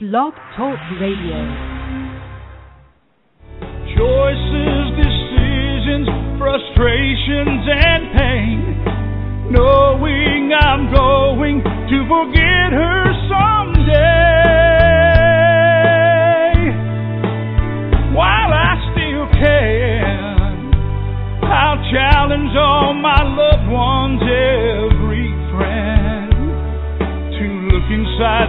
Blog 0.00 0.32
Talk 0.56 0.80
Radio. 0.98 1.36
Choices, 3.92 4.96
decisions, 4.96 6.08
frustrations, 6.40 7.68
and 7.68 8.02
pain. 8.16 8.58
Knowing 9.52 10.52
I'm 10.58 10.90
going 10.90 11.60
to 11.60 11.98
forget 12.08 12.72
her 12.72 13.12
someday. 13.28 14.39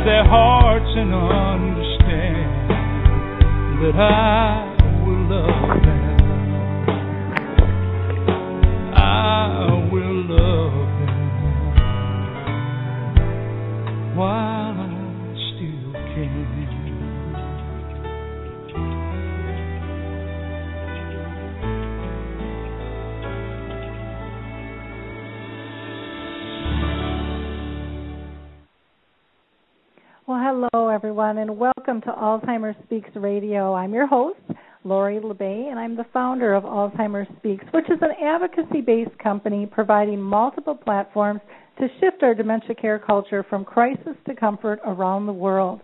Their 0.06 0.26
hearts 0.26 0.90
and 0.96 1.14
understand 1.14 2.70
that 3.82 3.96
I 3.96 4.71
hello 30.62 30.90
everyone, 30.90 31.40
and 31.40 31.58
welcome 31.58 32.02
to 32.02 32.12
Alzheimer's 32.12 32.76
Speaks 32.84 33.10
Radio. 33.16 33.74
I'm 33.74 33.94
your 33.94 34.06
host, 34.06 34.40
Lori 34.84 35.20
La 35.20 35.34
Bey, 35.34 35.70
and 35.72 35.80
I'm 35.80 35.96
the 35.96 36.06
founder 36.14 36.54
of 36.54 36.64
Alzheimer's 36.64 37.28
Speaks, 37.38 37.66
which 37.72 37.86
is 37.86 37.98
an 38.02 38.12
advocacy-based 38.24 39.18
company 39.18 39.66
providing 39.66 40.22
multiple 40.22 40.76
platforms 40.76 41.42
to 41.80 41.88
shift 42.00 42.22
our 42.22 42.36
dementia 42.36 42.76
care 42.76 43.00
culture 43.00 43.44
from 43.50 43.66
crisis 43.66 44.16
to 44.28 44.36
comfort 44.36 44.80
around 44.86 45.26
the 45.26 45.34
world. 45.34 45.82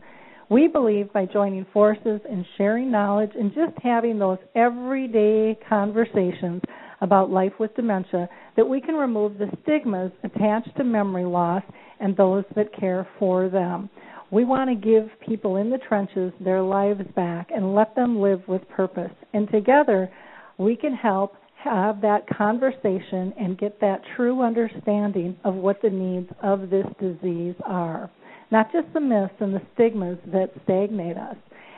We 0.49 0.67
believe 0.67 1.11
by 1.11 1.25
joining 1.25 1.65
forces 1.73 2.21
and 2.29 2.45
sharing 2.57 2.91
knowledge 2.91 3.31
and 3.33 3.51
just 3.55 3.73
having 3.81 4.19
those 4.19 4.39
everyday 4.53 5.57
conversations 5.67 6.61
about 7.01 7.31
life 7.31 7.53
with 7.59 7.75
dementia 7.75 8.29
that 8.55 8.67
we 8.67 8.81
can 8.81 8.95
remove 8.95 9.39
the 9.39 9.49
stigmas 9.63 10.11
attached 10.23 10.75
to 10.77 10.83
memory 10.83 11.25
loss 11.25 11.63
and 11.99 12.15
those 12.15 12.43
that 12.55 12.77
care 12.79 13.07
for 13.17 13.49
them. 13.49 13.89
We 14.29 14.43
want 14.43 14.69
to 14.69 14.75
give 14.75 15.09
people 15.25 15.55
in 15.55 15.69
the 15.69 15.77
trenches 15.77 16.33
their 16.39 16.61
lives 16.61 17.01
back 17.15 17.49
and 17.55 17.73
let 17.73 17.95
them 17.95 18.19
live 18.19 18.41
with 18.47 18.67
purpose. 18.69 19.11
And 19.33 19.49
together, 19.49 20.09
we 20.57 20.75
can 20.75 20.93
help 20.93 21.35
have 21.63 22.01
that 22.01 22.27
conversation 22.27 23.33
and 23.39 23.57
get 23.57 23.79
that 23.81 24.01
true 24.15 24.41
understanding 24.41 25.37
of 25.43 25.55
what 25.55 25.81
the 25.81 25.89
needs 25.89 26.29
of 26.43 26.69
this 26.69 26.85
disease 26.99 27.55
are. 27.65 28.09
Not 28.51 28.71
just 28.71 28.87
the 28.93 28.99
myths 28.99 29.33
and 29.39 29.53
the 29.53 29.61
stigmas 29.73 30.17
that 30.27 30.51
stagnate 30.63 31.17
us. 31.17 31.35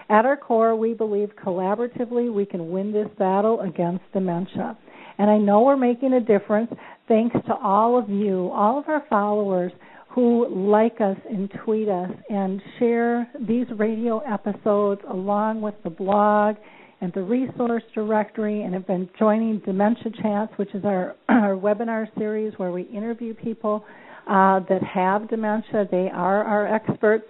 At 0.10 0.26
our 0.26 0.38
core, 0.38 0.76
we 0.76 0.94
believe 0.94 1.30
collaboratively 1.44 2.34
we 2.34 2.46
can 2.46 2.72
win 2.72 2.92
this 2.92 3.08
battle 3.20 3.62
against 3.62 4.04
dementia. 4.12 4.78
And 5.20 5.30
I 5.30 5.38
know 5.38 5.62
we're 5.62 5.78
making 5.78 6.14
a 6.14 6.20
difference 6.20 6.72
thanks 7.08 7.36
to 7.46 7.56
all 7.56 7.98
of 7.98 8.10
you, 8.10 8.50
all 8.52 8.80
of 8.80 8.88
our 8.88 9.06
followers 9.10 9.72
who 10.10 10.48
like 10.72 11.00
us 11.02 11.18
and 11.30 11.52
tweet 11.64 11.88
us 11.88 12.12
and 12.30 12.62
share 12.80 13.30
these 13.48 13.68
radio 13.78 14.20
episodes 14.20 15.02
along 15.10 15.62
with 15.62 15.76
the 15.84 15.90
blog 15.90 16.56
and 17.02 17.14
the 17.14 17.22
resource 17.22 17.84
directory 17.94 18.64
and 18.64 18.74
have 18.74 18.88
been 18.88 19.10
joining 19.18 19.60
Dementia 19.60 20.12
Chats, 20.22 20.52
which 20.58 20.74
is 20.74 20.84
our, 20.84 21.16
our 21.30 21.56
webinar 21.56 22.08
series 22.18 22.54
where 22.58 22.72
we 22.72 22.84
interview 22.84 23.34
people 23.34 23.86
uh, 24.28 24.60
that 24.68 24.82
have 24.84 25.30
dementia. 25.30 25.88
They 25.90 26.10
are 26.14 26.44
our 26.44 26.68
experts. 26.74 27.26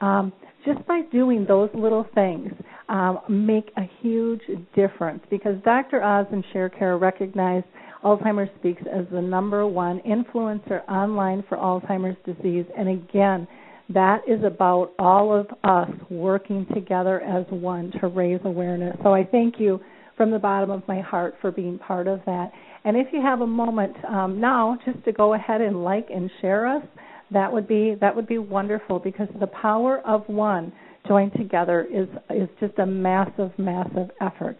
Um, 0.00 0.32
just 0.64 0.84
by 0.86 1.02
doing 1.12 1.44
those 1.46 1.70
little 1.74 2.06
things 2.14 2.52
um, 2.88 3.20
make 3.28 3.70
a 3.76 3.82
huge 4.00 4.42
difference 4.74 5.22
because 5.30 5.56
Dr. 5.64 6.02
Oz 6.02 6.26
and 6.32 6.44
ShareCare 6.54 7.00
recognized 7.00 7.66
Alzheimer's 8.04 8.50
Speaks 8.58 8.82
as 8.92 9.06
the 9.10 9.20
number 9.20 9.66
one 9.66 10.00
influencer 10.00 10.86
online 10.88 11.44
for 11.48 11.56
Alzheimer's 11.56 12.16
disease. 12.24 12.66
And 12.76 12.88
again, 12.88 13.48
that 13.90 14.20
is 14.28 14.42
about 14.44 14.92
all 14.98 15.34
of 15.34 15.46
us 15.64 15.90
working 16.10 16.66
together 16.74 17.20
as 17.20 17.44
one 17.50 17.92
to 18.00 18.08
raise 18.08 18.40
awareness. 18.44 18.96
So 19.02 19.14
I 19.14 19.24
thank 19.24 19.58
you 19.58 19.80
from 20.16 20.30
the 20.30 20.38
bottom 20.38 20.70
of 20.70 20.86
my 20.86 21.00
heart 21.00 21.34
for 21.40 21.50
being 21.50 21.78
part 21.78 22.06
of 22.06 22.20
that. 22.26 22.52
And 22.84 22.96
if 22.96 23.08
you 23.12 23.20
have 23.20 23.40
a 23.40 23.46
moment 23.46 23.96
um, 24.04 24.40
now, 24.40 24.78
just 24.84 25.02
to 25.04 25.12
go 25.12 25.34
ahead 25.34 25.60
and 25.60 25.82
like 25.82 26.08
and 26.10 26.30
share 26.40 26.66
us, 26.66 26.82
that 27.30 27.52
would 27.52 27.66
be 27.66 27.96
that 28.00 28.14
would 28.14 28.26
be 28.26 28.38
wonderful 28.38 28.98
because 28.98 29.28
the 29.40 29.46
power 29.46 30.00
of 30.06 30.22
one 30.28 30.72
joined 31.08 31.32
together 31.32 31.86
is 31.90 32.08
is 32.30 32.48
just 32.60 32.78
a 32.78 32.86
massive, 32.86 33.50
massive 33.58 34.10
effort. 34.20 34.56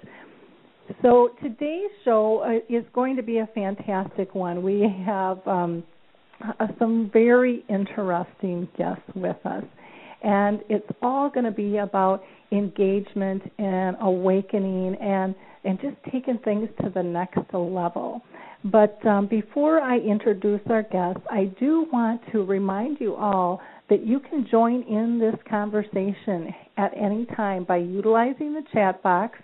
So 1.03 1.31
today's 1.43 1.91
show 2.05 2.39
uh, 2.45 2.75
is 2.75 2.85
going 2.93 3.17
to 3.17 3.23
be 3.23 3.39
a 3.39 3.49
fantastic 3.55 4.35
one. 4.35 4.63
We 4.63 4.87
have 5.07 5.47
um, 5.47 5.83
uh, 6.43 6.67
some 6.79 7.11
very 7.13 7.65
interesting 7.71 8.69
guests 8.77 9.03
with 9.15 9.37
us, 9.47 9.65
and 10.23 10.61
it's 10.69 10.87
all 11.01 11.31
going 11.31 11.45
to 11.45 11.51
be 11.51 11.79
about 11.79 12.23
engagement 12.53 13.43
and 13.59 13.97
awakening 14.01 14.97
and 14.97 15.35
and 15.65 15.81
just 15.81 15.97
taking 16.13 16.39
things 16.45 16.69
to 16.83 16.91
the 16.91 17.03
next 17.03 17.39
level. 17.55 18.21
But 18.65 18.99
um, 19.07 19.27
before 19.27 19.81
I 19.81 19.99
introduce 19.99 20.61
our 20.69 20.83
guests, 20.83 21.23
I 21.31 21.45
do 21.59 21.87
want 21.91 22.21
to 22.33 22.45
remind 22.45 23.01
you 23.01 23.15
all 23.15 23.63
that 23.89 24.07
you 24.07 24.21
can 24.21 24.47
join 24.51 24.83
in 24.83 25.19
this 25.19 25.35
conversation 25.49 26.55
at 26.77 26.93
any 26.95 27.25
time 27.37 27.65
by 27.65 27.79
utilizing 27.79 28.53
the 28.53 28.63
chat 28.75 29.03
box 29.03 29.39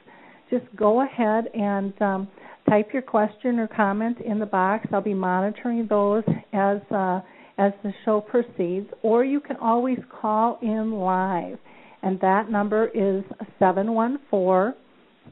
just 0.50 0.65
go 0.77 1.03
ahead 1.03 1.44
and 1.55 1.93
um, 2.03 2.28
type 2.69 2.88
your 2.93 3.03
question 3.03 3.59
or 3.59 3.69
comment 3.69 4.19
in 4.21 4.38
the 4.38 4.47
box. 4.47 4.87
I'll 4.93 5.00
be 5.00 5.15
monitoring 5.15 5.87
those 5.88 6.25
as 6.53 6.78
uh, 6.91 7.21
as 7.59 7.72
the 7.83 7.93
show 8.05 8.21
proceeds, 8.21 8.88
or 9.03 9.25
you 9.25 9.41
can 9.41 9.56
always 9.56 9.99
call 10.21 10.59
in 10.62 10.93
live, 10.93 11.59
and 12.03 12.19
that 12.21 12.50
number 12.50 12.88
is 12.94 13.22
seven 13.59 13.93
one 13.93 14.19
four 14.31 14.75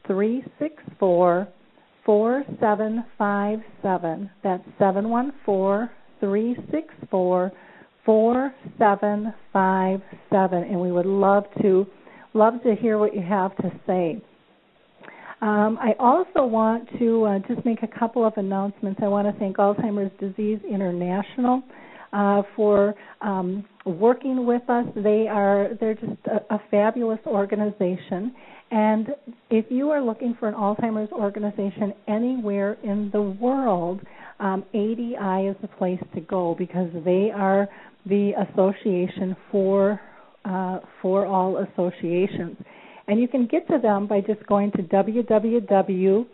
three 0.05 0.43
six 0.59 0.75
four 0.99 1.47
four 2.05 2.43
seven 2.59 3.03
five 3.17 3.59
seven. 3.81 4.29
That's 4.43 4.63
seven 4.77 5.09
one 5.09 5.33
four 5.45 5.89
three 6.19 6.55
six 6.71 6.93
four 7.09 7.51
four 8.05 8.53
seven 8.77 9.33
five 9.51 10.01
seven, 10.31 10.63
and 10.63 10.79
we 10.79 10.91
would 10.91 11.05
love 11.05 11.45
to 11.61 11.85
love 12.33 12.61
to 12.63 12.75
hear 12.75 12.97
what 12.97 13.15
you 13.15 13.21
have 13.21 13.55
to 13.57 13.71
say. 13.87 14.21
Um, 15.41 15.77
I 15.81 15.93
also 15.99 16.45
want 16.45 16.89
to 16.99 17.23
uh, 17.25 17.39
just 17.47 17.65
make 17.65 17.81
a 17.83 17.87
couple 17.87 18.25
of 18.25 18.33
announcements. 18.35 18.99
I 19.03 19.07
want 19.07 19.33
to 19.33 19.39
thank 19.39 19.57
Alzheimer's 19.57 20.11
Disease 20.19 20.59
International 20.69 21.63
uh, 22.11 22.41
for 22.55 22.93
um, 23.21 23.63
working 23.85 24.45
with 24.45 24.67
us. 24.69 24.85
They 24.95 25.27
are 25.29 25.69
they're 25.79 25.93
just 25.93 26.19
a, 26.25 26.55
a 26.55 26.61
fabulous 26.69 27.19
organization. 27.25 28.35
And 28.71 29.09
if 29.49 29.65
you 29.69 29.89
are 29.89 30.01
looking 30.01 30.35
for 30.39 30.47
an 30.47 30.53
Alzheimer's 30.55 31.11
organization 31.11 31.93
anywhere 32.07 32.77
in 32.83 33.09
the 33.11 33.21
world, 33.21 34.01
um, 34.39 34.63
ADI 34.73 35.47
is 35.47 35.55
the 35.61 35.69
place 35.77 35.99
to 36.13 36.21
go 36.21 36.55
because 36.57 36.89
they 37.05 37.31
are 37.33 37.67
the 38.05 38.31
association 38.51 39.35
for 39.51 39.99
uh, 40.45 40.79
for 41.01 41.25
all 41.25 41.57
associations. 41.57 42.57
And 43.09 43.19
you 43.19 43.27
can 43.27 43.47
get 43.47 43.67
to 43.69 43.79
them 43.79 44.05
by 44.05 44.21
just 44.21 44.45
going 44.45 44.71
to 44.73 44.83
www.alz.co.uk. 44.83 46.25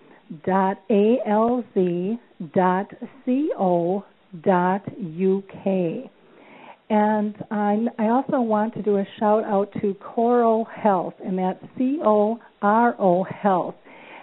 And 6.87 7.35
I, 7.49 7.77
I 7.97 8.07
also 8.09 8.41
want 8.41 8.73
to 8.73 8.81
do 8.83 8.97
a 8.97 9.05
shout 9.17 9.45
out 9.45 9.71
to 9.81 9.95
CoRo 9.95 10.65
Health, 10.69 11.13
and 11.25 11.39
that's 11.39 11.63
C 11.77 11.99
O 12.03 12.39
R 12.61 12.95
O 12.99 13.23
Health. 13.23 13.75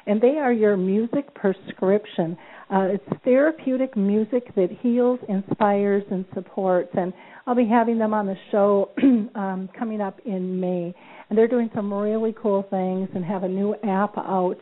And 0.06 0.20
they 0.20 0.36
are 0.36 0.52
your 0.52 0.76
music 0.76 1.34
prescription. 1.34 2.36
Uh, 2.70 2.88
it's 2.92 3.22
therapeutic 3.24 3.96
music 3.96 4.54
that 4.56 4.68
heals, 4.82 5.18
inspires, 5.28 6.04
and 6.10 6.26
supports. 6.34 6.90
And 6.94 7.14
I'll 7.46 7.54
be 7.54 7.66
having 7.66 7.96
them 7.98 8.12
on 8.12 8.26
the 8.26 8.36
show 8.50 8.90
um, 9.34 9.70
coming 9.78 10.02
up 10.02 10.20
in 10.26 10.60
May 10.60 10.94
and 11.32 11.38
they're 11.38 11.48
doing 11.48 11.70
some 11.74 11.90
really 11.90 12.34
cool 12.42 12.66
things 12.68 13.08
and 13.14 13.24
have 13.24 13.42
a 13.42 13.48
new 13.48 13.74
app 13.88 14.18
out 14.18 14.58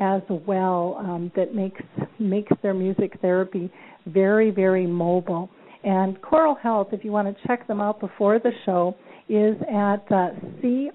as 0.00 0.22
well 0.46 0.96
um, 0.98 1.30
that 1.36 1.54
makes 1.54 1.82
makes 2.18 2.50
their 2.62 2.72
music 2.72 3.20
therapy 3.20 3.70
very 4.06 4.50
very 4.50 4.86
mobile. 4.86 5.50
And 5.82 6.18
CoRo 6.22 6.58
Health, 6.58 6.88
if 6.92 7.04
you 7.04 7.12
want 7.12 7.28
to 7.28 7.36
check 7.46 7.68
them 7.68 7.82
out 7.82 8.00
before 8.00 8.38
the 8.38 8.52
show, 8.64 8.96
is 9.28 9.54
at 9.70 10.10
uh, 10.10 10.30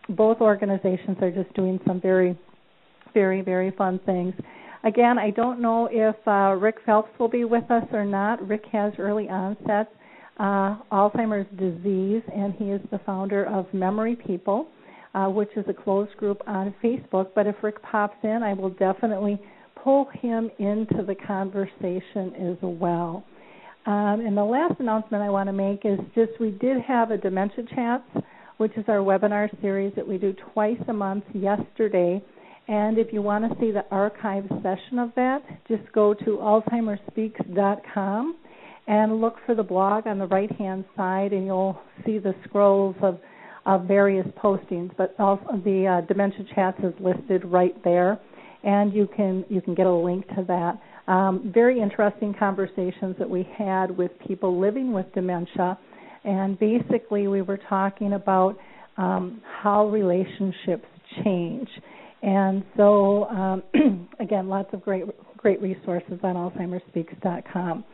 both 0.09 0.41
organizations 0.41 1.19
are 1.21 1.31
just 1.31 1.53
doing 1.53 1.79
some 1.87 2.01
very, 2.01 2.39
very, 3.13 3.43
very 3.43 3.71
fun 3.73 4.01
things. 4.07 4.33
Again, 4.89 5.19
I 5.19 5.29
don't 5.29 5.61
know 5.61 5.87
if 5.93 6.17
uh, 6.27 6.57
Rick 6.59 6.77
Phelps 6.87 7.11
will 7.19 7.29
be 7.29 7.45
with 7.45 7.71
us 7.71 7.85
or 7.93 8.07
not. 8.07 8.49
Rick 8.49 8.65
has 8.73 8.95
early 8.99 9.29
onset 9.29 9.93
uh, 10.39 10.77
Alzheimer's 10.91 11.47
disease, 11.59 12.23
and 12.35 12.55
he 12.55 12.71
is 12.71 12.81
the 12.91 12.99
founder 13.05 13.45
of 13.45 13.67
Memory 13.75 14.17
People, 14.17 14.69
uh, 15.15 15.27
which 15.27 15.51
is 15.57 15.67
a 15.69 15.75
closed 15.75 16.17
group 16.17 16.41
on 16.47 16.75
Facebook. 16.83 17.29
But 17.35 17.47
if 17.47 17.57
Rick 17.63 17.83
pops 17.83 18.17
in, 18.23 18.43
I 18.43 18.55
will 18.55 18.71
definitely 18.71 19.39
pull 19.85 20.09
him 20.23 20.51
into 20.59 21.05
the 21.07 21.17
conversation 21.27 22.33
as 22.51 22.57
well. 22.63 23.27
Um, 23.85 24.23
and 24.25 24.35
the 24.35 24.45
last 24.45 24.81
announcement 24.81 25.23
I 25.23 25.29
want 25.29 25.49
to 25.49 25.53
make 25.53 25.85
is 25.85 25.99
just 26.15 26.41
we 26.41 26.53
did 26.53 26.81
have 26.81 27.11
a 27.11 27.19
Dementia 27.19 27.65
Chats, 27.75 28.25
which 28.57 28.73
is 28.79 28.87
our 28.89 29.01
webinar 29.01 29.51
series 29.61 29.93
that 29.97 30.09
we 30.09 30.17
do 30.17 30.35
twice 30.55 30.81
a 30.89 30.95
month 30.95 31.25
yesterday. 31.35 32.23
And 32.69 32.99
if 32.99 33.13
you 33.13 33.23
want 33.23 33.51
to 33.51 33.59
see 33.59 33.71
the 33.71 33.85
archive 33.91 34.45
session 34.63 34.99
of 34.99 35.11
that, 35.17 35.43
just 35.69 35.91
go 35.93 36.13
to 36.13 36.25
alzheimerspeaks.com 36.25 38.37
and 38.87 39.21
look 39.21 39.37
for 39.47 39.55
the 39.55 39.63
blog 39.63 40.07
on 40.07 40.19
the 40.19 40.27
right 40.27 40.53
hand 40.53 40.85
side, 40.97 41.33
and 41.33 41.47
you'll 41.47 41.79
see 42.05 42.19
the 42.19 42.35
scrolls 42.45 42.95
of, 43.03 43.19
of 43.65 43.85
various 43.85 44.27
postings. 44.43 44.91
But 44.99 45.15
also 45.19 45.63
the 45.65 46.03
uh, 46.03 46.07
Dementia 46.07 46.45
Chats 46.55 46.79
is 46.81 46.93
listed 47.01 47.45
right 47.47 47.83
there, 47.85 48.21
and 48.63 48.93
you 48.93 49.09
can 49.17 49.47
you 49.49 49.63
can 49.63 49.75
get 49.75 49.87
a 49.87 49.95
link 49.95 50.27
to 50.29 50.45
that. 50.49 50.79
Um, 51.11 51.51
very 51.55 51.81
interesting 51.81 52.35
conversations 52.39 53.17
that 53.19 53.29
we 53.29 53.49
had 53.57 53.97
with 53.97 54.11
people 54.27 54.61
living 54.61 54.93
with 54.93 55.07
dementia, 55.15 55.79
and 56.25 56.59
basically 56.59 57.29
we 57.29 57.41
were 57.41 57.59
talking 57.69 58.13
about 58.13 58.59
um, 58.99 59.41
how 59.63 59.89
relationships 59.89 60.87
change. 61.25 61.69
And 62.23 62.65
so, 62.77 63.25
um, 63.27 63.63
again, 64.21 64.49
lots 64.49 64.73
of 64.73 64.83
great 64.83 65.05
great 65.37 65.63
resources 65.63 66.19
on 66.25 66.35
AlzheimersSpeaks.com. 66.35 67.85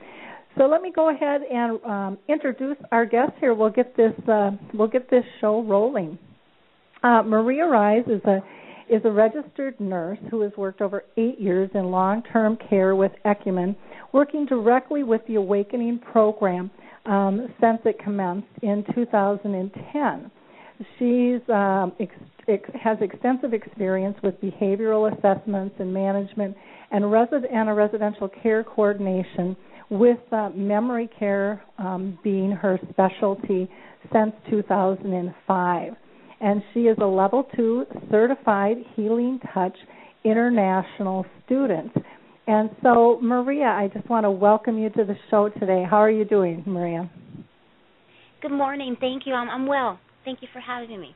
So 0.57 0.65
let 0.65 0.83
me 0.83 0.93
go 0.95 1.11
ahead 1.11 1.43
and 1.43 1.85
um, 1.85 2.19
introduce 2.29 2.77
our 2.93 3.05
guest 3.05 3.33
here. 3.41 3.55
We'll 3.55 3.71
get 3.71 3.97
this 3.97 4.13
uh, 4.29 4.53
we'll 4.73 4.89
get 4.89 5.11
this 5.11 5.25
show 5.41 5.63
rolling. 5.63 6.19
Uh, 7.03 7.23
Maria 7.23 7.67
Reyes 7.69 8.05
is 8.07 8.23
a 8.25 8.39
is 8.89 9.03
a 9.05 9.11
registered 9.11 9.79
nurse 9.81 10.19
who 10.31 10.43
has 10.43 10.53
worked 10.57 10.81
over 10.81 11.05
eight 11.17 11.41
years 11.41 11.71
in 11.75 11.91
long-term 11.91 12.59
care 12.69 12.95
with 12.95 13.13
Ecumen, 13.25 13.75
working 14.13 14.47
directly 14.47 15.03
with 15.03 15.23
the 15.27 15.37
Awakening 15.37 15.99
program 15.99 16.71
um, 17.07 17.49
since 17.61 17.81
it 17.85 17.99
commenced 17.99 18.47
in 18.63 18.85
2010. 18.95 20.31
She's 20.99 21.41
um, 21.49 21.93
has 22.47 22.99
extensive 23.01 23.53
experience 23.53 24.17
with 24.23 24.41
behavioral 24.41 25.13
assessments 25.13 25.75
and 25.79 25.93
management 25.93 26.57
and, 26.91 27.05
resi- 27.05 27.53
and 27.53 27.69
a 27.69 27.73
residential 27.75 28.29
care 28.43 28.65
coordination 28.65 29.57
with 29.91 30.19
uh, 30.33 30.51
memory 30.51 31.09
care 31.19 31.63
um, 31.79 32.19
being 32.25 32.51
her 32.51 32.79
specialty 32.91 33.69
since 34.13 34.33
2005. 34.51 35.93
And 36.41 36.63
she 36.73 36.81
is 36.81 36.97
a 37.01 37.07
level 37.07 37.49
two 37.57 37.87
certified 38.11 38.77
Healing 38.95 39.41
Touch 39.53 39.77
international 40.25 41.25
student. 41.45 41.93
And 42.47 42.71
so, 42.83 43.19
Maria, 43.23 43.67
I 43.67 43.89
just 43.93 44.09
want 44.11 44.25
to 44.25 44.31
welcome 44.31 44.79
you 44.79 44.91
to 44.91 45.05
the 45.05 45.17
show 45.31 45.49
today. 45.49 45.85
How 45.89 45.99
are 45.99 46.11
you 46.11 46.25
doing, 46.25 46.63
Maria? 46.67 47.11
Good 48.43 48.53
morning. 48.53 48.97
Thank 49.01 49.23
you. 49.27 49.33
I'm, 49.33 49.49
I'm 49.49 49.67
well. 49.67 49.99
Thank 50.25 50.43
you 50.43 50.49
for 50.53 50.61
having 50.61 51.01
me. 51.01 51.15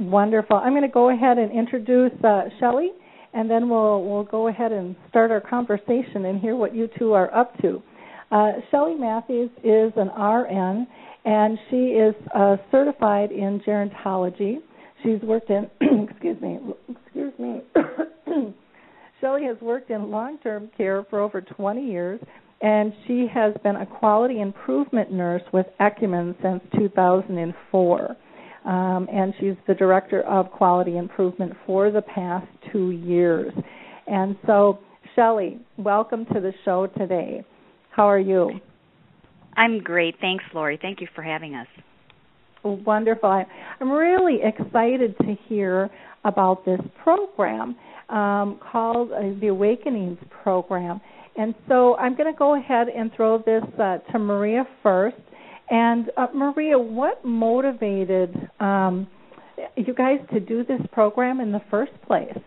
Wonderful. 0.00 0.56
I'm 0.56 0.72
going 0.72 0.82
to 0.82 0.88
go 0.88 1.10
ahead 1.10 1.38
and 1.38 1.50
introduce 1.50 2.12
uh, 2.24 2.44
Shelley 2.60 2.92
and 3.34 3.50
then 3.50 3.68
we'll 3.68 4.02
we'll 4.04 4.24
go 4.24 4.48
ahead 4.48 4.72
and 4.72 4.96
start 5.08 5.30
our 5.30 5.40
conversation 5.40 6.24
and 6.26 6.40
hear 6.40 6.56
what 6.56 6.74
you 6.74 6.88
two 6.98 7.12
are 7.12 7.34
up 7.34 7.56
to. 7.58 7.82
Uh, 8.30 8.52
Shelley 8.70 8.94
Matthes 8.94 9.50
is 9.64 9.92
an 9.96 10.08
RN, 10.08 10.86
and 11.24 11.58
she 11.70 11.76
is 11.76 12.14
uh, 12.34 12.56
certified 12.70 13.30
in 13.32 13.60
gerontology. 13.60 14.56
She's 15.02 15.20
worked 15.22 15.50
in 15.50 15.70
excuse 16.10 16.40
me 16.40 16.58
excuse 16.88 17.32
me. 17.38 17.60
Shelley 19.20 19.44
has 19.44 19.56
worked 19.60 19.90
in 19.90 20.10
long-term 20.10 20.70
care 20.76 21.04
for 21.10 21.18
over 21.18 21.40
20 21.40 21.84
years, 21.84 22.20
and 22.60 22.92
she 23.06 23.26
has 23.32 23.52
been 23.64 23.74
a 23.74 23.84
quality 23.86 24.40
improvement 24.40 25.10
nurse 25.10 25.42
with 25.52 25.66
Ecumen 25.80 26.36
since 26.40 26.62
2004 26.78 28.16
um, 28.68 29.08
and 29.10 29.32
she's 29.40 29.54
the 29.66 29.74
director 29.74 30.20
of 30.22 30.50
quality 30.50 30.98
improvement 30.98 31.54
for 31.66 31.90
the 31.90 32.02
past 32.02 32.46
two 32.70 32.90
years. 32.90 33.50
And 34.06 34.36
so, 34.46 34.80
Shelley, 35.16 35.58
welcome 35.78 36.26
to 36.26 36.40
the 36.40 36.52
show 36.66 36.86
today. 36.86 37.42
How 37.90 38.04
are 38.04 38.18
you? 38.18 38.60
I'm 39.56 39.80
great. 39.80 40.16
Thanks, 40.20 40.44
Lori. 40.54 40.78
Thank 40.80 41.00
you 41.00 41.08
for 41.14 41.22
having 41.22 41.54
us. 41.54 41.66
Wonderful. 42.62 43.44
I'm 43.80 43.90
really 43.90 44.40
excited 44.44 45.16
to 45.18 45.34
hear 45.48 45.88
about 46.24 46.66
this 46.66 46.80
program 47.02 47.74
um, 48.10 48.60
called 48.70 49.12
uh, 49.12 49.38
the 49.40 49.46
Awakenings 49.48 50.18
Program. 50.42 51.00
And 51.36 51.54
so 51.68 51.96
I'm 51.96 52.16
going 52.16 52.30
to 52.30 52.38
go 52.38 52.56
ahead 52.56 52.88
and 52.88 53.10
throw 53.16 53.38
this 53.38 53.62
uh, 53.80 53.98
to 54.12 54.18
Maria 54.18 54.66
first. 54.82 55.16
And 55.70 56.10
uh, 56.16 56.28
Maria, 56.34 56.78
what 56.78 57.24
motivated 57.24 58.34
um, 58.58 59.06
you 59.76 59.94
guys 59.94 60.18
to 60.32 60.40
do 60.40 60.64
this 60.64 60.80
program 60.92 61.40
in 61.40 61.52
the 61.52 61.60
first 61.70 61.92
place? 62.06 62.38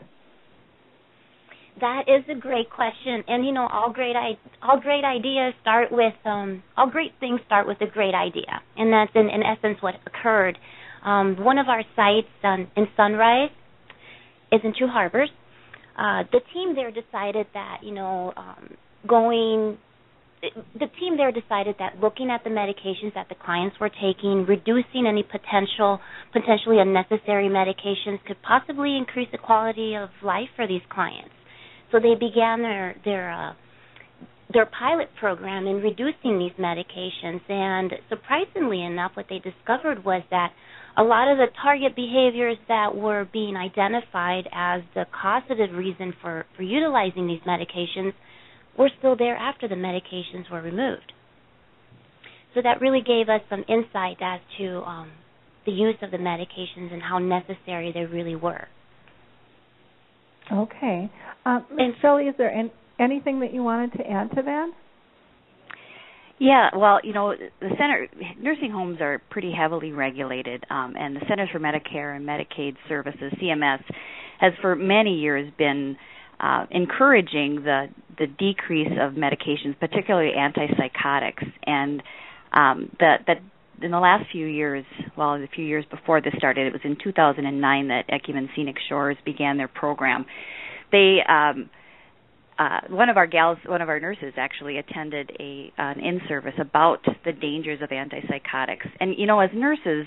That 1.80 2.04
is 2.08 2.24
a 2.30 2.40
great 2.40 2.70
question, 2.70 3.24
and 3.28 3.44
you 3.46 3.52
know, 3.52 3.68
all 3.72 3.92
great 3.92 4.16
all 4.62 4.80
great 4.80 5.04
ideas 5.04 5.54
start 5.62 5.92
with 5.92 6.14
um, 6.26 6.62
all 6.78 6.88
great 6.88 7.12
things 7.20 7.40
start 7.48 7.66
with 7.66 7.82
a 7.82 7.88
great 7.88 8.14
idea, 8.14 8.62
and 8.78 8.94
that's 8.94 9.12
in, 9.16 9.30
in 9.30 9.42
essence 9.42 9.78
what 9.82 9.96
occurred. 10.06 10.60
Um, 11.04 11.38
one 11.40 11.58
of 11.58 11.70
our 11.70 11.82
sites 11.96 12.28
um, 12.44 12.68
in 12.78 12.88
Sunrise 12.96 13.50
is 14.52 14.62
in 14.64 14.74
Two 14.78 14.88
Harbors. 14.88 15.32
Uh, 15.98 16.24
the 16.32 16.42
team 16.54 16.76
there 16.76 16.92
decided 16.92 17.48
that 17.56 17.80
you 17.82 17.94
know 17.96 18.32
um, 18.38 18.76
going 19.08 19.80
the 20.42 20.88
team 21.00 21.18
there 21.18 21.32
decided 21.32 21.76
that 21.80 22.00
looking 22.02 22.32
at 22.32 22.44
the 22.44 22.50
medications 22.50 23.14
that 23.14 23.30
the 23.30 23.36
clients 23.36 23.76
were 23.80 23.90
taking, 23.90 24.46
reducing 24.48 25.06
any 25.08 25.24
potential 25.24 26.00
potentially 26.34 26.80
unnecessary 26.80 27.48
medications 27.48 28.24
could 28.26 28.42
possibly 28.42 28.98
increase 28.98 29.30
the 29.32 29.38
quality 29.38 29.96
of 29.96 30.10
life 30.24 30.50
for 30.56 30.68
these 30.68 30.82
clients. 30.90 31.30
So 31.92 32.00
they 32.00 32.16
began 32.16 32.62
their 32.62 32.96
their 33.06 33.32
uh, 33.32 33.54
their 34.54 34.66
pilot 34.66 35.10
program 35.20 35.68
in 35.68 35.76
reducing 35.78 36.40
these 36.40 36.52
medications 36.60 37.42
and 37.48 37.94
surprisingly 38.10 38.84
enough 38.84 39.12
what 39.14 39.28
they 39.30 39.40
discovered 39.40 40.04
was 40.04 40.24
that 40.32 40.52
a 40.98 41.04
lot 41.04 41.32
of 41.32 41.38
the 41.38 41.48
target 41.62 41.96
behaviors 41.96 42.58
that 42.68 42.94
were 42.94 43.26
being 43.32 43.56
identified 43.56 44.50
as 44.52 44.82
the 44.94 45.06
causative 45.22 45.74
reason 45.74 46.14
for, 46.22 46.46
for 46.58 46.64
utilizing 46.64 47.28
these 47.28 47.40
medications 47.48 48.12
were 48.78 48.90
still 49.00 49.16
there 49.16 49.36
after 49.36 49.68
the 49.68 49.76
medications 49.76 50.50
were 50.52 50.62
removed. 50.62 51.14
So 52.54 52.62
that 52.64 52.82
really 52.82 53.02
gave 53.02 53.30
us 53.30 53.42
some 53.50 53.64
insight 53.68 54.18
as 54.22 54.42
to 54.58 54.82
um, 54.82 55.12
the 55.66 55.72
use 55.72 55.96
of 56.02 56.12
the 56.12 56.18
medications 56.18 56.92
and 56.92 57.02
how 57.02 57.20
necessary 57.20 57.92
they 57.94 58.06
really 58.06 58.36
were. 58.36 58.68
Okay. 60.52 61.10
Uh, 61.46 61.60
and 61.78 61.94
Shelley, 62.02 62.26
is 62.26 62.36
there 62.38 62.52
any, 62.52 62.72
anything 63.00 63.40
that 63.40 63.54
you 63.54 63.64
wanted 63.64 63.94
to 63.94 64.10
add 64.10 64.30
to 64.32 64.42
that? 64.42 64.72
Yeah, 66.40 66.70
well, 66.76 67.00
you 67.04 67.14
know, 67.14 67.36
the 67.60 67.70
center 67.78 68.08
nursing 68.40 68.72
homes 68.72 68.98
are 69.00 69.22
pretty 69.30 69.54
heavily 69.56 69.92
regulated, 69.92 70.66
um, 70.72 70.96
and 70.98 71.16
the 71.16 71.22
Centers 71.30 71.50
for 71.52 71.60
Medicare 71.60 72.16
and 72.16 72.28
Medicaid 72.28 72.76
Services 72.90 73.32
(CMS) 73.40 73.84
has 74.40 74.52
for 74.60 74.76
many 74.76 75.20
years 75.20 75.52
been 75.60 75.96
uh, 76.40 76.66
encouraging 76.72 77.62
the 77.64 77.90
the 78.22 78.28
decrease 78.28 78.94
of 79.02 79.14
medications, 79.14 79.78
particularly 79.80 80.32
antipsychotics, 80.38 81.52
and 81.66 82.04
um, 82.54 82.96
that 83.00 83.22
that 83.26 83.38
in 83.82 83.90
the 83.90 84.00
last 84.00 84.26
few 84.32 84.46
years, 84.46 84.86
well, 85.18 85.40
the 85.40 85.48
few 85.48 85.66
years 85.66 85.84
before 85.90 86.22
this 86.22 86.34
started, 86.38 86.68
it 86.68 86.72
was 86.72 86.82
in 86.84 86.96
2009 87.04 87.88
that 87.88 88.06
Ecumen 88.10 88.48
Scenic 88.56 88.76
Shores 88.88 89.18
began 89.26 89.58
their 89.58 89.68
program. 89.68 90.28
They 90.92 91.18
um, 91.28 91.72
uh, 92.60 92.82
one 92.90 93.10
of 93.10 93.18
our 93.18 93.26
gals, 93.26 93.58
one 93.66 93.82
of 93.82 93.90
our 93.90 94.00
nurses, 94.00 94.34
actually 94.38 94.78
attended 94.78 95.32
a 95.40 95.74
an 95.80 96.00
in 96.00 96.22
service 96.30 96.54
about 96.60 97.00
the 97.26 97.32
dangers 97.32 97.82
of 97.82 97.90
antipsychotics. 97.90 98.88
And 99.00 99.18
you 99.18 99.26
know, 99.26 99.40
as 99.40 99.50
nurses, 99.52 100.06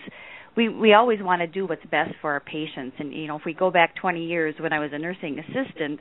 we 0.56 0.68
we 0.68 0.94
always 0.94 1.20
want 1.20 1.40
to 1.40 1.46
do 1.46 1.66
what's 1.66 1.84
best 1.90 2.14
for 2.20 2.32
our 2.32 2.40
patients. 2.40 2.96
And 2.98 3.12
you 3.12 3.26
know 3.26 3.36
if 3.36 3.42
we 3.44 3.54
go 3.54 3.70
back 3.70 3.94
20 3.96 4.24
years 4.24 4.54
when 4.58 4.72
I 4.72 4.78
was 4.78 4.90
a 4.92 4.98
nursing 4.98 5.38
assistant 5.38 6.00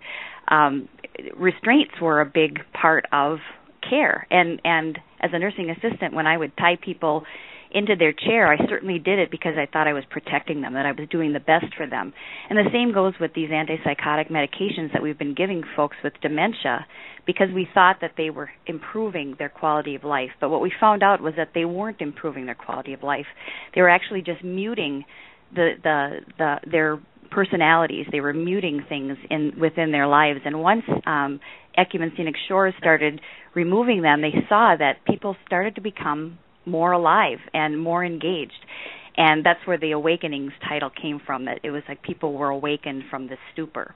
um 0.50 0.90
restraints 1.36 1.94
were 2.02 2.22
a 2.22 2.26
big 2.26 2.60
part 2.80 3.06
of 3.12 3.40
care. 3.88 4.28
And 4.32 4.62
and 4.64 4.98
as 5.20 5.32
a 5.34 5.40
nursing 5.40 5.70
assistant 5.70 6.14
when 6.14 6.28
I 6.28 6.38
would 6.38 6.56
tie 6.58 6.78
people 6.84 7.24
into 7.74 7.96
their 7.98 8.14
chair, 8.14 8.52
I 8.52 8.58
certainly 8.68 9.00
did 9.00 9.20
it 9.20 9.32
because 9.32 9.54
I 9.58 9.66
thought 9.72 9.88
I 9.88 9.94
was 9.94 10.04
protecting 10.10 10.62
them, 10.62 10.74
that 10.74 10.86
I 10.86 10.92
was 10.92 11.08
doing 11.10 11.34
the 11.34 11.40
best 11.40 11.74
for 11.76 11.88
them. 11.88 12.14
And 12.50 12.58
the 12.58 12.70
same 12.72 12.94
goes 12.94 13.14
with 13.20 13.34
these 13.34 13.50
antipsychotic 13.50 14.30
medications 14.30 14.94
that 14.94 15.02
we've 15.02 15.18
been 15.18 15.34
giving 15.34 15.64
folks 15.76 15.98
with 16.04 16.14
dementia 16.22 16.86
because 17.26 17.48
we 17.54 17.68
thought 17.74 17.98
that 18.02 18.14
they 18.18 18.30
were 18.30 18.50
improving 18.68 19.36
their 19.40 19.50
quality 19.50 19.96
of 19.96 20.04
life. 20.04 20.32
But 20.40 20.50
what 20.50 20.62
we 20.62 20.72
found 20.80 21.04
out 21.04 21.22
was 21.22 21.34
that 21.38 21.50
they 21.54 21.66
weren't 21.66 22.02
improving 22.02 22.46
their 22.46 22.56
quality 22.56 22.94
of 22.94 23.02
life. 23.02 23.26
They 23.74 23.82
were 23.82 23.90
actually 23.90 24.22
just 24.22 24.44
muting 24.44 25.06
the 25.54 25.72
the 25.82 26.20
the 26.38 26.56
their 26.70 27.00
personalities. 27.32 28.06
They 28.12 28.22
were 28.22 28.34
muting 28.34 28.84
things 28.88 29.18
in 29.30 29.54
within 29.60 29.92
their 29.92 30.08
lives. 30.08 30.42
And 30.46 30.62
once 30.62 30.84
um 31.06 31.40
Ecumen 31.78 32.12
Scenic 32.16 32.36
Shores 32.48 32.74
started 32.78 33.20
removing 33.56 34.02
them, 34.02 34.22
they 34.22 34.34
saw 34.48 34.76
that 34.78 35.06
people 35.06 35.36
started 35.46 35.76
to 35.76 35.82
become 35.82 36.38
more 36.66 36.92
alive 36.92 37.40
and 37.54 37.80
more 37.80 38.04
engaged. 38.04 38.54
And 39.16 39.46
that's 39.46 39.60
where 39.66 39.78
the 39.78 39.92
awakenings 39.92 40.54
title 40.68 40.90
came 40.90 41.20
from 41.24 41.46
that 41.46 41.60
it 41.64 41.72
was 41.72 41.84
like 41.88 42.02
people 42.02 42.34
were 42.34 42.50
awakened 42.50 43.04
from 43.10 43.28
the 43.28 43.38
stupor. 43.52 43.94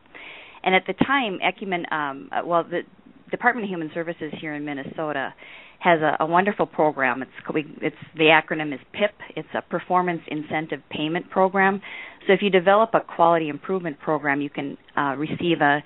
And 0.63 0.75
at 0.75 0.83
the 0.85 0.93
time 0.93 1.39
ecumen 1.41 1.85
um 1.91 2.29
well 2.45 2.63
the 2.63 2.81
department 3.31 3.65
of 3.65 3.69
human 3.69 3.91
services 3.93 4.31
here 4.39 4.53
in 4.53 4.63
minnesota 4.63 5.33
has 5.79 5.99
a, 6.01 6.17
a 6.23 6.25
wonderful 6.25 6.65
program. 6.65 7.21
It's 7.21 7.67
it's 7.81 7.95
the 8.15 8.25
acronym 8.25 8.73
is 8.73 8.79
pip 8.93 9.11
it's 9.35 9.47
a 9.53 9.61
performance 9.61 10.21
incentive 10.27 10.81
payment 10.89 11.29
program. 11.29 11.81
So 12.25 12.33
if 12.33 12.41
you 12.41 12.49
develop 12.49 12.91
a 12.93 12.99
quality 12.99 13.49
improvement 13.49 13.99
program 13.99 14.41
you 14.41 14.49
can 14.49 14.77
uh 14.95 15.15
receive 15.17 15.61
a 15.61 15.83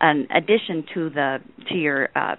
an 0.00 0.26
addition 0.34 0.84
to 0.94 1.10
the 1.10 1.38
to 1.70 1.74
your 1.74 2.08
uh, 2.14 2.36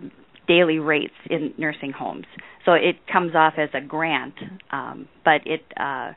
daily 0.47 0.79
rates 0.79 1.13
in 1.29 1.53
nursing 1.57 1.91
homes. 1.91 2.25
So 2.65 2.73
it 2.73 2.95
comes 3.11 3.35
off 3.35 3.53
as 3.57 3.69
a 3.73 3.81
grant, 3.81 4.35
um, 4.71 5.07
but 5.23 5.41
it 5.45 5.61
uh, 5.79 6.13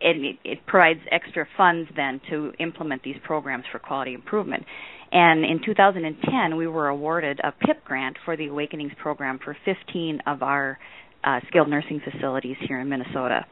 it, 0.00 0.38
it 0.44 0.66
provides 0.66 1.00
extra 1.10 1.46
funds 1.56 1.88
then 1.94 2.20
to 2.30 2.52
implement 2.58 3.02
these 3.02 3.16
programs 3.24 3.64
for 3.70 3.78
quality 3.78 4.14
improvement. 4.14 4.64
And 5.12 5.44
in 5.44 5.60
2010, 5.64 6.56
we 6.56 6.66
were 6.66 6.88
awarded 6.88 7.40
a 7.44 7.52
PIP 7.52 7.84
grant 7.84 8.16
for 8.24 8.36
the 8.36 8.48
Awakenings 8.48 8.92
program 9.00 9.38
for 9.42 9.56
15 9.64 10.22
of 10.26 10.42
our 10.42 10.78
uh, 11.22 11.40
skilled 11.48 11.68
nursing 11.68 12.00
facilities 12.00 12.56
here 12.66 12.80
in 12.80 12.88
Minnesota 12.88 13.46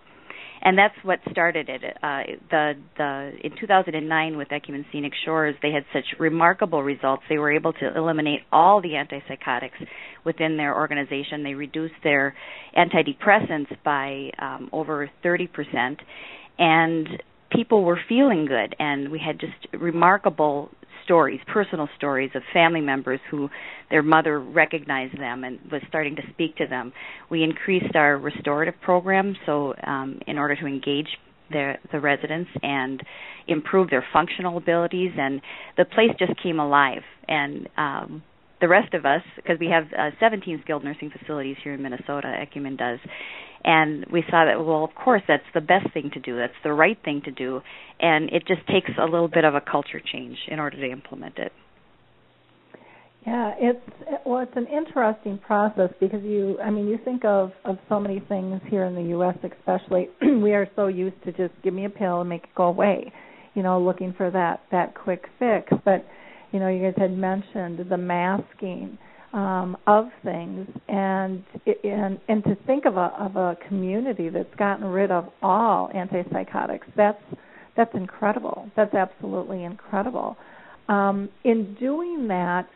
and 0.65 0.79
that's 0.79 0.95
what 1.03 1.21
started 1.31 1.69
it. 1.69 1.83
Uh, 2.03 2.23
the 2.51 2.73
the 2.97 3.33
in 3.45 3.53
2009 3.61 4.37
with 4.37 4.49
Ecumen 4.49 4.87
Scenic 4.91 5.13
Shores, 5.25 5.55
they 5.63 5.71
had 5.71 5.85
such 5.93 6.19
remarkable 6.19 6.83
results. 6.83 7.23
They 7.29 7.37
were 7.37 7.53
able 7.53 7.75
to 7.75 7.97
eliminate 7.97 8.41
all 8.51 8.81
the 8.81 8.91
antipsychotics 8.91 9.87
within 10.25 10.57
their 10.57 10.75
organization. 10.75 11.45
They 11.45 11.55
reduced 11.55 11.95
their 12.03 12.35
antidepressants 12.77 13.77
by 13.85 14.31
um, 14.39 14.71
over 14.73 15.11
30 15.23 15.47
percent, 15.49 16.01
and 16.59 17.09
people 17.53 17.85
were 17.85 18.01
feeling 18.09 18.47
good. 18.47 18.75
And 18.79 19.11
we 19.11 19.21
had 19.25 19.39
just 19.39 19.73
remarkable 19.75 20.71
stories, 21.05 21.41
personal 21.53 21.89
stories 21.97 22.31
of 22.35 22.43
family 22.53 22.81
members 22.81 23.21
who 23.31 23.49
their 23.91 24.03
mother 24.03 24.41
recognized 24.41 25.19
them 25.19 25.45
and 25.45 25.59
was 25.71 25.83
starting 25.89 26.17
to 26.17 26.23
speak 26.33 26.57
to 26.57 26.67
them. 26.67 26.93
We 27.31 27.43
increased 27.43 27.95
our 27.95 28.19
restorative 28.19 28.81
program 28.81 29.37
so 29.47 29.75
um, 29.87 30.21
in 30.27 30.39
order 30.39 30.57
to 30.57 30.67
engage 30.67 31.09
the 31.51 31.75
the 31.93 32.01
residents 32.01 32.51
and 32.63 33.03
improve 33.47 33.91
their 33.91 34.05
functional 34.13 34.57
abilities 34.57 35.13
and 35.17 35.43
the 35.77 35.85
place 35.85 36.11
just 36.19 36.33
came 36.43 36.59
alive 36.59 37.03
and 37.29 37.69
um 37.77 38.23
the 38.61 38.69
rest 38.69 38.95
of 38.95 39.05
us 39.05 39.21
because 39.37 39.59
we 39.61 39.67
have 39.67 39.85
uh, 39.99 40.11
17 40.19 40.61
skilled 40.65 40.85
nursing 40.85 41.11
facilities 41.11 41.57
here 41.63 41.75
in 41.75 41.83
Minnesota 41.83 42.29
Ecumen 42.29 42.79
does 42.79 42.99
and 43.65 44.07
we 44.13 44.23
saw 44.31 44.45
that 44.45 44.65
well 44.65 44.85
of 44.85 44.95
course 44.95 45.23
that's 45.27 45.45
the 45.55 45.61
best 45.61 45.93
thing 45.93 46.11
to 46.15 46.21
do. 46.21 46.37
That's 46.37 46.53
the 46.63 46.73
right 46.73 46.99
thing 47.05 47.23
to 47.25 47.31
do. 47.31 47.61
And 48.01 48.31
it 48.31 48.47
just 48.47 48.67
takes 48.69 48.91
a 49.01 49.05
little 49.05 49.29
bit 49.29 49.45
of 49.45 49.55
a 49.55 49.61
culture 49.61 50.01
change 50.13 50.37
in 50.49 50.59
order 50.59 50.77
to 50.77 50.91
implement 50.91 51.39
it. 51.39 51.53
Yeah 53.27 53.55
it's 53.59 54.25
well 54.27 54.41
it's 54.41 54.57
an 54.57 54.67
interesting 54.67 55.39
process 55.39 55.91
because 55.99 56.23
you 56.23 56.59
i 56.63 56.71
mean 56.71 56.87
you 56.87 56.99
think 57.05 57.25
of 57.25 57.53
of 57.65 57.79
so 57.89 57.99
many 57.99 58.21
things 58.29 58.61
here 58.69 58.85
in 58.85 58.95
the 58.95 59.17
us 59.17 59.37
especially 59.43 60.09
we 60.43 60.53
are 60.53 60.69
so 60.77 60.89
used 60.89 61.17
to 61.25 61.33
just 61.33 61.55
give 61.63 61.73
me 61.73 61.87
a 61.87 61.91
pill 61.91 62.21
and 62.21 62.29
make 62.29 62.45
it 62.45 62.55
go 62.55 62.65
away 62.65 63.11
you 63.55 63.63
know 63.63 63.81
looking 63.81 64.13
for 64.17 64.31
that 64.31 64.61
that 64.71 64.95
quick 64.95 65.25
fix. 65.39 65.73
But 65.85 66.05
you 66.53 66.59
know 66.61 66.69
you 66.69 66.83
guys 66.83 66.95
had 66.97 67.17
mentioned 67.17 67.81
the 67.89 67.97
masking 67.97 68.99
um, 69.35 69.77
of 69.87 70.07
things, 70.23 70.67
and 70.89 71.43
and 71.83 72.19
and 72.29 72.43
to 72.45 72.57
think 72.67 72.85
of 72.87 72.97
a 72.97 73.13
of 73.19 73.37
a 73.37 73.57
community 73.69 74.29
that's 74.29 74.55
gotten 74.57 74.87
rid 74.87 75.11
of 75.11 75.29
all 75.43 75.91
antipsychotics. 75.95 76.87
That's 76.97 77.23
that's 77.77 77.95
incredible. 77.95 78.71
That's 78.77 78.95
absolutely 78.95 79.65
incredible. 79.65 80.37
Um, 80.89 81.29
in 81.43 81.75
doing 81.81 82.29
that, 82.29 82.69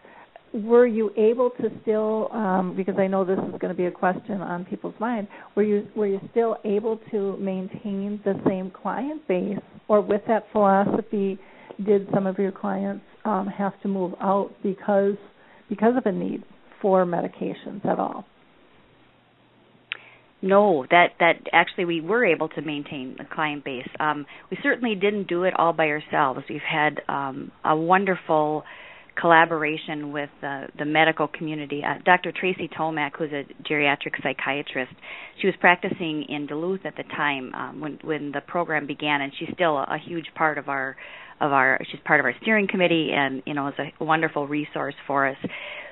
were 0.53 0.87
you 0.87 1.13
able 1.17 1.51
to 1.61 1.71
still 1.83 2.29
um, 2.33 2.75
because 2.77 2.97
I 2.99 3.07
know 3.07 3.25
this 3.25 3.39
is 3.39 3.59
going 3.61 3.73
to 3.73 3.75
be 3.75 3.87
a 3.87 3.91
question 3.91 4.41
on 4.41 4.65
people's 4.65 4.95
mind 4.99 5.29
were 5.55 5.63
you 5.63 5.87
were 5.95 6.07
you 6.07 6.21
still 6.31 6.57
able 6.65 6.99
to 7.13 7.37
maintain 7.37 8.21
the 8.25 8.41
same 8.47 8.71
client 8.71 9.27
base 9.29 9.59
or 9.89 10.01
with 10.01 10.23
that 10.27 10.47
philosophy 10.51 11.39
did 11.87 12.09
some 12.13 12.27
of 12.27 12.39
your 12.39 12.51
clients 12.51 13.05
um, 13.25 13.47
have 13.47 13.81
to 13.83 13.89
move 13.89 14.15
out 14.21 14.51
because 14.63 15.17
because 15.69 15.97
of 15.97 16.07
a 16.07 16.13
need 16.13 16.45
for 16.81 17.05
medications 17.05 17.85
at 17.85 17.99
all? 17.99 18.25
No, 20.41 20.87
that 20.91 21.15
that 21.19 21.35
actually 21.53 21.85
we 21.85 22.01
were 22.01 22.25
able 22.25 22.49
to 22.51 22.63
maintain 22.63 23.17
the 23.19 23.25
client 23.25 23.65
base. 23.65 23.89
Um, 23.99 24.25
we 24.51 24.59
certainly 24.63 24.95
didn't 24.95 25.27
do 25.27 25.43
it 25.43 25.55
all 25.59 25.73
by 25.73 25.89
ourselves. 25.89 26.45
We've 26.49 26.61
had 26.61 27.01
um, 27.09 27.51
a 27.65 27.75
wonderful 27.77 28.63
collaboration 29.21 30.13
with 30.13 30.31
uh, 30.43 30.67
the 30.79 30.85
medical 30.85 31.29
community. 31.29 31.83
Uh, 31.85 31.95
Dr. 32.05 32.33
Tracy 32.33 32.69
Tomac, 32.69 33.13
who's 33.19 33.33
a 33.33 33.45
geriatric 33.69 34.23
psychiatrist, 34.23 34.93
she 35.41 35.47
was 35.47 35.57
practicing 35.61 36.25
in 36.29 36.47
Duluth 36.47 36.85
at 36.85 36.97
the 36.97 37.05
time 37.05 37.55
um, 37.55 37.81
when 37.81 37.99
when 38.03 38.33
the 38.33 38.41
program 38.41 38.87
began, 38.87 39.21
and 39.21 39.33
she's 39.39 39.49
still 39.55 39.77
a, 39.77 39.83
a 39.83 39.99
huge 40.05 40.27
part 40.35 40.59
of 40.59 40.69
our 40.69 40.97
of 41.41 41.53
our. 41.53 41.79
She's 41.91 42.01
part 42.05 42.21
of 42.21 42.27
our 42.27 42.35
steering 42.43 42.69
committee, 42.69 43.11
and 43.13 43.43
you 43.47 43.55
know 43.55 43.69
is 43.69 43.75
a 43.79 44.05
wonderful 44.05 44.47
resource 44.47 44.95
for 45.07 45.27
us 45.27 45.37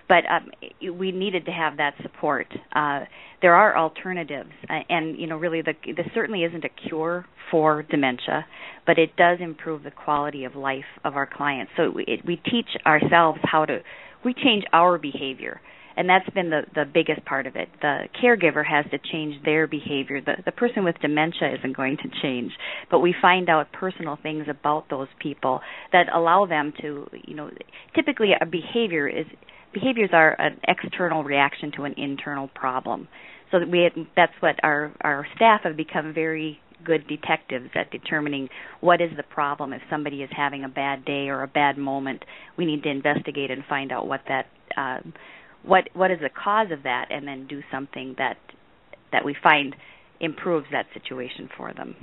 but 0.08 0.24
um, 0.30 0.50
we 0.98 1.12
needed 1.12 1.46
to 1.46 1.52
have 1.52 1.78
that 1.78 1.94
support. 2.02 2.46
Uh, 2.74 3.00
there 3.42 3.54
are 3.54 3.76
alternatives, 3.76 4.50
uh, 4.68 4.80
and 4.88 5.18
you 5.18 5.26
know, 5.26 5.36
really, 5.36 5.62
the, 5.62 5.74
this 5.84 6.06
certainly 6.14 6.44
isn't 6.44 6.64
a 6.64 6.88
cure 6.88 7.26
for 7.50 7.82
dementia, 7.82 8.46
but 8.86 8.98
it 8.98 9.16
does 9.16 9.38
improve 9.40 9.82
the 9.82 9.90
quality 9.90 10.44
of 10.44 10.54
life 10.54 10.84
of 11.04 11.16
our 11.16 11.26
clients. 11.26 11.72
So 11.76 11.94
it, 11.98 12.24
we 12.26 12.36
teach 12.36 12.68
ourselves 12.84 13.38
how 13.42 13.64
to, 13.64 13.80
we 14.24 14.34
change 14.34 14.64
our 14.72 14.98
behavior 14.98 15.60
and 15.96 16.08
that's 16.08 16.28
been 16.30 16.50
the 16.50 16.62
the 16.74 16.84
biggest 16.84 17.24
part 17.24 17.46
of 17.46 17.56
it. 17.56 17.68
The 17.80 18.08
caregiver 18.22 18.64
has 18.64 18.84
to 18.90 18.98
change 18.98 19.42
their 19.44 19.66
behavior. 19.66 20.20
The 20.20 20.34
the 20.44 20.52
person 20.52 20.84
with 20.84 20.96
dementia 21.00 21.54
isn't 21.58 21.76
going 21.76 21.96
to 21.98 22.08
change, 22.22 22.52
but 22.90 23.00
we 23.00 23.14
find 23.20 23.48
out 23.48 23.72
personal 23.72 24.18
things 24.22 24.46
about 24.48 24.90
those 24.90 25.08
people 25.20 25.60
that 25.92 26.06
allow 26.14 26.46
them 26.46 26.72
to, 26.82 27.08
you 27.24 27.34
know, 27.34 27.50
typically 27.94 28.32
a 28.38 28.44
behavior 28.44 29.08
is 29.08 29.26
behaviors 29.78 30.10
are 30.12 30.40
an 30.40 30.58
external 30.66 31.22
reaction 31.22 31.70
to 31.76 31.84
an 31.84 31.92
internal 31.98 32.48
problem. 32.48 33.08
So 33.52 33.60
that 33.60 33.70
we 33.70 33.90
that's 34.16 34.32
what 34.40 34.56
our 34.62 34.92
our 35.02 35.26
staff 35.36 35.60
have 35.64 35.76
become 35.76 36.14
very 36.14 36.58
good 36.84 37.06
detectives 37.06 37.70
at 37.74 37.90
determining 37.90 38.48
what 38.80 39.00
is 39.00 39.10
the 39.16 39.22
problem 39.22 39.72
if 39.72 39.82
somebody 39.90 40.22
is 40.22 40.30
having 40.34 40.64
a 40.64 40.68
bad 40.68 41.04
day 41.04 41.28
or 41.28 41.42
a 41.42 41.48
bad 41.48 41.76
moment 41.78 42.24
we 42.56 42.66
need 42.66 42.82
to 42.82 42.88
investigate 42.88 43.50
and 43.50 43.64
find 43.68 43.90
out 43.90 44.06
what 44.06 44.20
that 44.28 44.46
uh, 44.76 44.98
what 45.64 45.88
what 45.94 46.10
is 46.10 46.18
the 46.20 46.28
cause 46.28 46.68
of 46.70 46.82
that 46.82 47.06
and 47.10 47.26
then 47.26 47.46
do 47.46 47.60
something 47.72 48.14
that 48.18 48.36
that 49.12 49.24
we 49.24 49.34
find 49.42 49.74
improves 50.20 50.66
that 50.70 50.86
situation 50.92 51.48
for 51.56 51.72
them 51.72 51.96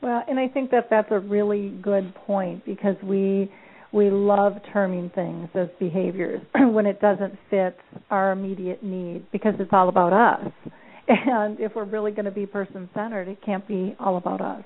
well 0.00 0.22
and 0.28 0.38
i 0.38 0.46
think 0.46 0.70
that 0.70 0.88
that's 0.88 1.10
a 1.10 1.18
really 1.18 1.70
good 1.82 2.14
point 2.14 2.64
because 2.64 2.96
we 3.02 3.50
we 3.94 4.10
love 4.10 4.54
terming 4.72 5.10
things 5.14 5.48
as 5.54 5.68
behaviors 5.78 6.40
when 6.54 6.84
it 6.84 7.00
doesn't 7.00 7.38
fit 7.48 7.76
our 8.10 8.32
immediate 8.32 8.82
need 8.82 9.24
because 9.30 9.54
it's 9.60 9.70
all 9.72 9.88
about 9.88 10.12
us. 10.12 10.52
And 11.06 11.60
if 11.60 11.72
we're 11.76 11.84
really 11.84 12.10
going 12.10 12.24
to 12.24 12.30
be 12.30 12.46
person 12.46 12.88
centered, 12.94 13.28
it 13.28 13.38
can't 13.44 13.66
be 13.68 13.94
all 14.00 14.16
about 14.16 14.40
us. 14.40 14.64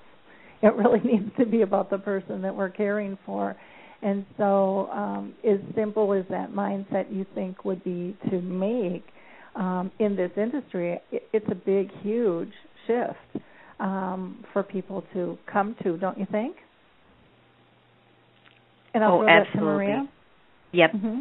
It 0.62 0.74
really 0.74 1.00
needs 1.04 1.30
to 1.38 1.44
be 1.44 1.62
about 1.62 1.90
the 1.90 1.98
person 1.98 2.42
that 2.42 2.54
we're 2.54 2.70
caring 2.70 3.18
for. 3.26 3.56
And 4.00 4.24
so, 4.36 4.88
um, 4.92 5.34
as 5.44 5.58
simple 5.74 6.12
as 6.14 6.24
that 6.30 6.52
mindset 6.52 7.12
you 7.12 7.26
think 7.34 7.64
would 7.64 7.82
be 7.84 8.16
to 8.30 8.40
make 8.40 9.04
um, 9.56 9.90
in 9.98 10.14
this 10.14 10.30
industry, 10.36 11.00
it, 11.10 11.24
it's 11.32 11.46
a 11.50 11.54
big, 11.56 11.90
huge 12.02 12.52
shift. 12.86 13.44
um, 13.80 14.44
for 14.52 14.62
people 14.62 15.04
to 15.12 15.38
come 15.52 15.76
to, 15.82 15.96
don't 15.98 16.18
you 16.18 16.26
think? 16.30 16.56
And 18.94 19.04
I'll 19.04 19.14
oh, 19.14 19.18
throw 19.20 19.28
absolutely. 19.28 19.52
that 19.52 19.58
to 19.58 19.64
Maria. 19.64 20.08
Yep. 20.72 20.92
Mm-hmm. 20.92 21.20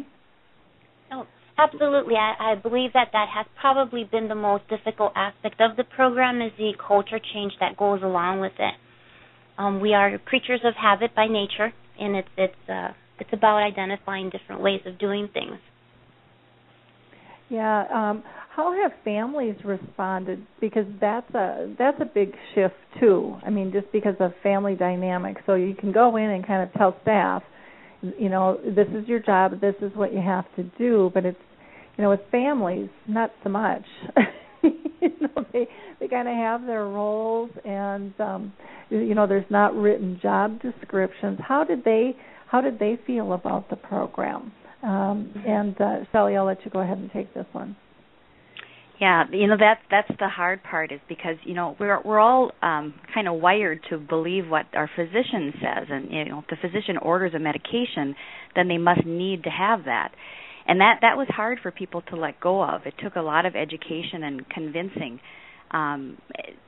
Oh, 1.12 1.26
absolutely. 1.58 2.14
I, 2.14 2.52
I 2.52 2.54
believe 2.54 2.92
that 2.94 3.08
that 3.12 3.28
has 3.34 3.46
probably 3.60 4.04
been 4.04 4.28
the 4.28 4.34
most 4.34 4.64
difficult 4.68 5.12
aspect 5.16 5.60
of 5.60 5.76
the 5.76 5.84
program 5.84 6.40
is 6.42 6.52
the 6.58 6.72
culture 6.86 7.20
change 7.32 7.52
that 7.60 7.76
goes 7.76 8.02
along 8.02 8.40
with 8.40 8.52
it. 8.58 8.74
Um, 9.58 9.80
we 9.80 9.92
are 9.92 10.18
creatures 10.18 10.60
of 10.64 10.74
habit 10.74 11.14
by 11.16 11.26
nature, 11.26 11.72
and 11.98 12.14
it's 12.14 12.28
it's 12.36 12.68
uh, 12.68 12.92
it's 13.18 13.30
about 13.32 13.56
identifying 13.56 14.30
different 14.30 14.62
ways 14.62 14.80
of 14.86 14.98
doing 14.98 15.28
things. 15.32 15.58
Yeah. 17.48 17.84
Um, 17.92 18.22
how 18.54 18.72
have 18.82 18.92
families 19.04 19.56
responded? 19.64 20.44
Because 20.60 20.86
that's 21.00 21.32
a 21.34 21.74
that's 21.78 22.00
a 22.00 22.04
big 22.04 22.32
shift 22.54 22.74
too. 23.00 23.36
I 23.44 23.50
mean, 23.50 23.72
just 23.72 23.90
because 23.92 24.16
of 24.20 24.32
family 24.42 24.74
dynamics. 24.74 25.42
So 25.46 25.54
you 25.54 25.74
can 25.74 25.92
go 25.92 26.16
in 26.16 26.24
and 26.24 26.46
kind 26.46 26.62
of 26.62 26.72
tell 26.74 26.96
staff, 27.02 27.42
you 28.02 28.28
know, 28.28 28.58
this 28.64 28.88
is 28.88 29.08
your 29.08 29.20
job, 29.20 29.60
this 29.60 29.74
is 29.82 29.90
what 29.94 30.12
you 30.12 30.20
have 30.20 30.44
to 30.56 30.64
do. 30.78 31.10
But 31.12 31.24
it's, 31.24 31.38
you 31.96 32.04
know, 32.04 32.10
with 32.10 32.20
families, 32.30 32.88
not 33.06 33.32
so 33.42 33.50
much. 33.50 33.84
you 34.62 35.10
know, 35.20 35.44
they 35.52 35.66
they 36.00 36.08
kind 36.08 36.28
of 36.28 36.34
have 36.34 36.66
their 36.66 36.84
roles, 36.84 37.50
and 37.64 38.12
um, 38.20 38.52
you 38.90 39.14
know, 39.14 39.26
there's 39.26 39.50
not 39.50 39.74
written 39.74 40.18
job 40.22 40.60
descriptions. 40.62 41.38
How 41.42 41.64
did 41.64 41.84
they 41.84 42.16
how 42.48 42.60
did 42.60 42.78
they 42.78 42.98
feel 43.06 43.32
about 43.32 43.68
the 43.70 43.76
program? 43.76 44.52
Um, 44.82 45.32
and 45.46 45.78
uh, 45.80 45.96
Shelly, 46.12 46.36
I'll 46.36 46.44
let 46.44 46.64
you 46.64 46.70
go 46.70 46.80
ahead 46.80 46.98
and 46.98 47.10
take 47.12 47.34
this 47.34 47.46
one. 47.52 47.76
Yeah, 49.00 49.24
you 49.30 49.46
know 49.46 49.56
that's 49.58 49.80
that's 49.90 50.10
the 50.18 50.28
hard 50.28 50.62
part 50.64 50.90
is 50.90 51.00
because 51.08 51.36
you 51.44 51.54
know 51.54 51.76
we're 51.78 52.00
we're 52.02 52.18
all 52.18 52.50
um 52.62 52.94
kind 53.14 53.28
of 53.28 53.40
wired 53.40 53.80
to 53.90 53.98
believe 53.98 54.48
what 54.48 54.66
our 54.74 54.90
physician 54.96 55.52
says 55.60 55.86
and 55.88 56.10
you 56.10 56.24
know 56.24 56.40
if 56.40 56.46
the 56.48 56.56
physician 56.60 56.96
orders 57.00 57.32
a 57.34 57.38
medication 57.38 58.16
then 58.56 58.66
they 58.68 58.78
must 58.78 59.04
need 59.06 59.44
to 59.44 59.50
have 59.50 59.84
that. 59.84 60.10
And 60.66 60.80
that 60.80 60.98
that 61.02 61.16
was 61.16 61.28
hard 61.30 61.58
for 61.62 61.70
people 61.70 62.02
to 62.10 62.16
let 62.16 62.40
go 62.40 62.62
of. 62.62 62.82
It 62.86 62.94
took 63.02 63.14
a 63.14 63.20
lot 63.20 63.46
of 63.46 63.54
education 63.54 64.24
and 64.24 64.48
convincing 64.50 65.20
um 65.70 66.18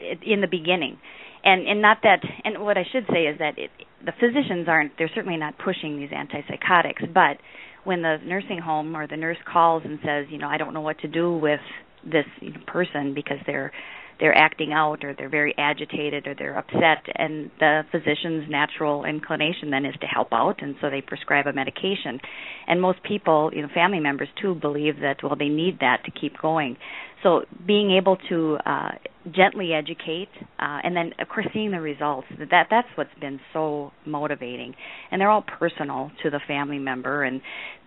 in 0.00 0.40
the 0.40 0.48
beginning. 0.48 0.98
And 1.42 1.66
and 1.66 1.82
not 1.82 1.98
that 2.04 2.20
and 2.44 2.62
what 2.62 2.78
I 2.78 2.84
should 2.92 3.06
say 3.12 3.22
is 3.24 3.38
that 3.38 3.58
it, 3.58 3.70
the 4.04 4.12
physicians 4.20 4.68
aren't 4.68 4.92
they're 4.98 5.10
certainly 5.14 5.36
not 5.36 5.54
pushing 5.58 5.98
these 5.98 6.10
antipsychotics, 6.10 7.12
but 7.12 7.38
when 7.82 8.02
the 8.02 8.18
nursing 8.24 8.58
home 8.58 8.96
or 8.96 9.08
the 9.08 9.16
nurse 9.16 9.38
calls 9.50 9.82
and 9.84 9.98
says, 10.04 10.26
you 10.30 10.38
know, 10.38 10.46
I 10.48 10.58
don't 10.58 10.74
know 10.74 10.82
what 10.82 10.98
to 11.00 11.08
do 11.08 11.36
with 11.36 11.60
this 12.04 12.26
person 12.66 13.14
because 13.14 13.38
they're 13.46 13.72
they're 14.18 14.36
acting 14.36 14.70
out 14.74 15.02
or 15.02 15.14
they're 15.14 15.30
very 15.30 15.54
agitated 15.56 16.26
or 16.26 16.34
they're 16.34 16.58
upset. 16.58 17.06
And 17.16 17.50
the 17.58 17.84
physician's 17.90 18.50
natural 18.50 19.06
inclination 19.06 19.70
then 19.70 19.86
is 19.86 19.94
to 20.02 20.06
help 20.06 20.28
out 20.30 20.56
and 20.60 20.74
so 20.82 20.90
they 20.90 21.00
prescribe 21.00 21.46
a 21.46 21.54
medication. 21.54 22.20
And 22.66 22.80
most 22.80 23.02
people 23.02 23.50
you 23.54 23.62
know 23.62 23.68
family 23.74 24.00
members 24.00 24.28
too 24.40 24.54
believe 24.54 25.00
that 25.00 25.22
well 25.22 25.36
they 25.36 25.48
need 25.48 25.80
that 25.80 26.04
to 26.04 26.10
keep 26.10 26.38
going 26.40 26.76
so 27.22 27.42
being 27.66 27.90
able 27.92 28.16
to 28.28 28.56
uh 28.66 28.90
gently 29.34 29.72
educate 29.74 30.28
uh 30.58 30.78
and 30.82 30.96
then 30.96 31.12
of 31.18 31.28
course 31.28 31.46
seeing 31.52 31.70
the 31.70 31.80
results 31.80 32.26
that 32.50 32.66
that's 32.70 32.88
what's 32.94 33.10
been 33.20 33.38
so 33.52 33.92
motivating 34.06 34.74
and 35.10 35.20
they're 35.20 35.30
all 35.30 35.44
personal 35.58 36.10
to 36.22 36.30
the 36.30 36.40
family 36.48 36.78
member 36.78 37.22
and 37.24 37.40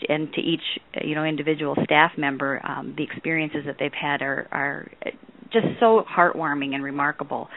and 0.08 0.32
to 0.34 0.42
each 0.42 0.62
you 1.04 1.16
know 1.16 1.24
individual 1.24 1.76
staff 1.84 2.12
member 2.18 2.62
um 2.68 2.94
the 2.98 3.04
experiences 3.04 3.62
that 3.66 3.76
they've 3.80 3.92
had 4.00 4.22
are 4.22 4.48
are 4.52 4.92
just 5.54 5.68
so 5.80 6.04
heartwarming 6.10 6.74
and 6.74 6.84
remarkable. 6.84 7.48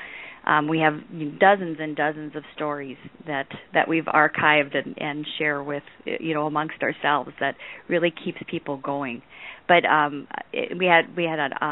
Um, 0.46 0.68
we 0.68 0.78
have 0.78 1.00
dozens 1.40 1.78
and 1.80 1.96
dozens 1.96 2.36
of 2.36 2.44
stories 2.54 2.96
that 3.26 3.48
that 3.74 3.88
we've 3.88 4.04
archived 4.04 4.76
and, 4.76 4.94
and 4.96 5.26
share 5.38 5.60
with 5.60 5.82
you 6.04 6.34
know 6.34 6.46
amongst 6.46 6.82
ourselves 6.82 7.30
that 7.40 7.56
really 7.88 8.12
keeps 8.24 8.38
people 8.48 8.76
going. 8.76 9.22
But 9.68 9.84
um, 9.84 10.28
it, 10.52 10.76
we 10.78 10.86
had 10.86 11.16
we 11.16 11.24
had 11.24 11.38
a 11.38 11.64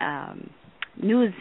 uh, 0.00 0.04
um, 0.04 0.50
news 1.00 1.34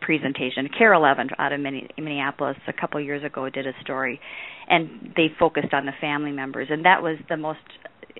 presentation. 0.00 0.68
KARE 0.76 0.92
11 0.94 1.30
out 1.38 1.52
of 1.52 1.60
Minneapolis 1.60 2.56
a 2.68 2.72
couple 2.72 3.00
years 3.00 3.24
ago 3.24 3.48
did 3.50 3.66
a 3.66 3.72
story, 3.82 4.20
and 4.68 5.12
they 5.16 5.26
focused 5.38 5.74
on 5.74 5.84
the 5.86 5.92
family 6.00 6.32
members, 6.32 6.68
and 6.70 6.84
that 6.84 7.02
was 7.02 7.18
the 7.28 7.36
most 7.36 7.58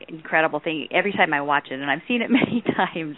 incredible 0.09 0.61
thing. 0.61 0.89
Every 0.91 1.13
time 1.13 1.33
I 1.33 1.41
watch 1.41 1.69
it, 1.71 1.75
and 1.75 1.91
I've 1.91 2.03
seen 2.09 2.23
it 2.23 2.31
many 2.31 2.63
times, 2.63 3.17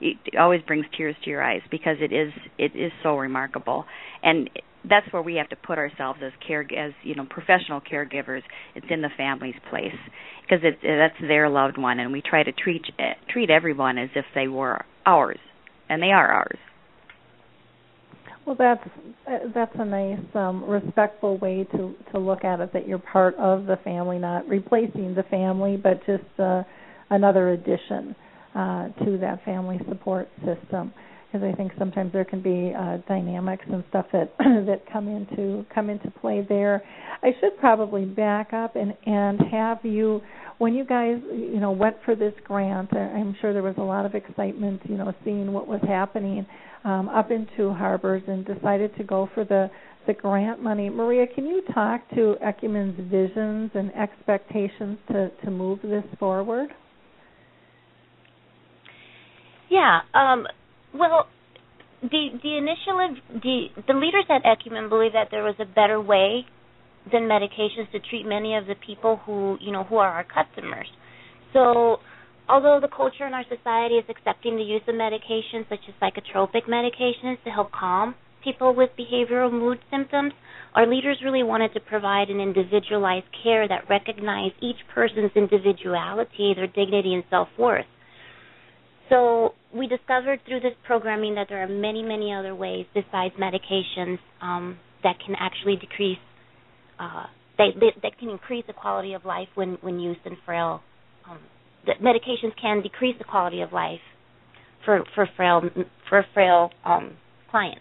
it 0.00 0.16
always 0.38 0.62
brings 0.62 0.86
tears 0.96 1.16
to 1.24 1.30
your 1.30 1.42
eyes 1.42 1.62
because 1.70 1.96
it 2.00 2.12
is 2.12 2.32
it 2.58 2.72
is 2.74 2.92
so 3.02 3.16
remarkable, 3.16 3.84
and 4.22 4.50
that's 4.88 5.10
where 5.12 5.22
we 5.22 5.36
have 5.36 5.48
to 5.48 5.56
put 5.56 5.78
ourselves 5.78 6.20
as 6.24 6.32
care 6.46 6.62
as 6.76 6.92
you 7.02 7.14
know 7.14 7.26
professional 7.28 7.80
caregivers. 7.80 8.42
It's 8.74 8.86
in 8.90 9.02
the 9.02 9.10
family's 9.16 9.56
place 9.70 9.96
because 10.42 10.64
it's 10.64 10.78
that's 10.82 11.20
their 11.20 11.48
loved 11.48 11.78
one, 11.78 11.98
and 11.98 12.12
we 12.12 12.22
try 12.22 12.42
to 12.42 12.52
treat 12.52 12.84
treat 13.30 13.50
everyone 13.50 13.98
as 13.98 14.10
if 14.14 14.24
they 14.34 14.48
were 14.48 14.84
ours, 15.06 15.38
and 15.88 16.02
they 16.02 16.10
are 16.10 16.28
ours. 16.30 16.58
Well, 18.48 18.56
that's 18.58 18.88
that's 19.54 19.74
a 19.78 19.84
nice, 19.84 20.18
um, 20.34 20.64
respectful 20.64 21.36
way 21.36 21.66
to 21.72 21.94
to 22.12 22.18
look 22.18 22.44
at 22.44 22.60
it. 22.60 22.72
That 22.72 22.88
you're 22.88 22.98
part 22.98 23.34
of 23.34 23.66
the 23.66 23.76
family, 23.84 24.18
not 24.18 24.48
replacing 24.48 25.14
the 25.14 25.24
family, 25.24 25.76
but 25.76 25.98
just 26.06 26.24
uh, 26.38 26.62
another 27.10 27.50
addition 27.50 28.16
uh, 28.54 28.88
to 29.04 29.18
that 29.18 29.44
family 29.44 29.78
support 29.86 30.28
system. 30.46 30.94
Because 31.30 31.46
I 31.46 31.54
think 31.56 31.72
sometimes 31.78 32.12
there 32.12 32.24
can 32.24 32.40
be 32.40 32.72
uh, 32.74 32.98
dynamics 33.06 33.64
and 33.70 33.84
stuff 33.90 34.06
that 34.12 34.32
that 34.38 34.82
come 34.90 35.08
into 35.08 35.66
come 35.74 35.90
into 35.90 36.10
play 36.10 36.44
there. 36.48 36.82
I 37.22 37.32
should 37.40 37.58
probably 37.58 38.06
back 38.06 38.52
up 38.52 38.76
and 38.76 38.94
and 39.04 39.38
have 39.50 39.78
you 39.82 40.22
when 40.56 40.74
you 40.74 40.84
guys 40.84 41.20
you 41.30 41.60
know 41.60 41.72
went 41.72 41.96
for 42.04 42.14
this 42.14 42.32
grant. 42.44 42.94
I'm 42.96 43.36
sure 43.40 43.52
there 43.52 43.62
was 43.62 43.76
a 43.76 43.82
lot 43.82 44.06
of 44.06 44.14
excitement, 44.14 44.80
you 44.84 44.96
know, 44.96 45.12
seeing 45.24 45.52
what 45.52 45.66
was 45.66 45.80
happening 45.86 46.46
um, 46.84 47.10
up 47.10 47.30
in 47.30 47.46
Two 47.56 47.74
Harbors 47.74 48.22
and 48.26 48.46
decided 48.46 48.96
to 48.96 49.04
go 49.04 49.28
for 49.34 49.44
the 49.44 49.70
the 50.06 50.14
grant 50.14 50.62
money. 50.62 50.88
Maria, 50.88 51.26
can 51.26 51.46
you 51.46 51.62
talk 51.74 52.08
to 52.14 52.36
Ecumen's 52.42 52.98
visions 53.10 53.70
and 53.74 53.94
expectations 53.94 54.98
to 55.12 55.30
to 55.44 55.50
move 55.50 55.80
this 55.82 56.04
forward? 56.18 56.70
Yeah. 59.70 60.00
Um, 60.14 60.46
well, 60.94 61.26
the 62.02 62.28
the 62.42 62.56
initial 62.56 63.16
the 63.42 63.66
the 63.86 63.94
leaders 63.94 64.24
at 64.30 64.42
Ecumen 64.44 64.88
believe 64.88 65.12
that 65.12 65.28
there 65.30 65.42
was 65.42 65.56
a 65.58 65.64
better 65.64 66.00
way 66.00 66.46
than 67.10 67.22
medications 67.22 67.90
to 67.92 67.98
treat 68.10 68.26
many 68.26 68.56
of 68.56 68.66
the 68.66 68.74
people 68.86 69.20
who 69.24 69.56
you 69.60 69.72
know 69.72 69.84
who 69.84 69.96
are 69.96 70.08
our 70.08 70.24
customers. 70.24 70.86
So 71.52 71.98
although 72.48 72.78
the 72.80 72.88
culture 72.88 73.26
in 73.26 73.34
our 73.34 73.44
society 73.44 73.96
is 73.96 74.04
accepting 74.08 74.56
the 74.56 74.62
use 74.62 74.82
of 74.86 74.94
medications 74.94 75.68
such 75.68 75.80
as 75.88 75.94
psychotropic 76.00 76.68
medications 76.68 77.42
to 77.44 77.50
help 77.50 77.72
calm 77.72 78.14
people 78.42 78.74
with 78.74 78.90
behavioral 78.98 79.50
mood 79.50 79.78
symptoms, 79.90 80.32
our 80.74 80.86
leaders 80.86 81.18
really 81.24 81.42
wanted 81.42 81.74
to 81.74 81.80
provide 81.80 82.30
an 82.30 82.40
individualized 82.40 83.26
care 83.42 83.66
that 83.66 83.88
recognized 83.90 84.54
each 84.62 84.76
person's 84.94 85.32
individuality, 85.34 86.54
their 86.54 86.68
dignity, 86.68 87.14
and 87.14 87.24
self 87.30 87.48
worth. 87.58 87.86
So 89.08 89.54
we 89.74 89.86
discovered 89.86 90.40
through 90.46 90.60
this 90.60 90.74
programming 90.86 91.34
that 91.36 91.46
there 91.48 91.62
are 91.62 91.68
many, 91.68 92.02
many 92.02 92.32
other 92.32 92.54
ways 92.54 92.86
besides 92.94 93.34
medications 93.40 94.18
um, 94.42 94.78
that 95.02 95.16
can 95.24 95.34
actually 95.38 95.76
decrease, 95.76 96.18
uh, 96.98 97.24
that, 97.56 97.70
that 98.02 98.18
can 98.18 98.28
increase 98.28 98.64
the 98.66 98.72
quality 98.72 99.14
of 99.14 99.24
life 99.24 99.48
when 99.54 99.78
when 99.80 99.98
used 99.98 100.20
in 100.24 100.36
frail 100.44 100.82
um, 101.28 101.38
that 101.86 102.00
medications 102.00 102.52
can 102.60 102.82
decrease 102.82 103.16
the 103.18 103.24
quality 103.24 103.62
of 103.62 103.72
life 103.72 104.00
for 104.84 105.04
for 105.14 105.28
frail 105.36 105.62
for 106.08 106.24
frail 106.34 106.70
um, 106.84 107.16
clients. 107.50 107.80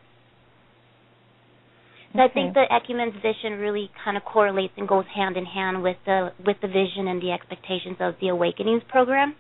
So 2.14 2.22
okay. 2.22 2.32
I 2.32 2.34
think 2.34 2.54
the 2.54 2.64
Ecumen's 2.72 3.16
vision 3.22 3.60
really 3.60 3.92
kind 4.04 4.18
of 4.18 4.24
correlates 4.24 4.74
and 4.78 4.88
goes 4.88 5.06
hand 5.14 5.38
in 5.38 5.46
hand 5.46 5.84
with 5.84 5.98
the 6.06 6.32
with 6.46 6.58
the 6.62 6.68
vision 6.68 7.08
and 7.08 7.22
the 7.22 7.32
expectations 7.32 7.98
of 8.00 8.16
the 8.22 8.30
Awakenings 8.30 8.84
program. 8.90 9.36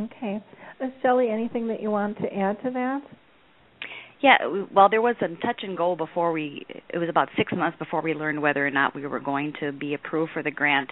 Okay, 0.00 0.42
uh, 0.80 0.86
Shelly, 1.02 1.28
anything 1.30 1.68
that 1.68 1.80
you 1.80 1.90
want 1.90 2.18
to 2.18 2.26
add 2.34 2.60
to 2.64 2.70
that? 2.70 3.00
Yeah, 4.20 4.38
well, 4.74 4.88
there 4.88 5.02
was 5.02 5.16
a 5.20 5.28
touch 5.44 5.60
and 5.62 5.76
go 5.76 5.94
before 5.94 6.32
we. 6.32 6.64
It 6.88 6.96
was 6.96 7.10
about 7.10 7.28
six 7.36 7.52
months 7.54 7.78
before 7.78 8.00
we 8.00 8.14
learned 8.14 8.40
whether 8.40 8.66
or 8.66 8.70
not 8.70 8.94
we 8.94 9.06
were 9.06 9.20
going 9.20 9.52
to 9.60 9.70
be 9.70 9.92
approved 9.92 10.32
for 10.32 10.42
the 10.42 10.50
grant, 10.50 10.90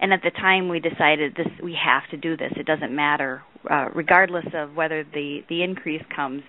and 0.00 0.14
at 0.14 0.20
the 0.22 0.30
time 0.30 0.68
we 0.68 0.80
decided 0.80 1.34
this 1.36 1.46
we 1.62 1.76
have 1.84 2.08
to 2.10 2.16
do 2.16 2.38
this. 2.38 2.52
It 2.56 2.64
doesn't 2.64 2.94
matter, 2.94 3.42
uh, 3.70 3.88
regardless 3.94 4.46
of 4.54 4.74
whether 4.74 5.04
the 5.04 5.40
the 5.50 5.62
increase 5.62 6.02
comes. 6.16 6.42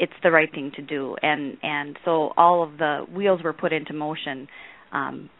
It's 0.00 0.12
the 0.24 0.32
right 0.32 0.50
thing 0.52 0.72
to 0.74 0.82
do, 0.82 1.14
and 1.22 1.56
and 1.62 1.96
so 2.04 2.32
all 2.36 2.64
of 2.64 2.78
the 2.78 3.06
wheels 3.14 3.42
were 3.44 3.52
put 3.52 3.72
into 3.72 3.92
motion, 3.92 4.48
um, 4.92 5.30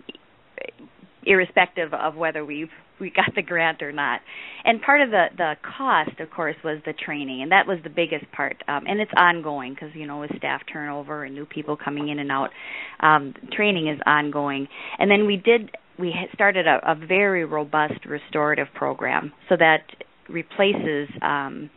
irrespective 1.24 1.92
of 1.92 2.14
whether 2.14 2.44
we 2.44 2.70
we 3.00 3.10
got 3.10 3.34
the 3.34 3.42
grant 3.42 3.82
or 3.82 3.92
not. 3.92 4.20
And 4.64 4.80
part 4.80 5.00
of 5.00 5.10
the 5.10 5.26
the 5.36 5.54
cost, 5.76 6.18
of 6.20 6.30
course, 6.30 6.56
was 6.64 6.80
the 6.84 6.92
training, 6.92 7.42
and 7.42 7.52
that 7.52 7.66
was 7.66 7.78
the 7.82 7.90
biggest 7.90 8.30
part. 8.32 8.62
Um, 8.68 8.84
and 8.86 9.00
it's 9.00 9.12
ongoing 9.16 9.74
because 9.74 9.94
you 9.94 10.06
know 10.06 10.20
with 10.20 10.30
staff 10.36 10.62
turnover 10.72 11.24
and 11.24 11.34
new 11.34 11.46
people 11.46 11.76
coming 11.76 12.08
in 12.08 12.18
and 12.18 12.30
out, 12.30 12.50
um, 13.00 13.34
training 13.52 13.88
is 13.88 14.00
ongoing. 14.06 14.68
And 14.98 15.10
then 15.10 15.26
we 15.26 15.36
did 15.36 15.70
we 15.98 16.14
started 16.34 16.66
a, 16.66 16.80
a 16.90 16.94
very 16.94 17.44
robust 17.44 18.04
restorative 18.06 18.68
program 18.74 19.32
so 19.48 19.56
that 19.56 19.84
replaces 20.28 21.08
um, 21.22 21.70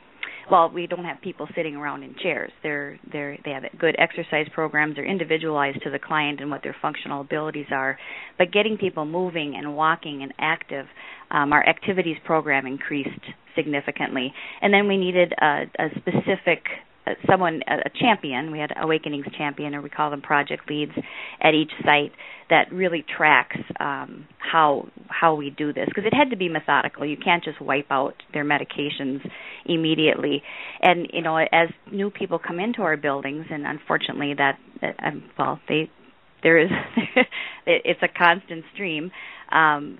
well, 0.51 0.69
we 0.69 0.87
don't 0.87 1.05
have 1.05 1.21
people 1.21 1.47
sitting 1.55 1.75
around 1.75 2.03
in 2.03 2.15
chairs. 2.21 2.51
They're 2.63 2.99
they're 3.11 3.37
they 3.45 3.51
have 3.51 3.63
good 3.79 3.95
exercise 3.97 4.47
programs. 4.53 4.95
They're 4.95 5.05
individualized 5.05 5.81
to 5.83 5.89
the 5.89 5.99
client 5.99 6.41
and 6.41 6.49
what 6.49 6.63
their 6.63 6.75
functional 6.81 7.21
abilities 7.21 7.67
are. 7.71 7.97
But 8.37 8.51
getting 8.51 8.77
people 8.77 9.05
moving 9.05 9.55
and 9.55 9.75
walking 9.75 10.23
and 10.23 10.33
active, 10.39 10.85
um, 11.31 11.53
our 11.53 11.67
activities 11.67 12.17
program 12.25 12.65
increased 12.65 13.09
significantly. 13.55 14.33
And 14.61 14.73
then 14.73 14.87
we 14.87 14.97
needed 14.97 15.33
a, 15.41 15.63
a 15.77 15.89
specific 15.99 16.63
someone 17.29 17.61
a 17.67 17.89
champion 17.99 18.51
we 18.51 18.59
had 18.59 18.71
awakenings 18.77 19.25
champion 19.37 19.75
or 19.75 19.81
we 19.81 19.89
call 19.89 20.09
them 20.09 20.21
project 20.21 20.69
leads 20.69 20.93
at 21.41 21.53
each 21.53 21.71
site 21.83 22.11
that 22.49 22.71
really 22.71 23.05
tracks 23.15 23.57
um, 23.79 24.27
how 24.37 24.87
how 25.07 25.35
we 25.35 25.49
do 25.49 25.71
this. 25.71 25.85
Because 25.87 26.05
it 26.05 26.13
had 26.13 26.29
to 26.31 26.35
be 26.35 26.49
methodical. 26.49 27.05
You 27.05 27.17
can't 27.17 27.43
just 27.43 27.61
wipe 27.61 27.87
out 27.91 28.15
their 28.33 28.43
medications 28.43 29.19
immediately. 29.65 30.43
And 30.81 31.07
you 31.13 31.21
know 31.21 31.37
as 31.37 31.69
new 31.91 32.09
people 32.09 32.39
come 32.39 32.59
into 32.59 32.81
our 32.81 32.97
buildings 32.97 33.45
and 33.49 33.65
unfortunately 33.65 34.33
that, 34.37 34.57
that 34.81 34.95
um, 35.03 35.23
well 35.37 35.59
they 35.67 35.89
there 36.41 36.57
is 36.57 36.69
it's 37.65 38.01
a 38.01 38.07
constant 38.07 38.63
stream 38.73 39.11
um, 39.51 39.99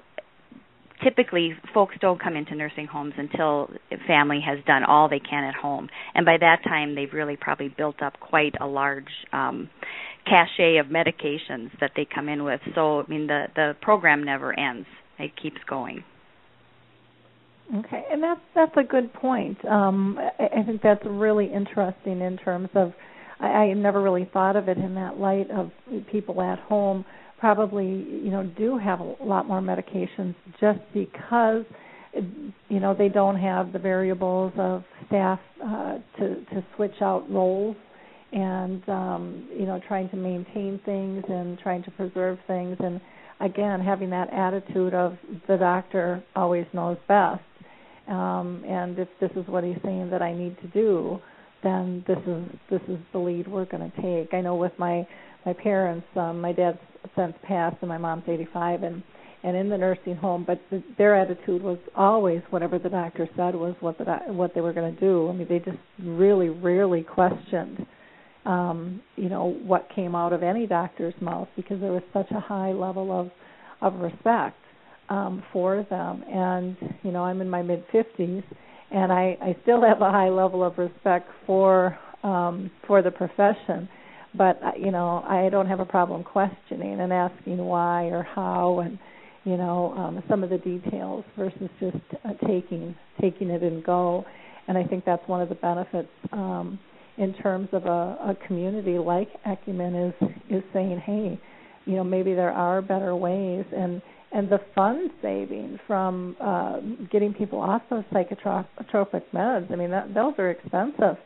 typically 1.03 1.53
folks 1.73 1.95
don't 2.01 2.21
come 2.21 2.35
into 2.35 2.55
nursing 2.55 2.87
homes 2.87 3.13
until 3.17 3.69
family 4.07 4.39
has 4.45 4.59
done 4.65 4.83
all 4.83 5.09
they 5.09 5.19
can 5.19 5.43
at 5.43 5.55
home. 5.55 5.89
And 6.13 6.25
by 6.25 6.37
that 6.39 6.63
time 6.63 6.95
they've 6.95 7.11
really 7.13 7.37
probably 7.37 7.69
built 7.69 8.01
up 8.01 8.19
quite 8.19 8.55
a 8.59 8.67
large 8.67 9.09
um 9.31 9.69
cachet 10.25 10.77
of 10.77 10.87
medications 10.87 11.71
that 11.79 11.91
they 11.95 12.05
come 12.13 12.29
in 12.29 12.43
with. 12.43 12.61
So 12.75 13.01
i 13.01 13.07
mean 13.07 13.27
the 13.27 13.45
the 13.55 13.75
program 13.81 14.23
never 14.23 14.57
ends. 14.57 14.87
It 15.17 15.31
keeps 15.41 15.59
going. 15.67 16.03
Okay. 17.75 18.03
And 18.11 18.21
that's 18.21 18.41
that's 18.55 18.77
a 18.77 18.83
good 18.83 19.13
point. 19.13 19.63
Um 19.65 20.17
i, 20.19 20.59
I 20.59 20.63
think 20.63 20.81
that's 20.81 21.05
really 21.05 21.51
interesting 21.51 22.21
in 22.21 22.37
terms 22.37 22.69
of 22.75 22.93
I, 23.39 23.47
I 23.47 23.73
never 23.73 24.01
really 24.01 24.29
thought 24.31 24.55
of 24.55 24.67
it 24.67 24.77
in 24.77 24.95
that 24.95 25.17
light 25.17 25.49
of 25.51 25.71
people 26.11 26.41
at 26.41 26.59
home 26.59 27.05
probably 27.39 27.85
you 27.85 28.29
know 28.29 28.43
do 28.57 28.77
have 28.77 28.99
a 28.99 29.15
lot 29.23 29.47
more 29.47 29.61
medications 29.61 30.35
just 30.59 30.79
because 30.93 31.63
you 32.13 32.79
know 32.79 32.93
they 32.97 33.09
don't 33.09 33.37
have 33.37 33.71
the 33.71 33.79
variables 33.79 34.51
of 34.57 34.83
staff 35.07 35.39
uh, 35.63 35.97
to 36.17 36.35
to 36.45 36.63
switch 36.75 37.01
out 37.01 37.29
roles 37.31 37.75
and 38.31 38.87
um, 38.89 39.47
you 39.57 39.65
know 39.65 39.79
trying 39.87 40.09
to 40.09 40.15
maintain 40.15 40.79
things 40.85 41.23
and 41.29 41.57
trying 41.59 41.83
to 41.83 41.91
preserve 41.91 42.37
things 42.47 42.75
and 42.79 42.99
again 43.39 43.79
having 43.79 44.09
that 44.09 44.31
attitude 44.33 44.93
of 44.93 45.17
the 45.47 45.57
doctor 45.57 46.23
always 46.35 46.65
knows 46.73 46.97
best 47.07 47.41
um, 48.07 48.63
and 48.67 48.97
if 48.99 49.07
this 49.21 49.31
is 49.35 49.47
what 49.47 49.63
he's 49.63 49.77
saying 49.83 50.09
that 50.09 50.21
I 50.21 50.33
need 50.33 50.59
to 50.61 50.67
do 50.67 51.19
then 51.63 52.03
this 52.07 52.17
is 52.25 52.43
this 52.69 52.81
is 52.87 52.97
the 53.11 53.19
lead 53.19 53.47
we're 53.47 53.65
going 53.65 53.91
to 53.91 54.01
take. 54.01 54.33
I 54.33 54.41
know 54.41 54.55
with 54.55 54.71
my 54.77 55.07
my 55.45 55.53
parents, 55.53 56.05
um, 56.15 56.41
my 56.41 56.51
dad's 56.51 56.79
since 57.15 57.33
passed, 57.43 57.77
and 57.81 57.89
my 57.89 57.97
mom's 57.97 58.23
85, 58.27 58.83
and 58.83 59.03
and 59.43 59.55
in 59.55 59.69
the 59.69 59.77
nursing 59.77 60.15
home. 60.15 60.43
But 60.45 60.59
the, 60.69 60.83
their 60.97 61.15
attitude 61.15 61.61
was 61.61 61.77
always 61.95 62.41
whatever 62.49 62.77
the 62.77 62.89
doctor 62.89 63.29
said 63.35 63.55
was 63.55 63.75
what 63.79 63.97
the 63.97 64.05
what 64.27 64.53
they 64.53 64.61
were 64.61 64.73
going 64.73 64.93
to 64.93 64.99
do. 64.99 65.29
I 65.29 65.33
mean, 65.33 65.47
they 65.47 65.59
just 65.59 65.77
really 66.03 66.49
rarely 66.49 67.03
questioned, 67.03 67.85
um, 68.45 69.01
you 69.15 69.29
know, 69.29 69.57
what 69.63 69.87
came 69.95 70.15
out 70.15 70.33
of 70.33 70.43
any 70.43 70.67
doctor's 70.67 71.13
mouth 71.21 71.47
because 71.55 71.79
there 71.79 71.91
was 71.91 72.03
such 72.13 72.29
a 72.31 72.39
high 72.39 72.71
level 72.71 73.17
of 73.17 73.31
of 73.81 73.99
respect 74.01 74.57
um, 75.09 75.43
for 75.53 75.85
them. 75.89 76.23
And 76.27 76.75
you 77.03 77.11
know, 77.11 77.23
I'm 77.23 77.41
in 77.41 77.49
my 77.49 77.61
mid 77.61 77.87
50s, 77.89 78.43
and 78.91 79.11
I 79.11 79.37
I 79.41 79.55
still 79.63 79.81
have 79.81 80.01
a 80.01 80.11
high 80.11 80.29
level 80.29 80.63
of 80.63 80.77
respect 80.77 81.29
for 81.45 81.97
um, 82.23 82.69
for 82.87 83.01
the 83.01 83.11
profession 83.11 83.87
but 84.39 84.57
uh, 84.63 84.71
you 84.79 84.89
know 84.89 85.23
I 85.27 85.49
don't 85.49 85.67
have 85.67 85.81
a 85.81 85.85
problem 85.85 86.23
questioning 86.23 87.01
and 87.01 87.13
asking 87.13 87.57
why 87.57 88.05
or 88.05 88.23
how 88.23 88.79
and 88.79 88.97
you 89.43 89.57
know 89.57 89.93
um, 89.95 90.23
some 90.27 90.43
of 90.43 90.49
the 90.49 90.57
details 90.57 91.23
versus 91.37 91.69
just 91.79 91.97
uh, 92.25 92.29
taking 92.47 92.95
taking 93.21 93.51
it 93.51 93.61
and 93.61 93.83
go. 93.83 94.25
And 94.67 94.77
I 94.77 94.83
think 94.83 95.03
that's 95.03 95.27
one 95.27 95.41
of 95.41 95.49
the 95.49 95.55
benefits 95.55 96.09
um, 96.31 96.79
in 97.17 97.33
terms 97.33 97.67
of 97.73 97.85
a, 97.85 97.89
a 97.89 98.37
community 98.47 98.97
like 98.97 99.29
Ecumen 99.45 100.09
is 100.09 100.29
is 100.49 100.63
saying, 100.73 101.01
hey, 101.05 101.39
you 101.85 101.95
know 101.95 102.03
maybe 102.03 102.33
there 102.33 102.51
are 102.51 102.81
better 102.81 103.15
ways 103.15 103.65
and 103.75 104.01
and 104.31 104.49
the 104.49 104.59
fund 104.73 105.09
saving 105.21 105.79
from 105.85 106.37
uh, 106.39 106.79
getting 107.11 107.33
people 107.33 107.59
off 107.59 107.81
those 107.89 108.05
psychotropic 108.13 109.23
meds. 109.33 109.69
I 109.69 109.75
mean 109.75 109.91
that 109.91 110.13
those 110.13 110.33
are 110.37 110.49
expensive 110.49 111.17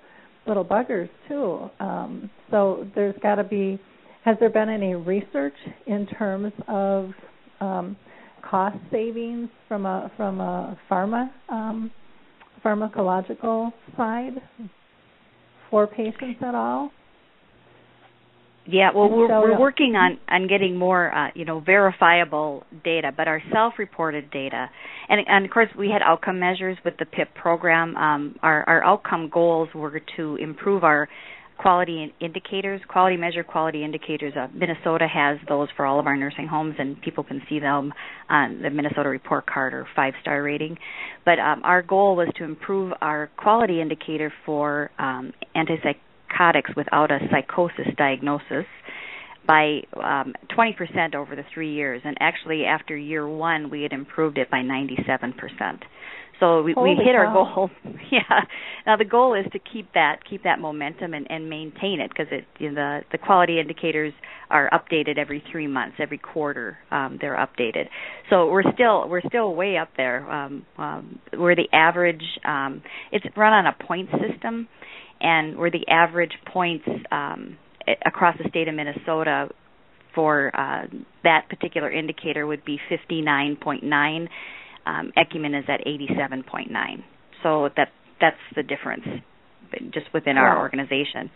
little 0.47 0.65
buggers 0.65 1.09
too. 1.27 1.69
Um, 1.79 2.29
so 2.51 2.87
there's 2.95 3.15
got 3.21 3.35
to 3.35 3.43
be. 3.43 3.79
Has 4.25 4.37
there 4.39 4.49
been 4.49 4.69
any 4.69 4.95
research 4.95 5.55
in 5.85 6.07
terms 6.07 6.53
of 6.67 7.11
um, 7.59 7.97
cost 8.41 8.77
savings 8.91 9.49
from 9.67 9.85
a 9.85 10.11
from 10.15 10.39
a 10.39 10.77
pharma 10.89 11.29
um, 11.49 11.91
pharmacological 12.63 13.71
side 13.97 14.41
for 15.69 15.87
patients 15.87 16.41
at 16.41 16.55
all? 16.55 16.91
Yeah, 18.65 18.91
well, 18.95 19.09
we're, 19.09 19.27
we're 19.27 19.59
working 19.59 19.95
on 19.95 20.19
on 20.29 20.47
getting 20.47 20.77
more, 20.77 21.13
uh, 21.13 21.31
you 21.35 21.43
know, 21.43 21.59
verifiable 21.59 22.63
data, 22.85 23.11
but 23.15 23.27
our 23.27 23.41
self-reported 23.51 24.31
data, 24.31 24.69
and, 25.09 25.19
and 25.27 25.43
of 25.45 25.51
course, 25.51 25.67
we 25.77 25.89
had 25.89 26.01
outcome 26.01 26.39
measures 26.39 26.77
with 26.85 26.93
the 26.97 27.05
PIP 27.05 27.35
program. 27.35 27.97
Um, 27.97 28.37
our 28.41 28.63
our 28.63 28.83
outcome 28.85 29.29
goals 29.29 29.67
were 29.75 30.01
to 30.15 30.37
improve 30.37 30.85
our 30.85 31.09
quality 31.57 32.13
indicators, 32.21 32.79
quality 32.87 33.17
measure 33.17 33.43
quality 33.43 33.83
indicators. 33.83 34.33
Uh, 34.37 34.47
Minnesota 34.53 35.07
has 35.13 35.37
those 35.49 35.67
for 35.75 35.85
all 35.85 35.99
of 35.99 36.07
our 36.07 36.15
nursing 36.15 36.47
homes, 36.47 36.75
and 36.79 37.01
people 37.01 37.25
can 37.25 37.41
see 37.49 37.59
them 37.59 37.93
on 38.29 38.61
the 38.61 38.69
Minnesota 38.69 39.09
report 39.09 39.45
card 39.45 39.73
or 39.73 39.85
five 39.93 40.13
star 40.21 40.41
rating. 40.41 40.77
But 41.25 41.37
um, 41.39 41.61
our 41.65 41.81
goal 41.81 42.15
was 42.15 42.29
to 42.37 42.45
improve 42.45 42.93
our 43.01 43.29
quality 43.35 43.81
indicator 43.81 44.31
for 44.45 44.89
um, 44.99 45.33
antipsychotic 45.53 45.95
psychotics 46.33 46.71
without 46.75 47.11
a 47.11 47.19
psychosis 47.31 47.93
diagnosis 47.97 48.65
by 49.45 49.81
um, 50.01 50.33
20% 50.57 51.15
over 51.15 51.35
the 51.35 51.43
three 51.53 51.73
years. 51.73 52.01
And 52.05 52.17
actually, 52.19 52.63
after 52.65 52.95
year 52.95 53.27
one, 53.27 53.69
we 53.69 53.83
had 53.83 53.91
improved 53.91 54.37
it 54.37 54.49
by 54.49 54.59
97%. 54.59 55.33
So 56.39 56.61
we, 56.61 56.73
we 56.73 56.95
hit 57.01 57.15
our 57.15 57.31
goal. 57.31 57.69
yeah. 58.11 58.41
Now 58.85 58.97
the 58.97 59.05
goal 59.05 59.33
is 59.33 59.45
to 59.53 59.59
keep 59.59 59.93
that 59.93 60.17
keep 60.29 60.43
that 60.43 60.59
momentum 60.59 61.13
and, 61.13 61.29
and 61.29 61.49
maintain 61.49 62.01
it 62.01 62.09
because 62.09 62.27
it 62.31 62.45
you 62.59 62.71
know, 62.71 62.75
the 62.75 62.99
the 63.13 63.17
quality 63.17 63.59
indicators 63.59 64.13
are 64.49 64.69
updated 64.71 65.17
every 65.17 65.43
three 65.51 65.67
months, 65.67 65.97
every 65.99 66.17
quarter 66.17 66.77
um, 66.91 67.17
they're 67.21 67.37
updated. 67.37 67.85
So 68.29 68.49
we're 68.49 68.63
still 68.73 69.07
we're 69.07 69.21
still 69.27 69.55
way 69.55 69.77
up 69.77 69.89
there. 69.95 70.29
Um, 70.29 70.65
um, 70.77 71.19
we're 71.33 71.55
the 71.55 71.69
average. 71.71 72.23
Um, 72.43 72.81
it's 73.11 73.25
run 73.37 73.53
on 73.53 73.67
a 73.67 73.85
point 73.85 74.09
system, 74.11 74.67
and 75.23 75.57
where 75.57 75.71
the 75.71 75.87
average 75.87 76.33
points 76.51 76.85
um, 77.11 77.57
across 78.05 78.37
the 78.37 78.47
state 78.49 78.67
of 78.67 78.75
Minnesota 78.75 79.47
for 80.13 80.55
uh, 80.55 80.85
that 81.23 81.49
particular 81.49 81.91
indicator 81.91 82.45
would 82.45 82.63
be 82.63 82.77
59.9. 82.91 84.27
Um, 84.85 85.11
Ecumen 85.17 85.55
is 85.55 85.65
at 85.67 85.79
87.9. 85.87 86.69
So 87.41 87.69
that 87.75 87.89
that's 88.21 88.37
the 88.55 88.63
difference 88.63 89.03
just 89.93 90.05
within 90.13 90.37
our 90.37 90.59
organization. 90.59 91.31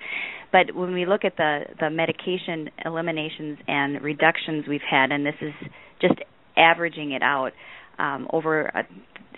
But 0.52 0.76
when 0.76 0.93
we 0.93 1.06
look 1.06 1.26
at 1.26 1.36
the 1.38 1.62
the 1.80 1.89
medication 1.89 2.69
eliminations 2.86 3.58
and 3.67 4.02
reductions 4.02 4.65
we've 4.67 4.82
had, 4.89 5.12
and 5.12 5.26
this 5.26 5.36
is 5.41 5.54
just 6.02 6.19
averaging 6.56 7.12
it 7.12 7.21
out 7.21 7.52
um, 8.00 8.28
over 8.32 8.65
a, 8.65 8.88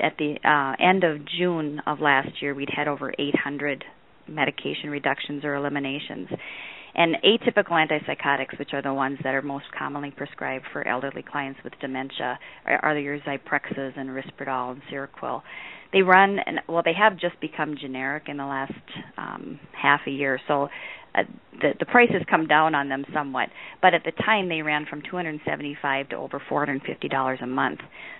at 0.02 0.18
the 0.18 0.36
uh, 0.44 0.84
end 0.84 1.04
of 1.04 1.20
June 1.38 1.82
of 1.86 2.00
last 2.00 2.30
year, 2.42 2.54
we'd 2.54 2.70
had 2.76 2.88
over 2.88 3.14
800 3.18 3.84
medication 4.30 4.89
reductions 4.89 5.44
or 5.44 5.56
eliminations. 5.56 6.28
And 6.96 7.15
atypical 7.24 7.72
antipsychotics, 7.72 8.58
which 8.58 8.74
are 8.74 8.82
the 8.82 8.94
ones 8.94 9.20
that 9.24 9.36
are 9.36 9.42
most 9.42 9.65
commonly 9.78 10.12
prescribed 10.12 10.65
for 10.74 10.88
elderly 10.88 11.24
clients 11.24 11.60
with 11.63 11.74
dementia, 11.80 12.39
are, 12.65 12.98
your 12.98 13.20
Zyprexas 13.20 13.98
and 13.98 14.10
Risperdal 14.10 14.72
and 14.72 14.82
Seroquel. 14.92 15.42
They 15.94 16.02
run, 16.02 16.38
and 16.46 16.60
well, 16.68 16.82
they 16.84 16.94
have 16.94 17.18
just 17.18 17.39
become 17.42 17.76
generic 17.80 18.24
in 18.28 18.38
the 18.38 18.46
last 18.46 18.74
um, 19.18 19.60
half 19.72 20.02
a 20.08 20.12
year. 20.12 20.39
So, 20.48 20.70
uh, 21.19 21.23
the 21.62 21.73
the 21.79 21.86
prices 21.86 22.21
come 22.29 22.47
down 22.47 22.75
on 22.75 22.89
them 22.89 23.05
somewhat, 23.13 23.49
but 23.82 23.93
at 23.93 24.03
the 24.03 24.12
time 24.23 24.49
they 24.49 24.62
ran 24.62 24.86
from 24.89 25.01
275 25.01 26.10
to 26.10 26.15
over 26.15 26.41
450 26.47 27.08
dollars 27.10 27.39
a 27.41 27.47
month. 27.47 27.79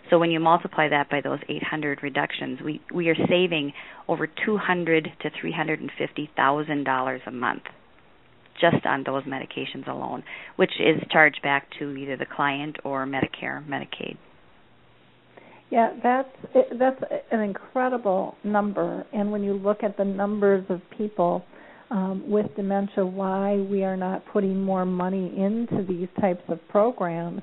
So 0.10 0.18
when 0.20 0.32
you 0.32 0.40
multiply 0.40 0.90
that 0.90 1.10
by 1.10 1.22
those 1.22 1.40
800 1.48 2.04
reductions, 2.04 2.60
we 2.64 2.82
we 2.94 3.10
are 3.10 3.16
saving 3.28 3.74
over 4.08 4.28
200 4.28 5.04
to 5.22 5.30
350 5.42 6.30
thousand 6.36 6.84
dollars 6.84 7.22
a 7.26 7.32
month 7.32 7.64
just 8.60 8.86
on 8.86 9.04
those 9.06 9.24
medications 9.24 9.88
alone, 9.88 10.24
which 10.58 10.72
is 10.80 11.02
charged 11.12 11.42
back 11.42 11.68
to 11.80 11.96
either 11.96 12.18
the 12.18 12.26
client 12.26 12.78
or 12.84 13.06
Medicare, 13.06 13.66
Medicaid. 13.68 14.18
Yeah, 15.70 15.94
that's 16.02 16.30
that's 16.80 17.02
an 17.32 17.42
incredible 17.42 18.36
number. 18.44 19.06
And 19.14 19.32
when 19.32 19.44
you 19.44 19.54
look 19.54 19.84
at 19.84 19.98
the 19.98 20.06
numbers 20.06 20.66
of 20.70 20.82
people 20.98 21.46
um, 21.92 22.24
with 22.30 22.56
dementia, 22.56 23.06
why 23.06 23.56
we 23.56 23.84
are 23.84 23.98
not 23.98 24.24
putting 24.32 24.62
more 24.62 24.86
money 24.86 25.34
into 25.38 25.84
these 25.88 26.08
types 26.22 26.44
of 26.48 26.60
programs. 26.70 27.42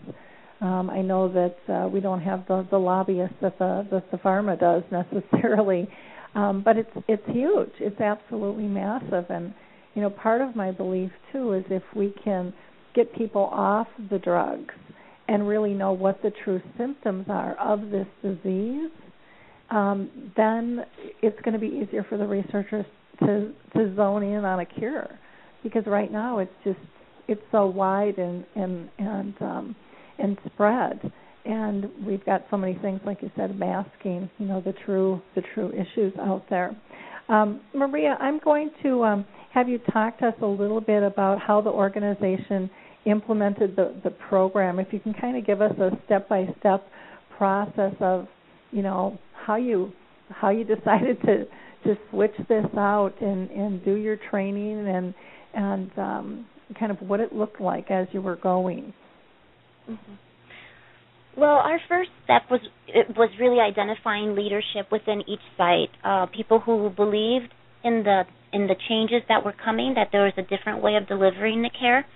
Um, 0.61 0.88
I 0.88 1.02
know 1.02 1.28
that 1.32 1.56
uh, 1.72 1.88
we 1.88 2.00
don't 2.00 2.20
have 2.20 2.46
the, 2.46 2.66
the 2.70 2.78
lobbyists 2.78 3.37
that 3.42 3.59
the, 3.59 3.87
the, 3.90 4.02
the 4.11 4.18
pharma 4.18 4.59
does 4.59 4.82
necessarily, 4.90 5.88
um, 6.35 6.62
but 6.64 6.76
it's 6.76 6.90
it's 7.09 7.26
huge. 7.26 7.72
It's 7.80 8.00
absolutely 8.00 8.66
massive, 8.66 9.26
and 9.30 9.52
you 9.94 10.02
know 10.02 10.11
part 10.11 10.40
of 10.40 10.54
my 10.54 10.70
belief 10.70 11.11
too 11.32 11.52
is 11.54 11.64
if 11.70 11.82
we 11.94 12.14
can 12.22 12.52
get 12.94 13.14
people 13.14 13.44
off 13.52 13.88
the 14.11 14.18
drugs 14.18 14.74
and 15.28 15.46
really 15.46 15.74
know 15.74 15.92
what 15.92 16.22
the 16.22 16.32
true 16.44 16.62
symptoms 16.78 17.26
are 17.28 17.54
of 17.59 17.90
this 17.90 18.06
disease, 18.22 18.90
um, 19.70 20.32
then 20.37 20.85
it's 21.22 21.40
going 21.42 21.52
to 21.52 21.59
be 21.59 21.66
easier 21.66 22.06
for 22.09 22.16
the 22.16 22.26
researchers 22.26 22.87
to 23.20 23.52
to 23.74 23.94
zone 23.96 24.22
in 24.22 24.44
on 24.44 24.61
a 24.61 24.66
cure, 24.66 25.09
because 25.62 25.85
right 25.87 26.11
now 26.11 26.38
it's 26.38 26.52
just 26.64 26.79
it's 27.29 27.42
so 27.50 27.66
wide 27.66 28.18
and 28.18 28.44
and 28.55 28.88
and 28.98 29.35
um, 29.40 29.76
and 30.18 30.38
spread, 30.46 31.12
and 31.44 31.87
we've 32.07 32.24
got 32.24 32.44
so 32.50 32.57
many 32.57 32.74
things 32.81 33.00
like 33.05 33.22
you 33.22 33.31
said 33.37 33.59
masking, 33.59 34.31
you 34.38 34.46
know, 34.46 34.61
the 34.61 34.74
true 34.85 35.20
the 35.35 35.42
true 35.55 35.70
issues 35.72 36.12
out 36.20 36.44
there. 36.50 36.76
Um, 37.29 37.61
Maria, 37.74 38.16
I'm 38.20 38.38
going 38.38 38.70
to 38.83 39.02
um, 39.05 39.26
have 39.52 39.68
you 39.68 39.79
talk 39.92 40.18
to 40.18 40.29
us 40.29 40.35
a 40.42 40.46
little 40.46 40.81
bit 40.81 41.02
about 41.02 41.40
how 41.40 41.61
the 41.61 41.70
organization 41.70 42.70
implemented 43.05 43.74
the, 43.76 43.94
the 44.05 44.11
program. 44.11 44.79
If 44.79 44.92
you 44.92 45.00
can 45.00 45.14
kind 45.14 45.37
of 45.37 45.46
give 45.46 45.61
us 45.61 45.72
a 45.79 45.90
step 46.05 46.29
by 46.29 46.46
step 46.61 46.87
process 47.37 47.94
of, 48.00 48.26
you 48.70 48.83
know, 48.83 49.18
how 49.35 49.57
you 49.57 49.92
how 50.31 50.50
you 50.50 50.64
decided 50.76 51.20
to 51.22 51.44
to 51.87 51.96
switch 52.11 52.35
this 52.49 52.66
out 52.77 53.14
and 53.20 53.51
and 53.51 53.85
do 53.85 53.94
your 53.94 54.16
training 54.31 54.87
and 54.88 55.14
and 55.55 55.90
um, 55.99 56.46
kind 56.79 56.92
of 56.92 56.99
what 56.99 57.20
it 57.20 57.33
looked 57.33 57.61
like 57.61 57.90
as 57.90 58.07
you 58.12 58.20
were 58.20 58.37
going. 58.37 58.92
Mm-hmm. 59.88 60.12
Well, 61.37 61.57
our 61.57 61.79
first 61.88 62.11
step 62.25 62.42
was 62.51 62.61
was 63.16 63.31
really 63.38 63.61
identifying 63.61 64.35
leadership 64.35 64.90
within 64.90 65.22
each 65.29 65.44
site, 65.57 65.90
uh, 66.03 66.27
people 66.27 66.61
who 66.61 66.88
believed 66.90 67.53
in 67.85 68.03
the 68.05 68.25
in 68.53 68.66
the 68.66 68.77
changes 68.88 69.22
that 69.29 69.44
were 69.44 69.53
coming, 69.53 69.94
that 69.94 70.09
there 70.12 70.25
was 70.25 70.33
a 70.38 70.42
different 70.42 70.83
way 70.83 70.96
of 70.96 71.07
delivering 71.07 71.62
the 71.62 71.70
care, 71.79 72.07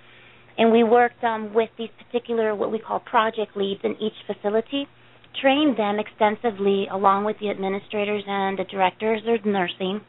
and 0.56 0.72
we 0.72 0.82
worked 0.82 1.22
um, 1.22 1.52
with 1.52 1.68
these 1.76 1.90
particular 1.98 2.54
what 2.54 2.72
we 2.72 2.78
call 2.78 2.98
project 2.98 3.56
leads 3.56 3.80
in 3.84 3.94
each 4.00 4.14
facility, 4.26 4.86
trained 5.40 5.76
them 5.76 5.98
extensively 5.98 6.86
along 6.92 7.24
with 7.24 7.36
the 7.40 7.50
administrators 7.50 8.22
and 8.26 8.58
the 8.58 8.64
directors 8.64 9.22
of 9.26 9.44
nursing, 9.44 10.00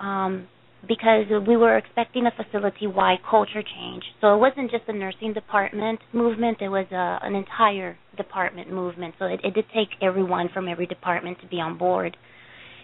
um, 0.00 0.48
because 0.88 1.26
we 1.46 1.56
were 1.56 1.76
expecting 1.76 2.26
a 2.26 2.30
facility-wide 2.32 3.18
culture 3.28 3.62
change. 3.62 4.02
So 4.20 4.34
it 4.34 4.38
wasn't 4.38 4.70
just 4.70 4.84
a 4.88 4.92
nursing 4.92 5.32
department 5.32 6.00
movement; 6.12 6.58
it 6.60 6.68
was 6.68 6.86
a, 6.90 7.18
an 7.22 7.34
entire 7.34 7.96
department 8.16 8.72
movement. 8.72 9.14
So 9.18 9.26
it, 9.26 9.40
it 9.44 9.54
did 9.54 9.66
take 9.74 9.88
everyone 10.00 10.48
from 10.52 10.68
every 10.68 10.86
department 10.86 11.40
to 11.40 11.46
be 11.46 11.56
on 11.56 11.78
board. 11.78 12.16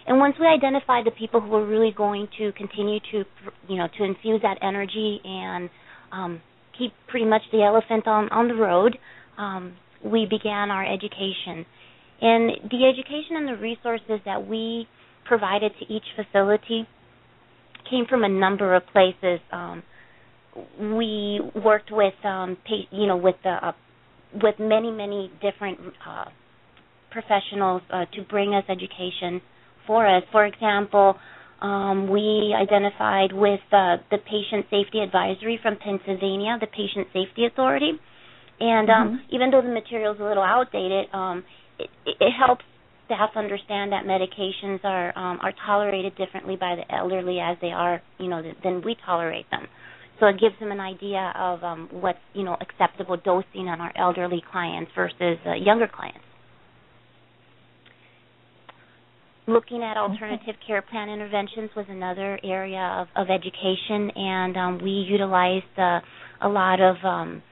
And 0.06 0.18
once 0.18 0.36
we 0.40 0.46
identified 0.46 1.04
the 1.04 1.10
people 1.10 1.40
who 1.40 1.48
were 1.48 1.66
really 1.66 1.92
going 1.94 2.28
to 2.38 2.52
continue 2.52 2.98
to, 3.12 3.24
you 3.68 3.76
know, 3.76 3.88
to 3.98 4.04
infuse 4.04 4.40
that 4.42 4.56
energy 4.62 5.20
and 5.22 5.68
um, 6.12 6.40
keep 6.78 6.92
pretty 7.08 7.26
much 7.26 7.42
the 7.52 7.62
elephant 7.62 8.06
on 8.06 8.28
on 8.30 8.48
the 8.48 8.54
road, 8.54 8.96
um, 9.36 9.76
we 10.04 10.24
began 10.24 10.70
our 10.70 10.84
education. 10.86 11.66
And 12.20 12.50
the 12.70 12.84
education 12.86 13.36
and 13.36 13.48
the 13.48 13.60
resources 13.60 14.20
that 14.24 14.46
we 14.46 14.88
provided 15.24 15.72
to 15.78 15.92
each 15.92 16.04
facility 16.16 16.86
came 17.90 18.06
from 18.08 18.24
a 18.24 18.28
number 18.28 18.74
of 18.74 18.82
places. 18.92 19.40
Um, 19.52 19.82
we 20.80 21.40
worked 21.54 21.90
with, 21.92 22.14
um, 22.24 22.56
you 22.90 23.06
know, 23.06 23.16
with 23.16 23.36
the 23.44 23.50
uh, 23.50 23.72
with 24.42 24.56
many 24.58 24.90
many 24.90 25.30
different 25.40 25.78
uh, 26.06 26.24
professionals 27.10 27.82
uh, 27.92 28.04
to 28.14 28.22
bring 28.28 28.54
us 28.54 28.64
education 28.68 29.40
for 29.86 30.06
us. 30.06 30.22
For 30.32 30.44
example, 30.44 31.14
um, 31.60 32.08
we 32.08 32.54
identified 32.56 33.32
with 33.32 33.60
uh, 33.72 33.98
the 34.10 34.18
Patient 34.18 34.66
Safety 34.70 35.00
Advisory 35.00 35.58
from 35.62 35.76
Pennsylvania, 35.76 36.56
the 36.60 36.66
Patient 36.66 37.08
Safety 37.12 37.46
Authority, 37.46 37.92
and 38.60 38.90
um, 38.90 39.08
mm-hmm. 39.08 39.34
even 39.34 39.50
though 39.50 39.62
the 39.62 39.72
material 39.72 40.14
is 40.14 40.20
a 40.20 40.24
little 40.24 40.42
outdated, 40.42 41.06
um, 41.12 41.44
it, 41.78 41.90
it 42.06 42.32
helps 42.32 42.64
staff 43.06 43.30
understand 43.36 43.92
that 43.92 44.04
medications 44.04 44.84
are 44.84 45.16
um, 45.18 45.38
are 45.40 45.52
tolerated 45.66 46.16
differently 46.16 46.56
by 46.56 46.76
the 46.76 46.94
elderly 46.94 47.38
as 47.40 47.56
they 47.60 47.70
are, 47.70 48.02
you 48.18 48.28
know, 48.28 48.42
than 48.62 48.82
we 48.84 48.96
tolerate 49.04 49.50
them. 49.50 49.66
So 50.20 50.26
it 50.26 50.40
gives 50.40 50.58
them 50.60 50.72
an 50.72 50.80
idea 50.80 51.32
of 51.36 51.62
um, 51.62 51.88
what's 51.90 52.18
you 52.34 52.44
know 52.44 52.56
acceptable 52.60 53.16
dosing 53.16 53.68
on 53.68 53.80
our 53.80 53.92
elderly 53.96 54.42
clients 54.50 54.90
versus 54.94 55.38
uh, 55.46 55.54
younger 55.54 55.88
clients. 55.88 56.20
Looking 59.46 59.82
at 59.82 59.96
alternative 59.96 60.56
okay. 60.56 60.66
care 60.66 60.82
plan 60.82 61.08
interventions 61.08 61.70
was 61.74 61.86
another 61.88 62.38
area 62.44 62.80
of, 63.00 63.08
of 63.16 63.30
education, 63.30 64.10
and 64.14 64.56
um, 64.58 64.80
we 64.82 64.90
utilized 64.90 65.64
uh, 65.78 66.00
a 66.42 66.48
lot 66.48 66.82
of 66.82 66.96
um, 67.02 67.42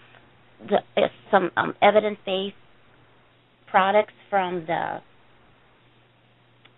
the, 0.69 0.77
uh, 1.01 1.07
some 1.31 1.51
um, 1.57 1.73
evidence-based 1.81 2.55
products 3.71 4.15
from 4.31 4.65
the 4.67 4.99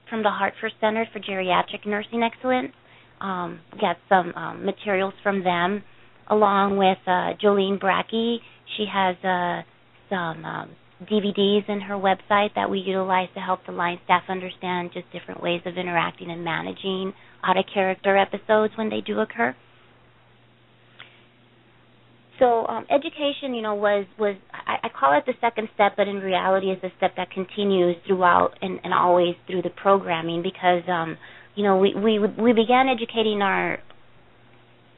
from 0.09 0.23
the 0.23 0.31
Hartford 0.31 0.73
Center 0.81 1.07
for 1.13 1.21
Geriatric 1.21 1.87
Nursing 1.87 2.23
Excellence. 2.23 2.73
Um, 3.21 3.61
got 3.81 3.97
some 4.09 4.33
um, 4.35 4.65
materials 4.65 5.13
from 5.23 5.45
them, 5.45 5.83
along 6.31 6.79
with 6.79 6.99
uh, 7.07 7.35
Jolene 7.43 7.79
Brackey. 7.79 8.39
She 8.77 8.87
has 8.91 9.17
uh, 9.25 9.63
some 10.09 10.45
um, 10.45 10.71
DVDs 11.05 11.69
in 11.69 11.81
her 11.81 11.95
website 11.95 12.55
that 12.55 12.71
we 12.71 12.79
utilize 12.79 13.29
to 13.35 13.41
help 13.41 13.61
the 13.67 13.73
line 13.73 13.99
staff 14.05 14.23
understand 14.29 14.91
just 14.93 15.11
different 15.13 15.43
ways 15.43 15.61
of 15.67 15.77
interacting 15.77 16.31
and 16.31 16.45
managing 16.45 17.13
out 17.45 17.57
of 17.57 17.65
character 17.73 18.17
episodes 18.17 18.73
when 18.77 18.89
they 18.89 19.01
do 19.01 19.21
occur. 19.21 19.55
So 22.39 22.67
um, 22.67 22.87
education, 22.91 23.55
you 23.55 23.63
know, 23.63 23.75
was 23.75 24.07
was 24.19 24.37
I, 24.53 24.87
I 24.87 24.89
call 24.89 25.17
it 25.19 25.25
the 25.27 25.35
second 25.41 25.69
step, 25.75 25.93
but 25.97 26.07
in 26.07 26.17
reality, 26.17 26.71
is 26.71 26.79
a 26.83 26.91
step 26.97 27.13
that 27.17 27.31
continues 27.31 27.97
throughout 28.07 28.53
and, 28.63 28.79
and 28.85 28.95
always 28.95 29.35
through 29.47 29.63
the 29.63 29.71
programming 29.71 30.43
because 30.43 30.83
um, 30.89 31.17
you 31.57 31.65
know 31.65 31.79
we 31.79 31.95
we 31.95 32.19
we 32.19 32.53
began 32.53 32.87
educating 32.89 33.43
our 33.43 33.79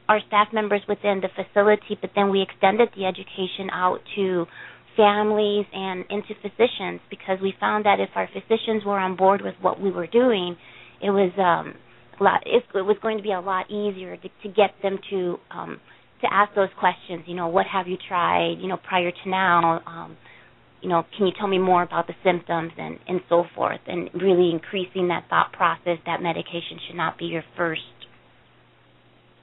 our 0.07 0.19
staff 0.27 0.49
members 0.53 0.81
within 0.87 1.21
the 1.21 1.29
facility, 1.35 1.97
but 1.99 2.11
then 2.15 2.29
we 2.29 2.41
extended 2.41 2.89
the 2.95 3.05
education 3.05 3.69
out 3.71 3.99
to 4.15 4.45
families 4.97 5.65
and 5.73 6.03
into 6.09 6.35
physicians 6.41 6.99
because 7.09 7.39
we 7.41 7.53
found 7.59 7.85
that 7.85 7.99
if 7.99 8.09
our 8.15 8.27
physicians 8.27 8.83
were 8.85 8.99
on 8.99 9.15
board 9.15 9.41
with 9.41 9.55
what 9.61 9.79
we 9.79 9.89
were 9.89 10.07
doing, 10.07 10.57
it 11.01 11.09
was 11.09 11.31
um, 11.39 11.73
lot. 12.21 12.43
It, 12.45 12.63
it 12.75 12.81
was 12.81 12.97
going 13.01 13.17
to 13.17 13.23
be 13.23 13.31
a 13.31 13.39
lot 13.39 13.69
easier 13.71 14.17
to, 14.17 14.29
to 14.43 14.49
get 14.49 14.71
them 14.83 14.99
to 15.09 15.37
um, 15.49 15.79
to 16.21 16.33
ask 16.33 16.53
those 16.55 16.69
questions. 16.79 17.23
You 17.25 17.35
know, 17.35 17.47
what 17.47 17.65
have 17.67 17.87
you 17.87 17.97
tried? 18.07 18.55
You 18.59 18.67
know, 18.67 18.77
prior 18.77 19.11
to 19.11 19.29
now. 19.29 19.81
Um, 19.85 20.17
you 20.81 20.89
know, 20.89 21.05
can 21.15 21.27
you 21.27 21.33
tell 21.37 21.47
me 21.47 21.59
more 21.59 21.83
about 21.83 22.07
the 22.07 22.15
symptoms 22.23 22.71
and 22.77 22.97
and 23.07 23.21
so 23.29 23.45
forth, 23.55 23.81
and 23.87 24.09
really 24.15 24.49
increasing 24.49 25.09
that 25.09 25.25
thought 25.29 25.53
process 25.53 25.97
that 26.05 26.21
medication 26.21 26.79
should 26.87 26.95
not 26.95 27.17
be 27.17 27.25
your 27.25 27.43
first 27.55 27.81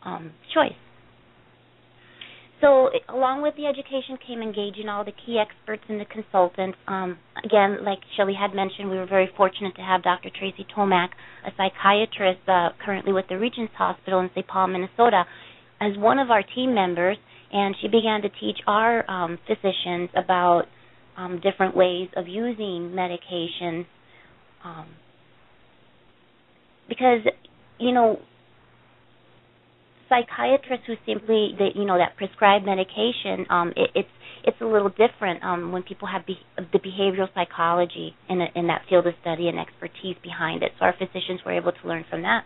um, 0.04 0.32
choice. 0.54 0.76
So, 2.60 2.90
along 3.08 3.42
with 3.42 3.54
the 3.54 3.66
education 3.66 4.18
came 4.26 4.42
engaging 4.42 4.88
all 4.88 5.04
the 5.04 5.14
key 5.14 5.38
experts 5.38 5.84
and 5.88 6.00
the 6.00 6.04
consultants. 6.06 6.76
Um, 6.88 7.16
again, 7.44 7.84
like 7.84 8.00
Shelly 8.16 8.34
had 8.34 8.52
mentioned, 8.52 8.90
we 8.90 8.96
were 8.96 9.06
very 9.06 9.30
fortunate 9.36 9.76
to 9.76 9.82
have 9.82 10.02
Dr. 10.02 10.28
Tracy 10.36 10.66
Tomac, 10.76 11.10
a 11.46 11.50
psychiatrist 11.56 12.40
uh, 12.48 12.70
currently 12.84 13.12
with 13.12 13.26
the 13.28 13.38
Regions 13.38 13.70
Hospital 13.78 14.18
in 14.20 14.30
St. 14.34 14.46
Paul, 14.48 14.66
Minnesota, 14.68 15.22
as 15.80 15.96
one 15.96 16.18
of 16.18 16.30
our 16.30 16.42
team 16.42 16.74
members, 16.74 17.16
and 17.52 17.74
she 17.80 17.88
began 17.88 18.22
to 18.22 18.28
teach 18.40 18.58
our 18.66 19.08
um, 19.10 19.38
physicians 19.46 20.10
about 20.16 20.64
um, 21.16 21.40
different 21.42 21.76
ways 21.76 22.08
of 22.16 22.28
using 22.28 22.94
medication. 22.94 23.86
Um, 24.64 24.86
because, 26.88 27.20
you 27.78 27.92
know, 27.92 28.18
psychiatrists 30.08 30.86
who 30.86 30.94
simply 31.06 31.54
that 31.58 31.76
you 31.76 31.84
know 31.84 31.98
that 31.98 32.16
prescribe 32.16 32.64
medication, 32.64 33.46
um, 33.50 33.72
it, 33.76 33.90
it's 33.94 34.08
it's 34.44 34.56
a 34.60 34.64
little 34.64 34.88
different 34.88 35.42
um, 35.44 35.72
when 35.72 35.82
people 35.82 36.08
have 36.08 36.24
be- 36.26 36.38
the 36.56 36.78
behavioral 36.78 37.28
psychology 37.34 38.14
in, 38.28 38.40
a, 38.40 38.46
in 38.54 38.68
that 38.68 38.82
field 38.88 39.06
of 39.06 39.14
study 39.20 39.48
and 39.48 39.58
expertise 39.58 40.16
behind 40.22 40.62
it. 40.62 40.72
So 40.78 40.86
our 40.86 40.94
physicians 40.98 41.40
were 41.44 41.52
able 41.52 41.72
to 41.72 41.88
learn 41.88 42.04
from 42.08 42.22
that. 42.22 42.44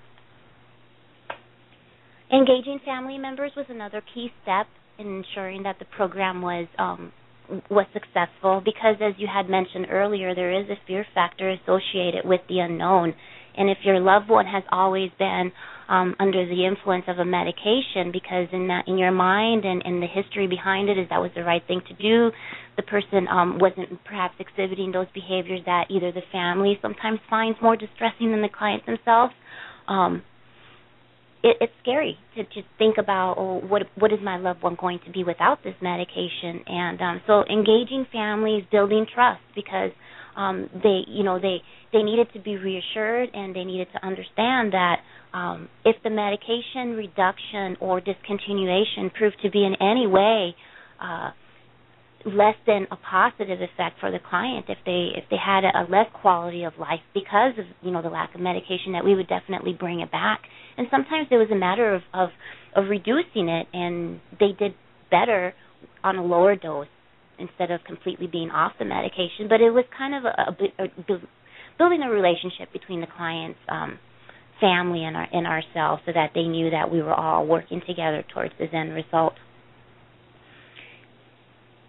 Engaging 2.33 2.81
family 2.83 3.19
members 3.19 3.53
was 3.57 3.67
another 3.69 4.03
key 4.15 4.31
step 4.43 4.67
in 4.99 5.23
ensuring 5.23 5.63
that 5.65 5.79
the 5.79 5.85
program 5.85 6.41
was 6.41 6.67
um, 6.79 7.13
was 7.71 7.85
successful 7.93 8.63
because, 8.65 8.97
as 9.03 9.13
you 9.19 9.29
had 9.31 9.51
mentioned 9.51 9.87
earlier, 9.91 10.35
there 10.35 10.51
is 10.59 10.67
a 10.71 10.81
fear 10.87 11.05
factor 11.15 11.51
associated 11.51 12.25
with 12.25 12.41
the 12.49 12.61
unknown. 12.61 13.13
And 13.55 13.69
if 13.69 13.77
your 13.85 14.01
loved 14.01 14.31
one 14.31 14.47
has 14.47 14.63
always 14.73 15.11
been 15.19 15.53
um, 15.91 16.17
under 16.19 16.47
the 16.49 16.65
influence 16.65 17.05
of 17.07 17.19
a 17.19 17.25
medication, 17.25 18.11
because 18.11 18.49
in 18.51 18.69
that 18.69 18.85
in 18.87 18.97
your 18.97 19.13
mind 19.13 19.67
and 19.67 19.83
in 19.85 20.01
the 20.01 20.07
history 20.07 20.47
behind 20.47 20.89
it 20.89 20.97
is 20.97 21.07
that 21.11 21.21
was 21.21 21.33
the 21.35 21.45
right 21.45 21.63
thing 21.69 21.83
to 21.87 21.95
do, 22.01 22.31
the 22.77 22.83
person 22.83 23.29
um, 23.29 23.59
wasn't 23.59 24.03
perhaps 24.07 24.37
exhibiting 24.39 24.91
those 24.91 25.09
behaviors 25.13 25.61
that 25.67 25.91
either 25.91 26.11
the 26.11 26.25
family 26.33 26.79
sometimes 26.81 27.19
finds 27.29 27.59
more 27.61 27.77
distressing 27.77 28.31
than 28.31 28.41
the 28.41 28.49
client 28.49 28.87
themselves. 28.87 29.35
Um, 29.87 30.23
it, 31.43 31.57
it's 31.61 31.73
scary 31.83 32.17
to 32.37 32.45
just 32.45 32.67
think 32.79 32.97
about 32.99 33.35
oh, 33.39 33.61
what 33.67 33.83
what 33.97 34.13
is 34.13 34.19
my 34.23 34.39
loved 34.39 34.63
one 34.63 34.77
going 34.81 35.01
to 35.07 35.11
be 35.11 35.25
without 35.25 35.63
this 35.65 35.75
medication, 35.83 36.63
and 36.67 37.01
um, 37.01 37.21
so 37.27 37.45
engaging 37.51 38.07
families, 38.13 38.65
building 38.71 39.07
trust 39.13 39.43
because 39.55 39.91
um, 40.37 40.71
they 40.83 41.03
you 41.09 41.25
know 41.25 41.39
they 41.41 41.59
they 41.93 42.03
needed 42.03 42.29
to 42.33 42.41
be 42.41 42.57
reassured 42.57 43.29
and 43.35 43.55
they 43.55 43.65
needed 43.65 43.89
to 43.93 44.07
understand 44.07 44.73
that 44.73 44.97
um, 45.35 45.69
if 45.85 45.97
the 46.05 46.11
medication 46.11 46.97
reduction 46.97 47.77
or 47.81 48.01
discontinuation 48.01 49.13
proved 49.13 49.37
to 49.43 49.51
be 49.51 49.65
in 49.65 49.75
any 49.81 50.07
way 50.07 50.55
uh, 51.01 51.31
less 52.25 52.57
than 52.67 52.87
a 52.91 52.97
positive 52.97 53.61
effect 53.61 53.99
for 54.01 54.11
the 54.11 54.19
client, 54.19 54.67
if 54.69 54.79
they 54.85 55.11
if 55.17 55.25
they 55.31 55.37
had 55.37 55.65
a, 55.65 55.83
a 55.83 55.85
less 55.91 56.07
quality 56.21 56.65
of 56.65 56.75
life 56.79 57.01
because 57.15 57.53
of 57.59 57.65
you 57.83 57.91
know 57.91 58.03
the 58.03 58.09
lack 58.09 58.35
of 58.35 58.41
medication, 58.41 58.93
that 58.93 59.05
we 59.05 59.15
would 59.15 59.29
definitely 59.29 59.73
bring 59.79 60.01
it 60.01 60.11
back. 60.11 60.43
And 60.77 60.87
sometimes 60.91 61.29
it 61.31 61.37
was 61.37 61.49
a 61.53 61.57
matter 61.57 61.95
of 61.95 62.03
of, 62.15 62.31
of 62.77 62.89
reducing 62.89 63.49
it, 63.49 63.67
and 63.73 64.21
they 64.39 64.53
did 64.59 64.75
better 65.11 65.55
on 66.05 66.17
a 66.17 66.25
lower 66.25 66.57
dose 66.57 66.87
instead 67.39 67.71
of 67.71 67.81
completely 67.85 68.27
being 68.27 68.51
off 68.51 68.73
the 68.79 68.85
medication. 68.85 69.49
But 69.49 69.61
it 69.61 69.71
was 69.71 69.85
kind 69.97 70.15
of 70.15 70.25
a, 70.25 70.83
a, 70.83 70.85
a 70.85 71.19
building 71.79 72.03
a 72.03 72.11
relationship 72.11 72.73
between 72.73 73.01
the 73.01 73.07
client's 73.17 73.59
um, 73.69 73.99
family 74.61 75.05
and, 75.05 75.17
our, 75.17 75.27
and 75.33 75.47
ourselves 75.47 76.03
so 76.07 76.13
that 76.15 76.31
they 76.35 76.43
knew 76.43 76.71
that 76.71 76.91
we 76.91 77.03
were 77.03 77.13
all 77.13 77.47
working 77.47 77.83
together 77.87 78.25
towards 78.33 78.53
this 78.59 78.69
end 78.73 78.95
result. 78.95 79.35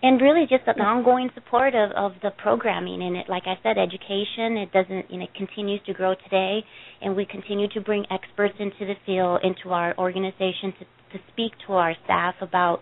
And 0.03 0.19
really 0.19 0.45
just 0.49 0.67
an 0.67 0.81
ongoing 0.81 1.29
support 1.33 1.73
of, 1.73 1.91
of 1.91 2.11
the 2.21 2.31
programming 2.31 3.01
and 3.01 3.15
it 3.15 3.29
like 3.29 3.43
I 3.45 3.55
said, 3.63 3.77
education, 3.77 4.57
it 4.57 4.71
doesn't 4.73 5.09
you 5.09 5.17
know, 5.17 5.23
it 5.23 5.33
continues 5.33 5.79
to 5.85 5.93
grow 5.93 6.13
today 6.13 6.59
and 7.01 7.15
we 7.15 7.25
continue 7.25 7.69
to 7.69 7.79
bring 7.79 8.05
experts 8.11 8.55
into 8.59 8.79
the 8.81 8.95
field, 9.05 9.39
into 9.43 9.73
our 9.73 9.97
organization 9.97 10.73
to, 10.77 11.17
to 11.17 11.23
speak 11.31 11.53
to 11.67 11.73
our 11.73 11.95
staff 12.03 12.35
about 12.41 12.81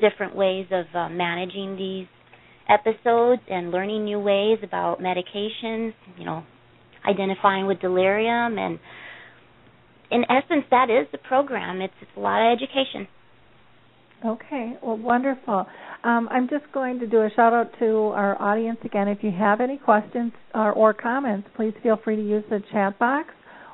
different 0.00 0.36
ways 0.36 0.66
of 0.70 0.86
uh, 0.94 1.08
managing 1.08 1.76
these 1.76 2.06
episodes 2.68 3.42
and 3.50 3.72
learning 3.72 4.04
new 4.04 4.20
ways 4.20 4.58
about 4.62 5.00
medications, 5.00 5.92
you 6.16 6.24
know, 6.24 6.44
identifying 7.04 7.66
with 7.66 7.80
delirium 7.80 8.58
and 8.58 8.78
in 10.12 10.22
essence 10.30 10.64
that 10.70 10.88
is 10.88 11.08
the 11.10 11.18
program. 11.18 11.80
It's, 11.80 11.94
it's 12.00 12.10
a 12.16 12.20
lot 12.20 12.46
of 12.46 12.56
education. 12.56 13.08
Okay, 14.24 14.76
well, 14.82 14.98
wonderful. 14.98 15.64
Um, 16.04 16.28
I'm 16.30 16.46
just 16.46 16.70
going 16.74 16.98
to 16.98 17.06
do 17.06 17.22
a 17.22 17.30
shout 17.34 17.54
out 17.54 17.70
to 17.78 17.86
our 18.14 18.40
audience 18.40 18.78
again. 18.84 19.08
If 19.08 19.22
you 19.22 19.30
have 19.30 19.62
any 19.62 19.78
questions 19.78 20.32
or, 20.54 20.72
or 20.72 20.92
comments, 20.92 21.48
please 21.56 21.72
feel 21.82 21.98
free 22.04 22.16
to 22.16 22.22
use 22.22 22.44
the 22.50 22.62
chat 22.70 22.98
box, 22.98 23.28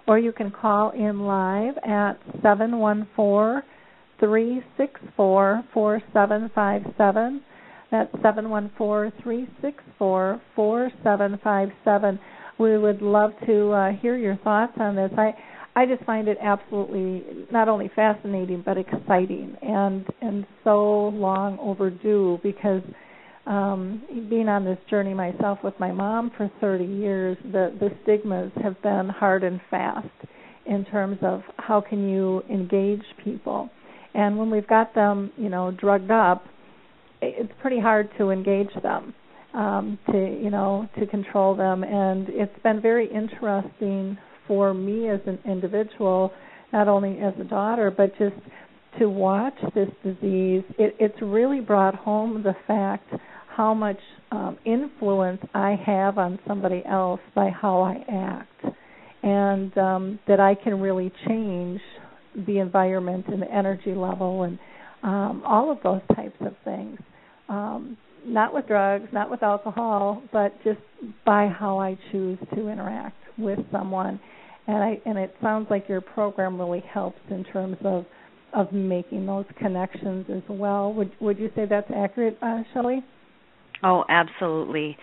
or 0.06 0.20
you 0.20 0.30
can 0.32 0.52
call 0.52 0.90
in 0.90 1.22
live 1.26 1.74
at 1.84 2.12
seven 2.42 2.78
one 2.78 3.08
four 3.16 3.64
three 4.20 4.62
six 4.76 5.00
four 5.16 5.64
four 5.74 6.00
seven 6.12 6.48
five 6.54 6.82
seven. 6.96 7.42
That's 7.90 8.10
seven 8.22 8.48
one 8.48 8.70
four 8.78 9.12
three 9.24 9.48
six 9.60 9.82
four 9.98 10.40
four 10.54 10.92
seven 11.02 11.40
five 11.42 11.70
seven. 11.84 12.20
We 12.58 12.78
would 12.78 13.02
love 13.02 13.32
to 13.46 13.70
uh, 13.72 13.92
hear 14.00 14.16
your 14.16 14.36
thoughts 14.36 14.72
on 14.78 14.94
this. 14.94 15.10
I 15.18 15.34
I 15.76 15.84
just 15.84 16.02
find 16.04 16.26
it 16.26 16.38
absolutely 16.42 17.22
not 17.52 17.68
only 17.68 17.90
fascinating 17.94 18.62
but 18.64 18.78
exciting 18.78 19.54
and 19.60 20.06
and 20.22 20.46
so 20.64 21.08
long 21.08 21.58
overdue 21.60 22.40
because 22.42 22.80
um 23.46 24.02
being 24.30 24.48
on 24.48 24.64
this 24.64 24.78
journey 24.88 25.12
myself 25.12 25.58
with 25.62 25.74
my 25.78 25.92
mom 25.92 26.30
for 26.34 26.50
30 26.62 26.82
years 26.84 27.36
the 27.52 27.76
the 27.78 27.90
stigmas 28.02 28.50
have 28.62 28.80
been 28.82 29.10
hard 29.10 29.44
and 29.44 29.60
fast 29.70 30.08
in 30.64 30.86
terms 30.86 31.18
of 31.22 31.42
how 31.58 31.80
can 31.80 32.08
you 32.08 32.42
engage 32.50 33.04
people. 33.22 33.70
And 34.14 34.36
when 34.38 34.50
we've 34.50 34.66
got 34.66 34.94
them 34.94 35.30
you 35.36 35.50
know 35.50 35.72
drugged 35.72 36.10
up 36.10 36.46
it's 37.20 37.52
pretty 37.60 37.80
hard 37.80 38.08
to 38.16 38.30
engage 38.30 38.72
them 38.82 39.12
um 39.52 39.98
to 40.10 40.16
you 40.42 40.48
know 40.48 40.88
to 40.98 41.06
control 41.06 41.54
them. 41.54 41.84
And 41.84 42.30
it's 42.30 42.62
been 42.62 42.80
very 42.80 43.12
interesting 43.12 44.16
for 44.46 44.74
me 44.74 45.08
as 45.08 45.20
an 45.26 45.38
individual, 45.44 46.32
not 46.72 46.88
only 46.88 47.18
as 47.18 47.34
a 47.40 47.44
daughter, 47.44 47.90
but 47.90 48.16
just 48.18 48.36
to 48.98 49.08
watch 49.08 49.56
this 49.74 49.88
disease, 50.02 50.64
it, 50.78 50.96
it's 50.98 51.20
really 51.20 51.60
brought 51.60 51.94
home 51.94 52.42
the 52.42 52.54
fact 52.66 53.08
how 53.48 53.74
much 53.74 53.98
um, 54.32 54.58
influence 54.64 55.40
I 55.54 55.76
have 55.86 56.18
on 56.18 56.38
somebody 56.46 56.82
else 56.88 57.20
by 57.34 57.50
how 57.50 57.80
I 57.82 58.04
act, 58.10 58.76
and 59.22 59.76
um, 59.78 60.18
that 60.28 60.40
I 60.40 60.54
can 60.54 60.80
really 60.80 61.12
change 61.26 61.80
the 62.46 62.58
environment 62.58 63.26
and 63.28 63.40
the 63.40 63.50
energy 63.50 63.94
level 63.94 64.42
and 64.42 64.58
um, 65.02 65.42
all 65.46 65.70
of 65.70 65.78
those 65.82 66.02
types 66.14 66.36
of 66.40 66.54
things. 66.64 66.98
Um, 67.48 67.96
not 68.26 68.52
with 68.52 68.66
drugs, 68.66 69.06
not 69.12 69.30
with 69.30 69.42
alcohol, 69.42 70.22
but 70.32 70.52
just 70.64 70.80
by 71.24 71.46
how 71.46 71.78
I 71.78 71.96
choose 72.10 72.38
to 72.54 72.68
interact 72.68 73.16
with 73.38 73.58
someone 73.70 74.20
and 74.66 74.76
I 74.76 75.00
and 75.04 75.18
it 75.18 75.34
sounds 75.42 75.68
like 75.70 75.88
your 75.88 76.00
program 76.00 76.58
really 76.58 76.82
helps 76.92 77.20
in 77.30 77.44
terms 77.44 77.76
of 77.84 78.04
of 78.52 78.72
making 78.72 79.26
those 79.26 79.44
connections 79.58 80.26
as 80.34 80.42
well. 80.48 80.92
Would 80.94 81.12
would 81.20 81.38
you 81.38 81.50
say 81.54 81.66
that's 81.68 81.90
accurate, 81.94 82.38
uh, 82.42 82.62
Shelley? 82.72 83.04
Oh, 83.82 84.04
absolutely. 84.08 84.96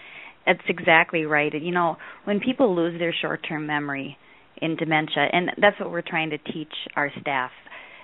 that's 0.45 0.59
exactly 0.67 1.25
right. 1.25 1.53
You 1.53 1.71
know, 1.71 1.97
when 2.25 2.39
people 2.39 2.75
lose 2.75 2.99
their 2.99 3.13
short-term 3.21 3.67
memory 3.67 4.17
in 4.61 4.75
dementia, 4.75 5.27
and 5.31 5.51
that's 5.61 5.79
what 5.79 5.91
we're 5.91 6.01
trying 6.01 6.31
to 6.31 6.37
teach 6.37 6.73
our 6.95 7.11
staff. 7.21 7.51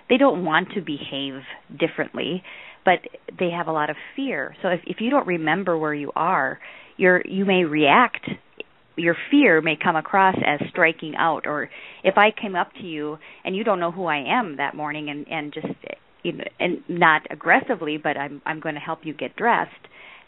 They 0.10 0.18
don't 0.18 0.46
want 0.46 0.70
to 0.76 0.82
behave 0.82 1.42
differently, 1.78 2.44
but 2.86 3.00
they 3.38 3.50
have 3.52 3.68
a 3.68 3.72
lot 3.72 3.90
of 3.90 3.96
fear. 4.16 4.56
So 4.62 4.70
if 4.70 4.82
if 4.86 4.98
you 5.02 5.10
don't 5.10 5.28
remember 5.28 5.78
where 5.78 5.94
you 5.94 6.12
are, 6.16 6.60
you're 6.98 7.22
you 7.26 7.46
may 7.46 7.64
react 7.64 8.30
your 9.00 9.16
fear 9.32 9.62
may 9.62 9.76
come 9.82 9.96
across 9.96 10.36
as 10.46 10.60
striking 10.70 11.16
out 11.18 11.46
or 11.46 11.70
if 12.04 12.18
i 12.18 12.30
came 12.32 12.56
up 12.56 12.72
to 12.74 12.84
you 12.84 13.18
and 13.44 13.56
you 13.56 13.64
don't 13.64 13.80
know 13.80 13.92
who 13.92 14.06
i 14.06 14.18
am 14.18 14.58
that 14.58 14.76
morning 14.76 15.10
and 15.10 15.28
and 15.30 15.54
just 15.54 15.68
you 16.24 16.34
know 16.34 16.44
and 16.60 16.84
not 16.88 17.22
aggressively 17.32 17.98
but 17.98 18.18
i'm 18.18 18.42
i'm 18.46 18.60
going 18.60 18.76
to 18.76 18.82
help 18.82 19.00
you 19.04 19.14
get 19.14 19.36
dressed 19.36 19.88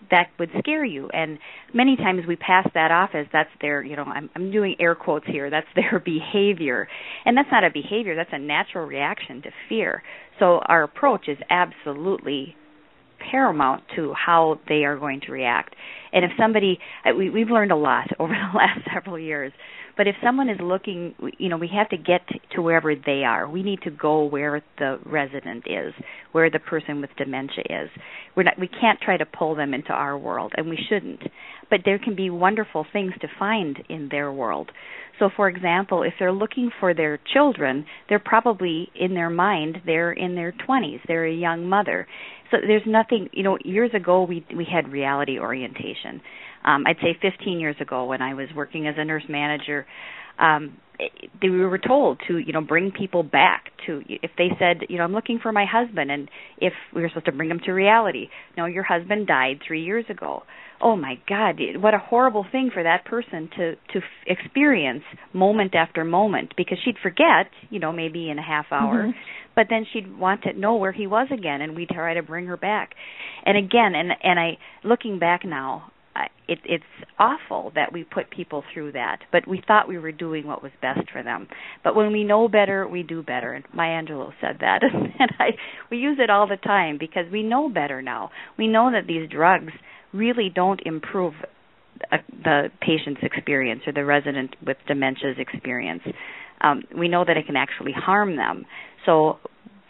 that 0.10 0.30
would 0.40 0.50
scare 0.60 0.86
you. 0.86 1.10
And 1.10 1.38
many 1.74 1.96
times 1.96 2.24
we 2.28 2.36
pass 2.36 2.68
that 2.74 2.92
off 2.92 3.12
as 3.14 3.28
that's 3.32 3.50
their 3.62 3.84
you 3.84 3.96
know 3.96 4.04
i'm 4.04 4.30
i'm 4.36 4.52
doing 4.52 4.76
air 4.80 4.96
quotes 4.96 5.26
here 5.28 5.50
that's 5.50 5.68
their 5.76 6.00
behavior. 6.00 6.88
And 7.26 7.38
that's 7.38 7.50
not 7.52 7.64
a 7.64 7.70
behavior 7.72 8.16
that's 8.16 8.34
a 8.34 8.40
natural 8.40 8.86
reaction 8.86 9.42
to 9.44 9.52
fear. 9.70 10.04
So 10.40 10.60
our 10.66 10.84
approach 10.84 11.28
is 11.28 11.38
absolutely 11.50 12.56
paramount 13.30 13.84
to 13.96 14.14
how 14.14 14.60
they 14.68 14.84
are 14.86 14.98
going 14.98 15.22
to 15.22 15.32
react. 15.32 15.76
And 16.14 16.26
if 16.26 16.32
somebody, 16.38 16.80
we, 17.18 17.30
we've 17.30 17.50
learned 17.50 17.72
a 17.72 17.78
lot 17.78 18.08
over 18.20 18.34
the 18.34 18.58
last 18.58 18.80
several 18.94 19.20
years, 19.20 19.52
but 19.98 20.08
if 20.08 20.16
someone 20.24 20.50
is 20.50 20.58
looking, 20.62 21.14
you 21.38 21.50
know, 21.50 21.58
we 21.58 21.70
have 21.76 21.90
to 21.90 21.98
get 21.98 22.22
to 22.56 22.62
wherever 22.62 22.96
they 22.96 23.24
are. 23.24 23.48
We 23.48 23.62
need 23.62 23.82
to 23.84 23.92
go 23.92 24.24
where 24.24 24.64
the 24.78 25.00
resident 25.06 25.66
is, 25.68 25.94
where 26.32 26.50
the 26.50 26.60
person 26.60 27.02
with 27.02 27.10
dementia 27.18 27.64
is. 27.70 27.90
We're 28.36 28.44
not, 28.44 28.58
we 28.58 28.68
can't 28.68 29.00
try 29.02 29.18
to 29.18 29.26
pull 29.26 29.56
them 29.56 29.74
into 29.74 29.92
our 29.92 30.18
world, 30.18 30.54
and 30.56 30.70
we 30.70 30.80
shouldn't. 30.90 31.22
But 31.72 31.82
there 31.86 32.00
can 32.00 32.16
be 32.16 32.30
wonderful 32.30 32.86
things 32.94 33.14
to 33.22 33.30
find 33.40 33.78
in 33.90 34.10
their 34.12 34.32
world. 34.34 34.72
So, 35.20 35.30
for 35.36 35.50
example, 35.50 36.04
if 36.04 36.14
they're 36.20 36.34
looking 36.34 36.72
for 36.80 36.94
their 36.94 37.20
children, 37.34 37.86
they're 38.10 38.20
probably 38.20 38.90
in 38.96 39.16
their 39.16 39.32
mind 39.32 39.80
they're 39.88 40.14
in 40.14 40.36
their 40.36 40.54
20s. 40.54 41.00
They're 41.08 41.28
a 41.28 41.34
young 41.34 41.68
mother. 41.70 42.08
So 42.52 42.58
there's 42.68 42.84
nothing. 42.88 43.30
You 43.34 43.44
know, 43.44 43.58
years 43.66 43.92
ago 43.96 44.24
we 44.24 44.46
we 44.56 44.68
had 44.72 44.92
reality 44.92 45.40
orientation. 45.40 46.22
Um, 46.66 46.86
I'd 46.88 46.98
say 47.02 47.18
15 47.22 47.60
years 47.60 47.78
ago 47.82 48.06
when 48.06 48.22
I 48.22 48.36
was 48.36 48.50
working 48.56 48.88
as 48.88 48.96
a 49.00 49.06
nurse 49.06 49.24
manager. 49.30 49.88
um, 50.40 50.78
they 51.42 51.50
we 51.50 51.66
were 51.66 51.80
told 51.80 52.20
to 52.28 52.38
you 52.38 52.54
know 52.54 52.62
bring 52.62 52.92
people 52.92 53.24
back 53.24 53.66
to 53.88 54.02
if 54.08 54.32
they 54.38 54.50
said 54.60 54.78
you 54.90 54.98
know 54.98 55.04
I'm 55.04 55.14
looking 55.14 55.40
for 55.42 55.52
my 55.52 55.66
husband 55.66 56.12
and 56.12 56.30
if 56.60 56.74
we 56.96 57.02
were 57.02 57.10
supposed 57.10 57.26
to 57.26 57.32
bring 57.32 57.50
them 57.50 57.60
to 57.66 57.72
reality 57.72 58.30
no 58.58 58.66
your 58.66 58.84
husband 58.84 59.28
died 59.28 59.62
3 59.68 59.84
years 59.84 60.06
ago 60.10 60.44
oh 60.82 60.96
my 60.96 61.16
god 61.28 61.60
what 61.80 61.94
a 61.94 62.00
horrible 62.00 62.46
thing 62.52 62.70
for 62.74 62.84
that 62.84 63.06
person 63.06 63.50
to 63.56 63.76
to 63.94 63.98
f- 63.98 64.04
experience 64.28 65.04
moment 65.34 65.76
after 65.76 66.04
moment 66.04 66.54
because 66.58 66.78
she'd 66.84 66.98
forget 67.02 67.48
you 67.70 67.80
know 67.80 67.92
maybe 67.92 68.30
in 68.30 68.40
a 68.40 68.44
half 68.44 68.66
hour 68.72 69.04
mm-hmm. 69.04 69.12
but 69.56 69.68
then 69.70 69.86
she'd 69.92 70.18
want 70.18 70.44
to 70.44 70.54
know 70.54 70.76
where 70.76 70.92
he 70.92 71.08
was 71.08 71.28
again 71.32 71.62
and 71.62 71.76
we'd 71.76 71.90
try 71.90 72.14
to 72.14 72.24
bring 72.24 72.46
her 72.46 72.58
back 72.58 72.92
and 73.46 73.58
again 73.58 73.94
and 73.96 74.12
and 74.24 74.40
I 74.40 74.58
looking 74.84 75.20
back 75.20 75.46
now 75.46 75.92
it, 76.48 76.60
it's 76.66 76.84
awful 77.18 77.72
that 77.76 77.94
we 77.94 78.04
put 78.04 78.30
people 78.30 78.64
through 78.74 78.92
that, 78.92 79.20
but 79.32 79.48
we 79.48 79.64
thought 79.66 79.88
we 79.88 79.98
were 79.98 80.12
doing 80.12 80.46
what 80.46 80.62
was 80.62 80.72
best 80.82 81.10
for 81.10 81.24
them. 81.24 81.48
But 81.82 81.96
when 81.96 82.12
we 82.12 82.26
know 82.26 82.50
better, 82.50 82.86
we 82.86 83.04
do 83.04 83.24
better. 83.24 83.54
And 83.54 83.64
Maya 83.74 84.04
Angelou 84.04 84.32
said 84.42 84.58
that, 84.60 84.82
and 84.84 85.32
I 85.40 85.52
we 85.90 85.98
use 85.98 86.18
it 86.20 86.30
all 86.30 86.48
the 86.48 86.58
time 86.58 86.98
because 87.00 87.26
we 87.32 87.44
know 87.44 87.70
better 87.70 88.02
now. 88.02 88.32
We 88.58 88.68
know 88.68 88.92
that 88.92 89.08
these 89.08 89.30
drugs 89.30 89.72
really 90.14 90.52
don't 90.54 90.82
improve 90.86 91.34
the 92.44 92.70
patient's 92.82 93.22
experience 93.24 93.82
or 93.86 93.94
the 93.94 94.04
resident 94.04 94.56
with 94.66 94.78
dementia's 94.88 95.38
experience. 95.38 96.02
Um, 96.62 96.84
we 96.98 97.08
know 97.08 97.24
that 97.26 97.38
it 97.38 97.46
can 97.46 97.56
actually 97.56 97.92
harm 97.92 98.36
them. 98.36 98.66
So 99.06 99.40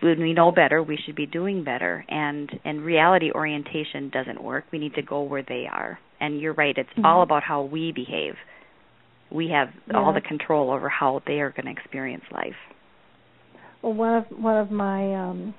when 0.01 0.19
we 0.19 0.33
know 0.33 0.51
better, 0.51 0.81
we 0.81 0.97
should 1.05 1.15
be 1.15 1.25
doing 1.25 1.63
better. 1.63 2.05
And 2.09 2.49
and 2.65 2.81
reality 2.81 3.31
orientation 3.31 4.09
doesn't 4.09 4.43
work. 4.43 4.65
We 4.71 4.79
need 4.79 4.95
to 4.95 5.01
go 5.01 5.21
where 5.21 5.43
they 5.43 5.67
are. 5.71 5.99
And 6.19 6.39
you're 6.39 6.53
right. 6.53 6.77
It's 6.77 6.89
mm-hmm. 6.89 7.05
all 7.05 7.23
about 7.23 7.43
how 7.43 7.63
we 7.63 7.91
behave. 7.91 8.35
We 9.31 9.49
have 9.49 9.69
yeah. 9.87 9.97
all 9.97 10.13
the 10.13 10.21
control 10.21 10.71
over 10.71 10.89
how 10.89 11.21
they 11.25 11.39
are 11.39 11.51
going 11.51 11.65
to 11.65 11.71
experience 11.71 12.23
life. 12.31 12.55
Well, 13.81 13.93
one 13.93 14.15
of 14.15 14.25
one 14.31 14.57
of 14.57 14.71
my 14.71 15.15
um, 15.15 15.53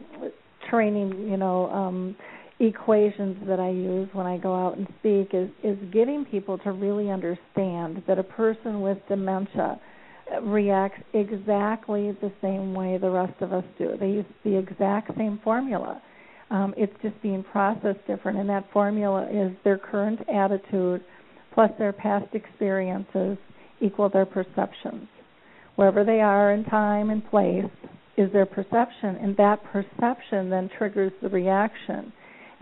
training, 0.70 1.28
you 1.30 1.36
know, 1.36 1.70
um, 1.70 2.16
equations 2.60 3.36
that 3.46 3.58
I 3.58 3.70
use 3.70 4.08
when 4.12 4.26
I 4.26 4.38
go 4.38 4.54
out 4.54 4.76
and 4.76 4.86
speak 4.98 5.30
is 5.32 5.48
is 5.62 5.78
getting 5.92 6.24
people 6.24 6.58
to 6.58 6.72
really 6.72 7.10
understand 7.10 8.02
that 8.06 8.18
a 8.18 8.22
person 8.22 8.80
with 8.80 8.98
dementia 9.08 9.80
reacts 10.42 11.02
exactly 11.12 12.12
the 12.20 12.32
same 12.40 12.74
way 12.74 12.98
the 12.98 13.10
rest 13.10 13.40
of 13.40 13.52
us 13.52 13.64
do. 13.78 13.96
They 13.98 14.08
use 14.08 14.24
the 14.44 14.56
exact 14.56 15.16
same 15.16 15.40
formula. 15.42 16.00
Um, 16.50 16.74
it's 16.76 16.92
just 17.02 17.20
being 17.22 17.42
processed 17.42 18.06
different, 18.06 18.38
and 18.38 18.48
that 18.50 18.70
formula 18.72 19.26
is 19.30 19.52
their 19.64 19.78
current 19.78 20.20
attitude 20.28 21.02
plus 21.54 21.70
their 21.78 21.92
past 21.92 22.34
experiences 22.34 23.38
equal 23.80 24.08
their 24.08 24.26
perceptions. 24.26 25.08
Wherever 25.76 26.04
they 26.04 26.20
are 26.20 26.52
in 26.52 26.64
time 26.64 27.10
and 27.10 27.28
place 27.28 27.64
is 28.16 28.30
their 28.32 28.46
perception, 28.46 29.16
and 29.16 29.36
that 29.38 29.62
perception 29.64 30.50
then 30.50 30.70
triggers 30.76 31.12
the 31.22 31.28
reaction. 31.28 32.12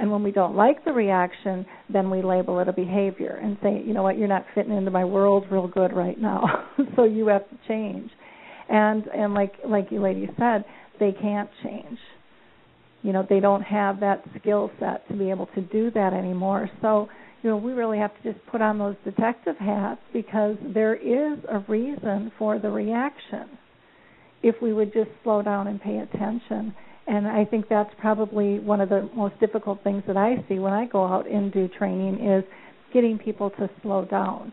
And 0.00 0.10
when 0.10 0.22
we 0.22 0.32
don't 0.32 0.56
like 0.56 0.82
the 0.86 0.92
reaction, 0.92 1.66
then 1.92 2.08
we 2.08 2.22
label 2.22 2.58
it 2.60 2.68
a 2.68 2.72
behavior 2.72 3.38
and 3.42 3.58
say, 3.62 3.82
you 3.84 3.92
know 3.92 4.02
what, 4.02 4.16
you're 4.16 4.28
not 4.28 4.46
fitting 4.54 4.74
into 4.74 4.90
my 4.90 5.04
world 5.04 5.44
real 5.50 5.68
good 5.68 5.92
right 5.92 6.18
now, 6.18 6.70
so 6.96 7.04
you 7.04 7.26
have 7.26 7.46
to 7.50 7.58
change. 7.68 8.10
And 8.70 9.06
and 9.08 9.34
like 9.34 9.52
like 9.68 9.88
you 9.90 10.00
lady 10.00 10.26
said, 10.38 10.64
they 10.98 11.12
can't 11.12 11.50
change. 11.62 11.98
You 13.02 13.12
know, 13.12 13.26
they 13.28 13.40
don't 13.40 13.60
have 13.60 14.00
that 14.00 14.24
skill 14.40 14.70
set 14.80 15.06
to 15.08 15.14
be 15.14 15.28
able 15.28 15.46
to 15.54 15.60
do 15.60 15.90
that 15.90 16.14
anymore. 16.14 16.70
So, 16.80 17.10
you 17.42 17.50
know, 17.50 17.58
we 17.58 17.72
really 17.72 17.98
have 17.98 18.12
to 18.22 18.32
just 18.32 18.44
put 18.46 18.62
on 18.62 18.78
those 18.78 18.96
detective 19.04 19.56
hats 19.58 20.00
because 20.14 20.56
there 20.72 20.94
is 20.94 21.38
a 21.50 21.58
reason 21.68 22.32
for 22.38 22.58
the 22.58 22.70
reaction. 22.70 23.50
If 24.42 24.56
we 24.62 24.72
would 24.72 24.94
just 24.94 25.10
slow 25.24 25.42
down 25.42 25.66
and 25.66 25.78
pay 25.78 25.98
attention 25.98 26.74
and 27.10 27.26
I 27.26 27.44
think 27.44 27.68
that's 27.68 27.90
probably 27.98 28.60
one 28.60 28.80
of 28.80 28.88
the 28.88 29.10
most 29.16 29.38
difficult 29.40 29.82
things 29.82 30.04
that 30.06 30.16
I 30.16 30.44
see 30.48 30.60
when 30.60 30.72
I 30.72 30.86
go 30.86 31.04
out 31.04 31.28
and 31.28 31.52
do 31.52 31.66
training 31.66 32.24
is 32.24 32.44
getting 32.94 33.18
people 33.18 33.50
to 33.50 33.68
slow 33.82 34.04
down 34.04 34.52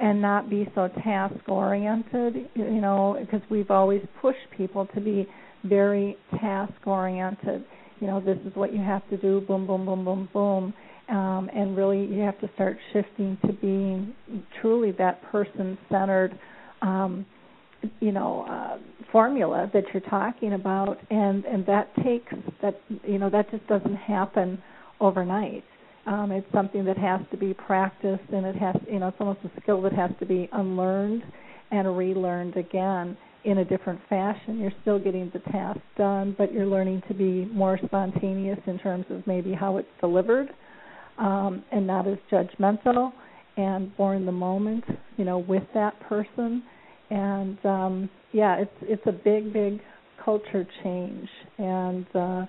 and 0.00 0.22
not 0.22 0.48
be 0.48 0.66
so 0.74 0.88
task 1.04 1.34
oriented, 1.46 2.48
you 2.54 2.80
know, 2.80 3.18
because 3.20 3.42
we've 3.50 3.70
always 3.70 4.00
pushed 4.22 4.38
people 4.56 4.86
to 4.94 5.00
be 5.00 5.28
very 5.64 6.16
task 6.40 6.72
oriented. 6.86 7.66
You 8.00 8.06
know, 8.06 8.18
this 8.18 8.38
is 8.46 8.56
what 8.56 8.72
you 8.72 8.80
have 8.80 9.06
to 9.10 9.18
do, 9.18 9.42
boom, 9.42 9.66
boom, 9.66 9.84
boom, 9.84 10.06
boom, 10.06 10.28
boom. 10.32 10.74
Um, 11.10 11.50
and 11.54 11.76
really, 11.76 12.04
you 12.06 12.20
have 12.20 12.40
to 12.40 12.48
start 12.54 12.78
shifting 12.94 13.36
to 13.44 13.52
being 13.52 14.14
truly 14.62 14.92
that 14.92 15.22
person 15.24 15.76
centered 15.90 16.38
um, 16.80 17.26
you 18.00 18.12
know 18.12 18.44
uh, 18.48 18.78
formula 19.12 19.70
that 19.72 19.84
you're 19.92 20.08
talking 20.08 20.54
about 20.54 20.98
and 21.10 21.44
and 21.44 21.64
that 21.66 21.94
takes 22.04 22.32
that 22.62 22.80
you 23.06 23.18
know 23.18 23.30
that 23.30 23.50
just 23.50 23.66
doesn't 23.66 23.96
happen 23.96 24.60
overnight. 25.00 25.64
Um 26.06 26.32
it's 26.32 26.50
something 26.52 26.84
that 26.84 26.98
has 26.98 27.20
to 27.30 27.36
be 27.36 27.54
practiced 27.54 28.28
and 28.32 28.44
it 28.46 28.56
has 28.56 28.76
you 28.90 28.98
know 28.98 29.08
it's 29.08 29.16
almost 29.20 29.40
a 29.44 29.60
skill 29.62 29.80
that 29.82 29.92
has 29.92 30.10
to 30.20 30.26
be 30.26 30.48
unlearned 30.52 31.22
and 31.70 31.96
relearned 31.96 32.56
again 32.56 33.16
in 33.44 33.58
a 33.58 33.64
different 33.64 34.00
fashion. 34.08 34.58
You're 34.58 34.72
still 34.82 34.98
getting 34.98 35.30
the 35.32 35.40
task 35.50 35.80
done 35.96 36.34
but 36.36 36.52
you're 36.52 36.66
learning 36.66 37.02
to 37.08 37.14
be 37.14 37.46
more 37.46 37.78
spontaneous 37.84 38.58
in 38.66 38.78
terms 38.78 39.06
of 39.10 39.26
maybe 39.26 39.52
how 39.52 39.76
it's 39.78 39.88
delivered 40.00 40.48
um 41.18 41.64
and 41.72 41.86
not 41.86 42.06
as 42.06 42.18
judgmental 42.30 43.12
and 43.56 43.90
more 43.98 44.14
in 44.14 44.26
the 44.26 44.32
moment 44.32 44.84
you 45.16 45.24
know 45.24 45.38
with 45.38 45.64
that 45.74 45.98
person 46.00 46.62
and 47.10 47.58
um, 47.64 48.10
yeah, 48.32 48.56
it's 48.56 48.70
it's 48.82 49.06
a 49.06 49.12
big, 49.12 49.52
big 49.52 49.80
culture 50.24 50.66
change 50.82 51.28
and 51.58 52.06
uh, 52.14 52.44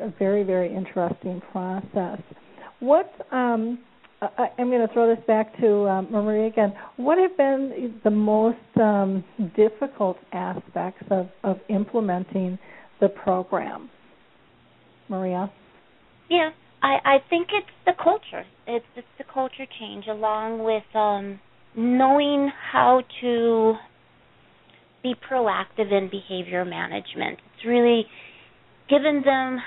a 0.00 0.12
very, 0.18 0.42
very 0.42 0.74
interesting 0.74 1.42
process. 1.52 2.20
What 2.80 3.12
um, 3.32 3.78
I, 4.20 4.48
am 4.58 4.70
going 4.70 4.86
to 4.86 4.92
throw 4.92 5.14
this 5.14 5.24
back 5.26 5.56
to 5.60 5.88
um, 5.88 6.08
Maria 6.10 6.46
again. 6.46 6.72
What 6.96 7.18
have 7.18 7.36
been 7.36 8.00
the 8.02 8.10
most 8.10 8.56
um, 8.80 9.24
difficult 9.56 10.16
aspects 10.32 11.04
of, 11.10 11.28
of 11.44 11.58
implementing 11.68 12.58
the 13.00 13.08
program, 13.08 13.90
Maria? 15.08 15.50
Yeah, 16.28 16.50
I, 16.82 16.96
I 17.04 17.16
think 17.30 17.48
it's 17.52 17.66
the 17.86 17.92
culture. 18.02 18.44
It's 18.66 18.84
it's 18.96 19.06
the 19.18 19.24
culture 19.32 19.66
change 19.78 20.06
along 20.08 20.64
with 20.64 20.84
um, 20.94 21.40
knowing 21.76 22.50
how 22.72 23.02
to 23.20 23.74
be 25.02 25.14
proactive 25.30 25.92
in 25.92 26.10
behavior 26.10 26.64
management. 26.64 27.38
It's 27.54 27.66
really 27.66 28.06
given 28.88 29.22
them 29.24 29.60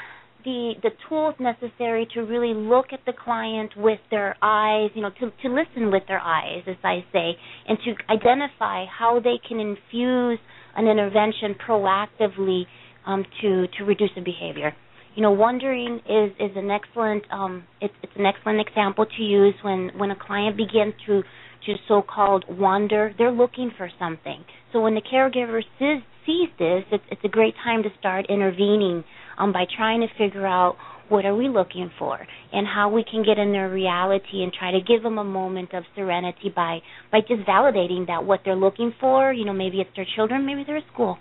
the 0.43 0.73
the 0.81 0.89
tools 1.07 1.35
necessary 1.39 2.07
to 2.13 2.21
really 2.21 2.53
look 2.53 2.87
at 2.91 2.99
the 3.05 3.13
client 3.13 3.71
with 3.77 3.99
their 4.09 4.35
eyes, 4.41 4.89
you 4.95 5.01
know, 5.01 5.11
to 5.19 5.31
to 5.43 5.49
listen 5.49 5.91
with 5.91 6.03
their 6.07 6.19
eyes, 6.19 6.63
as 6.67 6.77
I 6.83 7.05
say, 7.13 7.37
and 7.67 7.77
to 7.85 7.93
identify 8.11 8.85
how 8.85 9.19
they 9.19 9.39
can 9.47 9.59
infuse 9.59 10.39
an 10.75 10.87
intervention 10.87 11.55
proactively 11.67 12.63
um, 13.05 13.25
to 13.41 13.67
to 13.77 13.83
reduce 13.83 14.11
the 14.15 14.21
behavior. 14.21 14.73
You 15.15 15.21
know, 15.21 15.31
wondering 15.31 15.99
is 16.09 16.31
is 16.39 16.55
an 16.55 16.71
excellent 16.71 17.23
um, 17.31 17.63
it's 17.79 17.93
it's 18.01 18.13
an 18.15 18.25
excellent 18.25 18.65
example 18.67 19.05
to 19.05 19.23
use 19.23 19.55
when 19.61 19.91
when 19.97 20.11
a 20.11 20.15
client 20.15 20.57
begins 20.57 20.93
to 21.05 21.23
to 21.65 21.75
so-called 21.87 22.45
wander, 22.49 23.13
they're 23.19 23.31
looking 23.31 23.71
for 23.77 23.89
something. 23.99 24.43
So 24.73 24.81
when 24.81 24.95
the 24.95 25.01
caregiver 25.01 25.61
sees, 25.79 26.03
sees 26.25 26.49
this, 26.57 26.83
it's, 26.91 27.03
it's 27.11 27.21
a 27.23 27.29
great 27.29 27.55
time 27.63 27.83
to 27.83 27.89
start 27.99 28.27
intervening 28.29 29.03
um, 29.37 29.51
by 29.51 29.65
trying 29.75 30.01
to 30.01 30.07
figure 30.17 30.45
out 30.45 30.75
what 31.09 31.25
are 31.25 31.35
we 31.35 31.49
looking 31.49 31.91
for 31.99 32.17
and 32.53 32.65
how 32.65 32.89
we 32.89 33.03
can 33.03 33.23
get 33.23 33.37
in 33.37 33.51
their 33.51 33.69
reality 33.69 34.43
and 34.43 34.53
try 34.53 34.71
to 34.71 34.79
give 34.79 35.03
them 35.03 35.17
a 35.17 35.23
moment 35.23 35.73
of 35.73 35.83
serenity 35.93 36.51
by 36.55 36.79
by 37.11 37.19
just 37.19 37.41
validating 37.41 38.07
that 38.07 38.23
what 38.23 38.39
they're 38.45 38.55
looking 38.55 38.93
for 38.97 39.33
you 39.33 39.43
know 39.43 39.51
maybe 39.51 39.81
it's 39.81 39.89
their 39.97 40.07
children 40.15 40.45
maybe 40.45 40.63
they're 40.65 40.77
at 40.77 40.83
school 40.93 41.17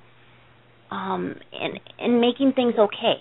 um 0.92 1.34
and 1.52 1.80
and 1.98 2.20
making 2.20 2.52
things 2.54 2.74
okay 2.78 3.16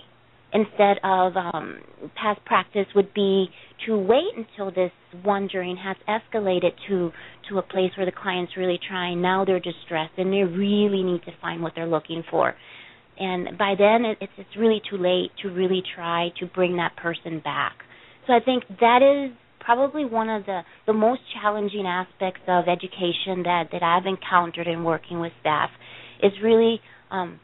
instead 0.53 0.97
of 1.03 1.35
um, 1.35 1.79
past 2.15 2.43
practice 2.45 2.85
would 2.95 3.13
be 3.13 3.47
to 3.85 3.97
wait 3.97 4.33
until 4.35 4.71
this 4.71 4.91
wondering 5.23 5.77
has 5.77 5.95
escalated 6.07 6.71
to 6.87 7.11
to 7.49 7.57
a 7.57 7.61
place 7.61 7.91
where 7.97 8.05
the 8.05 8.11
client's 8.11 8.53
really 8.57 8.79
trying 8.87 9.21
now 9.21 9.45
they're 9.45 9.59
distressed 9.59 10.13
and 10.17 10.31
they 10.31 10.43
really 10.43 11.03
need 11.03 11.23
to 11.23 11.31
find 11.41 11.61
what 11.61 11.73
they're 11.75 11.87
looking 11.87 12.23
for. 12.29 12.55
And 13.19 13.57
by 13.57 13.75
then 13.77 14.05
it, 14.05 14.17
it's 14.21 14.31
it's 14.37 14.57
really 14.57 14.81
too 14.89 14.97
late 14.97 15.31
to 15.41 15.49
really 15.49 15.83
try 15.95 16.29
to 16.39 16.45
bring 16.45 16.77
that 16.77 16.95
person 16.95 17.41
back. 17.43 17.73
So 18.27 18.33
i 18.33 18.39
think 18.39 18.63
that 18.79 19.01
is 19.01 19.35
probably 19.59 20.05
one 20.05 20.29
of 20.29 20.45
the 20.45 20.61
the 20.87 20.93
most 20.93 21.21
challenging 21.41 21.85
aspects 21.85 22.41
of 22.47 22.65
education 22.67 23.43
that 23.43 23.65
that 23.71 23.83
i've 23.83 24.05
encountered 24.05 24.67
in 24.67 24.83
working 24.83 25.19
with 25.19 25.33
staff 25.41 25.69
is 26.23 26.31
really 26.41 26.79
um 27.11 27.39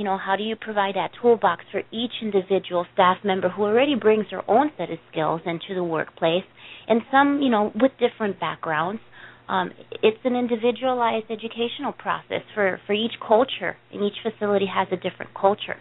you 0.00 0.04
know, 0.04 0.16
how 0.16 0.34
do 0.34 0.42
you 0.42 0.56
provide 0.56 0.94
that 0.94 1.10
toolbox 1.20 1.62
for 1.70 1.82
each 1.92 2.12
individual 2.22 2.86
staff 2.94 3.18
member 3.22 3.50
who 3.50 3.64
already 3.64 3.94
brings 3.94 4.24
their 4.30 4.48
own 4.50 4.70
set 4.78 4.90
of 4.90 4.98
skills 5.12 5.42
into 5.44 5.74
the 5.74 5.84
workplace, 5.84 6.44
and 6.88 7.02
some, 7.10 7.40
you 7.42 7.50
know, 7.50 7.70
with 7.74 7.92
different 8.00 8.40
backgrounds, 8.40 9.02
Um, 9.50 9.72
it's 10.04 10.18
an 10.24 10.36
individualized 10.36 11.26
educational 11.28 11.90
process 11.92 12.42
for, 12.54 12.80
for 12.86 12.92
each 12.92 13.14
culture, 13.26 13.76
and 13.92 14.04
each 14.04 14.14
facility 14.22 14.66
has 14.72 14.86
a 14.92 14.96
different 14.96 15.34
culture. 15.34 15.76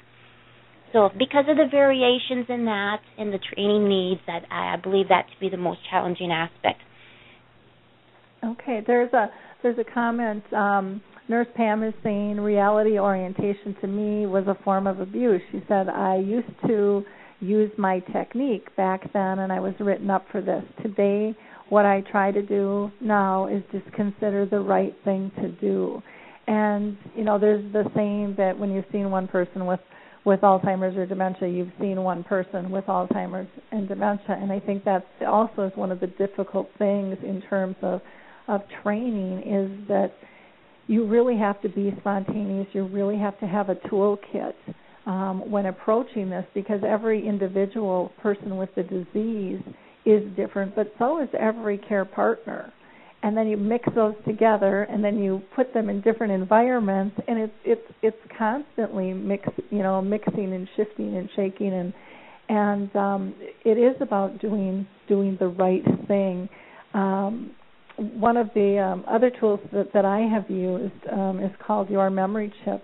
So, 0.92 1.10
because 1.20 1.46
of 1.48 1.56
the 1.56 1.68
variations 1.70 2.48
in 2.50 2.66
that 2.66 2.98
and 3.20 3.32
the 3.32 3.38
training 3.54 3.88
needs, 3.88 4.22
that 4.26 4.42
I 4.52 4.76
believe 4.82 5.10
that 5.10 5.28
to 5.32 5.40
be 5.40 5.50
the 5.50 5.58
most 5.58 5.82
challenging 5.88 6.32
aspect. 6.32 6.82
Okay, 8.44 8.82
there's 8.88 9.14
a 9.14 9.28
there's 9.62 9.78
a 9.78 9.84
comment. 9.94 10.52
Um, 10.52 11.02
Nurse 11.28 11.48
Pam 11.56 11.84
is 11.84 11.94
saying 12.02 12.40
reality 12.40 12.98
orientation 12.98 13.76
to 13.82 13.88
me 13.88 14.26
was 14.26 14.46
a 14.48 14.58
form 14.64 14.88
of 14.88 15.00
abuse. 15.00 15.42
She 15.52 15.62
said 15.68 15.90
I 15.90 16.16
used 16.16 16.48
to 16.66 17.04
use 17.40 17.72
my 17.78 18.00
technique 18.12 18.76
back 18.76 19.14
then, 19.14 19.38
and 19.38 19.52
I 19.52 19.60
was 19.60 19.76
written 19.80 20.10
up 20.10 20.26
for 20.32 20.42
this. 20.42 20.64
Today, 20.82 21.36
what 21.70 21.86
I 21.86 22.02
try 22.12 22.32
to 22.32 22.42
do 22.42 22.92
now 23.00 23.48
is 23.48 23.64
just 23.72 23.92
consider 23.94 24.46
the 24.46 24.60
right 24.60 24.96
thing 25.04 25.32
to 25.42 25.50
do. 25.50 26.02
And 26.48 26.98
you 27.16 27.24
know, 27.24 27.38
there's 27.40 27.72
the 27.74 27.84
saying 27.96 28.36
that 28.38 28.58
when 28.58 28.72
you've 28.72 28.86
seen 28.92 29.12
one 29.12 29.28
person 29.28 29.66
with 29.66 29.80
with 30.26 30.42
Alzheimer's 30.42 30.98
or 30.98 31.06
dementia, 31.06 31.48
you've 31.48 31.72
seen 31.80 32.04
one 32.04 32.24
person 32.24 32.70
with 32.70 32.86
Alzheimer's 32.86 33.48
and 33.72 33.88
dementia. 33.88 34.38
And 34.40 34.52
I 34.52 34.60
think 34.60 34.84
that 34.84 35.06
also 35.26 35.64
is 35.64 35.72
one 35.76 35.92
of 35.92 36.00
the 36.00 36.08
difficult 36.08 36.70
things 36.78 37.18
in 37.24 37.42
terms 37.50 37.76
of 37.82 38.02
of 38.48 38.62
training 38.84 39.44
is 39.44 39.88
that 39.88 40.12
you 40.88 41.06
really 41.06 41.38
have 41.38 41.62
to 41.62 41.70
be 41.70 41.94
spontaneous. 42.00 42.68
You 42.74 42.88
really 42.88 43.18
have 43.18 43.40
to 43.40 43.48
have 43.48 43.70
a 43.70 43.76
toolkit 43.76 44.54
um, 45.06 45.50
when 45.50 45.68
approaching 45.68 46.32
this 46.32 46.46
because 46.56 46.82
every 46.86 47.26
individual 47.26 48.12
person 48.22 48.58
with 48.58 48.70
the 48.76 48.84
disease 48.84 49.62
is 50.06 50.24
different, 50.36 50.76
but 50.76 50.94
so 50.98 51.22
is 51.22 51.30
every 51.38 51.78
care 51.78 52.06
partner. 52.06 52.72
And 53.22 53.36
then 53.36 53.48
you 53.48 53.58
mix 53.58 53.88
those 53.96 54.16
together, 54.26 54.84
and 54.84 55.04
then 55.04 55.20
you 55.20 55.42
put 55.54 55.74
them 55.74 55.90
in 55.90 56.00
different 56.00 56.32
environments, 56.32 57.18
and 57.28 57.38
it's 57.38 57.54
it's 57.66 57.94
it's 58.02 58.18
constantly 58.38 59.12
mix, 59.12 59.46
you 59.72 59.80
know, 59.80 60.02
mixing 60.02 60.54
and 60.54 60.70
shifting 60.78 61.18
and 61.18 61.30
shaking, 61.36 61.74
and 61.74 61.94
and 62.48 62.96
um, 62.96 63.36
it 63.66 63.78
is 63.78 63.96
about 64.00 64.40
doing 64.40 64.88
doing 65.10 65.36
the 65.38 65.50
right 65.50 65.84
thing. 66.08 66.48
Um, 66.94 67.52
one 67.98 68.38
of 68.38 68.48
the 68.56 68.80
um, 68.80 69.04
other 69.06 69.30
tools 69.30 69.60
that, 69.74 69.92
that 69.94 70.06
I 70.06 70.20
have 70.20 70.50
used 70.50 70.94
um, 71.12 71.42
is 71.44 71.52
called 71.66 71.90
Your 71.90 72.10
Memory 72.10 72.54
Chip, 72.64 72.82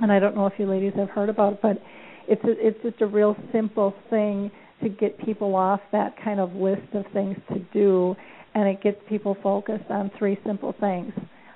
and 0.00 0.10
I 0.10 0.18
don't 0.18 0.34
know 0.34 0.46
if 0.46 0.54
you 0.58 0.66
ladies 0.66 0.92
have 0.96 1.10
heard 1.10 1.28
about 1.28 1.52
it, 1.52 1.58
but 1.62 1.78
it's 2.26 2.42
a, 2.42 2.66
it's 2.66 2.82
just 2.82 3.00
a 3.00 3.06
real 3.06 3.36
simple 3.52 3.94
thing 4.10 4.50
to 4.82 4.88
get 4.88 5.18
people 5.24 5.54
off 5.54 5.80
that 5.92 6.14
kind 6.22 6.40
of 6.40 6.52
list 6.54 6.94
of 6.94 7.04
things 7.12 7.36
to 7.52 7.60
do, 7.72 8.14
and 8.54 8.68
it 8.68 8.82
gets 8.82 8.98
people 9.08 9.36
focused 9.42 9.90
on 9.90 10.10
three 10.18 10.38
simple 10.46 10.74
things. 10.80 11.12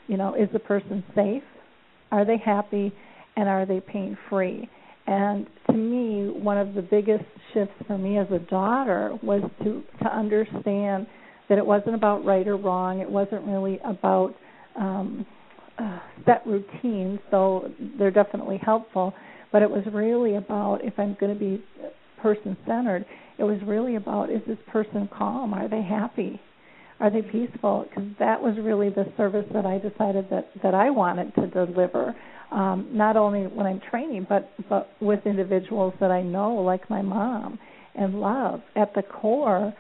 You 0.07 0.17
know, 0.17 0.35
is 0.35 0.49
the 0.53 0.59
person 0.59 1.05
safe? 1.15 1.43
Are 2.11 2.25
they 2.25 2.39
happy? 2.39 2.93
And 3.37 3.49
are 3.49 3.67
they 3.67 3.81
pain 3.81 4.17
free? 4.31 4.69
And 5.07 5.47
to 5.69 5.75
me, 5.75 6.31
one 6.31 6.59
of 6.59 6.75
the 6.75 6.83
biggest 6.83 7.25
shifts 7.53 7.75
for 7.87 7.99
me 7.99 8.19
as 8.19 8.27
a 8.33 8.39
daughter 8.39 9.17
was 9.23 9.43
to 9.63 9.83
to 10.03 10.17
understand 10.17 11.07
that 11.49 11.59
it 11.59 11.67
wasn't 11.67 11.95
about 11.95 12.25
right 12.25 12.47
or 12.47 12.57
wrong. 12.57 13.01
It 13.01 13.11
wasn't 13.11 13.45
really 13.47 13.79
about 13.85 14.35
um, 14.75 15.25
uh, 15.79 15.99
set 16.25 16.45
routines, 16.47 17.21
though 17.31 17.71
they're 17.99 18.11
definitely 18.11 18.59
helpful. 18.65 19.15
But 19.53 19.63
it 19.63 19.71
was 19.71 19.85
really 19.93 20.37
about 20.37 20.85
if 20.85 20.95
I'm 20.99 21.17
going 21.21 21.33
to 21.33 21.39
be 21.39 21.63
person 22.27 22.57
centered, 22.67 23.07
it 23.39 23.45
was 23.45 23.59
really 23.65 23.95
about 23.95 24.31
is 24.31 24.41
this 24.49 24.59
person 24.67 25.09
calm? 25.17 25.55
Are 25.55 25.69
they 25.69 25.83
happy? 25.83 26.41
Are 26.99 27.11
they 27.11 27.23
peaceful? 27.23 27.87
Because 27.89 28.11
that 28.19 28.43
was 28.43 28.57
really 28.59 28.89
the 28.89 29.07
service 29.17 29.45
that 29.53 29.65
I 29.65 29.79
decided 29.79 30.29
that 30.31 30.51
that 30.63 30.75
I 30.75 30.91
wanted 30.91 31.35
to 31.37 31.47
deliver. 31.47 32.17
Um, 32.51 32.89
not 32.91 33.17
only 33.17 33.43
when 33.43 33.67
I'm 33.67 33.81
training, 33.91 34.27
but 34.29 34.51
but 34.69 34.91
with 35.01 35.21
individuals 35.25 35.95
that 36.01 36.11
I 36.11 36.23
know, 36.23 36.55
like 36.55 36.89
my 36.91 37.03
mom, 37.03 37.59
and 37.95 38.21
love. 38.21 38.61
At 38.75 38.93
the 38.95 39.03
core, 39.03 39.73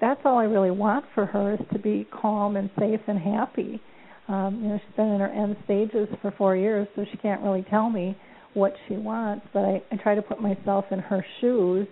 that's 0.00 0.20
all 0.24 0.38
I 0.38 0.44
really 0.44 0.70
want 0.70 1.06
for 1.14 1.24
her 1.26 1.54
is 1.54 1.60
to 1.72 1.78
be 1.78 2.06
calm 2.10 2.56
and 2.56 2.68
safe 2.78 3.00
and 3.06 3.18
happy. 3.18 3.80
Um, 4.28 4.60
you 4.62 4.68
know, 4.68 4.80
she's 4.84 4.96
been 4.96 5.08
in 5.08 5.20
her 5.20 5.28
end 5.28 5.56
stages 5.64 6.08
for 6.20 6.32
four 6.32 6.56
years, 6.56 6.86
so 6.96 7.04
she 7.10 7.16
can't 7.18 7.42
really 7.42 7.64
tell 7.70 7.88
me 7.88 8.16
what 8.54 8.72
she 8.88 8.94
wants. 8.94 9.46
But 9.52 9.60
I, 9.60 9.82
I 9.92 9.96
try 9.96 10.14
to 10.14 10.22
put 10.22 10.40
myself 10.40 10.86
in 10.90 10.98
her 11.00 11.24
shoes, 11.40 11.86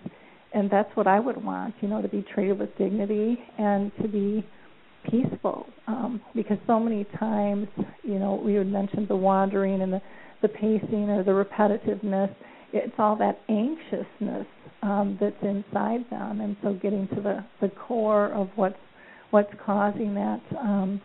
and 0.53 0.69
that's 0.69 0.89
what 0.95 1.07
I 1.07 1.19
would 1.19 1.43
want. 1.43 1.75
You 1.81 1.89
know, 1.89 2.01
to 2.01 2.07
be 2.07 2.25
treated 2.33 2.59
with 2.59 2.75
dignity 2.77 3.37
and 3.57 3.91
to 4.01 4.07
be 4.07 4.45
peaceful. 5.09 5.67
Um, 5.87 6.21
because 6.35 6.57
so 6.65 6.79
many 6.79 7.05
times, 7.19 7.67
you 8.03 8.19
know, 8.19 8.41
we 8.43 8.57
would 8.57 8.71
mention 8.71 9.05
the 9.07 9.15
wandering 9.15 9.81
and 9.81 9.93
the 9.93 10.01
the 10.41 10.49
pacing 10.49 11.09
or 11.09 11.23
the 11.23 11.31
repetitiveness. 11.31 12.33
It's 12.73 12.93
all 12.97 13.15
that 13.17 13.39
anxiousness 13.49 14.47
um, 14.81 15.17
that's 15.19 15.35
inside 15.41 16.05
them, 16.09 16.41
and 16.41 16.57
so 16.61 16.73
getting 16.73 17.07
to 17.09 17.21
the 17.21 17.45
the 17.61 17.69
core 17.69 18.31
of 18.33 18.49
what's 18.55 18.75
what's 19.31 19.51
causing 19.65 20.13
that. 20.15 20.41
Um, 20.59 21.01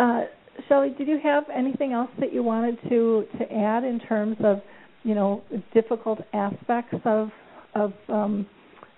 uh, 0.00 0.22
Shelley, 0.68 0.94
did 0.96 1.08
you 1.08 1.18
have 1.22 1.44
anything 1.54 1.92
else 1.92 2.10
that 2.18 2.32
you 2.32 2.42
wanted 2.42 2.78
to 2.88 3.24
to 3.38 3.52
add 3.52 3.84
in 3.84 4.00
terms 4.00 4.36
of 4.44 4.60
you 5.02 5.14
know 5.14 5.42
difficult 5.74 6.20
aspects 6.32 6.96
of 7.04 7.30
of 7.74 7.92
um, 8.08 8.46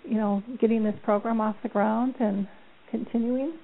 you 0.05 0.17
know 0.17 0.43
getting 0.61 0.85
this 0.85 0.95
program 1.05 1.41
off 1.41 1.57
the 1.63 1.69
ground 1.69 2.15
and 2.21 2.47
continuing? 2.91 3.55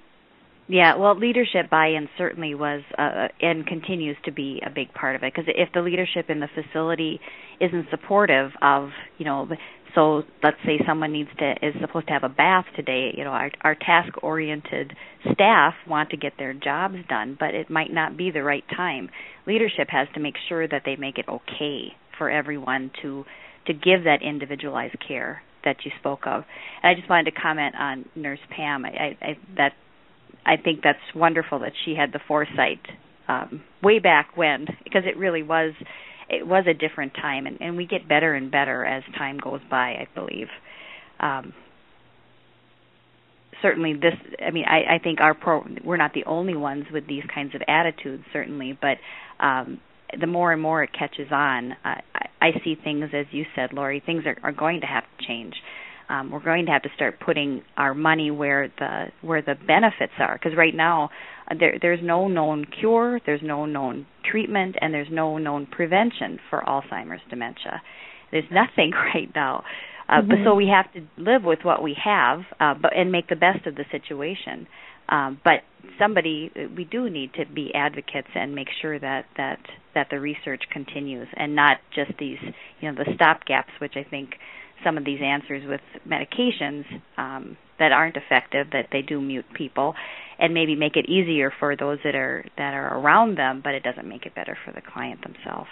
Yeah, 0.67 0.95
well, 0.95 1.15
leadership 1.15 1.69
buy-in 1.69 2.09
certainly 2.17 2.55
was 2.55 2.81
uh, 2.97 3.27
and 3.39 3.67
continues 3.67 4.17
to 4.25 4.31
be 4.31 4.61
a 4.65 4.69
big 4.71 4.91
part 4.93 5.15
of 5.15 5.21
it 5.21 5.31
because 5.35 5.47
if 5.55 5.71
the 5.73 5.81
leadership 5.81 6.29
in 6.29 6.39
the 6.39 6.47
facility 6.55 7.19
isn't 7.61 7.85
supportive 7.91 8.49
of, 8.63 8.89
you 9.19 9.25
know, 9.25 9.47
so 9.95 10.23
let's 10.43 10.57
say 10.65 10.79
someone 10.85 11.11
needs 11.13 11.29
to 11.39 11.51
is 11.65 11.73
supposed 11.81 12.07
to 12.07 12.13
have 12.13 12.23
a 12.23 12.29
bath 12.29 12.65
today 12.75 13.11
you 13.17 13.23
know 13.23 13.31
our 13.31 13.49
our 13.61 13.75
task 13.75 14.11
oriented 14.21 14.93
staff 15.33 15.73
want 15.87 16.09
to 16.09 16.17
get 16.17 16.33
their 16.37 16.53
jobs 16.53 16.97
done 17.09 17.35
but 17.39 17.55
it 17.55 17.69
might 17.69 17.91
not 17.91 18.17
be 18.17 18.31
the 18.31 18.43
right 18.43 18.63
time. 18.75 19.09
Leadership 19.47 19.87
has 19.89 20.07
to 20.13 20.19
make 20.19 20.35
sure 20.49 20.67
that 20.67 20.83
they 20.85 20.95
make 20.95 21.17
it 21.17 21.25
okay 21.27 21.93
for 22.17 22.29
everyone 22.29 22.91
to 23.01 23.23
to 23.67 23.73
give 23.73 24.03
that 24.03 24.19
individualized 24.21 24.95
care 25.05 25.41
that 25.63 25.77
you 25.83 25.91
spoke 25.99 26.27
of. 26.27 26.43
And 26.83 26.91
i 26.91 26.93
just 26.95 27.09
wanted 27.09 27.31
to 27.31 27.41
comment 27.41 27.75
on 27.75 28.05
nurse 28.15 28.39
pam. 28.55 28.85
I, 28.85 29.17
I 29.21 29.37
that 29.57 29.73
i 30.45 30.57
think 30.57 30.81
that's 30.83 30.99
wonderful 31.15 31.59
that 31.59 31.73
she 31.85 31.95
had 31.95 32.11
the 32.13 32.19
foresight 32.27 32.81
um 33.27 33.63
way 33.81 33.99
back 33.99 34.35
when 34.35 34.67
because 34.83 35.03
it 35.05 35.17
really 35.17 35.43
was 35.43 35.73
it 36.29 36.45
was 36.47 36.65
a 36.67 36.73
different 36.73 37.13
time, 37.13 37.45
and, 37.45 37.61
and 37.61 37.77
we 37.77 37.85
get 37.85 38.07
better 38.07 38.33
and 38.33 38.51
better 38.51 38.85
as 38.85 39.03
time 39.17 39.37
goes 39.37 39.61
by. 39.69 39.91
I 39.93 40.07
believe. 40.15 40.47
Um, 41.19 41.53
certainly, 43.61 43.93
this. 43.93 44.15
I 44.45 44.51
mean, 44.51 44.65
I, 44.65 44.95
I 44.95 44.99
think 44.99 45.21
our 45.21 45.33
pro. 45.33 45.63
We're 45.83 45.97
not 45.97 46.13
the 46.13 46.25
only 46.25 46.55
ones 46.55 46.85
with 46.91 47.07
these 47.07 47.23
kinds 47.33 47.55
of 47.55 47.61
attitudes, 47.67 48.23
certainly, 48.33 48.77
but 48.79 48.97
um, 49.43 49.79
the 50.19 50.27
more 50.27 50.53
and 50.53 50.61
more 50.61 50.83
it 50.83 50.91
catches 50.97 51.31
on, 51.31 51.75
I, 51.83 52.01
I 52.41 52.51
see 52.63 52.75
things 52.81 53.09
as 53.13 53.25
you 53.31 53.45
said, 53.55 53.73
Lori. 53.73 54.01
Things 54.05 54.23
are, 54.25 54.37
are 54.43 54.51
going 54.51 54.81
to 54.81 54.87
have 54.87 55.03
to 55.03 55.25
change. 55.27 55.53
Um, 56.07 56.29
we're 56.31 56.43
going 56.43 56.67
to 56.67 56.71
have 56.71 56.83
to 56.83 56.89
start 56.95 57.19
putting 57.19 57.63
our 57.77 57.93
money 57.95 58.29
where 58.29 58.71
the 58.77 59.05
where 59.21 59.41
the 59.41 59.55
benefits 59.55 60.13
are, 60.19 60.35
because 60.35 60.55
right 60.57 60.75
now 60.75 61.09
there, 61.59 61.77
there's 61.81 61.99
no 62.01 62.27
known 62.27 62.65
cure, 62.65 63.19
there's 63.25 63.41
no 63.43 63.65
known 63.65 64.05
treatment, 64.29 64.75
and 64.81 64.93
there's 64.93 65.11
no 65.11 65.37
known 65.37 65.67
prevention 65.67 66.39
for 66.49 66.63
Alzheimer's 66.67 67.21
dementia. 67.29 67.81
There's 68.31 68.45
nothing 68.51 68.91
right 69.13 69.29
now. 69.35 69.63
Uh, 70.07 70.21
mm-hmm. 70.21 70.29
But 70.29 70.37
so 70.43 70.55
we 70.55 70.67
have 70.67 70.91
to 70.93 71.07
live 71.21 71.43
with 71.43 71.59
what 71.63 71.81
we 71.81 71.95
have, 72.03 72.41
uh, 72.59 72.73
but 72.79 72.95
and 72.95 73.11
make 73.11 73.27
the 73.27 73.35
best 73.35 73.65
of 73.65 73.75
the 73.75 73.85
situation. 73.91 74.67
Um, 75.07 75.39
but 75.43 75.61
somebody, 75.99 76.51
we 76.75 76.83
do 76.83 77.09
need 77.09 77.33
to 77.35 77.45
be 77.45 77.71
advocates 77.75 78.27
and 78.33 78.55
make 78.55 78.67
sure 78.81 78.99
that 78.99 79.25
that 79.37 79.59
that 79.93 80.07
the 80.09 80.19
research 80.19 80.63
continues, 80.71 81.27
and 81.35 81.55
not 81.55 81.77
just 81.93 82.11
these, 82.19 82.39
you 82.81 82.91
know, 82.91 83.03
the 83.03 83.11
stop 83.15 83.45
gaps, 83.45 83.71
which 83.79 83.93
I 83.95 84.03
think 84.03 84.31
some 84.83 84.97
of 84.97 85.05
these 85.05 85.21
answers 85.23 85.63
with 85.67 85.81
medications 86.07 86.83
um, 87.17 87.57
that 87.79 87.91
aren't 87.91 88.17
effective, 88.17 88.67
that 88.73 88.87
they 88.91 89.01
do 89.01 89.21
mute 89.21 89.45
people, 89.53 89.95
and 90.39 90.53
maybe 90.53 90.75
make 90.75 90.95
it 90.95 91.09
easier 91.09 91.51
for 91.59 91.75
those 91.75 91.99
that 92.03 92.15
are 92.15 92.45
that 92.57 92.73
are 92.73 92.97
around 92.97 93.37
them, 93.37 93.61
but 93.63 93.73
it 93.73 93.83
doesn't 93.83 94.07
make 94.07 94.25
it 94.25 94.35
better 94.35 94.57
for 94.65 94.71
the 94.71 94.81
client 94.81 95.21
themselves. 95.23 95.69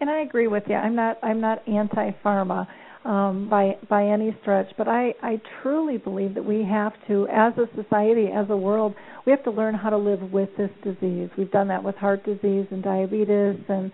And 0.00 0.08
I 0.08 0.20
agree 0.20 0.46
with 0.46 0.64
you. 0.68 0.74
I'm 0.74 0.94
not 0.94 1.18
I'm 1.22 1.40
not 1.40 1.66
anti-pharma 1.66 2.66
um, 3.04 3.48
by 3.48 3.76
by 3.88 4.06
any 4.06 4.36
stretch, 4.42 4.68
but 4.76 4.88
I 4.88 5.14
I 5.22 5.40
truly 5.62 5.98
believe 5.98 6.34
that 6.34 6.44
we 6.44 6.64
have 6.64 6.92
to, 7.08 7.26
as 7.28 7.52
a 7.58 7.66
society, 7.80 8.26
as 8.34 8.46
a 8.50 8.56
world, 8.56 8.94
we 9.26 9.32
have 9.32 9.44
to 9.44 9.50
learn 9.50 9.74
how 9.74 9.90
to 9.90 9.96
live 9.96 10.20
with 10.32 10.50
this 10.56 10.70
disease. 10.82 11.30
We've 11.36 11.50
done 11.50 11.68
that 11.68 11.82
with 11.82 11.96
heart 11.96 12.24
disease 12.24 12.66
and 12.70 12.82
diabetes 12.82 13.60
and 13.68 13.90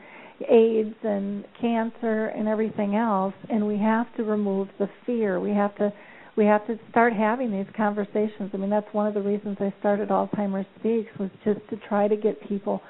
AIDS 0.49 0.97
and 1.03 1.45
cancer 1.61 2.27
and 2.27 2.49
everything 2.49 2.97
else, 2.97 3.35
and 3.49 3.67
we 3.67 3.79
have 3.79 4.07
to 4.17 4.25
remove 4.25 4.69
the 4.79 4.89
fear. 5.07 5.39
We 5.39 5.51
have 5.51 5.75
to 5.77 5.93
we 6.37 6.45
have 6.47 6.67
to 6.67 6.79
start 6.91 7.13
having 7.13 7.53
these 7.53 7.67
conversations. 7.77 8.51
I 8.53 8.57
mean, 8.57 8.71
that's 8.71 8.93
one 8.93 9.07
of 9.07 9.15
the 9.15 9.23
reasons 9.23 9.57
I 9.61 9.73
started 9.81 10.09
Alzheimer's 10.09 10.67
Speaks 10.81 11.11
was 11.19 11.31
just 11.45 11.61
to 11.71 11.77
try 11.89 12.09
to 12.09 12.17
get 12.17 12.47
people 12.49 12.81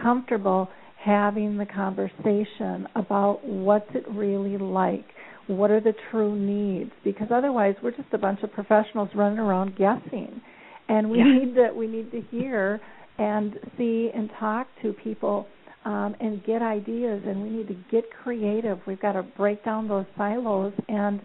comfortable 0.00 0.68
having 1.02 1.56
the 1.56 1.66
conversation 1.66 2.86
about 2.94 3.40
what's 3.44 3.88
it 3.94 4.04
really 4.08 4.56
like? 4.56 5.04
What 5.48 5.70
are 5.72 5.80
the 5.80 5.94
true 6.10 6.38
needs? 6.38 6.92
Because 7.02 7.28
otherwise 7.32 7.74
we're 7.82 7.90
just 7.90 8.12
a 8.12 8.18
bunch 8.18 8.42
of 8.42 8.52
professionals 8.52 9.08
running 9.14 9.40
around 9.40 9.76
guessing. 9.76 10.40
And 10.88 11.10
we 11.10 11.18
yeah. 11.18 11.24
need 11.24 11.54
to 11.56 11.72
we 11.74 11.88
need 11.88 12.10
to 12.12 12.20
hear 12.30 12.80
and 13.18 13.58
see 13.76 14.10
and 14.14 14.30
talk 14.38 14.68
to 14.82 14.92
people 14.92 15.46
um, 15.84 16.14
and 16.20 16.44
get 16.44 16.62
ideas. 16.62 17.22
And 17.26 17.42
we 17.42 17.50
need 17.50 17.68
to 17.68 17.76
get 17.90 18.04
creative. 18.22 18.78
We've 18.86 19.00
got 19.00 19.12
to 19.12 19.24
break 19.24 19.64
down 19.64 19.88
those 19.88 20.06
silos 20.16 20.72
and 20.88 21.20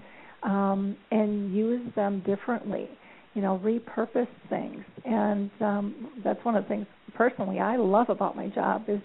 um, 0.48 0.98
and 1.12 1.54
use 1.56 1.93
them 1.95 2.24
differently 2.26 2.89
you 3.38 3.43
know 3.43 3.62
repurpose 3.64 4.28
things. 4.50 4.84
And 5.06 5.52
um, 5.62 6.10
that's 6.24 6.43
one 6.43 6.56
of 6.56 6.64
the 6.64 6.70
things 6.70 6.88
personally 7.14 7.60
I 7.60 7.78
love 7.78 8.10
about 8.10 8.36
my 8.36 8.48
job 8.48 8.86
is 8.88 9.00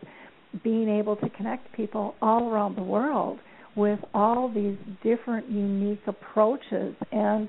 being 0.65 0.89
able 0.89 1.17
to 1.17 1.29
connect 1.29 1.71
people 1.75 2.15
all 2.23 2.51
around 2.51 2.75
the 2.77 2.83
world 2.83 3.39
with 3.77 4.01
all 4.15 4.51
these 4.53 4.79
different 5.03 5.51
unique 5.51 6.01
approaches. 6.07 6.95
And 7.13 7.47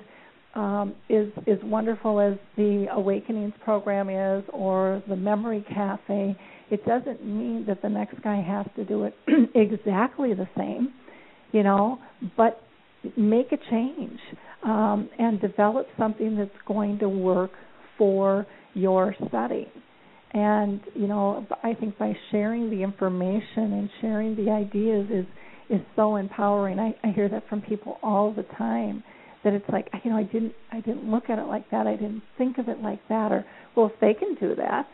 um, 0.54 0.94
is 1.08 1.32
is 1.46 1.58
wonderful 1.64 2.20
as 2.20 2.34
the 2.58 2.86
awakenings 2.92 3.54
program 3.64 4.10
is 4.10 4.44
or 4.52 5.02
the 5.08 5.16
memory 5.16 5.64
cafe 5.72 6.36
it 6.70 6.86
doesn't 6.86 7.24
mean 7.24 7.64
that 7.66 7.82
the 7.82 7.88
next 7.88 8.22
guy 8.22 8.40
has 8.40 8.64
to 8.76 8.84
do 8.84 9.02
it 9.02 9.14
exactly 9.56 10.32
the 10.32 10.48
same 10.56 10.94
you 11.50 11.64
know 11.64 11.98
but 12.36 12.62
make 13.16 13.52
a 13.52 13.58
change 13.70 14.18
um, 14.64 15.08
and 15.18 15.40
develop 15.40 15.86
something 15.98 16.36
that's 16.36 16.50
going 16.66 16.98
to 16.98 17.08
work 17.08 17.52
for 17.98 18.46
your 18.74 19.14
setting 19.30 19.66
and 20.32 20.80
you 20.94 21.06
know 21.06 21.46
i 21.62 21.72
think 21.74 21.96
by 21.96 22.12
sharing 22.32 22.68
the 22.68 22.82
information 22.82 23.72
and 23.72 23.88
sharing 24.00 24.34
the 24.34 24.50
ideas 24.50 25.06
is 25.12 25.26
is 25.70 25.80
so 25.96 26.16
empowering. 26.16 26.78
I, 26.78 26.94
I 27.06 27.12
hear 27.12 27.28
that 27.28 27.48
from 27.48 27.62
people 27.62 27.98
all 28.02 28.32
the 28.32 28.42
time 28.56 29.02
that 29.42 29.52
it's 29.52 29.68
like 29.70 29.88
you 30.02 30.10
know 30.10 30.16
I 30.16 30.22
didn't 30.24 30.52
I 30.72 30.80
didn't 30.80 31.10
look 31.10 31.28
at 31.28 31.38
it 31.38 31.46
like 31.46 31.70
that. 31.70 31.86
I 31.86 31.96
didn't 31.96 32.22
think 32.38 32.58
of 32.58 32.68
it 32.68 32.80
like 32.82 33.00
that. 33.08 33.32
Or 33.32 33.44
well, 33.76 33.86
if 33.86 34.00
they 34.00 34.14
can 34.14 34.34
do 34.34 34.54
that, 34.56 34.88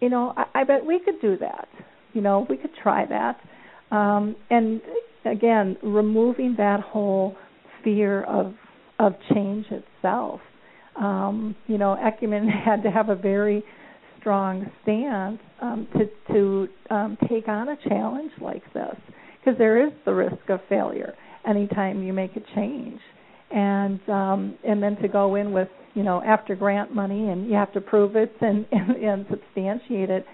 you 0.00 0.08
know, 0.08 0.32
I, 0.36 0.60
I 0.60 0.64
bet 0.64 0.84
we 0.84 1.00
could 1.04 1.20
do 1.20 1.36
that. 1.38 1.68
You 2.12 2.20
know, 2.22 2.46
we 2.48 2.56
could 2.56 2.70
try 2.82 3.04
that. 3.06 3.40
Um, 3.94 4.36
and 4.50 4.80
again, 5.24 5.76
removing 5.82 6.54
that 6.58 6.80
whole 6.80 7.36
fear 7.84 8.24
of 8.24 8.54
of 8.98 9.14
change 9.32 9.66
itself. 9.70 10.40
Um, 10.96 11.54
you 11.68 11.78
know, 11.78 11.96
Ecumen 11.96 12.48
had 12.64 12.82
to 12.82 12.90
have 12.90 13.08
a 13.08 13.14
very 13.14 13.62
strong 14.20 14.70
stance 14.82 15.38
um, 15.62 15.86
to 15.94 16.32
to 16.32 16.68
um, 16.90 17.18
take 17.28 17.48
on 17.48 17.68
a 17.68 17.76
challenge 17.88 18.32
like 18.40 18.62
this 18.74 18.96
because 19.38 19.56
there 19.58 19.86
is 19.86 19.92
the 20.04 20.12
risk 20.12 20.48
of 20.48 20.60
failure 20.68 21.14
anytime 21.48 22.02
you 22.02 22.12
make 22.12 22.36
a 22.36 22.40
change 22.54 23.00
and 23.50 24.00
um 24.08 24.58
and 24.66 24.82
then 24.82 24.96
to 24.96 25.08
go 25.08 25.36
in 25.36 25.52
with 25.52 25.68
you 25.94 26.02
know 26.02 26.22
after 26.22 26.54
grant 26.54 26.94
money 26.94 27.30
and 27.30 27.48
you 27.48 27.54
have 27.54 27.72
to 27.72 27.80
prove 27.80 28.16
it 28.16 28.34
and 28.40 28.66
and, 28.72 28.96
and 28.96 29.26
substantiate 29.30 30.10
it 30.10 30.26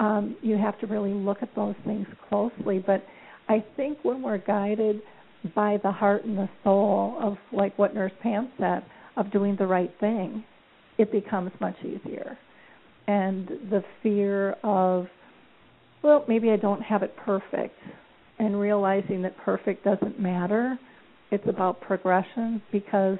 um 0.00 0.36
you 0.42 0.56
have 0.56 0.78
to 0.80 0.86
really 0.86 1.12
look 1.12 1.38
at 1.42 1.54
those 1.54 1.74
things 1.84 2.06
closely 2.28 2.78
but 2.78 3.04
i 3.48 3.64
think 3.76 3.98
when 4.02 4.22
we're 4.22 4.38
guided 4.38 5.00
by 5.54 5.76
the 5.82 5.90
heart 5.90 6.24
and 6.24 6.38
the 6.38 6.48
soul 6.62 7.16
of 7.20 7.36
like 7.52 7.76
what 7.78 7.94
nurse 7.94 8.12
pam 8.22 8.50
said 8.58 8.84
of 9.16 9.30
doing 9.32 9.56
the 9.58 9.66
right 9.66 9.92
thing 10.00 10.44
it 10.98 11.10
becomes 11.10 11.50
much 11.60 11.76
easier 11.80 12.38
and 13.08 13.48
the 13.70 13.82
fear 14.02 14.52
of 14.62 15.06
well 16.02 16.24
maybe 16.28 16.50
i 16.50 16.56
don't 16.56 16.82
have 16.82 17.02
it 17.02 17.14
perfect 17.16 17.74
and 18.42 18.58
realizing 18.58 19.22
that 19.22 19.36
perfect 19.38 19.84
doesn't 19.84 20.18
matter. 20.18 20.78
It's 21.30 21.46
about 21.48 21.80
progression 21.80 22.60
because 22.72 23.18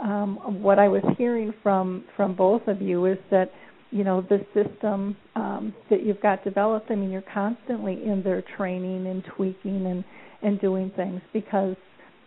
um, 0.00 0.62
what 0.62 0.78
I 0.78 0.88
was 0.88 1.02
hearing 1.16 1.54
from 1.62 2.04
from 2.16 2.34
both 2.34 2.62
of 2.66 2.82
you 2.82 3.06
is 3.06 3.18
that 3.30 3.50
you 3.94 4.02
know 4.02 4.26
the 4.28 4.44
system 4.52 5.16
um, 5.36 5.72
that 5.88 6.04
you've 6.04 6.20
got 6.20 6.42
developed. 6.42 6.90
I 6.90 6.96
mean, 6.96 7.10
you're 7.10 7.22
constantly 7.32 7.92
in 8.04 8.22
there 8.24 8.42
training 8.56 9.06
and 9.06 9.22
tweaking 9.36 9.86
and 9.86 10.04
and 10.42 10.60
doing 10.60 10.90
things 10.96 11.22
because 11.32 11.76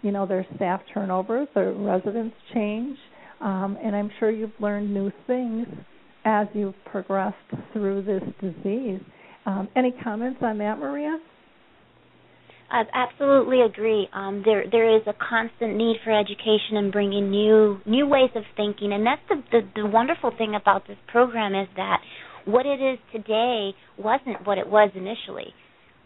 you 0.02 0.12
know 0.12 0.26
there's 0.26 0.46
staff 0.56 0.82
turnover, 0.94 1.46
the 1.54 1.74
residents 1.74 2.36
change, 2.54 2.98
um, 3.42 3.78
and 3.84 3.96
I'm 3.96 4.10
sure 4.18 4.32
you've 4.32 4.50
learned 4.62 4.94
new 4.94 5.12
things 5.28 5.68
as 6.24 6.48
you've 6.54 6.74
progressed 6.86 7.36
through 7.74 8.04
this 8.04 8.24
disease. 8.40 9.02
Um, 9.46 9.68
any 9.76 9.94
comments 10.04 10.40
on 10.42 10.58
that, 10.60 10.80
Maria? 10.80 11.18
I 12.70 12.84
absolutely 12.94 13.62
agree. 13.62 14.10
Um, 14.12 14.42
there 14.44 14.66
there 14.70 14.96
is 14.96 15.02
a 15.08 15.14
constant 15.14 15.78
need 15.78 15.98
for 16.04 16.12
education 16.12 16.76
and 16.76 16.92
bringing 16.92 17.32
new 17.32 17.80
new 17.86 18.06
ways 18.06 18.30
of 18.36 18.44
thinking, 18.58 18.92
and 18.92 19.06
that's 19.06 19.22
the, 19.30 19.42
the 19.52 19.82
the 19.84 19.86
wonderful 19.86 20.32
thing 20.38 20.54
about 20.54 20.86
this 20.88 20.98
program 21.08 21.56
is 21.56 21.68
that 21.78 22.02
what 22.46 22.66
it 22.66 22.82
is 22.82 23.00
today 23.12 23.72
wasn't 23.98 24.46
what 24.46 24.58
it 24.58 24.68
was 24.68 24.92
initially. 24.96 25.54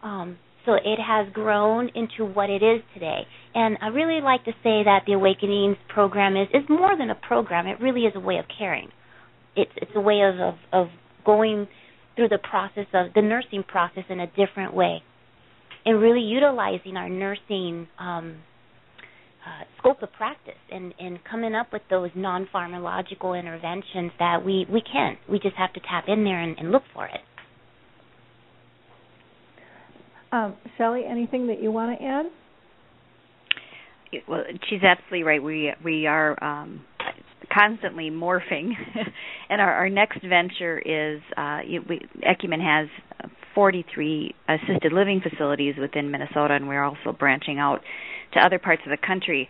Um, 0.04 0.38
so 0.66 0.74
it 0.74 1.00
has 1.00 1.34
grown 1.34 1.90
into 1.96 2.26
what 2.26 2.52
it 2.52 2.62
is 2.62 2.82
today. 2.94 3.22
And 3.56 3.78
I 3.82 3.88
really 3.88 4.22
like 4.22 4.46
to 4.46 4.52
say 4.64 4.84
that 4.84 5.02
the 5.08 5.14
Awakenings 5.14 5.78
program 5.90 6.38
is 6.38 6.48
is 6.54 6.70
more 6.70 6.96
than 6.96 7.10
a 7.10 7.16
program. 7.16 7.66
It 7.66 7.82
really 7.82 8.02
is 8.02 8.14
a 8.16 8.20
way 8.20 8.38
of 8.38 8.46
caring. 8.56 8.90
It's 9.56 9.72
it's 9.78 9.92
a 9.96 10.02
way 10.02 10.22
of 10.22 10.40
of, 10.40 10.56
of 10.72 10.88
going 11.26 11.68
through 12.16 12.30
the 12.30 12.38
process 12.38 12.86
of 12.94 13.14
the 13.16 13.22
nursing 13.24 13.64
process 13.64 14.04
in 14.10 14.20
a 14.20 14.28
different 14.28 14.76
way 14.76 15.02
and 15.86 16.00
really 16.02 16.22
utilizing 16.22 16.98
our 16.98 17.10
nursing 17.10 17.88
um, 18.00 18.38
uh, 19.46 19.64
scope 19.80 20.02
of 20.04 20.12
practice 20.14 20.54
and, 20.72 20.94
and 21.00 21.20
coming 21.30 21.56
up 21.56 21.74
with 21.74 21.82
those 21.90 22.10
non 22.16 22.48
pharmacological 22.54 23.40
interventions 23.40 24.12
that 24.20 24.46
we, 24.46 24.66
we 24.72 24.82
can. 24.82 25.18
We 25.30 25.40
just 25.40 25.56
have 25.56 25.74
to 25.74 25.80
tap 25.80 26.06
in 26.08 26.24
there 26.24 26.40
and, 26.40 26.58
and 26.60 26.72
look 26.72 26.84
for 26.94 27.06
it. 27.06 27.22
Um, 30.32 30.56
Shelley, 30.78 31.04
anything 31.10 31.48
that 31.48 31.62
you 31.62 31.72
want 31.72 32.00
to 32.00 32.06
add? 32.06 32.26
Well, 34.28 34.44
she's 34.70 34.84
absolutely 34.84 35.24
right. 35.24 35.42
We 35.44 35.72
we 35.84 36.06
are 36.06 36.42
um, 36.44 36.82
constantly 37.54 38.10
morphing, 38.10 38.72
and 39.50 39.62
our, 39.62 39.74
our 39.74 39.90
next 39.90 40.22
venture 40.22 40.80
is 40.80 41.22
uh, 41.36 41.60
we, 41.88 42.02
Ecumen 42.24 42.62
has 42.62 42.88
43 43.54 44.36
assisted 44.48 44.94
living 44.94 45.22
facilities 45.22 45.76
within 45.80 46.12
Minnesota, 46.12 46.54
and 46.54 46.68
we're 46.68 46.84
also 46.84 47.12
branching 47.18 47.60
out 47.60 47.82
to 48.34 48.40
other 48.40 48.60
parts 48.60 48.82
of 48.86 48.92
the 48.92 49.06
country. 49.06 49.50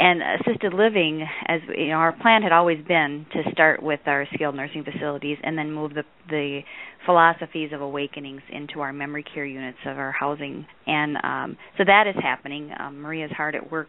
And 0.00 0.22
assisted 0.40 0.74
living, 0.74 1.26
as 1.46 1.60
you 1.76 1.88
know, 1.88 1.96
our 1.96 2.12
plan 2.12 2.42
had 2.42 2.52
always 2.52 2.78
been 2.86 3.26
to 3.32 3.50
start 3.50 3.82
with 3.82 3.98
our 4.06 4.28
skilled 4.32 4.54
nursing 4.54 4.84
facilities 4.84 5.38
and 5.42 5.58
then 5.58 5.72
move 5.72 5.92
the 5.94 6.04
the 6.28 6.60
philosophies 7.04 7.72
of 7.72 7.80
awakenings 7.80 8.42
into 8.48 8.80
our 8.80 8.92
memory 8.92 9.24
care 9.24 9.44
units 9.44 9.78
of 9.86 9.98
our 9.98 10.12
housing. 10.12 10.66
And 10.86 11.16
um, 11.24 11.56
so 11.76 11.84
that 11.84 12.06
is 12.06 12.14
happening. 12.22 12.70
Um, 12.78 13.00
Maria's 13.00 13.32
hard 13.32 13.56
at 13.56 13.72
work 13.72 13.88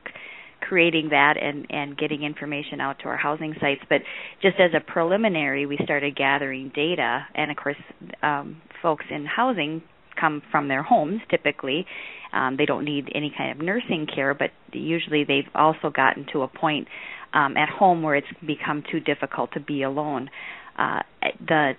creating 0.61 1.09
that 1.09 1.35
and 1.41 1.65
and 1.69 1.97
getting 1.97 2.23
information 2.23 2.79
out 2.81 2.99
to 2.99 3.05
our 3.05 3.17
housing 3.17 3.53
sites. 3.59 3.81
But 3.89 4.01
just 4.41 4.55
as 4.59 4.71
a 4.75 4.79
preliminary 4.79 5.65
we 5.65 5.77
started 5.83 6.15
gathering 6.15 6.71
data. 6.73 7.25
And 7.35 7.51
of 7.51 7.57
course 7.57 7.77
um, 8.21 8.61
folks 8.81 9.05
in 9.09 9.25
housing 9.25 9.81
come 10.19 10.41
from 10.51 10.67
their 10.67 10.83
homes 10.83 11.21
typically. 11.29 11.85
Um, 12.31 12.57
they 12.57 12.65
don't 12.65 12.85
need 12.85 13.09
any 13.15 13.33
kind 13.35 13.51
of 13.51 13.65
nursing 13.65 14.07
care 14.13 14.33
but 14.33 14.51
usually 14.71 15.23
they've 15.23 15.49
also 15.55 15.89
gotten 15.89 16.25
to 16.33 16.41
a 16.41 16.47
point 16.47 16.87
um, 17.33 17.57
at 17.57 17.69
home 17.69 18.01
where 18.01 18.15
it's 18.15 18.27
become 18.45 18.83
too 18.91 18.99
difficult 18.99 19.51
to 19.53 19.59
be 19.59 19.83
alone. 19.83 20.29
Uh, 20.77 20.99
the 21.47 21.73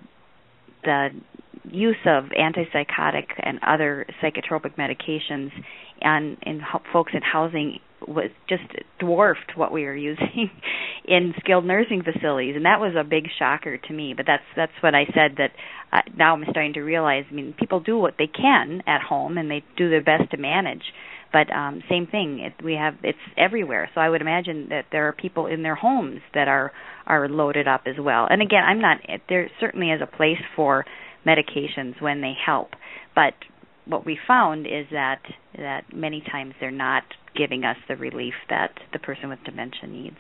the 0.83 1.09
use 1.71 1.97
of 2.07 2.25
antipsychotic 2.39 3.27
and 3.39 3.59
other 3.67 4.07
psychotropic 4.23 4.77
medications 4.77 5.51
and 6.01 6.39
in 6.43 6.63
folks 6.93 7.13
in 7.15 7.21
housing 7.23 7.79
was 8.07 8.31
just 8.49 8.65
dwarfed 8.99 9.53
what 9.57 9.73
we 9.73 9.85
were 9.85 9.97
using 9.97 10.51
in 11.05 11.35
skilled 11.41 11.65
nursing 11.65 12.03
facilities 12.03 12.57
and 12.57 12.65
that 12.65 12.81
was 12.81 12.95
a 12.99 13.05
big 13.05 13.25
shocker 13.39 13.79
to 13.79 13.93
me. 13.93 14.15
But 14.17 14.27
that's 14.27 14.45
that's 14.57 14.73
what 14.81 14.95
I 14.95 15.05
said 15.07 15.37
that 15.39 15.51
uh, 15.93 16.03
now 16.17 16.35
I'm 16.35 16.45
starting 16.51 16.75
to 16.75 16.81
realize 16.81 17.25
I 17.31 17.35
mean 17.35 17.55
people 17.59 17.81
do 17.81 17.99
what 17.99 18.15
they 18.19 18.27
can 18.27 18.83
at 18.87 19.03
home 19.03 19.39
and 19.39 19.51
they 19.51 19.65
do 19.77 19.91
their 19.91 20.03
best 20.03 20.31
to 20.31 20.37
manage. 20.37 20.83
But 21.33 21.53
um 21.53 21.83
same 21.89 22.07
thing 22.07 22.41
it, 22.41 22.65
we 22.65 22.75
have 22.75 22.95
it's 23.03 23.19
everywhere. 23.37 23.91
So 23.95 24.01
I 24.01 24.09
would 24.09 24.21
imagine 24.21 24.69
that 24.71 24.87
there 24.93 25.09
are 25.09 25.13
people 25.13 25.47
in 25.47 25.63
their 25.63 25.77
homes 25.77 26.21
that 26.35 26.49
are 26.49 26.73
are 27.07 27.29
loaded 27.29 27.69
up 27.69 27.83
as 27.87 27.97
well. 27.99 28.27
And 28.29 28.43
again 28.43 28.65
I'm 28.65 28.81
not 28.81 28.99
there 29.29 29.51
certainly 29.61 29.91
is 29.91 30.01
a 30.03 30.17
place 30.17 30.43
for 30.57 30.85
medications 31.27 32.01
when 32.01 32.21
they 32.21 32.33
help. 32.47 32.71
But 33.15 33.35
what 33.87 34.07
we 34.07 34.19
found 34.27 34.67
is 34.67 34.87
that 34.93 35.21
that 35.57 35.85
many 35.95 36.23
times 36.31 36.55
they're 36.61 36.71
not 36.71 37.03
giving 37.37 37.65
us 37.65 37.77
the 37.89 37.97
relief 37.97 38.35
that 38.49 38.73
the 38.93 38.99
person 38.99 39.29
with 39.29 39.39
dementia 39.45 39.87
needs. 39.87 40.17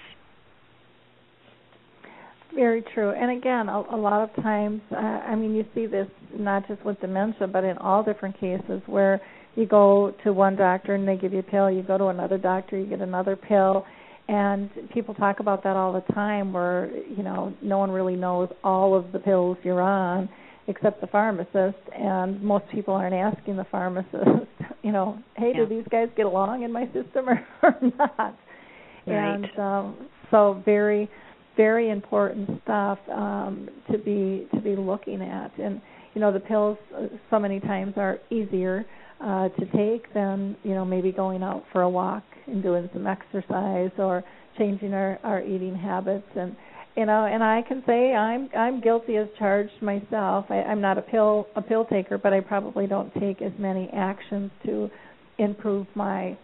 Very 2.54 2.82
true. 2.94 3.10
And 3.10 3.30
again, 3.30 3.68
a, 3.68 3.78
a 3.92 3.96
lot 3.96 4.28
of 4.28 4.42
times, 4.42 4.80
uh, 4.90 4.96
I 4.96 5.36
mean, 5.36 5.54
you 5.54 5.64
see 5.74 5.86
this 5.86 6.08
not 6.36 6.66
just 6.66 6.84
with 6.84 7.00
dementia, 7.00 7.46
but 7.46 7.62
in 7.62 7.78
all 7.78 8.02
different 8.02 8.38
cases 8.40 8.82
where 8.86 9.20
you 9.54 9.66
go 9.66 10.14
to 10.24 10.32
one 10.32 10.56
doctor 10.56 10.94
and 10.94 11.06
they 11.06 11.16
give 11.16 11.32
you 11.32 11.40
a 11.40 11.44
pill, 11.44 11.70
you 11.70 11.82
go 11.82 11.98
to 11.98 12.06
another 12.06 12.38
doctor, 12.38 12.78
you 12.78 12.86
get 12.86 13.00
another 13.00 13.36
pill, 13.36 13.84
and 14.28 14.70
people 14.92 15.14
talk 15.14 15.40
about 15.40 15.62
that 15.64 15.76
all 15.76 15.92
the 15.92 16.12
time 16.12 16.52
where, 16.52 16.90
you 17.08 17.22
know, 17.22 17.52
no 17.62 17.78
one 17.78 17.90
really 17.90 18.16
knows 18.16 18.48
all 18.62 18.96
of 18.96 19.12
the 19.12 19.18
pills 19.18 19.56
you're 19.62 19.82
on 19.82 20.28
except 20.70 21.00
the 21.00 21.06
pharmacist 21.08 21.78
and 21.96 22.40
most 22.42 22.64
people 22.72 22.94
aren't 22.94 23.14
asking 23.14 23.56
the 23.56 23.66
pharmacist, 23.70 24.48
you 24.82 24.92
know, 24.92 25.18
hey, 25.36 25.52
yeah. 25.54 25.64
do 25.64 25.66
these 25.66 25.86
guys 25.90 26.08
get 26.16 26.26
along 26.26 26.62
in 26.62 26.72
my 26.72 26.86
system 26.86 27.28
or, 27.28 27.46
or 27.62 27.76
not? 27.98 28.38
Right. 29.06 29.34
And 29.34 29.58
um 29.58 30.08
so 30.30 30.62
very 30.64 31.10
very 31.56 31.90
important 31.90 32.48
stuff 32.62 32.98
um, 33.12 33.68
to 33.90 33.98
be 33.98 34.46
to 34.54 34.60
be 34.60 34.76
looking 34.76 35.20
at. 35.20 35.52
And 35.58 35.80
you 36.14 36.20
know, 36.20 36.32
the 36.32 36.40
pills 36.40 36.78
uh, 36.96 37.06
so 37.28 37.38
many 37.38 37.60
times 37.60 37.94
are 37.96 38.18
easier 38.30 38.86
uh, 39.22 39.48
to 39.50 39.66
take 39.76 40.12
than 40.14 40.56
you 40.62 40.74
know 40.74 40.84
maybe 40.84 41.12
going 41.12 41.42
out 41.42 41.64
for 41.72 41.82
a 41.82 41.90
walk 41.90 42.24
and 42.46 42.62
doing 42.62 42.88
some 42.92 43.06
exercise 43.06 43.90
or 43.98 44.24
changing 44.58 44.94
our 44.94 45.18
our 45.22 45.42
eating 45.42 45.74
habits 45.74 46.28
and 46.36 46.56
you 46.96 47.06
know 47.06 47.26
and 47.26 47.42
i 47.42 47.62
can 47.66 47.82
say 47.86 48.14
i'm 48.14 48.48
i'm 48.56 48.80
guilty 48.80 49.16
as 49.16 49.28
charged 49.38 49.80
myself 49.82 50.44
i 50.50 50.62
i'm 50.62 50.80
not 50.80 50.98
a 50.98 51.02
pill 51.02 51.46
a 51.56 51.62
pill 51.62 51.84
taker 51.84 52.18
but 52.18 52.32
i 52.32 52.40
probably 52.40 52.86
don't 52.86 53.12
take 53.14 53.40
as 53.42 53.52
many 53.58 53.88
actions 53.92 54.50
to 54.64 54.90
improve 55.38 55.86
my 55.94 56.36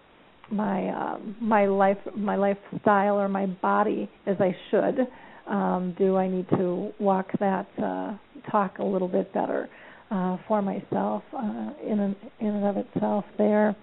my 0.51 0.89
um, 0.91 1.37
my 1.41 1.67
life 1.67 1.99
my 2.15 2.37
lifestyle 2.37 3.19
or 3.19 3.29
my 3.29 3.47
body 3.47 4.09
as 4.27 4.37
I 4.41 4.55
should. 4.71 5.07
Um, 5.47 5.95
do 5.97 6.17
I 6.17 6.29
need 6.29 6.49
to 6.51 6.93
walk 6.99 7.29
that 7.39 7.69
uh, 7.83 8.15
talk 8.51 8.79
a 8.79 8.85
little 8.85 9.09
bit 9.09 9.33
better 9.33 9.69
uh, 10.11 10.37
for 10.49 10.61
myself 10.61 11.23
uh, 11.33 11.71
in 11.85 12.01
an, 12.01 12.17
in 12.41 12.49
and 12.49 12.65
of 12.65 12.77
itself 12.77 13.25
there. 13.39 13.77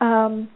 Um, 0.00 0.48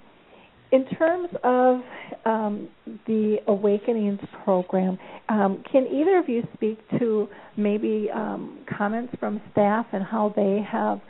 in 0.71 0.85
terms 0.97 1.29
of 1.45 1.81
um, 2.27 2.69
the 3.07 3.37
Awakenings 3.47 4.21
program, 4.45 4.99
um, 5.29 5.63
can 5.71 5.87
either 5.87 6.19
of 6.19 6.29
you 6.29 6.43
speak 6.55 6.79
to 6.99 7.29
maybe 7.57 8.09
um, 8.15 8.59
comments 8.77 9.15
from 9.19 9.41
staff 9.53 9.87
and 9.93 10.05
how 10.05 10.33
they 10.37 10.61
have 10.71 11.01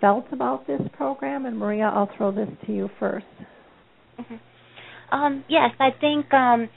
felt 0.00 0.26
about 0.32 0.66
this 0.66 0.82
program? 0.96 1.46
And 1.46 1.58
Maria, 1.58 1.84
I'll 1.84 2.10
throw 2.16 2.30
this 2.30 2.48
to 2.66 2.72
you 2.72 2.90
first. 3.00 3.26
Mm-hmm. 4.20 5.14
Um, 5.14 5.44
yes, 5.48 5.70
I 5.80 5.90
think. 5.98 6.32
Um, 6.34 6.68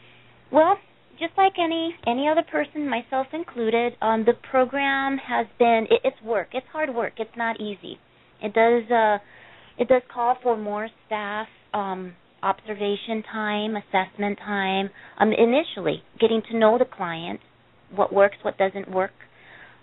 well, 0.52 0.78
just 1.20 1.34
like 1.38 1.54
any 1.60 1.94
any 2.08 2.28
other 2.30 2.44
person, 2.50 2.90
myself 2.90 3.28
included, 3.34 3.94
um, 4.02 4.24
the 4.26 4.34
program 4.50 5.18
has 5.18 5.48
been. 5.58 5.88
It, 5.90 6.02
it's 6.04 6.22
work. 6.24 6.50
It's 6.54 6.68
hard 6.72 6.94
work. 6.94 7.14
It's 7.18 7.36
not 7.36 7.60
easy. 7.60 7.98
It 8.42 8.54
does. 8.54 8.90
Uh, 8.90 9.18
it 9.78 9.88
does 9.88 10.02
call 10.14 10.38
for 10.42 10.58
more 10.58 10.90
staff. 11.06 11.48
Um, 11.74 12.14
observation 12.44 13.24
time, 13.32 13.76
assessment 13.76 14.38
time, 14.40 14.90
um, 15.20 15.32
initially 15.32 16.04
getting 16.20 16.42
to 16.52 16.58
know 16.58 16.78
the 16.78 16.86
client, 16.86 17.40
what 17.96 18.14
works, 18.14 18.38
what 18.42 18.58
doesn't 18.58 18.90
work. 18.90 19.12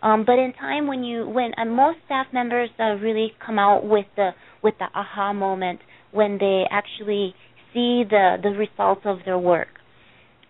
Um, 0.02 0.24
but 0.26 0.38
in 0.38 0.52
time, 0.52 0.86
when 0.86 1.04
you 1.04 1.28
when 1.28 1.52
uh, 1.56 1.64
most 1.64 1.98
staff 2.04 2.26
members 2.32 2.68
uh, 2.78 2.94
really 3.00 3.32
come 3.44 3.58
out 3.58 3.84
with 3.86 4.06
the 4.16 4.30
with 4.62 4.74
the 4.78 4.86
aha 4.94 5.32
moment 5.32 5.80
when 6.12 6.38
they 6.38 6.64
actually 6.70 7.34
see 7.72 8.04
the 8.08 8.36
the 8.42 8.50
results 8.50 9.02
of 9.04 9.18
their 9.24 9.38
work. 9.38 9.68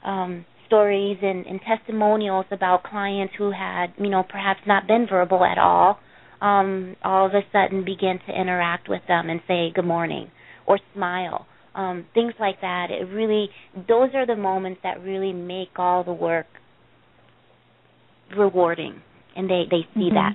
Um, 0.05 0.45
stories 0.67 1.19
and, 1.23 1.47
and 1.47 1.61
testimonials 1.61 2.45
about 2.51 2.83
clients 2.83 3.33
who 3.39 3.53
had, 3.53 3.87
you 3.99 4.11
know, 4.11 4.25
perhaps 4.29 4.61
not 4.67 4.87
been 4.87 5.07
verbal 5.09 5.45
at 5.45 5.59
all, 5.59 5.99
um, 6.41 6.97
all 7.05 7.27
of 7.27 7.33
a 7.33 7.41
sudden 7.53 7.85
begin 7.85 8.19
to 8.27 8.39
interact 8.39 8.89
with 8.89 9.01
them 9.09 9.31
and 9.31 9.41
say 9.49 9.71
good 9.75 9.85
morning 9.85 10.31
or 10.67 10.79
smile. 10.95 11.47
Um, 11.77 12.07
things 12.15 12.33
like 12.41 12.63
that. 12.63 12.87
It 12.91 13.05
really, 13.05 13.51
those 13.87 14.09
are 14.15 14.27
the 14.27 14.35
moments 14.35 14.81
that 14.83 15.03
really 15.03 15.35
make 15.35 15.69
all 15.77 16.05
the 16.05 16.13
work 16.13 16.47
rewarding, 18.35 19.03
and 19.37 19.49
they 19.49 19.65
they 19.71 19.83
see 19.95 20.09
mm-hmm. 20.09 20.15
that. 20.15 20.33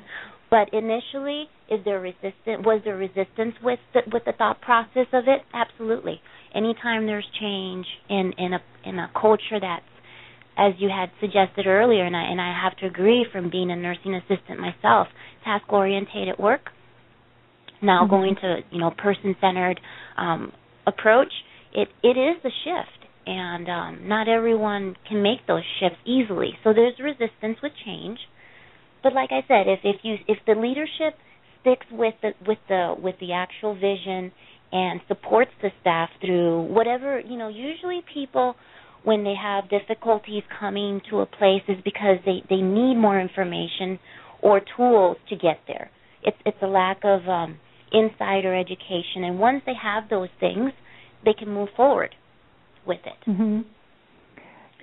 But 0.52 0.74
initially, 0.74 1.46
is 1.70 1.80
there 1.86 2.00
resistance? 2.00 2.64
Was 2.66 2.82
there 2.84 2.98
resistance 2.98 3.56
with 3.64 3.80
the, 3.94 4.02
with 4.12 4.24
the 4.26 4.34
thought 4.38 4.62
process 4.62 5.08
of 5.14 5.24
it? 5.28 5.42
Absolutely. 5.54 6.22
Anytime 6.54 7.08
there's 7.08 7.28
change 7.40 7.86
in 8.10 8.34
in 8.38 8.54
a 8.54 8.60
in 8.86 9.00
a 9.00 9.10
culture 9.20 9.60
that's 9.60 9.86
as 10.58 10.74
you 10.78 10.90
had 10.90 11.10
suggested 11.20 11.66
earlier, 11.66 12.06
and 12.06 12.16
I 12.16 12.24
and 12.24 12.42
I 12.42 12.54
have 12.62 12.78
to 12.80 12.86
agree 12.86 13.26
from 13.32 13.50
being 13.50 13.72
a 13.72 13.76
nursing 13.76 14.14
assistant 14.16 14.60
myself, 14.60 15.08
task 15.44 15.72
orientated 15.72 16.38
work. 16.38 16.70
Now 17.82 18.02
mm-hmm. 18.02 18.12
going 18.12 18.36
to 18.42 18.60
you 18.70 18.80
know 18.80 18.92
person 18.92 19.36
centered 19.40 19.80
um, 20.18 20.52
approach, 20.88 21.32
it 21.74 21.88
it 22.04 22.18
is 22.18 22.42
the 22.44 22.52
shift, 22.64 23.08
and 23.26 23.70
um, 23.70 24.08
not 24.08 24.28
everyone 24.28 24.96
can 25.08 25.22
make 25.22 25.46
those 25.48 25.64
shifts 25.80 26.00
easily. 26.06 26.52
So 26.64 26.74
there's 26.74 26.96
resistance 27.00 27.58
with 27.62 27.72
change. 27.86 28.20
But 29.04 29.14
like 29.14 29.30
I 29.32 29.42
said, 29.48 29.68
if 29.68 29.80
if 29.84 29.98
you 30.04 30.16
if 30.28 30.38
the 30.46 30.54
leadership 30.54 31.18
sticks 31.62 31.86
with 31.92 32.16
the 32.22 32.32
with 32.46 32.60
the 32.68 32.96
with 33.02 33.16
the 33.20 33.34
actual 33.34 33.74
vision 33.76 34.32
and 34.72 35.02
supports 35.08 35.52
the 35.62 35.70
staff 35.82 36.10
through 36.22 36.64
whatever 36.64 37.20
you 37.20 37.38
know, 37.38 37.48
usually 37.48 38.02
people 38.14 38.56
when 39.04 39.24
they 39.24 39.34
have 39.42 39.70
difficulties 39.70 40.44
coming 40.60 41.02
to 41.10 41.20
a 41.22 41.26
place 41.26 41.64
is 41.68 41.78
because 41.84 42.18
they 42.26 42.44
they 42.50 42.62
need 42.62 42.96
more 42.96 43.20
information 43.20 44.00
or 44.42 44.62
tools 44.76 45.18
to 45.30 45.36
get 45.36 45.60
there. 45.68 45.90
It's 46.24 46.38
it's 46.46 46.58
a 46.62 46.68
lack 46.68 47.00
of 47.04 47.28
um, 47.28 47.58
insider 47.92 48.56
education, 48.56 49.24
and 49.24 49.40
once 49.40 49.62
they 49.66 49.74
have 49.82 50.10
those 50.10 50.30
things, 50.40 50.72
they 51.26 51.34
can 51.34 51.50
move 51.50 51.70
forward 51.76 52.16
with 52.86 53.00
it. 53.06 53.30
Mm-hmm. 53.30 53.62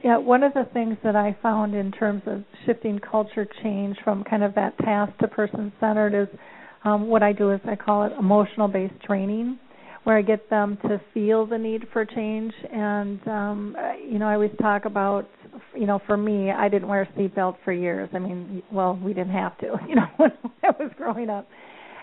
Yeah, 0.05 0.19
one 0.19 0.45
of 0.45 0.55
the 0.55 0.65
things 0.73 0.97
that 1.03 1.17
I 1.17 1.37
found 1.43 1.75
in 1.75 1.91
terms 1.91 2.23
of 2.27 2.45
shifting 2.65 3.01
culture 3.01 3.47
change 3.63 3.97
from 4.05 4.23
kind 4.23 4.45
of 4.45 4.55
that 4.55 4.79
task 4.79 5.17
to 5.19 5.29
person 5.29 5.73
centered 5.81 6.15
is 6.15 6.29
um, 6.85 7.09
what 7.09 7.23
I 7.23 7.33
do 7.33 7.51
is 7.51 7.61
I 7.65 7.75
call 7.75 8.05
it 8.05 8.13
emotional 8.19 8.69
based 8.69 9.01
training, 9.03 9.59
where 10.05 10.17
I 10.17 10.23
get 10.23 10.49
them 10.51 10.79
to 10.83 11.01
feel 11.13 11.47
the 11.47 11.59
need 11.59 11.87
for 11.93 12.05
change. 12.05 12.53
And 12.73 13.27
um, 13.27 13.77
you 14.09 14.21
know, 14.21 14.29
I 14.29 14.35
always 14.35 14.53
talk 14.61 14.85
about, 14.85 15.29
you 15.75 15.87
know, 15.87 16.01
for 16.07 16.17
me, 16.17 16.53
I 16.53 16.69
didn't 16.69 16.87
wear 16.87 17.03
a 17.03 17.19
seatbelt 17.19 17.57
for 17.65 17.73
years. 17.73 18.09
I 18.15 18.21
mean, 18.21 18.63
well, 18.73 18.99
we 19.03 19.13
didn't 19.15 19.33
have 19.33 19.59
to, 19.59 19.75
you 19.89 19.97
know, 19.97 20.07
when 20.17 20.31
I 20.63 20.71
was 20.79 20.93
growing 20.97 21.29
up. 21.29 21.49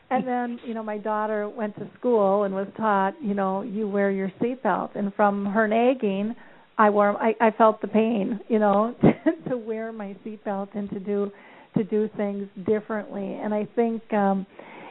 And 0.09 0.27
then, 0.27 0.59
you 0.65 0.73
know, 0.73 0.83
my 0.83 0.97
daughter 0.97 1.49
went 1.49 1.75
to 1.77 1.89
school 1.97 2.43
and 2.43 2.53
was 2.53 2.67
taught, 2.77 3.13
you 3.21 3.33
know, 3.33 3.63
you 3.63 3.87
wear 3.87 4.11
your 4.11 4.31
seatbelt. 4.39 4.95
And 4.95 5.13
from 5.15 5.45
her 5.47 5.67
nagging 5.67 6.35
I 6.77 6.89
wore 6.89 7.21
I, 7.21 7.35
I 7.39 7.51
felt 7.51 7.81
the 7.81 7.87
pain, 7.87 8.39
you 8.47 8.59
know, 8.59 8.95
to, 9.01 9.49
to 9.49 9.57
wear 9.57 9.91
my 9.91 10.15
seatbelt 10.25 10.69
and 10.73 10.89
to 10.89 10.99
do 10.99 11.31
to 11.77 11.83
do 11.83 12.09
things 12.17 12.47
differently. 12.65 13.39
And 13.41 13.53
I 13.53 13.67
think 13.75 14.01
um 14.13 14.45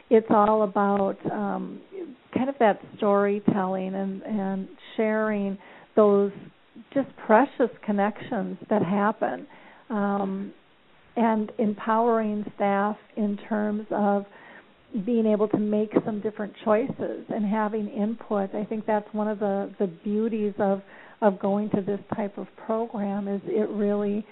it's 0.09 0.27
all 0.29 0.63
about 0.63 1.17
um 1.31 1.81
kind 2.33 2.49
of 2.49 2.55
that 2.59 2.79
storytelling 2.97 3.93
and 3.95 4.21
and 4.23 4.67
sharing 4.97 5.57
those 5.95 6.31
just 6.93 7.07
precious 7.25 7.69
connections 7.85 8.57
that 8.69 8.81
happen 8.81 9.47
um 9.89 10.53
and 11.15 11.51
empowering 11.59 12.43
staff 12.55 12.97
in 13.15 13.37
terms 13.47 13.85
of 13.91 14.25
being 15.03 15.25
able 15.25 15.47
to 15.49 15.57
make 15.57 15.91
some 16.05 16.21
different 16.21 16.53
choices 16.63 17.25
and 17.29 17.45
having 17.45 17.87
input. 17.89 18.53
I 18.55 18.63
think 18.65 18.85
that's 18.85 19.07
one 19.13 19.27
of 19.27 19.39
the 19.39 19.73
the 19.79 19.87
beauties 19.87 20.53
of 20.59 20.81
of 21.21 21.39
going 21.39 21.69
to 21.71 21.81
this 21.81 21.99
type 22.15 22.37
of 22.37 22.47
program 22.65 23.27
is 23.27 23.41
it 23.45 23.69
really 23.69 24.25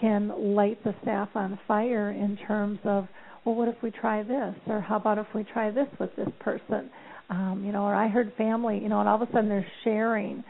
can 0.00 0.54
light 0.54 0.82
the 0.84 0.94
staff 1.02 1.28
on 1.34 1.58
fire 1.68 2.10
in 2.10 2.38
terms 2.46 2.78
of 2.84 3.06
well 3.44 3.54
what 3.54 3.68
if 3.68 3.76
we 3.82 3.90
try 3.90 4.22
this 4.22 4.54
or 4.66 4.80
how 4.80 4.96
about 4.96 5.18
if 5.18 5.26
we 5.34 5.44
try 5.44 5.70
this 5.70 5.86
with 5.98 6.10
this 6.16 6.28
person 6.40 6.90
um 7.28 7.62
you 7.64 7.72
know 7.72 7.82
or 7.82 7.94
i 7.94 8.08
heard 8.08 8.32
family 8.38 8.78
you 8.78 8.88
know 8.88 9.00
and 9.00 9.08
all 9.08 9.22
of 9.22 9.28
a 9.28 9.32
sudden 9.32 9.48
they're 9.48 9.66
sharing 9.84 10.42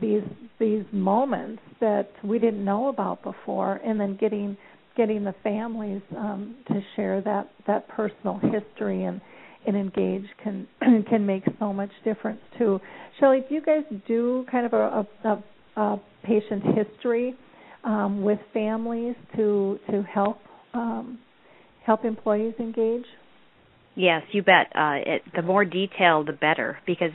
these 0.00 0.22
these 0.60 0.84
moments 0.92 1.60
that 1.80 2.10
we 2.22 2.38
didn't 2.38 2.64
know 2.64 2.88
about 2.88 3.22
before 3.24 3.80
and 3.84 3.98
then 3.98 4.16
getting 4.16 4.56
getting 4.96 5.24
the 5.24 5.34
families 5.42 6.02
um 6.16 6.56
to 6.68 6.80
share 6.94 7.20
that 7.20 7.50
that 7.66 7.88
personal 7.88 8.40
history 8.42 9.04
and 9.04 9.20
and 9.66 9.76
engage 9.76 10.24
can 10.42 10.66
can 11.08 11.26
make 11.26 11.42
so 11.58 11.72
much 11.72 11.90
difference 12.04 12.40
too. 12.58 12.80
Shelley, 13.18 13.44
do 13.48 13.54
you 13.54 13.62
guys 13.62 13.82
do 14.06 14.46
kind 14.50 14.66
of 14.66 14.72
a, 14.72 15.06
a, 15.24 15.80
a 15.80 16.00
patient 16.22 16.62
history 16.74 17.34
um, 17.84 18.22
with 18.22 18.38
families 18.52 19.14
to 19.36 19.78
to 19.90 20.02
help 20.02 20.38
um, 20.72 21.18
help 21.84 22.04
employees 22.04 22.54
engage? 22.58 23.04
Yes, 23.96 24.22
you 24.32 24.42
bet. 24.42 24.66
Uh, 24.74 24.96
it, 25.06 25.22
the 25.34 25.42
more 25.42 25.64
detail, 25.64 26.22
the 26.22 26.32
better. 26.32 26.78
Because 26.86 27.12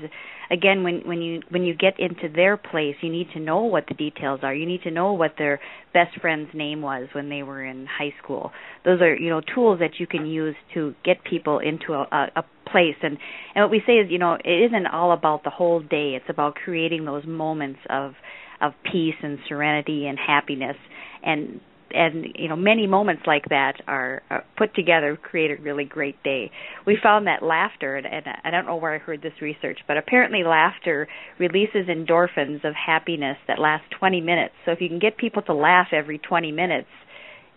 again, 0.52 0.84
when 0.84 1.02
when 1.06 1.22
you 1.22 1.42
when 1.50 1.64
you 1.64 1.74
get 1.74 2.00
into 2.00 2.30
their 2.34 2.58
place, 2.58 2.96
you 3.02 3.10
need 3.10 3.28
to 3.34 3.40
know 3.40 3.64
what 3.64 3.86
the 3.88 3.94
details 3.94 4.42
are. 4.44 4.54
You 4.54 4.66
need 4.66 4.84
to 4.84 4.92
know 4.92 5.14
what 5.14 5.36
their 5.38 5.60
best 5.94 6.20
friend's 6.20 6.54
name 6.54 6.82
was 6.82 7.08
when 7.14 7.30
they 7.30 7.42
were 7.42 7.64
in 7.64 7.86
high 7.86 8.14
school. 8.22 8.52
Those 8.84 9.02
are 9.02 9.16
you 9.16 9.30
know 9.30 9.42
tools 9.42 9.80
that 9.80 10.00
you 10.00 10.08
can 10.08 10.26
use 10.26 10.56
to 10.74 10.94
get 11.06 11.24
people 11.24 11.60
into 11.60 11.94
a, 11.94 12.28
a, 12.36 12.44
place. 12.70 12.96
And 13.02 13.18
and 13.56 13.64
what 13.64 13.72
we 13.72 13.82
say 13.86 13.94
is, 13.94 14.12
you 14.12 14.20
know, 14.20 14.34
it 14.34 14.72
isn't 14.72 14.88
all 14.88 15.14
about 15.14 15.44
the 15.44 15.50
whole 15.50 15.80
day. 15.80 16.14
It's 16.16 16.30
about 16.30 16.56
creating 16.56 17.06
those 17.06 17.26
moments 17.26 17.80
of 17.90 18.14
of 18.62 18.74
peace 18.84 19.16
and 19.24 19.40
serenity 19.48 20.06
and 20.06 20.20
happiness 20.20 20.78
and 21.24 21.60
and 21.94 22.28
you 22.36 22.48
know 22.48 22.56
many 22.56 22.88
moments 22.88 23.24
like 23.26 23.46
that 23.50 23.82
are, 23.88 24.22
are 24.30 24.44
put 24.58 24.74
together 24.76 25.18
create 25.22 25.52
a 25.52 25.62
really 25.62 25.86
great 25.86 26.22
day. 26.24 26.52
We 26.86 26.98
found 27.02 27.28
that 27.28 27.44
laughter, 27.44 27.96
and, 27.96 28.06
and 28.06 28.26
I 28.44 28.52
don't 28.52 28.66
know 28.66 28.76
where 28.76 28.94
I 28.94 28.98
heard 28.98 29.22
this 29.22 29.34
research, 29.42 29.80
but 29.88 29.98
apparently 29.98 30.44
laughter 30.44 31.08
releases 31.40 31.88
endorphins 31.88 32.64
of 32.64 32.74
happiness 32.74 33.38
that 33.48 33.60
last 33.60 33.84
20 34.00 34.22
minutes. 34.22 34.54
So 34.66 34.72
if 34.72 34.82
you 34.82 34.90
can 34.90 35.00
get 35.00 35.18
people 35.18 35.42
to 35.44 35.54
laugh 35.54 35.88
every 35.92 36.18
20 36.18 36.52
minutes, 36.52 36.90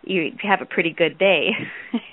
you 0.03 0.33
have 0.43 0.61
a 0.61 0.67
pretty 0.67 0.91
good 0.91 1.19
day. 1.19 1.51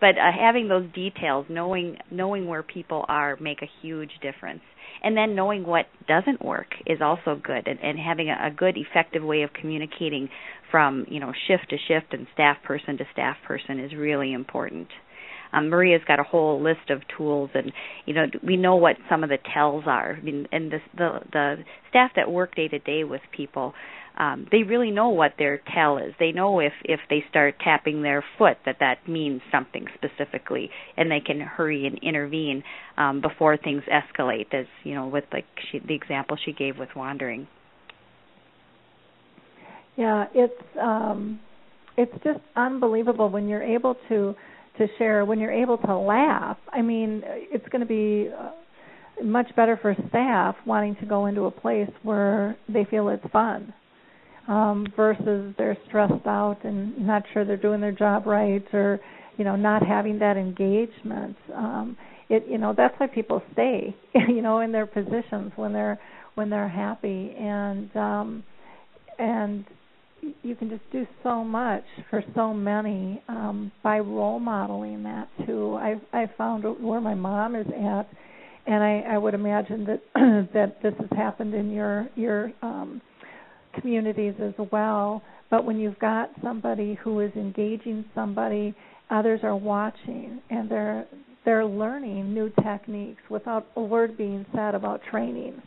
but 0.00 0.18
uh, 0.18 0.32
having 0.38 0.68
those 0.68 0.90
details, 0.92 1.46
knowing 1.48 1.98
knowing 2.10 2.46
where 2.46 2.62
people 2.62 3.04
are, 3.08 3.36
make 3.40 3.62
a 3.62 3.68
huge 3.82 4.10
difference 4.20 4.60
and 5.02 5.16
then 5.16 5.34
knowing 5.34 5.66
what 5.66 5.86
doesn't 6.06 6.44
work 6.44 6.68
is 6.86 7.00
also 7.00 7.40
good 7.42 7.66
and, 7.66 7.78
and 7.80 7.98
having 7.98 8.28
a, 8.28 8.48
a 8.48 8.50
good 8.50 8.76
effective 8.76 9.22
way 9.22 9.42
of 9.42 9.52
communicating 9.52 10.28
from 10.70 11.06
you 11.08 11.20
know 11.20 11.32
shift 11.48 11.70
to 11.70 11.76
shift 11.88 12.12
and 12.12 12.26
staff 12.34 12.56
person 12.64 12.96
to 12.98 13.04
staff 13.12 13.36
person 13.46 13.78
is 13.78 13.94
really 13.94 14.32
important 14.32 14.88
um, 15.54 15.68
Maria's 15.70 16.02
got 16.06 16.18
a 16.18 16.24
whole 16.24 16.60
list 16.60 16.90
of 16.90 17.02
tools, 17.16 17.50
and 17.54 17.72
you 18.06 18.14
know 18.14 18.26
we 18.42 18.56
know 18.56 18.76
what 18.76 18.96
some 19.08 19.22
of 19.22 19.30
the 19.30 19.38
tells 19.54 19.84
are. 19.86 20.16
I 20.18 20.20
mean, 20.20 20.48
and 20.52 20.72
the 20.72 20.78
the, 20.96 21.20
the 21.32 21.56
staff 21.90 22.10
that 22.16 22.30
work 22.30 22.54
day 22.56 22.68
to 22.68 22.78
day 22.80 23.04
with 23.04 23.20
people 23.30 23.72
um, 24.16 24.46
they 24.52 24.62
really 24.62 24.90
know 24.90 25.08
what 25.08 25.32
their 25.38 25.60
tell 25.74 25.98
is. 25.98 26.14
They 26.20 26.30
know 26.30 26.60
if 26.60 26.72
if 26.84 27.00
they 27.10 27.24
start 27.30 27.56
tapping 27.62 28.02
their 28.02 28.24
foot 28.38 28.58
that 28.64 28.76
that 28.80 29.08
means 29.08 29.40
something 29.50 29.86
specifically, 29.94 30.70
and 30.96 31.10
they 31.10 31.20
can 31.20 31.40
hurry 31.40 31.86
and 31.86 31.98
intervene 31.98 32.62
um, 32.96 33.20
before 33.20 33.56
things 33.56 33.82
escalate. 33.90 34.54
As 34.54 34.66
you 34.84 34.94
know, 34.94 35.08
with 35.08 35.24
like 35.32 35.46
she, 35.70 35.80
the 35.80 35.94
example 35.94 36.36
she 36.44 36.52
gave 36.52 36.78
with 36.78 36.90
wandering. 36.94 37.48
Yeah, 39.96 40.26
it's 40.32 40.62
um, 40.80 41.40
it's 41.96 42.14
just 42.22 42.40
unbelievable 42.54 43.28
when 43.30 43.48
you're 43.48 43.62
able 43.62 43.96
to 44.08 44.34
to 44.78 44.86
share 44.98 45.24
when 45.24 45.40
you're 45.40 45.52
able 45.52 45.78
to 45.78 45.96
laugh. 45.96 46.58
I 46.72 46.82
mean, 46.82 47.22
it's 47.24 47.66
going 47.68 47.80
to 47.80 47.86
be. 47.86 48.30
Uh, 48.32 48.50
much 49.22 49.46
better 49.54 49.78
for 49.80 49.94
staff 50.08 50.56
wanting 50.66 50.96
to 50.96 51.06
go 51.06 51.26
into 51.26 51.42
a 51.42 51.50
place 51.52 51.88
where 52.02 52.56
they 52.68 52.84
feel 52.84 53.08
it's 53.08 53.24
fun 53.30 53.72
um, 54.48 54.86
versus 54.96 55.54
they're 55.56 55.76
stressed 55.86 56.26
out 56.26 56.58
and 56.64 56.98
not 57.06 57.22
sure 57.32 57.44
they're 57.44 57.56
doing 57.56 57.80
their 57.80 57.92
job 57.92 58.26
right 58.26 58.64
or 58.72 59.00
you 59.36 59.44
know 59.44 59.56
not 59.56 59.84
having 59.84 60.18
that 60.18 60.36
engagement. 60.36 61.36
Um 61.54 61.96
it 62.28 62.44
you 62.48 62.58
know 62.58 62.74
that's 62.76 62.98
why 62.98 63.06
people 63.06 63.42
stay 63.52 63.94
you 64.14 64.42
know 64.42 64.60
in 64.60 64.72
their 64.72 64.86
positions 64.86 65.52
when 65.56 65.72
they're 65.72 65.98
when 66.34 66.50
they're 66.50 66.68
happy. 66.68 67.34
And 67.38 67.94
um 67.96 68.44
and 69.18 69.64
you 70.42 70.54
can 70.54 70.70
just 70.70 70.82
do 70.90 71.06
so 71.22 71.44
much 71.44 71.84
for 72.10 72.22
so 72.34 72.52
many 72.52 73.22
um 73.28 73.72
by 73.82 73.98
role 73.98 74.38
modeling 74.38 75.02
that 75.04 75.28
too. 75.46 75.76
I 75.80 76.00
i 76.12 76.30
found 76.36 76.64
where 76.82 77.00
my 77.00 77.14
mom 77.14 77.56
is 77.56 77.66
at 77.68 78.08
and 78.66 78.82
i 78.82 79.04
i 79.10 79.18
would 79.18 79.34
imagine 79.34 79.84
that 79.86 80.02
that 80.54 80.82
this 80.82 80.94
has 80.98 81.08
happened 81.16 81.54
in 81.54 81.70
your 81.70 82.08
your 82.14 82.52
um 82.62 83.00
communities 83.80 84.34
as 84.40 84.54
well. 84.72 85.22
But 85.50 85.64
when 85.64 85.78
you've 85.78 85.98
got 85.98 86.30
somebody 86.42 86.98
who 87.02 87.20
is 87.20 87.32
engaging 87.36 88.04
somebody, 88.14 88.74
others 89.10 89.40
are 89.42 89.56
watching 89.56 90.40
and 90.50 90.70
they're 90.70 91.06
they're 91.44 91.66
learning 91.66 92.32
new 92.32 92.50
techniques 92.62 93.20
without 93.28 93.66
a 93.76 93.80
word 93.80 94.16
being 94.16 94.46
said 94.54 94.74
about 94.74 95.02
training. 95.10 95.60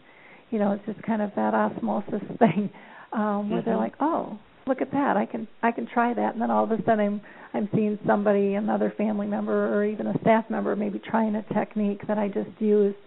You 0.50 0.58
know, 0.58 0.72
it's 0.72 0.86
just 0.88 1.06
kind 1.06 1.22
of 1.22 1.32
that 1.36 1.54
osmosis 1.54 2.22
thing 2.40 2.70
um, 3.14 3.50
where 3.50 3.62
mm-hmm. 3.62 3.70
they're 3.70 3.78
like, 3.78 3.94
"Oh, 4.00 4.40
look 4.66 4.82
at 4.82 4.92
that! 4.92 5.18
I 5.18 5.26
can 5.26 5.48
I 5.62 5.72
can 5.72 5.88
try 5.88 6.14
that." 6.14 6.34
And 6.34 6.42
then 6.42 6.50
all 6.50 6.64
of 6.64 6.72
a 6.72 6.78
sudden, 6.84 7.00
I'm 7.00 7.22
I'm 7.54 7.70
seeing 7.74 8.00
somebody, 8.08 8.56
another 8.56 8.94
family 8.98 9.28
member, 9.28 9.74
or 9.74 9.86
even 9.86 10.08
a 10.08 10.20
staff 10.22 10.46
member, 10.50 10.76
maybe 10.76 11.00
trying 11.00 11.36
a 11.36 11.44
technique 11.54 12.02
that 12.08 12.18
I 12.18 12.28
just 12.28 12.50
used, 12.60 12.98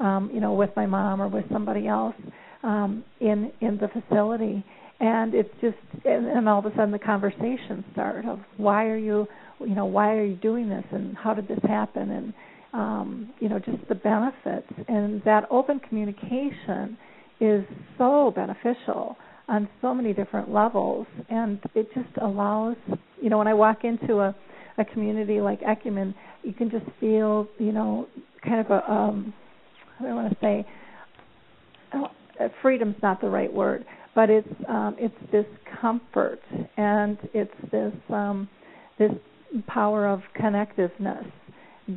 um, 0.00 0.30
you 0.32 0.40
know, 0.40 0.54
with 0.54 0.70
my 0.76 0.86
mom 0.86 1.20
or 1.20 1.28
with 1.28 1.44
somebody 1.52 1.86
else 1.86 2.16
um, 2.64 3.04
in 3.20 3.52
in 3.60 3.78
the 3.78 3.88
facility, 3.88 4.64
and 5.00 5.34
it's 5.34 5.52
just 5.60 5.76
and, 6.04 6.26
and 6.26 6.48
all 6.48 6.58
of 6.58 6.66
a 6.66 6.70
sudden 6.70 6.90
the 6.90 6.98
conversations 6.98 7.84
start 7.92 8.24
of 8.24 8.40
why 8.56 8.86
are 8.86 8.96
you 8.96 9.26
you 9.60 9.74
know 9.74 9.84
why 9.84 10.14
are 10.14 10.24
you 10.24 10.36
doing 10.36 10.68
this 10.68 10.84
and 10.90 11.16
how 11.16 11.34
did 11.34 11.46
this 11.46 11.60
happen? 11.64 12.10
And 12.10 12.34
um, 12.72 13.30
you 13.38 13.48
know 13.48 13.58
just 13.58 13.86
the 13.88 13.94
benefits. 13.94 14.72
And 14.88 15.22
that 15.24 15.46
open 15.50 15.78
communication 15.78 16.96
is 17.40 17.64
so 17.98 18.32
beneficial 18.34 19.16
on 19.46 19.68
so 19.82 19.94
many 19.94 20.14
different 20.14 20.50
levels. 20.50 21.06
And 21.28 21.60
it 21.74 21.88
just 21.94 22.16
allows 22.22 22.76
you 23.20 23.28
know 23.28 23.38
when 23.38 23.48
I 23.48 23.54
walk 23.54 23.84
into 23.84 24.20
a 24.20 24.34
a 24.78 24.84
community 24.84 25.40
like 25.40 25.60
Ecumen, 25.60 26.14
you 26.42 26.54
can 26.54 26.70
just 26.70 26.86
feel 26.98 27.46
you 27.58 27.72
know 27.72 28.08
kind 28.42 28.60
of 28.60 28.70
a 28.70 28.90
um, 28.90 29.34
I 30.00 30.04
don't 30.04 30.16
want 30.16 30.30
to 30.30 30.38
say? 30.40 30.66
Uh, 31.92 32.08
freedom's 32.62 32.96
not 33.02 33.20
the 33.20 33.28
right 33.28 33.52
word, 33.52 33.84
but 34.14 34.30
it's 34.30 34.48
um, 34.68 34.96
it's 34.98 35.14
this 35.32 35.46
comfort 35.80 36.40
and 36.76 37.18
it's 37.32 37.54
this 37.70 37.92
um, 38.10 38.48
this 38.98 39.10
power 39.66 40.06
of 40.06 40.20
connectiveness 40.40 41.30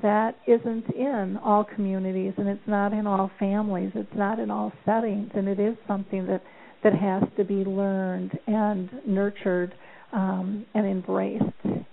that 0.01 0.35
isn't 0.47 0.85
in 0.95 1.39
all 1.43 1.63
communities 1.63 2.33
and 2.37 2.47
it's 2.47 2.67
not 2.67 2.91
in 2.91 3.07
all 3.07 3.31
families. 3.39 3.91
It's 3.95 4.15
not 4.15 4.39
in 4.39 4.51
all 4.51 4.71
settings 4.85 5.31
and 5.33 5.47
it 5.47 5.59
is 5.59 5.75
something 5.87 6.25
that 6.27 6.41
that 6.83 6.93
has 6.93 7.23
to 7.37 7.43
be 7.43 7.65
learned 7.65 8.37
and 8.47 8.89
nurtured 9.05 9.73
um, 10.13 10.65
and 10.73 10.85
embraced 10.85 11.43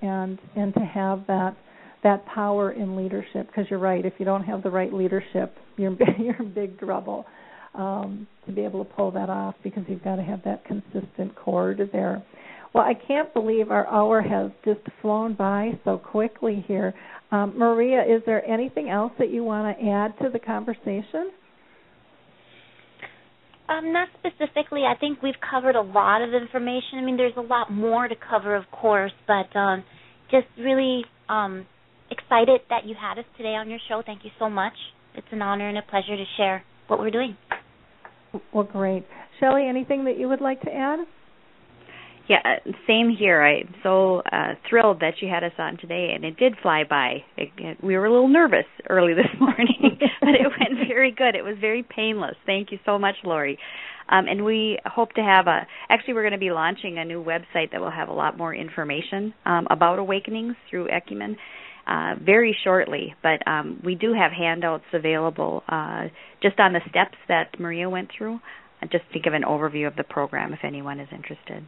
and 0.03 0.38
and 0.57 0.74
to 0.74 0.80
have 0.80 1.26
that 1.28 1.57
that 2.03 2.26
power 2.26 2.72
in 2.72 2.97
leadership. 2.97 3.47
Because 3.47 3.66
you're 3.70 3.78
right 3.78 4.05
if 4.05 4.14
you 4.18 4.24
don't 4.24 4.45
have 4.45 4.62
the 4.62 4.70
right 4.70 4.92
leadership 4.92 5.57
you're 5.76 5.97
you're 6.18 6.36
in 6.36 6.53
big 6.53 6.78
trouble 6.78 7.26
um, 7.75 8.27
to 8.47 8.53
be 8.53 8.62
able 8.62 8.85
to 8.85 8.91
pull 8.93 9.11
that 9.12 9.29
off 9.31 9.55
because 9.62 9.83
you've 9.89 10.05
got 10.05 10.16
to 10.16 10.22
have 10.22 10.43
that 10.45 10.64
consistent 10.64 11.35
cord 11.37 11.81
there. 11.93 12.22
Well, 12.75 12.85
I 12.85 12.95
can't 12.95 13.33
believe 13.33 13.70
our 13.70 13.87
hour 13.87 14.20
has 14.20 14.51
just 14.64 14.81
flown 15.01 15.35
by 15.35 15.79
so 15.85 15.97
quickly 15.97 16.64
here. 16.66 16.93
Um, 17.31 17.55
Maria, 17.57 18.03
is 18.03 18.22
there 18.27 18.45
anything 18.45 18.91
else 18.91 19.12
that 19.18 19.31
you 19.31 19.45
want 19.45 19.79
to 19.79 19.87
add 19.89 20.18
to 20.22 20.29
the 20.29 20.41
conversation? 20.41 21.31
Um, 23.68 23.93
not 23.93 24.09
specifically. 24.18 24.83
I 24.85 24.95
think 24.99 25.22
we've 25.22 25.35
covered 25.51 25.77
a 25.77 25.81
lot 25.81 26.20
of 26.20 26.35
information. 26.35 26.99
I 26.99 27.03
mean, 27.03 27.16
there's 27.16 27.37
a 27.37 27.41
lot 27.41 27.72
more 27.72 28.09
to 28.09 28.14
cover, 28.14 28.57
of 28.57 28.64
course, 28.70 29.12
but 29.27 29.57
um, 29.59 29.85
just 30.31 30.47
really 30.59 31.05
um, 31.29 31.64
excited 32.11 32.61
that 32.70 32.85
you 32.87 32.95
had 33.01 33.18
us 33.18 33.25
today 33.37 33.55
on 33.55 33.70
your 33.70 33.79
show. 33.89 34.03
Thank 34.05 34.25
you 34.25 34.31
so 34.39 34.51
much. 34.51 34.75
It's 35.14 35.27
an 35.31 35.41
honor 35.43 35.68
and 35.68 35.79
a 35.79 35.83
pleasure 35.83 36.16
to 36.16 36.25
share 36.37 36.62
what 36.89 36.99
we're 36.99 37.11
doing. 37.11 37.37
Well, 38.53 38.64
great. 38.64 39.05
Shelley, 39.41 39.66
anything 39.68 40.05
that 40.05 40.18
you 40.18 40.28
would 40.28 40.41
like 40.41 40.61
to 40.62 40.72
add? 40.72 41.01
Yeah, 42.28 42.39
uh, 42.43 42.70
same 42.87 43.14
here. 43.14 43.43
I'm 43.43 43.74
so 43.82 44.22
uh, 44.32 44.55
thrilled 44.68 45.01
that 45.01 45.14
you 45.20 45.28
had 45.28 45.45
us 45.45 45.53
on 45.59 45.76
today, 45.76 46.12
and 46.14 46.24
it 46.24 46.39
did 46.39 46.55
fly 46.62 46.85
by. 46.89 47.22
It, 47.37 47.51
it, 47.59 47.85
we 47.85 47.99
were 47.99 48.07
a 48.07 48.11
little 48.11 48.28
nervous 48.28 48.64
early 48.89 49.12
this 49.12 49.26
morning, 49.41 49.99
but 50.20 50.30
it 50.30 50.47
went 50.59 50.89
very 50.89 51.11
good. 51.11 51.35
It 51.35 51.45
was 51.45 51.57
very 51.61 51.82
painless. 51.82 52.37
Thank 52.47 52.72
you 52.72 52.78
so 52.87 52.99
much, 52.99 53.16
Lori. 53.24 53.59
Um, 54.09 54.26
and 54.26 54.45
we 54.45 54.78
hope 54.87 55.12
to 55.14 55.22
have 55.22 55.47
a. 55.47 55.66
Actually, 55.91 56.14
we're 56.14 56.22
going 56.22 56.32
to 56.32 56.39
be 56.39 56.51
launching 56.51 56.99
a 56.99 57.05
new 57.05 57.22
website 57.22 57.72
that 57.72 57.80
will 57.80 57.91
have 57.91 58.09
a 58.09 58.12
lot 58.12 58.39
more 58.39 58.55
information 58.55 59.35
um, 59.45 59.66
about 59.70 59.99
awakenings 59.99 60.55
through 60.70 60.89
Ecumen 60.89 61.37
uh, 61.87 62.14
very 62.20 62.57
shortly. 62.64 63.14
But 63.22 63.47
um, 63.47 63.80
we 63.85 63.95
do 63.95 64.12
have 64.12 64.32
handouts 64.32 64.85
available 64.93 65.62
uh, 65.68 66.09
just 66.43 66.59
on 66.59 66.72
the 66.72 66.80
steps 66.89 67.16
that 67.28 67.59
Maria 67.59 67.89
went 67.89 68.11
through, 68.16 68.41
uh, 68.82 68.87
just 68.91 69.05
to 69.12 69.20
give 69.20 69.35
an 69.35 69.43
overview 69.43 69.87
of 69.87 69.97
the 69.97 70.05
program 70.05 70.53
if 70.53 70.61
anyone 70.64 71.01
is 71.01 71.09
interested. 71.12 71.66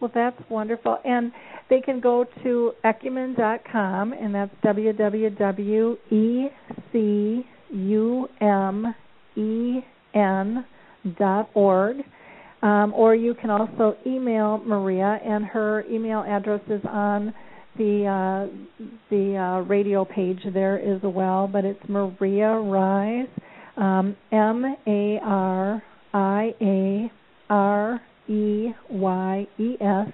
Well, 0.00 0.10
that's 0.12 0.40
wonderful. 0.50 0.98
And 1.04 1.32
they 1.70 1.80
can 1.80 2.00
go 2.00 2.26
to 2.42 2.72
ecumen.com, 2.84 4.12
and 4.12 4.34
that's 4.34 4.52
www.ecumen.org. 4.64 5.96
Um, 12.62 12.94
or 12.94 13.14
you 13.16 13.34
can 13.34 13.50
also 13.50 13.96
email 14.06 14.58
Maria, 14.58 15.18
and 15.24 15.44
her 15.44 15.84
email 15.90 16.24
address 16.26 16.60
is 16.68 16.80
on 16.88 17.34
the 17.76 18.06
uh, 18.06 18.84
the 19.10 19.36
uh, 19.36 19.60
radio 19.66 20.04
page 20.04 20.40
there 20.52 20.78
as 20.78 21.00
well, 21.02 21.48
but 21.50 21.64
it's 21.64 21.80
Maria 21.88 22.58
Reyes, 22.58 23.28
um, 23.76 24.16
M 24.30 24.76
A 24.86 25.18
R 25.22 25.82
I 26.12 26.54
A 26.60 27.12
R 27.50 28.00
E 28.28 28.68
Y 28.90 29.46
E 29.58 29.76
S 29.80 30.08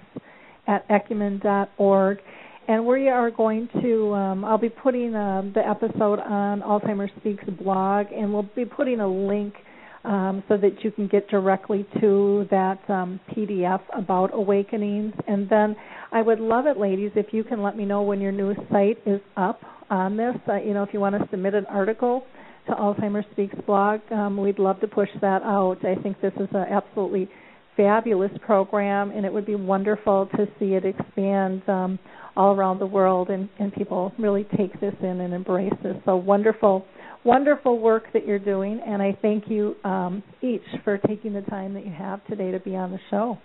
at 0.67 0.87
ecumen.org. 0.89 2.19
And 2.67 2.85
we 2.85 3.09
are 3.09 3.31
going 3.31 3.67
to, 3.81 4.13
um, 4.13 4.45
I'll 4.45 4.59
be 4.59 4.69
putting 4.69 5.15
um, 5.15 5.51
the 5.55 5.67
episode 5.67 6.19
on 6.19 6.61
Alzheimer's 6.61 7.09
Speaks 7.19 7.43
blog, 7.63 8.05
and 8.15 8.31
we'll 8.31 8.47
be 8.55 8.63
putting 8.63 8.99
a 8.99 9.07
link 9.07 9.55
um, 10.03 10.43
so 10.47 10.57
that 10.57 10.83
you 10.83 10.91
can 10.91 11.07
get 11.07 11.27
directly 11.29 11.85
to 11.99 12.47
that 12.51 12.79
um, 12.89 13.19
PDF 13.31 13.81
about 13.95 14.33
awakenings. 14.33 15.13
And 15.27 15.49
then 15.49 15.75
I 16.11 16.21
would 16.21 16.39
love 16.39 16.65
it, 16.65 16.77
ladies, 16.77 17.11
if 17.15 17.33
you 17.33 17.43
can 17.43 17.61
let 17.61 17.75
me 17.75 17.85
know 17.85 18.01
when 18.01 18.21
your 18.21 18.31
new 18.31 18.55
site 18.71 18.97
is 19.05 19.21
up 19.37 19.61
on 19.89 20.17
this. 20.17 20.35
Uh, 20.47 20.55
you 20.55 20.73
know, 20.73 20.83
if 20.83 20.89
you 20.93 20.99
want 20.99 21.15
to 21.15 21.27
submit 21.29 21.53
an 21.53 21.65
article 21.67 22.23
to 22.67 22.73
Alzheimer's 22.73 23.25
Speaks 23.31 23.55
blog, 23.65 23.99
um, 24.11 24.37
we'd 24.37 24.59
love 24.59 24.79
to 24.81 24.87
push 24.87 25.09
that 25.21 25.41
out. 25.41 25.77
I 25.83 25.95
think 26.01 26.21
this 26.21 26.33
is 26.35 26.47
an 26.53 26.65
absolutely 26.69 27.29
fabulous 27.75 28.31
program, 28.45 29.11
and 29.11 29.25
it 29.25 29.31
would 29.31 29.45
be 29.45 29.55
wonderful 29.55 30.29
to 30.35 30.45
see 30.59 30.73
it 30.73 30.85
expand 30.85 31.61
um, 31.67 31.97
all 32.35 32.55
around 32.55 32.79
the 32.79 32.85
world 32.85 33.29
and, 33.29 33.49
and 33.59 33.73
people 33.73 34.13
really 34.17 34.45
take 34.57 34.79
this 34.79 34.93
in 35.01 35.21
and 35.21 35.33
embrace 35.33 35.73
this. 35.83 35.95
So 36.05 36.15
wonderful, 36.15 36.85
wonderful 37.23 37.79
work 37.79 38.05
that 38.13 38.25
you're 38.25 38.39
doing, 38.39 38.79
and 38.85 39.01
I 39.01 39.17
thank 39.21 39.45
you 39.47 39.75
um, 39.83 40.23
each 40.41 40.61
for 40.83 40.97
taking 40.99 41.33
the 41.33 41.41
time 41.41 41.73
that 41.73 41.85
you 41.85 41.91
have 41.91 42.25
today 42.27 42.51
to 42.51 42.59
be 42.59 42.75
on 42.75 42.91
the 42.91 42.99
show. 43.09 43.37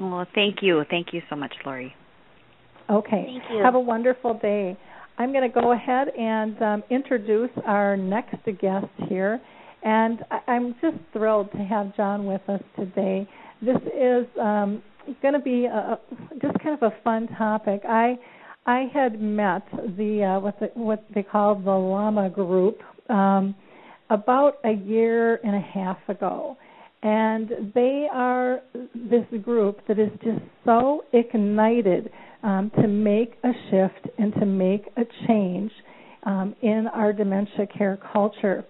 Well, 0.00 0.26
thank 0.34 0.62
you. 0.62 0.82
Thank 0.88 1.08
you 1.12 1.20
so 1.28 1.36
much, 1.36 1.52
Lori. 1.66 1.94
Okay. 2.90 3.24
Thank 3.26 3.42
you. 3.50 3.62
Have 3.62 3.74
a 3.74 3.80
wonderful 3.80 4.34
day. 4.34 4.76
I'm 5.18 5.32
going 5.32 5.48
to 5.48 5.60
go 5.60 5.72
ahead 5.72 6.08
and 6.18 6.60
um, 6.62 6.84
introduce 6.90 7.50
our 7.66 7.96
next 7.96 8.36
guest 8.60 8.86
here. 9.08 9.40
And 9.82 10.20
I- 10.30 10.52
I'm 10.52 10.74
just 10.80 10.96
thrilled 11.12 11.50
to 11.52 11.58
have 11.58 11.94
John 11.96 12.26
with 12.26 12.40
us 12.48 12.62
today. 12.76 13.28
This 13.60 13.76
is 13.76 14.26
um, 14.40 14.82
going 15.20 15.34
to 15.34 15.40
be 15.40 15.66
a, 15.66 15.98
just 16.40 16.58
kind 16.60 16.80
of 16.80 16.92
a 16.92 16.94
fun 17.04 17.28
topic. 17.36 17.82
I 17.88 18.16
I 18.66 18.86
had 18.92 19.20
met 19.20 19.62
the 19.72 20.36
uh, 20.36 20.40
what 20.40 20.60
the, 20.60 20.66
what 20.74 21.04
they 21.14 21.22
call 21.22 21.56
the 21.56 21.70
Llama 21.70 22.30
Group 22.30 22.78
um, 23.08 23.54
about 24.10 24.58
a 24.64 24.72
year 24.72 25.40
and 25.44 25.56
a 25.56 25.60
half 25.60 25.98
ago, 26.08 26.56
and 27.02 27.50
they 27.74 28.06
are 28.12 28.60
this 28.94 29.24
group 29.42 29.80
that 29.88 29.98
is 29.98 30.10
just 30.22 30.40
so 30.64 31.04
ignited 31.12 32.10
um, 32.44 32.70
to 32.80 32.86
make 32.86 33.34
a 33.42 33.50
shift 33.70 34.14
and 34.18 34.32
to 34.34 34.46
make 34.46 34.86
a 34.96 35.02
change 35.26 35.72
um, 36.24 36.54
in 36.62 36.86
our 36.94 37.12
dementia 37.12 37.66
care 37.66 37.98
culture. 38.12 38.64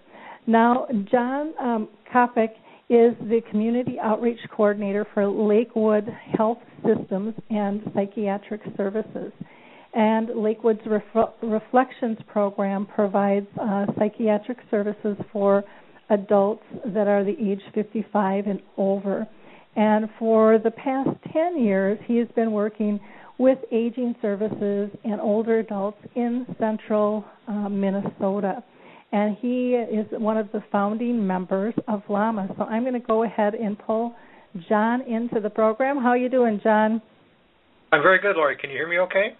Now, 0.47 0.87
John 1.11 1.53
um, 1.61 1.87
Kopic 2.13 2.49
is 2.89 3.15
the 3.29 3.41
Community 3.49 3.97
Outreach 4.01 4.39
Coordinator 4.51 5.05
for 5.13 5.27
Lakewood 5.27 6.07
Health 6.35 6.59
Systems 6.83 7.33
and 7.49 7.81
Psychiatric 7.93 8.61
Services. 8.75 9.31
And 9.93 10.29
Lakewood's 10.35 10.81
Ref- 10.85 11.33
Reflections 11.41 12.17
program 12.27 12.87
provides 12.95 13.47
uh, 13.61 13.85
psychiatric 13.97 14.57
services 14.71 15.17
for 15.31 15.63
adults 16.09 16.63
that 16.85 17.07
are 17.07 17.23
the 17.23 17.35
age 17.39 17.61
55 17.73 18.47
and 18.47 18.59
over. 18.77 19.27
And 19.75 20.09
for 20.19 20.57
the 20.57 20.71
past 20.71 21.09
10 21.31 21.61
years, 21.63 21.99
he 22.07 22.17
has 22.17 22.27
been 22.35 22.51
working 22.51 22.99
with 23.37 23.57
aging 23.71 24.15
services 24.21 24.89
and 25.03 25.19
older 25.19 25.59
adults 25.59 25.97
in 26.15 26.45
central 26.59 27.25
uh, 27.47 27.69
Minnesota 27.69 28.63
and 29.13 29.37
he 29.39 29.75
is 29.75 30.07
one 30.11 30.37
of 30.37 30.51
the 30.51 30.63
founding 30.71 31.25
members 31.25 31.75
of 31.87 32.01
LAMAA. 32.09 32.57
So 32.57 32.63
I'm 32.63 32.81
going 32.81 32.99
to 32.99 32.99
go 32.99 33.23
ahead 33.23 33.53
and 33.53 33.77
pull 33.77 34.15
John 34.67 35.01
into 35.01 35.39
the 35.39 35.51
program. 35.51 35.97
How 35.97 36.09
are 36.09 36.17
you 36.17 36.29
doing, 36.29 36.59
John? 36.63 36.99
I'm 37.91 38.01
very 38.01 38.19
good, 38.19 38.35
Lori. 38.35 38.57
Can 38.57 38.71
you 38.71 38.75
hear 38.75 38.89
me 38.89 38.97
okay? 38.97 39.37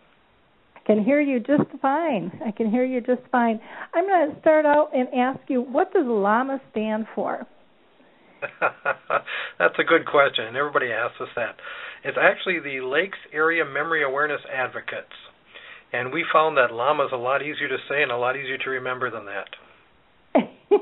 I 0.83 0.85
can 0.85 1.03
hear 1.03 1.21
you 1.21 1.39
just 1.39 1.69
fine. 1.81 2.31
I 2.45 2.51
can 2.51 2.69
hear 2.69 2.83
you 2.83 2.99
just 2.99 3.21
fine. 3.31 3.59
I'm 3.93 4.05
going 4.05 4.33
to 4.33 4.41
start 4.41 4.65
out 4.65 4.89
and 4.93 5.07
ask 5.13 5.39
you, 5.47 5.61
what 5.61 5.93
does 5.93 6.05
LAMAA 6.05 6.59
stand 6.71 7.05
for? 7.15 7.47
That's 9.59 9.75
a 9.79 9.83
good 9.83 10.05
question, 10.05 10.45
and 10.45 10.57
everybody 10.57 10.87
asks 10.91 11.21
us 11.21 11.29
that. 11.37 11.55
It's 12.03 12.17
actually 12.21 12.59
the 12.59 12.85
Lakes 12.85 13.17
Area 13.31 13.63
Memory 13.63 14.03
Awareness 14.03 14.41
Advocates. 14.53 15.13
And 15.93 16.11
we 16.11 16.25
found 16.33 16.57
that 16.57 16.73
llama 16.73 17.05
is 17.05 17.11
a 17.13 17.17
lot 17.17 17.41
easier 17.41 17.69
to 17.69 17.77
say 17.87 18.01
and 18.03 18.11
a 18.11 18.17
lot 18.17 18.35
easier 18.35 18.57
to 18.57 18.69
remember 18.69 19.09
than 19.09 19.25
that. 19.25 19.47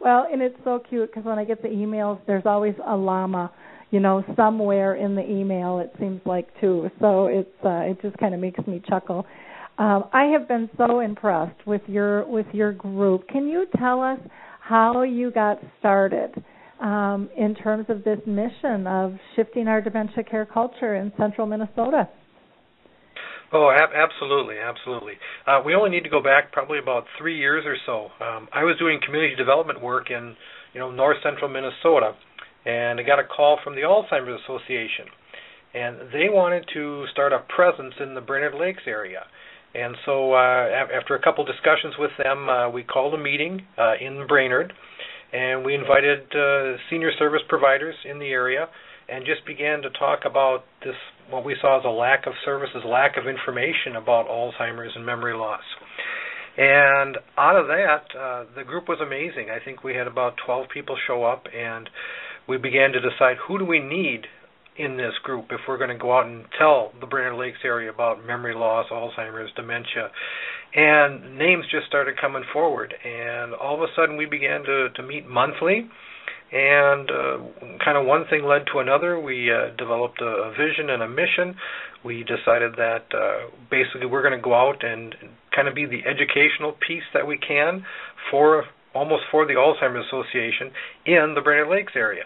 well, 0.00 0.26
and 0.30 0.42
it's 0.42 0.58
so 0.64 0.82
cute 0.86 1.10
because 1.10 1.24
when 1.24 1.38
I 1.38 1.44
get 1.44 1.62
the 1.62 1.68
emails, 1.68 2.20
there's 2.26 2.44
always 2.44 2.74
a 2.86 2.96
llama, 2.96 3.50
you 3.90 4.00
know, 4.00 4.24
somewhere 4.36 4.94
in 4.94 5.14
the 5.14 5.28
email. 5.28 5.78
It 5.78 5.92
seems 5.98 6.20
like 6.24 6.48
too. 6.60 6.90
So 7.00 7.26
it's 7.26 7.48
uh, 7.64 7.90
it 7.90 8.00
just 8.02 8.16
kind 8.18 8.34
of 8.34 8.40
makes 8.40 8.64
me 8.66 8.82
chuckle. 8.88 9.26
Um, 9.78 10.04
I 10.12 10.24
have 10.26 10.46
been 10.46 10.68
so 10.76 11.00
impressed 11.00 11.66
with 11.66 11.82
your 11.86 12.26
with 12.26 12.46
your 12.52 12.72
group. 12.72 13.28
Can 13.28 13.48
you 13.48 13.66
tell 13.78 14.02
us 14.02 14.18
how 14.60 15.02
you 15.02 15.30
got 15.30 15.58
started 15.78 16.32
um, 16.80 17.28
in 17.36 17.54
terms 17.54 17.86
of 17.88 18.04
this 18.04 18.18
mission 18.26 18.86
of 18.86 19.14
shifting 19.36 19.68
our 19.68 19.80
dementia 19.80 20.24
care 20.24 20.46
culture 20.46 20.96
in 20.96 21.12
central 21.18 21.46
Minnesota? 21.46 22.08
Oh, 23.52 23.68
ab- 23.70 23.90
absolutely, 23.94 24.56
absolutely. 24.58 25.14
Uh, 25.46 25.60
we 25.64 25.74
only 25.74 25.90
need 25.90 26.04
to 26.04 26.10
go 26.10 26.22
back 26.22 26.52
probably 26.52 26.78
about 26.78 27.04
three 27.18 27.36
years 27.36 27.64
or 27.66 27.76
so. 27.84 28.24
Um, 28.24 28.48
I 28.52 28.62
was 28.62 28.76
doing 28.78 29.00
community 29.04 29.34
development 29.34 29.82
work 29.82 30.10
in, 30.10 30.36
you 30.72 30.78
know, 30.78 30.90
north 30.90 31.16
central 31.22 31.50
Minnesota, 31.50 32.14
and 32.64 33.00
I 33.00 33.02
got 33.02 33.18
a 33.18 33.24
call 33.24 33.58
from 33.62 33.74
the 33.74 33.82
Alzheimer's 33.82 34.40
Association, 34.44 35.06
and 35.74 35.96
they 36.12 36.28
wanted 36.28 36.64
to 36.74 37.06
start 37.12 37.32
a 37.32 37.40
presence 37.54 37.94
in 38.00 38.14
the 38.14 38.20
Brainerd 38.20 38.54
Lakes 38.54 38.82
area. 38.86 39.24
And 39.74 39.94
so, 40.04 40.32
uh, 40.32 40.66
after 40.98 41.14
a 41.14 41.22
couple 41.22 41.44
discussions 41.44 41.94
with 41.98 42.10
them, 42.22 42.48
uh, 42.48 42.70
we 42.70 42.82
called 42.82 43.14
a 43.14 43.18
meeting 43.18 43.62
uh, 43.78 43.94
in 44.00 44.26
Brainerd, 44.26 44.72
and 45.32 45.64
we 45.64 45.74
invited 45.74 46.22
uh, 46.34 46.76
senior 46.90 47.12
service 47.18 47.42
providers 47.48 47.94
in 48.04 48.18
the 48.18 48.30
area 48.30 48.68
and 49.08 49.24
just 49.26 49.44
began 49.46 49.82
to 49.82 49.90
talk 49.90 50.20
about 50.24 50.64
this 50.84 50.94
what 51.30 51.44
we 51.44 51.54
saw 51.60 51.78
as 51.78 51.84
a 51.84 51.88
lack 51.88 52.26
of 52.26 52.32
services, 52.44 52.82
lack 52.84 53.16
of 53.16 53.28
information 53.28 53.94
about 53.96 54.26
Alzheimer's 54.26 54.92
and 54.96 55.06
memory 55.06 55.34
loss. 55.34 55.62
And 56.56 57.16
out 57.38 57.56
of 57.56 57.68
that, 57.68 58.02
uh, 58.18 58.44
the 58.56 58.64
group 58.64 58.88
was 58.88 58.98
amazing. 59.00 59.48
I 59.50 59.64
think 59.64 59.84
we 59.84 59.94
had 59.94 60.08
about 60.08 60.34
12 60.44 60.66
people 60.74 60.96
show 61.06 61.22
up, 61.22 61.46
and 61.56 61.88
we 62.50 62.58
began 62.58 62.90
to 62.90 63.00
decide 63.00 63.36
who 63.46 63.60
do 63.60 63.64
we 63.64 63.78
need 63.78 64.26
in 64.76 64.96
this 64.96 65.12
group 65.22 65.46
if 65.50 65.60
we're 65.68 65.78
going 65.78 65.90
to 65.90 65.96
go 65.96 66.18
out 66.18 66.26
and 66.26 66.44
tell 66.58 66.90
the 66.98 67.06
Brainerd 67.06 67.38
Lakes 67.38 67.58
area 67.64 67.90
about 67.90 68.26
memory 68.26 68.54
loss, 68.54 68.86
Alzheimer's, 68.90 69.52
dementia. 69.54 70.10
And 70.74 71.38
names 71.38 71.64
just 71.70 71.86
started 71.86 72.16
coming 72.20 72.42
forward, 72.52 72.92
and 73.04 73.54
all 73.54 73.76
of 73.76 73.82
a 73.82 73.92
sudden 73.94 74.16
we 74.16 74.26
began 74.26 74.64
to, 74.64 74.88
to 74.96 75.02
meet 75.02 75.28
monthly 75.28 75.88
and 76.52 77.08
uh, 77.08 77.38
kind 77.84 77.96
of 77.96 78.04
one 78.06 78.24
thing 78.28 78.42
led 78.44 78.62
to 78.72 78.80
another. 78.80 79.20
We 79.20 79.52
uh, 79.52 79.76
developed 79.78 80.20
a, 80.20 80.50
a 80.50 80.50
vision 80.50 80.90
and 80.90 81.04
a 81.04 81.08
mission. 81.08 81.54
We 82.04 82.24
decided 82.24 82.72
that 82.76 83.06
uh, 83.14 83.50
basically 83.70 84.06
we're 84.06 84.22
going 84.22 84.36
to 84.36 84.42
go 84.42 84.54
out 84.54 84.82
and 84.82 85.14
kind 85.54 85.68
of 85.68 85.76
be 85.76 85.86
the 85.86 86.02
educational 86.04 86.74
piece 86.84 87.06
that 87.14 87.24
we 87.24 87.38
can 87.38 87.84
for 88.32 88.64
almost 88.92 89.22
for 89.30 89.46
the 89.46 89.54
Alzheimer's 89.54 90.06
Association 90.06 90.72
in 91.06 91.34
the 91.36 91.40
Brainerd 91.40 91.70
Lakes 91.70 91.92
area. 91.94 92.24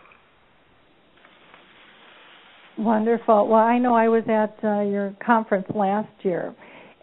Wonderful. 2.79 3.47
Well, 3.49 3.61
I 3.61 3.79
know 3.79 3.95
I 3.95 4.09
was 4.09 4.25
at 4.29 4.57
uh, 4.65 4.81
your 4.83 5.15
conference 5.25 5.67
last 5.75 6.11
year, 6.23 6.55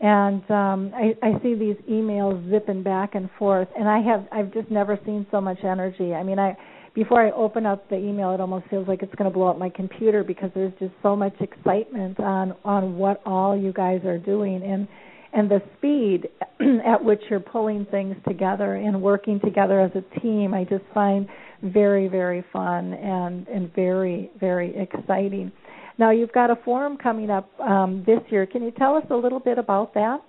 and 0.01 0.41
um, 0.51 0.91
I, 0.93 1.15
I 1.23 1.41
see 1.41 1.55
these 1.55 1.77
emails 1.89 2.49
zipping 2.49 2.83
back 2.83 3.15
and 3.15 3.29
forth, 3.39 3.69
and 3.77 3.87
I 3.87 4.01
have 4.01 4.27
I've 4.33 4.53
just 4.53 4.69
never 4.69 4.99
seen 5.05 5.25
so 5.31 5.39
much 5.39 5.59
energy. 5.63 6.13
I 6.13 6.23
mean, 6.23 6.39
I 6.39 6.57
before 6.93 7.25
I 7.25 7.31
open 7.31 7.65
up 7.65 7.89
the 7.89 7.95
email, 7.95 8.31
it 8.33 8.41
almost 8.41 8.67
feels 8.69 8.87
like 8.87 9.01
it's 9.01 9.15
going 9.15 9.29
to 9.29 9.33
blow 9.33 9.47
up 9.47 9.57
my 9.57 9.69
computer 9.69 10.23
because 10.25 10.49
there's 10.53 10.73
just 10.79 10.93
so 11.01 11.15
much 11.15 11.35
excitement 11.39 12.19
on 12.19 12.53
on 12.65 12.97
what 12.97 13.21
all 13.25 13.55
you 13.55 13.71
guys 13.71 14.01
are 14.03 14.17
doing 14.17 14.61
and 14.63 14.87
and 15.33 15.49
the 15.49 15.61
speed 15.77 16.27
at 16.85 17.01
which 17.03 17.21
you're 17.29 17.39
pulling 17.39 17.85
things 17.85 18.17
together 18.27 18.75
and 18.75 19.01
working 19.01 19.39
together 19.39 19.79
as 19.79 19.91
a 19.95 20.19
team. 20.19 20.53
I 20.53 20.65
just 20.65 20.83
find 20.93 21.27
very 21.63 22.07
very 22.07 22.43
fun 22.51 22.93
and 22.93 23.47
and 23.47 23.73
very 23.73 24.31
very 24.39 24.75
exciting. 24.77 25.51
Now 25.97 26.11
you've 26.11 26.31
got 26.31 26.49
a 26.49 26.55
forum 26.63 26.97
coming 26.97 27.29
up 27.29 27.49
um, 27.59 28.03
this 28.05 28.19
year. 28.29 28.45
Can 28.45 28.63
you 28.63 28.71
tell 28.71 28.95
us 28.95 29.03
a 29.09 29.15
little 29.15 29.39
bit 29.39 29.57
about 29.57 29.93
that? 29.93 30.19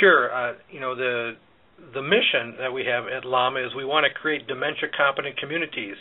Sure. 0.00 0.32
Uh, 0.32 0.54
you 0.70 0.80
know 0.80 0.94
the 0.94 1.36
the 1.94 2.02
mission 2.02 2.56
that 2.58 2.72
we 2.72 2.84
have 2.84 3.04
at 3.06 3.22
LAMAA 3.22 3.66
is 3.66 3.72
we 3.76 3.84
want 3.84 4.04
to 4.04 4.20
create 4.20 4.46
dementia 4.48 4.88
competent 4.96 5.36
communities, 5.38 5.96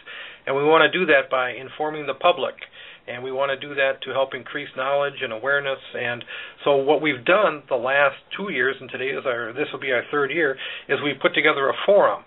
and 0.46 0.56
we 0.56 0.64
want 0.64 0.92
to 0.92 1.00
do 1.00 1.06
that 1.06 1.30
by 1.30 1.52
informing 1.52 2.08
the 2.08 2.16
public 2.16 2.56
and 3.08 3.24
we 3.24 3.32
want 3.32 3.50
to 3.50 3.68
do 3.68 3.74
that 3.76 4.02
to 4.04 4.12
help 4.12 4.34
increase 4.34 4.68
knowledge 4.76 5.22
and 5.22 5.32
awareness. 5.32 5.80
And 5.96 6.24
so, 6.64 6.76
what 6.78 7.02
we've 7.02 7.24
done 7.26 7.64
the 7.70 7.76
last 7.76 8.16
two 8.36 8.52
years, 8.52 8.76
and 8.80 8.90
today 8.90 9.16
is 9.16 9.26
our 9.26 9.54
this 9.54 9.68
will 9.72 9.80
be 9.80 9.92
our 9.92 10.04
third 10.12 10.32
year, 10.32 10.58
is 10.90 11.00
we 11.04 11.14
put 11.22 11.34
together 11.34 11.70
a 11.70 11.74
forum. 11.86 12.24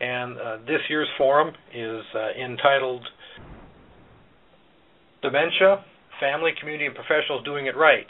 And 0.00 0.38
uh, 0.38 0.56
this 0.66 0.80
year's 0.88 1.08
forum 1.18 1.52
is 1.74 2.02
uh, 2.14 2.42
entitled 2.42 3.02
Dementia, 5.22 5.84
Family, 6.18 6.52
Community, 6.58 6.86
and 6.86 6.94
Professionals 6.94 7.44
Doing 7.44 7.66
It 7.66 7.76
Right. 7.76 8.06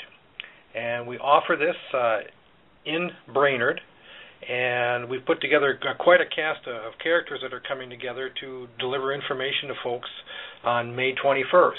And 0.75 1.07
we 1.07 1.19
offer 1.19 1.57
this 1.57 1.75
uh, 1.93 2.19
in 2.87 3.11
Brainerd, 3.35 3.81
and 4.49 5.09
we've 5.09 5.25
put 5.27 5.41
together 5.41 5.79
quite 5.99 6.21
a 6.21 6.27
cast 6.27 6.67
of 6.69 6.93
characters 7.03 7.41
that 7.43 7.53
are 7.53 7.63
coming 7.67 7.91
together 7.91 8.31
to 8.41 8.69
deliver 8.79 9.13
information 9.13 9.69
to 9.69 9.75
folks 9.83 10.09
on 10.65 10.95
May 10.95 11.15
21st. 11.15 11.73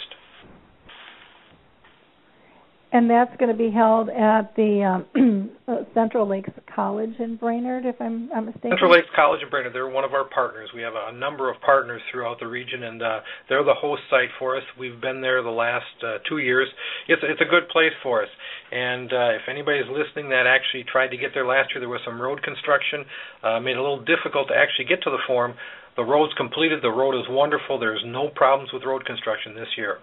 And 2.94 3.10
that's 3.10 3.32
going 3.38 3.50
to 3.50 3.58
be 3.58 3.72
held 3.72 4.10
at 4.10 4.54
the 4.58 4.84
um, 5.16 5.50
uh, 5.68 5.88
Central 5.94 6.28
Lakes 6.28 6.50
College 6.76 7.16
in 7.20 7.38
Brainerd, 7.38 7.86
if 7.86 7.96
I'm 8.02 8.28
not 8.28 8.46
mistaken. 8.46 8.72
Central 8.72 8.92
Lakes 8.92 9.08
College 9.16 9.39
in 9.42 9.50
Brainerd. 9.50 9.74
They're 9.74 9.88
one 9.88 10.04
of 10.04 10.14
our 10.14 10.26
partners. 10.26 10.70
We 10.76 10.82
have 10.82 10.94
a, 10.94 11.08
a 11.08 11.18
number 11.18 11.50
of 11.50 11.56
partners 11.62 12.02
throughout 12.12 12.42
the 12.42 12.48
region, 12.48 12.84
and 12.84 13.02
uh, 13.02 13.20
they're 13.48 13.64
the 13.64 13.80
host 13.80 14.02
site 14.10 14.28
for 14.38 14.58
us. 14.58 14.64
We've 14.78 15.00
been 15.00 15.22
there 15.22 15.42
the 15.42 15.56
last 15.56 15.88
uh, 16.04 16.18
two 16.28 16.39
years. 16.39 16.68
It's 17.08 17.22
it's 17.24 17.39
a 17.39 17.50
good 17.50 17.70
place 17.70 17.96
for 18.04 18.24
us. 18.24 18.30
And 18.72 19.08
uh, 19.14 19.39
if 19.39 19.48
anybody's 19.48 19.88
listening 19.88 20.30
that 20.36 20.44
actually 20.44 20.84
tried 20.84 21.16
to 21.16 21.18
get 21.18 21.32
there 21.34 21.48
last 21.48 21.72
year, 21.72 21.80
there 21.80 21.88
was 21.88 22.02
some 22.04 22.20
road 22.22 22.44
construction, 22.44 23.06
uh, 23.42 23.60
made 23.62 23.80
it 23.80 23.80
a 23.80 23.82
little 23.82 24.04
difficult 24.04 24.50
to 24.50 24.56
actually 24.56 24.92
get 24.92 25.02
to 25.04 25.10
the 25.10 25.24
forum. 25.28 25.56
The 25.96 26.04
road's 26.04 26.34
completed. 26.36 26.84
The 26.84 26.92
road 26.92 27.16
is 27.16 27.26
wonderful. 27.30 27.80
There's 27.80 28.04
no 28.06 28.28
problems 28.36 28.72
with 28.74 28.84
road 28.84 29.06
construction 29.06 29.56
this 29.56 29.68
year. 29.78 30.00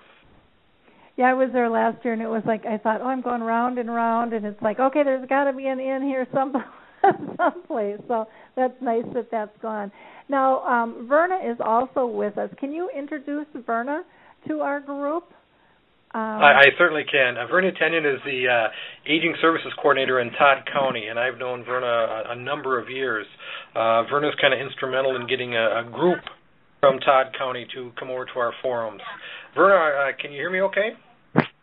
Yeah, 1.19 1.31
I 1.31 1.35
was 1.35 1.51
there 1.53 1.69
last 1.69 2.05
year, 2.05 2.15
and 2.15 2.23
it 2.23 2.29
was 2.29 2.45
like 2.47 2.65
I 2.65 2.79
thought, 2.79 3.01
oh, 3.01 3.09
I'm 3.09 3.23
going 3.23 3.43
round 3.43 3.79
and 3.79 3.91
round, 3.91 4.33
and 4.33 4.47
it's 4.47 4.63
like, 4.63 4.79
okay, 4.79 5.03
there's 5.03 5.29
got 5.29 5.51
to 5.51 5.53
be 5.53 5.67
an 5.67 5.81
inn 5.81 6.03
here 6.03 6.29
some 6.33 6.55
someplace. 7.37 7.99
So 8.07 8.27
that's 8.55 8.75
nice 8.81 9.03
that 9.15 9.29
that's 9.29 9.57
gone. 9.61 9.91
Now, 10.29 10.63
um, 10.63 11.07
Verna 11.09 11.39
is 11.45 11.59
also 11.59 12.07
with 12.07 12.39
us. 12.39 12.51
Can 12.61 12.73
you 12.73 12.89
introduce 12.97 13.47
Verna 13.67 14.05
to 14.47 14.61
our 14.61 14.79
group? 14.79 15.25
Um, 16.15 16.21
I, 16.23 16.53
I 16.55 16.65
certainly 16.79 17.03
can. 17.11 17.37
Uh, 17.37 17.49
Verna 17.49 17.73
Tenyon 17.73 18.07
is 18.07 18.21
the 18.25 18.47
uh, 18.47 18.69
Aging 19.11 19.35
Services 19.43 19.73
Coordinator 19.83 20.21
in 20.21 20.31
Todd 20.31 20.59
County, 20.73 21.09
and 21.09 21.19
I've 21.19 21.37
known 21.37 21.65
Verna 21.65 21.87
a, 22.29 22.33
a 22.33 22.37
number 22.37 22.79
of 22.81 22.89
years. 22.89 23.27
Uh, 23.75 24.05
Verna's 24.05 24.35
kind 24.41 24.55
of 24.55 24.61
instrumental 24.61 25.17
in 25.17 25.27
getting 25.27 25.57
a, 25.57 25.81
a 25.81 25.91
group 25.93 26.21
from 26.79 27.01
Todd 27.01 27.35
County 27.37 27.67
to 27.75 27.91
come 27.99 28.09
over 28.09 28.25
to 28.25 28.39
our 28.39 28.53
forums. 28.63 29.03
Verna, 29.57 29.75
uh, 29.75 30.13
can 30.23 30.31
you 30.31 30.39
hear 30.39 30.51
me 30.51 30.61
okay? 30.61 30.91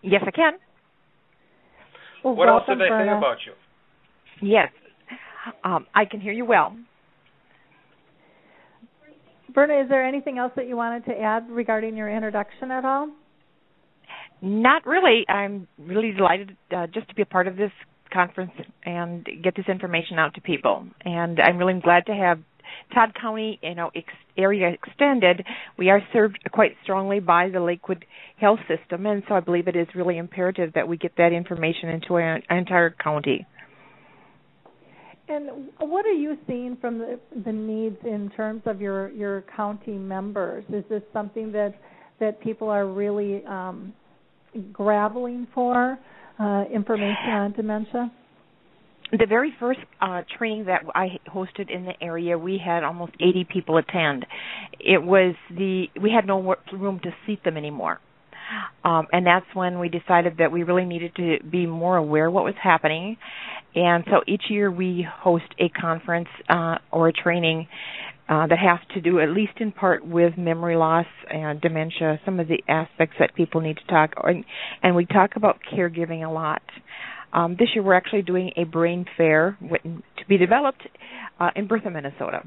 Yes, 0.02 0.22
I 0.26 0.32
can. 0.32 0.54
Well, 2.24 2.36
what 2.36 2.50
else 2.50 2.64
did 2.68 2.80
they 2.80 2.90
Verna. 2.90 3.12
say 3.12 3.18
about 3.18 3.38
you? 3.46 3.54
Yes, 4.42 4.70
um, 5.64 5.86
I 5.94 6.06
can 6.06 6.20
hear 6.20 6.34
you 6.34 6.46
well. 6.46 6.76
Verna, 9.54 9.82
is 9.82 9.90
there 9.90 10.06
anything 10.06 10.38
else 10.38 10.52
that 10.56 10.68
you 10.68 10.76
wanted 10.76 11.06
to 11.06 11.12
add 11.18 11.50
regarding 11.50 11.96
your 11.96 12.14
introduction 12.14 12.72
at 12.72 12.84
all? 12.84 13.10
Not 14.42 14.86
really. 14.86 15.26
I'm 15.30 15.68
really 15.80 16.12
delighted 16.12 16.58
uh, 16.76 16.88
just 16.88 17.08
to 17.10 17.16
be 17.16 17.22
a 17.22 17.26
part 17.26 17.48
of 17.48 17.56
this 17.56 17.72
conference 18.12 18.52
and 18.86 19.26
get 19.44 19.56
this 19.56 19.66
information 19.68 20.20
out 20.20 20.34
to 20.36 20.42
people. 20.42 20.86
And 21.04 21.40
I'm 21.40 21.58
really 21.58 21.80
glad 21.82 22.06
to 22.08 22.14
have 22.14 22.40
Todd 22.94 23.14
County, 23.20 23.60
you 23.62 23.76
know, 23.76 23.92
ex- 23.96 24.14
area 24.38 24.70
extended, 24.70 25.46
we 25.78 25.90
are 25.90 26.02
served 26.14 26.40
quite 26.52 26.76
strongly 26.84 27.20
by 27.20 27.50
the 27.50 27.60
Lakewood 27.60 28.06
Health 28.38 28.60
System, 28.68 29.06
and 29.06 29.24
so 29.28 29.36
I 29.36 29.40
believe 29.40 29.68
it 29.68 29.76
is 29.76 29.88
really 29.96 30.18
imperative 30.18 30.74
that 30.74 30.88
we 30.88 30.98
get 30.98 31.14
that 31.18 31.34
information 31.34 31.90
into 31.90 32.16
our 32.16 32.40
entire 32.50 32.92
county. 32.92 33.46
And 35.28 35.70
what 35.80 36.06
are 36.06 36.12
you 36.12 36.38
seeing 36.46 36.78
from 36.80 37.00
the, 37.00 37.20
the 37.44 37.52
needs 37.52 37.98
in 38.04 38.30
terms 38.36 38.62
of 38.66 38.80
your 38.80 39.10
your 39.10 39.44
county 39.56 39.94
members? 39.94 40.64
Is 40.70 40.84
this 40.88 41.02
something 41.14 41.52
that 41.52 41.74
that 42.20 42.40
people 42.42 42.70
are 42.70 42.86
really 42.86 43.44
um, 43.46 43.92
graveling 44.72 45.48
for 45.54 45.98
uh, 46.40 46.64
information 46.72 47.30
on 47.30 47.52
dementia? 47.54 48.12
The 49.12 49.26
very 49.28 49.54
first 49.60 49.80
uh, 50.02 50.24
training 50.38 50.66
that 50.66 50.84
I 50.94 51.20
hosted 51.28 51.70
in 51.70 51.86
the 51.86 51.94
area, 52.02 52.38
we 52.38 52.60
had 52.64 52.84
almost 52.84 53.14
80 53.20 53.48
people 53.52 53.78
attend. 53.78 54.26
It 54.80 55.02
was 55.02 55.36
the 55.50 55.86
we 56.02 56.12
had 56.12 56.26
no 56.26 56.56
room 56.74 57.00
to 57.04 57.12
seat 57.26 57.44
them 57.44 57.58
anymore. 57.58 58.00
Um, 58.84 59.08
and 59.12 59.26
that's 59.26 59.46
when 59.54 59.80
we 59.80 59.90
decided 59.90 60.38
that 60.38 60.52
we 60.52 60.64
really 60.64 60.86
needed 60.86 61.16
to 61.16 61.38
be 61.50 61.66
more 61.66 61.98
aware 61.98 62.30
what 62.30 62.44
was 62.44 62.54
happening. 62.62 63.18
And 63.74 64.04
so 64.06 64.22
each 64.28 64.44
year 64.50 64.72
we 64.72 65.06
host 65.20 65.46
a 65.60 65.70
conference 65.70 66.30
uh, 66.48 66.78
or 66.92 67.08
a 67.08 67.14
training 67.14 67.68
uh, 68.30 68.48
that 68.48 68.58
has 68.58 68.80
to 68.94 69.02
do, 69.02 69.20
at 69.20 69.30
least 69.30 69.54
in 69.58 69.72
part, 69.72 70.06
with 70.06 70.38
memory 70.38 70.76
loss 70.76 71.06
and 71.32 71.60
dementia, 71.62 72.20
some 72.26 72.40
of 72.40 72.48
the 72.48 72.64
aspects 72.68 73.16
that 73.20 73.36
people 73.36 73.62
need 73.62 73.78
to 73.78 73.86
talk. 73.88 74.14
And 74.82 74.96
we 74.96 75.06
talk 75.06 75.36
about 75.36 75.60
caregiving 75.72 76.28
a 76.28 76.32
lot. 76.32 76.62
Um, 77.34 77.56
this 77.60 77.70
year 77.74 77.84
we're 77.84 77.96
actually 77.96 78.22
doing 78.22 78.52
a 78.56 78.64
brain 78.64 79.06
fair 79.18 79.58
to 79.62 80.26
be 80.28 80.38
developed 80.38 80.88
uh, 81.40 81.50
in 81.56 81.68
Bertha, 81.68 81.90
Minnesota 81.90 82.44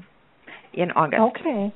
in 0.73 0.91
August. 0.91 1.21
Okay. 1.39 1.73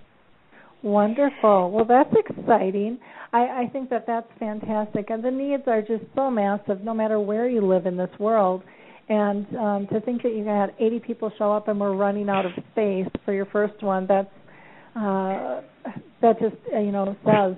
Wonderful. 0.82 1.72
Well, 1.72 1.86
that's 1.86 2.14
exciting. 2.14 3.00
I, 3.32 3.64
I 3.64 3.70
think 3.72 3.90
that 3.90 4.06
that's 4.06 4.28
fantastic. 4.38 5.10
And 5.10 5.24
the 5.24 5.32
needs 5.32 5.64
are 5.68 5.82
just 5.82 6.04
so 6.16 6.30
massive 6.30 6.82
no 6.82 6.94
matter 6.94 7.20
where 7.20 7.48
you 7.48 7.66
live 7.66 7.86
in 7.86 7.98
this 7.98 8.10
world. 8.20 8.64
And 9.10 9.46
um, 9.56 9.88
to 9.92 10.00
think 10.02 10.24
that 10.24 10.34
you 10.34 10.46
had 10.46 10.74
80 10.80 11.00
people 11.00 11.32
show 11.38 11.52
up 11.52 11.68
and 11.68 11.80
we're 11.80 11.96
running 11.96 12.30
out 12.30 12.46
of 12.46 12.52
space 12.72 13.08
for 13.26 13.34
your 13.34 13.46
first 13.48 13.82
one, 13.82 14.08
that's 14.08 14.30
uh, 14.96 15.62
that 16.22 16.40
just 16.40 16.56
uh, 16.74 16.80
you 16.80 16.92
know 16.92 17.16
says 17.26 17.56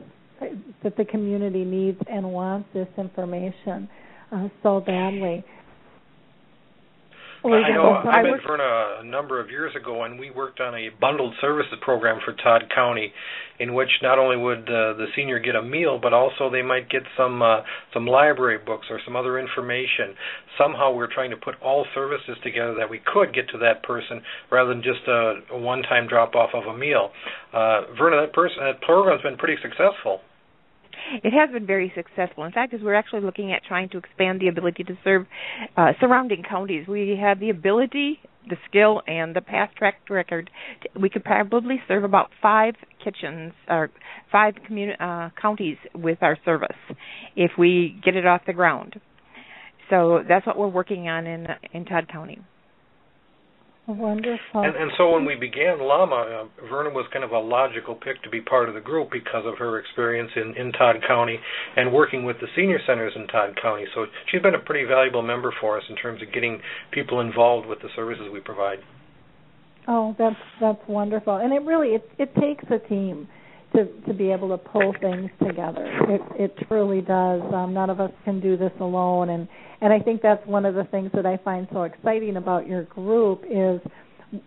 that 0.84 0.96
the 0.98 1.06
community 1.06 1.66
needs 1.66 2.00
and 2.10 2.32
wants 2.32 2.68
this 2.74 2.88
information 2.98 3.90
uh, 4.32 4.48
so 4.64 4.80
badly. 4.82 5.44
I 7.46 7.70
know 7.70 7.94
I 7.94 8.24
met 8.24 8.40
Verna 8.48 9.02
a 9.02 9.04
number 9.04 9.40
of 9.40 9.52
years 9.52 9.76
ago, 9.76 10.04
and 10.04 10.18
we 10.20 10.32
worked 10.32 10.60
on 10.60 10.74
a 10.74 10.90
bundled 11.00 11.36
services 11.40 11.78
program 11.82 12.20
for 12.26 12.34
Todd 12.34 12.64
County, 12.74 13.14
in 13.60 13.76
which 13.76 13.90
not 14.02 14.18
only 14.18 14.36
would 14.36 14.68
uh, 14.68 14.98
the 14.98 15.06
senior 15.16 15.38
get 15.38 15.56
a 15.56 15.62
meal, 15.62 16.00
but 16.02 16.12
also 16.12 16.50
they 16.50 16.64
might 16.64 16.90
get 16.90 17.04
some 17.16 17.44
uh, 17.44 17.62
some 17.94 18.08
library 18.08 18.58
books 18.58 18.88
or 18.90 19.00
some 19.06 19.16
other 19.16 19.38
information. 19.38 20.16
Somehow, 20.58 20.92
we're 20.92 21.14
trying 21.14 21.30
to 21.30 21.38
put 21.38 21.54
all 21.62 21.86
services 21.94 22.36
together 22.44 22.74
that 22.80 22.90
we 22.90 23.00
could 23.06 23.32
get 23.32 23.48
to 23.50 23.60
that 23.60 23.84
person, 23.84 24.24
rather 24.52 24.70
than 24.70 24.82
just 24.82 25.08
a, 25.08 25.42
a 25.52 25.58
one-time 25.58 26.08
drop-off 26.08 26.50
of 26.56 26.64
a 26.64 26.76
meal. 26.76 27.12
Uh, 27.54 27.82
Verna, 27.96 28.22
that 28.22 28.34
person, 28.34 28.58
that 28.62 28.82
program's 28.82 29.22
been 29.22 29.38
pretty 29.38 29.62
successful. 29.62 30.22
It 31.24 31.34
has 31.34 31.52
been 31.52 31.66
very 31.66 31.92
successful. 31.96 32.44
In 32.44 32.52
fact, 32.52 32.74
as 32.74 32.82
we're 32.82 32.96
actually 32.96 33.22
looking 33.22 33.52
at 33.52 33.64
trying 33.64 33.90
to 33.90 33.98
expand 33.98 34.42
the 34.42 34.48
ability 34.48 34.84
to 34.86 34.98
serve 35.04 35.26
uh, 35.78 35.94
surrounding 36.00 36.44
counties, 36.48 36.88
we 36.88 37.18
have 37.22 37.40
the 37.40 37.50
ability, 37.50 38.20
the 38.50 38.58
skill, 38.68 39.02
and 39.08 39.36
the 39.36 39.42
past 39.42 39.76
track 39.76 39.96
record. 40.10 40.50
We 41.00 41.10
could 41.10 41.24
probably 41.24 41.82
serve 41.88 42.04
about 42.04 42.30
five 42.42 42.76
kitchens 43.04 43.54
or 43.68 43.90
five 44.32 44.56
communi- 44.70 45.00
uh, 45.00 45.30
counties 45.40 45.78
with 45.94 46.20
our 46.22 46.38
service 46.46 46.78
if 47.36 47.52
we 47.58 48.00
get 48.04 48.16
it 48.16 48.26
off 48.26 48.42
the 48.48 48.54
ground. 48.54 49.00
So 49.90 50.24
that's 50.28 50.46
what 50.48 50.58
we're 50.58 50.68
working 50.68 51.08
on 51.08 51.28
in 51.28 51.48
in 51.74 51.86
Todd 51.86 52.08
County. 52.12 52.40
Wonderful. 53.88 54.62
And, 54.62 54.76
and 54.76 54.92
so 54.98 55.12
when 55.12 55.26
we 55.26 55.36
began 55.36 55.80
Llama, 55.80 56.16
uh, 56.16 56.68
Verna 56.68 56.90
was 56.90 57.06
kind 57.14 57.24
of 57.24 57.32
a 57.32 57.40
logical 57.40 57.94
pick 57.94 58.22
to 58.24 58.30
be 58.32 58.42
part 58.42 58.68
of 58.68 58.74
the 58.74 58.82
group 58.82 59.12
because 59.12 59.44
of 59.46 59.60
her 59.60 59.78
experience 59.78 60.32
in, 60.36 60.56
in 60.58 60.72
Todd 60.72 60.96
County 61.08 61.38
and 61.76 61.94
working 61.94 62.26
with 62.26 62.38
the 62.42 62.48
senior 62.56 62.80
centers 62.88 63.14
in 63.16 63.28
Todd 63.28 63.56
County. 63.62 63.86
So 63.94 64.08
she's 64.32 64.42
been 64.42 64.56
a 64.56 64.60
pretty 64.60 64.88
valuable 64.88 65.22
member 65.22 65.54
for 65.62 65.78
us 65.78 65.84
in 65.88 65.96
terms 65.98 66.24
of 66.24 66.34
getting 66.34 66.62
people 66.92 67.20
involved 67.20 67.68
with 67.68 67.80
the 67.82 67.90
services 67.96 68.26
we 68.34 68.40
provide. 68.40 68.80
Oh, 69.88 70.16
that's 70.18 70.36
that's 70.60 70.82
wonderful. 70.88 71.36
And 71.36 71.54
it 71.54 71.62
really 71.62 71.90
it 71.90 72.10
it 72.18 72.34
takes 72.36 72.64
a 72.72 72.80
team 72.90 73.28
to 73.76 73.86
to 74.08 74.14
be 74.14 74.32
able 74.32 74.50
to 74.50 74.58
pull 74.58 74.94
things 75.02 75.30
together. 75.46 75.86
It 76.10 76.22
it 76.40 76.68
truly 76.68 77.02
does. 77.02 77.42
Um, 77.54 77.74
none 77.74 77.90
of 77.90 78.00
us 78.00 78.12
can 78.24 78.40
do 78.40 78.58
this 78.58 78.74
alone 78.80 79.30
and 79.30 79.48
and 79.82 79.92
I 79.94 80.00
think 80.00 80.22
that's 80.22 80.46
one 80.48 80.66
of 80.66 80.76
the 80.76 80.86
things 80.86 81.12
that 81.14 81.26
I 81.26 81.38
find 81.38 81.68
so 81.72 81.84
exciting 81.84 82.38
about 82.38 82.68
your 82.68 82.84
group 82.84 83.44
is 83.50 83.80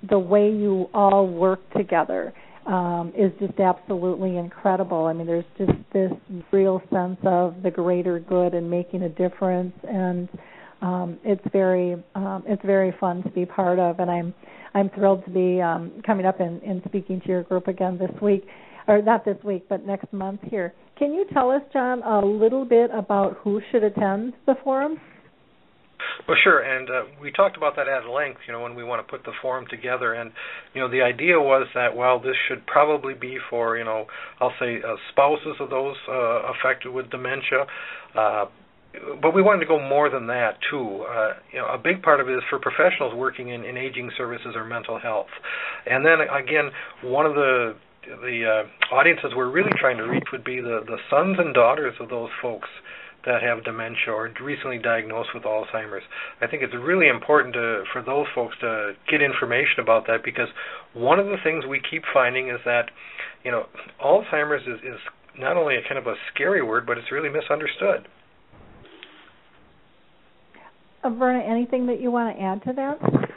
the 0.08 0.18
way 0.18 0.50
you 0.50 0.88
all 0.92 1.26
work 1.26 1.60
together 1.74 2.32
um, 2.66 3.12
is 3.16 3.32
just 3.38 3.58
absolutely 3.58 4.36
incredible. 4.36 5.06
I 5.06 5.12
mean, 5.12 5.26
there's 5.26 5.44
just 5.56 5.72
this 5.92 6.12
real 6.52 6.82
sense 6.92 7.18
of 7.24 7.62
the 7.62 7.70
greater 7.70 8.18
good 8.18 8.54
and 8.54 8.70
making 8.70 9.02
a 9.02 9.08
difference, 9.08 9.74
and 9.88 10.28
um, 10.82 11.18
it's 11.24 11.44
very 11.50 11.94
um, 12.14 12.44
it's 12.46 12.64
very 12.64 12.94
fun 13.00 13.22
to 13.22 13.30
be 13.30 13.46
part 13.46 13.78
of. 13.78 14.00
And 14.00 14.10
I'm 14.10 14.34
I'm 14.74 14.90
thrilled 14.90 15.24
to 15.24 15.30
be 15.30 15.62
um, 15.62 16.02
coming 16.04 16.26
up 16.26 16.40
and, 16.40 16.62
and 16.62 16.82
speaking 16.86 17.20
to 17.22 17.28
your 17.28 17.42
group 17.42 17.68
again 17.68 17.96
this 17.96 18.10
week. 18.20 18.46
Or 18.88 19.02
not 19.02 19.24
this 19.24 19.36
week, 19.44 19.66
but 19.68 19.86
next 19.86 20.12
month 20.12 20.40
here. 20.50 20.74
Can 20.98 21.12
you 21.12 21.26
tell 21.32 21.50
us, 21.50 21.62
John, 21.72 22.02
a 22.02 22.24
little 22.24 22.64
bit 22.64 22.90
about 22.92 23.36
who 23.44 23.60
should 23.70 23.84
attend 23.84 24.32
the 24.46 24.54
forum? 24.64 24.98
Well, 26.26 26.36
sure, 26.42 26.60
and 26.60 26.88
uh, 26.88 27.02
we 27.20 27.30
talked 27.32 27.56
about 27.56 27.76
that 27.76 27.88
at 27.88 28.08
length. 28.08 28.40
You 28.46 28.52
know, 28.52 28.60
when 28.60 28.74
we 28.74 28.84
want 28.84 29.04
to 29.04 29.10
put 29.10 29.24
the 29.24 29.32
forum 29.42 29.66
together, 29.68 30.14
and 30.14 30.32
you 30.74 30.80
know, 30.80 30.90
the 30.90 31.02
idea 31.02 31.38
was 31.38 31.66
that 31.74 31.96
well, 31.96 32.20
this 32.20 32.36
should 32.48 32.66
probably 32.66 33.14
be 33.14 33.38
for 33.50 33.76
you 33.76 33.84
know, 33.84 34.06
I'll 34.40 34.52
say 34.60 34.78
uh, 34.78 34.96
spouses 35.12 35.56
of 35.60 35.70
those 35.70 35.96
uh, 36.08 36.52
affected 36.52 36.90
with 36.90 37.10
dementia. 37.10 37.66
Uh, 38.14 38.46
but 39.20 39.34
we 39.34 39.42
wanted 39.42 39.60
to 39.60 39.66
go 39.66 39.78
more 39.78 40.08
than 40.10 40.26
that 40.28 40.58
too. 40.70 41.04
Uh, 41.04 41.34
you 41.52 41.58
know, 41.58 41.66
a 41.68 41.78
big 41.78 42.02
part 42.02 42.20
of 42.20 42.28
it 42.28 42.32
is 42.32 42.42
for 42.48 42.58
professionals 42.58 43.14
working 43.14 43.48
in, 43.50 43.64
in 43.64 43.76
aging 43.76 44.10
services 44.16 44.54
or 44.56 44.64
mental 44.64 44.98
health. 44.98 45.28
And 45.86 46.04
then 46.04 46.18
again, 46.22 46.70
one 47.02 47.26
of 47.26 47.34
the 47.34 47.76
the 48.20 48.64
uh, 48.64 48.94
audiences 48.94 49.32
we're 49.36 49.50
really 49.50 49.72
trying 49.78 49.96
to 49.98 50.04
reach 50.04 50.24
would 50.32 50.44
be 50.44 50.60
the 50.60 50.80
the 50.86 50.98
sons 51.10 51.36
and 51.38 51.54
daughters 51.54 51.94
of 52.00 52.08
those 52.08 52.30
folks 52.40 52.68
that 53.26 53.42
have 53.42 53.64
dementia 53.64 54.08
or 54.08 54.32
recently 54.40 54.78
diagnosed 54.78 55.30
with 55.34 55.42
Alzheimer's. 55.42 56.04
I 56.40 56.46
think 56.46 56.62
it's 56.62 56.74
really 56.74 57.08
important 57.08 57.54
to, 57.54 57.84
for 57.92 58.00
those 58.02 58.26
folks 58.34 58.56
to 58.60 58.92
get 59.10 59.20
information 59.20 59.80
about 59.80 60.06
that 60.06 60.24
because 60.24 60.48
one 60.94 61.18
of 61.18 61.26
the 61.26 61.36
things 61.42 61.64
we 61.66 61.80
keep 61.90 62.02
finding 62.14 62.48
is 62.48 62.60
that, 62.64 62.90
you 63.44 63.50
know, 63.50 63.66
Alzheimer's 64.02 64.62
is, 64.62 64.80
is 64.84 65.00
not 65.38 65.56
only 65.56 65.76
a 65.76 65.82
kind 65.82 65.98
of 65.98 66.06
a 66.06 66.14
scary 66.32 66.62
word, 66.62 66.86
but 66.86 66.96
it's 66.96 67.10
really 67.10 67.28
misunderstood. 67.28 68.08
Uh, 71.04 71.10
Verna, 71.10 71.44
anything 71.44 71.86
that 71.86 72.00
you 72.00 72.10
want 72.10 72.36
to 72.36 72.42
add 72.42 72.62
to 72.64 72.72
that? 72.72 73.27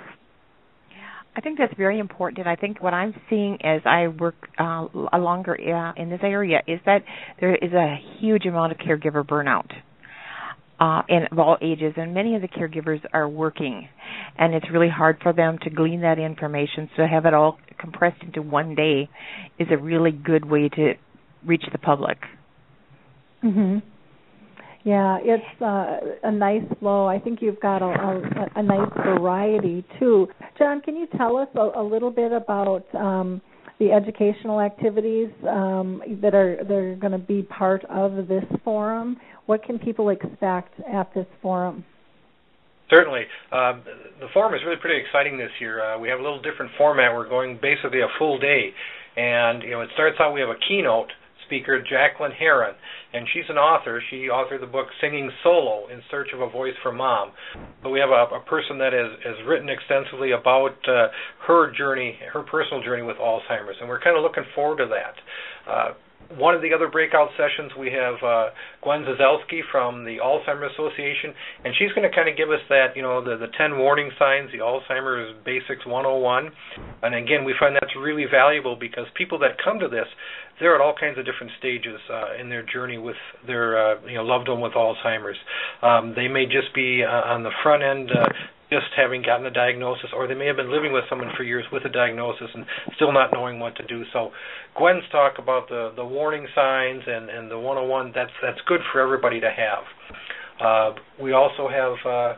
I 1.36 1.40
think 1.42 1.58
that's 1.58 1.74
very 1.78 2.00
important, 2.00 2.40
and 2.40 2.50
I 2.50 2.56
think 2.56 2.82
what 2.82 2.94
I'm 2.94 3.14
seeing 3.30 3.58
as 3.64 3.82
I 3.86 4.08
work 4.08 4.36
uh, 4.60 4.88
longer 5.18 5.54
uh, 5.54 5.94
in 6.02 6.10
this 6.10 6.20
area 6.24 6.62
is 6.68 6.80
that 6.86 7.04
there 7.40 7.56
is 7.56 7.72
a 7.72 7.98
huge 8.20 8.46
amount 8.46 8.74
of 8.74 8.78
caregiver 8.80 9.26
burnout. 9.26 9.72
Uh, 10.80 11.04
in 11.10 11.28
of 11.32 11.38
all 11.38 11.58
ages, 11.62 11.94
and 11.96 12.12
many 12.12 12.36
of 12.36 12.42
the 12.42 12.48
caregivers 12.48 13.00
are 13.14 13.30
working, 13.30 13.88
and 14.40 14.56
it's 14.56 14.66
really 14.72 14.90
hard 14.90 15.16
for 15.22 15.32
them 15.32 15.60
to 15.62 15.70
glean 15.70 16.02
that 16.02 16.18
information. 16.18 16.90
So 16.96 17.04
to 17.04 17.08
have 17.08 17.28
it 17.28 17.36
all 17.36 17.60
compressed 17.78 18.24
into 18.24 18.42
one 18.42 18.74
day 18.74 19.08
is 19.60 19.68
a 19.70 19.78
really 19.78 20.10
good 20.12 20.44
way 20.44 20.70
to 20.70 20.94
reach 21.46 21.64
the 21.72 21.78
public. 21.78 22.18
Mhm. 23.44 23.84
Yeah, 24.84 25.20
it's 25.22 25.62
uh, 25.62 26.28
a 26.28 26.32
nice 26.32 26.64
flow. 26.80 27.06
I 27.06 27.20
think 27.20 27.40
you've 27.42 27.60
got 27.60 27.84
a, 27.84 27.86
a, 27.86 28.60
a 28.60 28.64
nice 28.64 28.92
variety 28.96 29.86
too. 30.00 30.28
John, 30.58 30.82
can 30.82 30.96
you 30.96 31.08
tell 31.18 31.38
us 31.38 31.48
a, 31.56 31.80
a 31.80 31.84
little 31.84 32.10
bit 32.10 32.32
about 32.32 32.84
um, 32.96 33.42
the 33.80 33.92
educational 33.92 34.60
activities 34.60 35.30
um, 35.48 36.02
that 36.22 36.34
are 36.34 36.60
are 36.62 36.96
going 36.96 37.12
to 37.12 37.20
be 37.20 37.44
part 37.44 37.86
of 37.86 38.28
this 38.28 38.44
forum? 38.64 39.18
What 39.46 39.64
can 39.64 39.78
people 39.78 40.10
expect 40.10 40.80
at 40.92 41.14
this 41.14 41.28
forum? 41.44 41.86
Certainly. 42.90 43.22
Um, 43.52 43.84
the 44.20 44.28
forum 44.34 44.54
is 44.54 44.62
really 44.66 44.80
pretty 44.82 45.00
exciting 45.00 45.38
this 45.38 45.52
year. 45.60 45.82
Uh, 45.84 46.00
we 46.00 46.10
have 46.10 46.20
a 46.20 46.24
little 46.24 46.42
different 46.42 46.72
format. 46.78 47.14
We're 47.14 47.30
going 47.30 47.60
basically 47.62 48.02
a 48.02 48.10
full 48.18 48.40
day, 48.40 48.74
and 49.16 49.62
you 49.62 49.72
know 49.72 49.82
it 49.82 49.90
starts 49.94 50.18
out. 50.20 50.34
We 50.34 50.42
have 50.42 50.50
a 50.50 50.60
keynote 50.68 51.12
speaker, 51.52 51.84
Jacqueline 51.84 52.32
Heron, 52.32 52.76
and 53.14 53.28
she's 53.34 53.44
an 53.50 53.58
author. 53.58 54.02
She 54.10 54.32
authored 54.32 54.62
the 54.62 54.72
book 54.72 54.88
Singing 55.02 55.30
Solo 55.44 55.92
in 55.92 56.02
Search 56.10 56.30
of 56.34 56.40
a 56.40 56.50
Voice 56.50 56.74
for 56.82 56.94
Mom. 56.94 57.32
But 57.84 57.90
we 57.90 58.00
have 58.00 58.10
a, 58.10 58.36
a 58.36 58.40
person 58.48 58.78
that 58.80 58.94
has, 58.94 59.12
has 59.26 59.36
written 59.46 59.68
extensively 59.68 60.32
about 60.32 60.80
uh, 60.88 61.08
her 61.48 61.76
journey, 61.76 62.18
her 62.32 62.44
personal 62.44 62.82
journey 62.82 63.04
with 63.04 63.18
Alzheimer's, 63.18 63.76
and 63.82 63.90
we're 63.90 64.00
kind 64.00 64.16
of 64.16 64.24
looking 64.24 64.46
forward 64.56 64.78
to 64.78 64.88
that. 64.88 65.70
Uh, 65.70 65.94
one 66.38 66.56
of 66.56 66.62
the 66.62 66.74
other 66.74 66.88
breakout 66.88 67.30
sessions 67.38 67.72
we 67.78 67.92
have 67.92 68.16
uh, 68.24 68.50
Gwen 68.84 69.04
Zazelski 69.04 69.62
from 69.72 70.06
the 70.06 70.18
Alzheimer's 70.18 70.74
Association, 70.74 71.34
and 71.66 71.74
she's 71.78 71.92
going 71.94 72.10
to 72.10 72.16
kind 72.16 72.30
of 72.30 72.38
give 72.38 72.50
us 72.50 72.62
that, 72.70 72.96
you 72.96 73.02
know, 73.02 73.24
the, 73.24 73.38
the 73.38 73.52
10 73.58 73.78
warning 73.78 74.12
signs, 74.18 74.52
the 74.52 74.60
Alzheimer's 74.60 75.36
Basics 75.46 75.86
101. 75.86 76.52
And 77.04 77.16
again, 77.16 77.44
we 77.44 77.56
find 77.60 77.76
that's 77.76 77.96
really 78.00 78.26
valuable 78.30 78.76
because 78.76 79.06
people 79.16 79.40
that 79.40 79.58
come 79.64 79.80
to 79.80 79.88
this, 79.88 80.08
they're 80.60 80.76
at 80.76 80.82
all 80.82 80.94
kinds 80.98 81.18
of 81.18 81.26
different 81.26 81.52
stages 81.58 82.00
uh, 82.10 82.40
in 82.40 82.50
their 82.50 82.64
journey 82.64 82.98
with 82.98 83.18
their 83.48 83.76
uh, 83.76 83.96
you 84.06 84.14
know 84.14 84.24
loved 84.24 84.48
one 84.48 84.62
with 84.62 84.74
Alzheimer's. 84.74 85.38
Um, 85.82 86.14
they 86.16 86.28
may 86.28 86.46
just 86.46 86.74
be 86.76 87.04
uh, 87.04 87.34
on 87.34 87.44
the 87.44 87.52
front 87.64 87.82
end. 87.82 88.12
Uh, 88.12 88.30
just 88.72 88.88
having 88.96 89.22
gotten 89.22 89.46
a 89.46 89.52
diagnosis, 89.52 90.10
or 90.16 90.28
they 90.28 90.34
may 90.34 90.48
have 90.48 90.56
been 90.56 90.72
living 90.72 90.94
with 90.94 91.04
someone 91.10 91.30
for 91.36 91.44
years 91.44 91.66
with 91.72 91.84
a 91.86 91.90
diagnosis 91.90 92.48
and 92.54 92.66
still 92.96 93.12
not 93.12 93.32
knowing 93.34 93.60
what 93.60 93.76
to 93.76 93.86
do. 93.86 94.04
So, 94.14 94.32
Gwen's 94.78 95.04
talk 95.12 95.34
about 95.38 95.68
the 95.68 95.92
the 95.96 96.06
warning 96.06 96.48
signs 96.56 97.04
and 97.06 97.30
and 97.30 97.52
the 97.52 97.60
101 97.60 98.14
that's 98.16 98.32
that's 98.42 98.60
good 98.68 98.82
for 98.92 99.02
everybody 99.02 99.42
to 99.42 99.52
have. 99.52 99.84
Uh, 100.60 100.96
we 101.22 101.34
also 101.34 101.68
have. 101.68 101.96
Uh, 102.06 102.36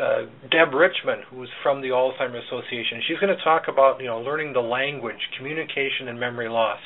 uh, 0.00 0.22
Deb 0.50 0.74
Richmond, 0.74 1.22
who's 1.30 1.48
from 1.62 1.80
the 1.80 1.88
Alzheimer's 1.88 2.44
Association. 2.46 3.02
She's 3.08 3.18
going 3.18 3.34
to 3.34 3.42
talk 3.42 3.64
about 3.68 4.00
you 4.00 4.06
know 4.06 4.20
learning 4.20 4.52
the 4.52 4.60
language, 4.60 5.18
communication, 5.36 6.08
and 6.08 6.18
memory 6.20 6.48
loss. 6.48 6.80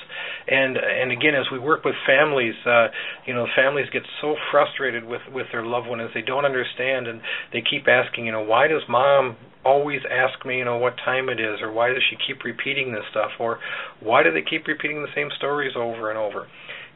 And 0.49 0.77
and 0.77 1.13
again, 1.13 1.35
as 1.35 1.47
we 1.53 1.59
work 1.59 1.85
with 1.85 1.95
families, 2.07 2.55
uh, 2.67 2.89
you 3.27 3.35
know, 3.35 3.47
families 3.57 3.87
get 3.93 4.03
so 4.21 4.37
frustrated 4.51 5.05
with 5.05 5.23
with 5.33 5.47
their 5.53 5.65
loved 5.65 5.89
one 5.89 6.01
as 6.01 6.11
they 6.15 6.23
don't 6.23 6.45
understand, 6.45 7.07
and 7.07 7.21
they 7.53 7.63
keep 7.63 7.89
asking, 7.89 8.27
you 8.27 8.33
know, 8.33 8.43
why 8.43 8.69
does 8.69 8.83
mom 8.89 9.37
always 9.65 10.01
ask 10.11 10.45
me, 10.47 10.59
you 10.59 10.65
know, 10.65 10.79
what 10.79 10.97
time 11.05 11.29
it 11.29 11.39
is, 11.39 11.61
or 11.61 11.73
why 11.73 11.89
does 11.89 12.03
she 12.09 12.17
keep 12.27 12.45
repeating 12.45 12.93
this 12.93 13.05
stuff, 13.11 13.31
or 13.39 13.59
why 14.01 14.23
do 14.23 14.33
they 14.33 14.43
keep 14.43 14.67
repeating 14.67 15.03
the 15.03 15.13
same 15.15 15.29
stories 15.37 15.73
over 15.77 16.11
and 16.11 16.19
over? 16.19 16.47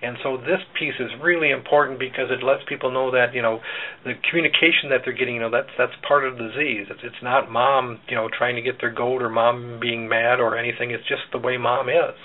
And 0.05 0.17
so 0.23 0.37
this 0.37 0.61
piece 0.79 0.95
is 1.01 1.11
really 1.23 1.51
important 1.51 1.99
because 1.99 2.29
it 2.31 2.45
lets 2.45 2.63
people 2.69 2.93
know 2.93 3.11
that 3.11 3.35
you 3.35 3.43
know 3.43 3.61
the 4.05 4.15
communication 4.29 4.91
that 4.91 5.01
they're 5.05 5.17
getting, 5.17 5.37
you 5.37 5.41
know, 5.41 5.51
that's 5.51 5.73
that's 5.79 5.97
part 6.07 6.27
of 6.27 6.37
the 6.37 6.53
disease. 6.53 6.87
It's 6.91 7.01
it's 7.03 7.23
not 7.23 7.51
mom, 7.51 8.01
you 8.09 8.15
know, 8.15 8.29
trying 8.29 8.57
to 8.57 8.63
get 8.63 8.81
their 8.81 8.93
goat 8.93 9.23
or 9.23 9.31
mom 9.31 9.79
being 9.81 10.09
mad 10.09 10.41
or 10.41 10.57
anything. 10.57 10.91
It's 10.91 11.09
just 11.09 11.23
the 11.33 11.39
way 11.39 11.57
mom 11.57 11.89
is. 11.89 12.17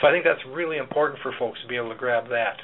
So 0.00 0.08
I 0.08 0.12
think 0.12 0.24
that's 0.24 0.42
really 0.50 0.76
important 0.76 1.22
for 1.22 1.32
folks 1.38 1.62
to 1.62 1.68
be 1.68 1.76
able 1.76 1.90
to 1.90 1.98
grab 1.98 2.28
that. 2.30 2.58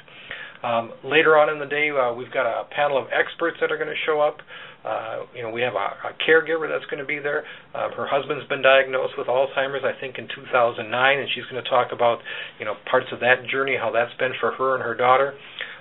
Um, 0.65 0.91
later 1.03 1.37
on 1.37 1.49
in 1.53 1.59
the 1.59 1.69
day, 1.69 1.91
uh, 1.93 2.13
we've 2.13 2.31
got 2.31 2.49
a 2.49 2.65
panel 2.73 2.97
of 2.97 3.05
experts 3.13 3.57
that 3.61 3.71
are 3.71 3.77
going 3.77 3.89
to 3.89 4.01
show 4.05 4.19
up. 4.19 4.41
Uh, 4.85 5.25
you 5.33 5.41
know, 5.41 5.49
we 5.49 5.61
have 5.61 5.73
a, 5.73 5.87
a 6.05 6.13
caregiver 6.21 6.69
that's 6.69 6.85
going 6.85 7.01
to 7.01 7.05
be 7.05 7.17
there. 7.17 7.43
Uh, 7.73 7.89
her 7.97 8.05
husband's 8.05 8.47
been 8.47 8.61
diagnosed 8.61 9.13
with 9.17 9.27
Alzheimer's, 9.27 9.83
I 9.83 9.99
think, 9.99 10.17
in 10.19 10.27
2009, 10.29 10.85
and 10.85 11.27
she's 11.33 11.45
going 11.49 11.63
to 11.63 11.69
talk 11.69 11.91
about, 11.91 12.19
you 12.59 12.65
know, 12.65 12.75
parts 12.89 13.07
of 13.11 13.19
that 13.21 13.47
journey, 13.49 13.75
how 13.75 13.91
that's 13.91 14.13
been 14.19 14.33
for 14.39 14.51
her 14.53 14.75
and 14.75 14.83
her 14.83 14.93
daughter. 14.93 15.33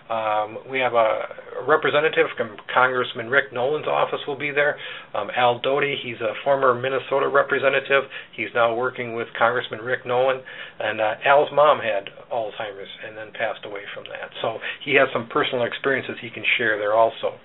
Um, 0.09 0.59
we 0.69 0.81
have 0.81 0.93
a, 0.93 1.65
representative 1.67 2.27
from 2.37 2.57
Congressman 2.73 3.31
Rick 3.31 3.53
Nolan's 3.53 3.87
office 3.87 4.21
will 4.27 4.37
be 4.37 4.51
there. 4.51 4.77
Um, 5.15 5.31
Al 5.35 5.61
Doty, 5.61 5.97
he's 6.03 6.21
a 6.21 6.35
former 6.45 6.75
Minnesota 6.75 7.29
representative. 7.29 8.05
He's 8.37 8.53
now 8.55 8.75
working 8.75 9.15
with 9.15 9.29
Congressman 9.39 9.81
Rick 9.81 10.05
Nolan. 10.05 10.43
And 10.81 11.01
uh, 11.01 11.15
Al's 11.25 11.49
mom 11.53 11.79
had 11.79 12.11
Alzheimer's 12.33 12.93
and 13.07 13.17
then 13.17 13.33
passed 13.33 13.65
away 13.65 13.83
from 13.95 14.05
that. 14.13 14.31
So 14.43 14.59
he 14.85 14.95
has 14.97 15.09
some 15.13 15.29
personal 15.29 15.65
experiences 15.65 16.17
he 16.21 16.31
can 16.31 16.45
share 16.59 16.79
there 16.79 16.95
also. 16.95 17.41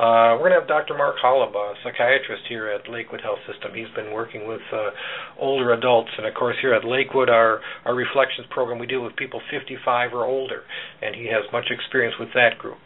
Uh, 0.00 0.32
we're 0.40 0.48
going 0.48 0.56
to 0.56 0.60
have 0.64 0.66
Dr. 0.66 0.96
Mark 0.96 1.16
Holub, 1.22 1.52
a 1.52 1.74
psychiatrist 1.84 2.48
here 2.48 2.68
at 2.72 2.88
Lakewood 2.88 3.20
Health 3.20 3.44
System. 3.44 3.76
He's 3.76 3.92
been 3.94 4.14
working 4.14 4.48
with 4.48 4.64
uh, 4.72 4.96
older 5.38 5.74
adults, 5.74 6.08
and 6.16 6.26
of 6.26 6.32
course, 6.32 6.56
here 6.62 6.72
at 6.72 6.86
Lakewood, 6.88 7.28
our 7.28 7.60
our 7.84 7.94
Reflections 7.94 8.46
program, 8.48 8.78
we 8.78 8.86
deal 8.86 9.04
with 9.04 9.14
people 9.16 9.42
55 9.50 10.14
or 10.14 10.24
older, 10.24 10.62
and 11.02 11.14
he 11.14 11.26
has 11.26 11.44
much 11.52 11.66
experience 11.68 12.14
with 12.18 12.30
that 12.32 12.56
group. 12.56 12.80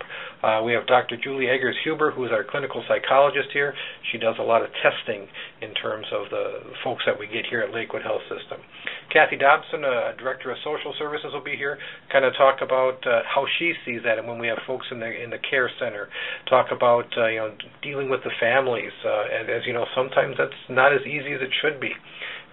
Uh, 0.45 0.61
we 0.61 0.75
have 0.75 0.87
Dr. 0.87 1.17
Julie 1.17 1.49
Eggers 1.49 1.77
Huber, 1.85 2.11
who 2.11 2.25
is 2.27 2.31
our 2.31 2.45
clinical 2.45 2.85
psychologist 2.87 3.49
here. 3.55 3.73
She 4.13 4.19
does 4.19 4.37
a 4.39 4.43
lot 4.43 4.61
of 4.61 4.69
testing 4.85 5.27
in 5.63 5.73
terms 5.73 6.05
of 6.13 6.29
the 6.29 6.61
folks 6.85 7.03
that 7.07 7.19
we 7.19 7.27
get 7.27 7.47
here 7.49 7.63
at 7.63 7.73
Lakewood 7.73 8.03
Health 8.03 8.21
System. 8.29 8.61
Kathy 9.09 9.37
Dobson, 9.37 9.85
uh, 9.85 10.13
director 10.21 10.51
of 10.51 10.59
social 10.63 10.93
services, 10.99 11.33
will 11.33 11.43
be 11.43 11.57
here. 11.57 11.79
Kind 12.13 12.27
of 12.27 12.37
talk 12.37 12.61
about 12.61 13.01
uh, 13.07 13.25
how 13.25 13.47
she 13.59 13.73
sees 13.87 14.03
that, 14.05 14.19
and 14.19 14.29
when 14.29 14.39
we 14.39 14.47
have 14.49 14.59
folks 14.67 14.85
in 14.91 15.01
the 15.01 15.09
in 15.09 15.31
the 15.31 15.39
care 15.39 15.71
center, 15.81 16.09
talk 16.51 16.69
about 16.73 17.09
uh, 17.17 17.27
you 17.27 17.41
know 17.41 17.51
dealing 17.81 18.11
with 18.11 18.21
the 18.25 18.33
families. 18.39 18.93
Uh, 19.01 19.25
and 19.33 19.49
as 19.49 19.63
you 19.65 19.73
know, 19.73 19.87
sometimes 19.97 20.37
that's 20.37 20.53
not 20.69 20.93
as 20.93 21.01
easy 21.09 21.33
as 21.33 21.41
it 21.41 21.53
should 21.63 21.81
be. 21.81 21.93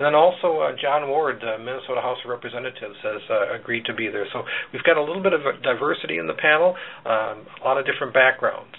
And 0.01 0.07
then 0.07 0.15
also 0.15 0.65
uh, 0.65 0.73
John 0.81 1.07
Ward, 1.09 1.37
the 1.45 1.61
Minnesota 1.61 2.01
House 2.01 2.17
of 2.25 2.31
Representatives, 2.31 2.97
has 3.03 3.21
uh, 3.29 3.53
agreed 3.53 3.85
to 3.85 3.93
be 3.93 4.07
there. 4.09 4.25
So 4.33 4.41
we've 4.73 4.81
got 4.81 4.97
a 4.97 4.99
little 4.99 5.21
bit 5.21 5.31
of 5.31 5.41
diversity 5.61 6.17
in 6.17 6.25
the 6.25 6.33
panel, 6.33 6.73
um, 7.05 7.45
a 7.45 7.63
lot 7.63 7.77
of 7.77 7.85
different 7.85 8.11
backgrounds. 8.11 8.73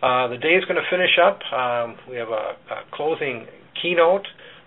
Uh, 0.00 0.28
the 0.28 0.38
day 0.38 0.54
is 0.54 0.62
going 0.70 0.78
to 0.78 0.86
finish 0.86 1.18
up. 1.18 1.42
Um, 1.50 1.96
we 2.08 2.14
have 2.14 2.28
a, 2.28 2.54
a 2.70 2.86
closing 2.94 3.48
keynote 3.82 4.22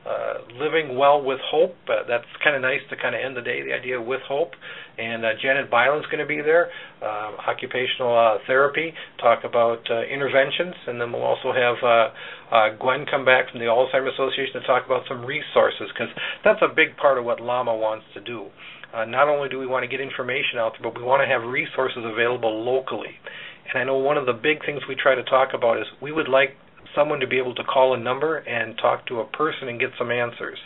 uh, 0.06 0.34
living 0.60 0.98
well 0.98 1.24
with 1.24 1.40
hope. 1.50 1.76
Uh, 1.88 2.04
that's 2.08 2.28
kind 2.44 2.56
of 2.56 2.62
nice 2.62 2.82
to 2.90 2.96
kind 2.96 3.16
of 3.16 3.22
end 3.24 3.38
the 3.38 3.42
day. 3.42 3.64
The 3.64 3.74
idea 3.74 4.02
with 4.02 4.22
hope. 4.28 4.52
And 4.98 5.26
uh, 5.26 5.30
Janet 5.42 5.72
Byland's 5.72 6.06
going 6.08 6.20
to 6.20 6.30
be 6.30 6.42
there, 6.42 6.70
uh, 7.02 7.34
occupational 7.50 8.14
uh, 8.14 8.38
therapy, 8.46 8.94
talk 9.20 9.44
about 9.44 9.82
uh, 9.90 10.04
interventions, 10.06 10.76
and 10.86 11.02
then 11.02 11.12
we'll 11.12 11.24
also 11.24 11.50
have 11.52 11.78
uh, 11.82 12.08
uh, 12.54 12.78
Gwen 12.78 13.06
come 13.10 13.26
back 13.26 13.50
from 13.50 13.60
the 13.60 13.66
Alzheimer's 13.66 14.14
Association 14.14 14.62
to 14.62 14.68
talk 14.68 14.86
about 14.86 15.02
some 15.10 15.26
resources 15.26 15.90
because 15.90 16.14
that's 16.44 16.62
a 16.62 16.70
big 16.70 16.96
part 16.98 17.18
of 17.18 17.26
what 17.26 17.40
LAMAA 17.40 17.74
wants 17.80 18.06
to 18.14 18.22
do. 18.22 18.54
Uh, 18.94 19.06
not 19.06 19.28
only 19.28 19.50
do 19.50 19.58
we 19.58 19.66
want 19.66 19.82
to 19.82 19.90
get 19.90 20.00
information 20.00 20.60
out 20.60 20.74
there, 20.78 20.86
but 20.86 21.00
we 21.00 21.04
want 21.04 21.26
to 21.26 21.28
have 21.28 21.42
resources 21.42 22.06
available 22.06 22.64
locally. 22.64 23.18
And 23.66 23.82
I 23.82 23.84
know 23.86 23.98
one 23.98 24.18
of 24.18 24.28
the 24.28 24.34
big 24.34 24.64
things 24.64 24.82
we 24.88 24.94
try 24.94 25.16
to 25.16 25.24
talk 25.24 25.50
about 25.56 25.80
is 25.80 25.88
we 26.00 26.12
would 26.12 26.30
like 26.30 26.54
someone 26.96 27.20
to 27.20 27.28
be 27.28 27.38
able 27.38 27.56
to 27.56 27.64
call 27.64 27.94
a 27.94 28.00
number 28.00 28.38
and 28.38 28.78
talk 28.78 29.06
to 29.08 29.20
a 29.20 29.26
person 29.26 29.68
and 29.68 29.80
get 29.80 29.90
some 29.98 30.12
answers. 30.12 30.58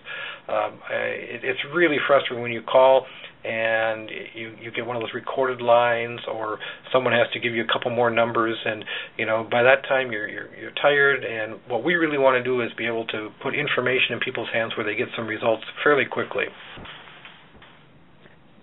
Um, 0.48 0.80
I, 0.90 0.94
it, 0.94 1.41
it's 1.44 1.60
really 1.74 1.98
frustrating 2.08 2.41
when 2.41 2.52
you 2.52 2.62
call 2.62 3.06
and 3.44 4.10
you 4.36 4.56
you 4.62 4.72
get 4.72 4.86
one 4.86 4.95
of 4.95 5.02
those 5.02 5.14
recorded 5.14 5.62
lines 5.62 6.20
or 6.28 6.60
someone 6.91 7.14
has 7.14 7.28
to 7.34 7.40
give 7.40 7.54
you 7.54 7.64
a 7.64 7.68
couple 7.72 7.91
more 7.91 8.10
numbers 8.10 8.58
and 8.66 8.84
you 9.18 9.26
know 9.26 9.48
by 9.49 9.64
that 9.64 9.84
time 9.88 10.12
you're 10.12 10.28
you're 10.28 10.54
you're 10.56 10.72
tired. 10.82 11.24
And 11.24 11.60
what 11.68 11.84
we 11.84 11.95
really 11.95 12.18
want 12.18 12.36
to 12.36 12.44
do 12.44 12.62
is 12.62 12.70
be 12.78 12.88
able 12.88 13.06
to 13.08 13.30
put 13.41 13.56
information 13.56 14.14
in 14.14 14.20
people's 14.20 14.49
hands 14.54 14.74
where 14.76 14.86
they 14.86 14.95
get 14.95 15.08
some 15.16 15.28
results 15.28 15.64
fairly 15.84 16.06
quickly. 16.06 16.45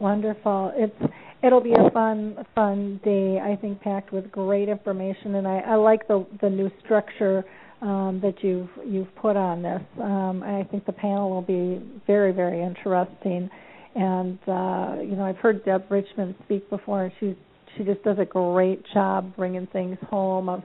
Wonderful. 0.01 0.73
It's 0.77 1.13
it'll 1.45 1.61
be 1.61 1.73
a 1.73 1.91
fun 1.91 2.37
fun 2.55 3.01
day 3.05 3.39
i 3.41 3.57
think 3.57 3.81
packed 3.81 4.13
with 4.13 4.31
great 4.31 4.69
information 4.69 5.35
and 5.37 5.47
i 5.47 5.59
i 5.59 5.75
like 5.75 6.07
the 6.09 6.27
the 6.41 6.49
new 6.49 6.71
structure 6.85 7.45
um, 7.85 8.19
that 8.23 8.43
you've 8.43 8.71
you've 8.87 9.15
put 9.17 9.37
on 9.37 9.63
this. 9.63 9.83
Um, 10.01 10.43
i 10.43 10.67
think 10.71 10.87
the 10.87 10.93
panel 10.93 11.31
will 11.31 11.43
be 11.43 11.83
very 12.07 12.33
very 12.33 12.63
interesting. 12.63 13.51
And 13.95 14.39
uh, 14.49 14.97
you 15.03 15.15
know 15.17 15.25
I've 15.25 15.37
heard 15.37 15.65
Deb 15.65 15.91
Richmond 15.91 16.35
speak 16.45 16.69
before, 16.71 17.05
and 17.05 17.13
she 17.21 17.37
she 17.77 17.85
just 17.85 18.03
does 18.03 18.19
a 18.19 18.25
great 18.25 18.83
job 18.93 19.37
bringing 19.37 19.67
things 19.69 19.99
home 20.09 20.49
of 20.49 20.63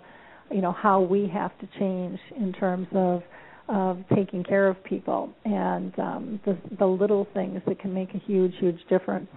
you 0.49 0.61
know 0.61 0.71
how 0.71 1.01
we 1.01 1.27
have 1.27 1.51
to 1.59 1.67
change 1.77 2.19
in 2.37 2.53
terms 2.53 2.87
of 2.93 3.21
of 3.67 3.99
taking 4.15 4.43
care 4.43 4.67
of 4.67 4.83
people. 4.83 5.31
And 5.45 5.97
um, 5.99 6.39
the 6.45 6.57
the 6.79 6.87
little 6.87 7.27
things 7.33 7.61
that 7.67 7.79
can 7.79 7.93
make 7.93 8.15
a 8.15 8.19
huge 8.19 8.53
huge 8.59 8.79
difference 8.89 9.29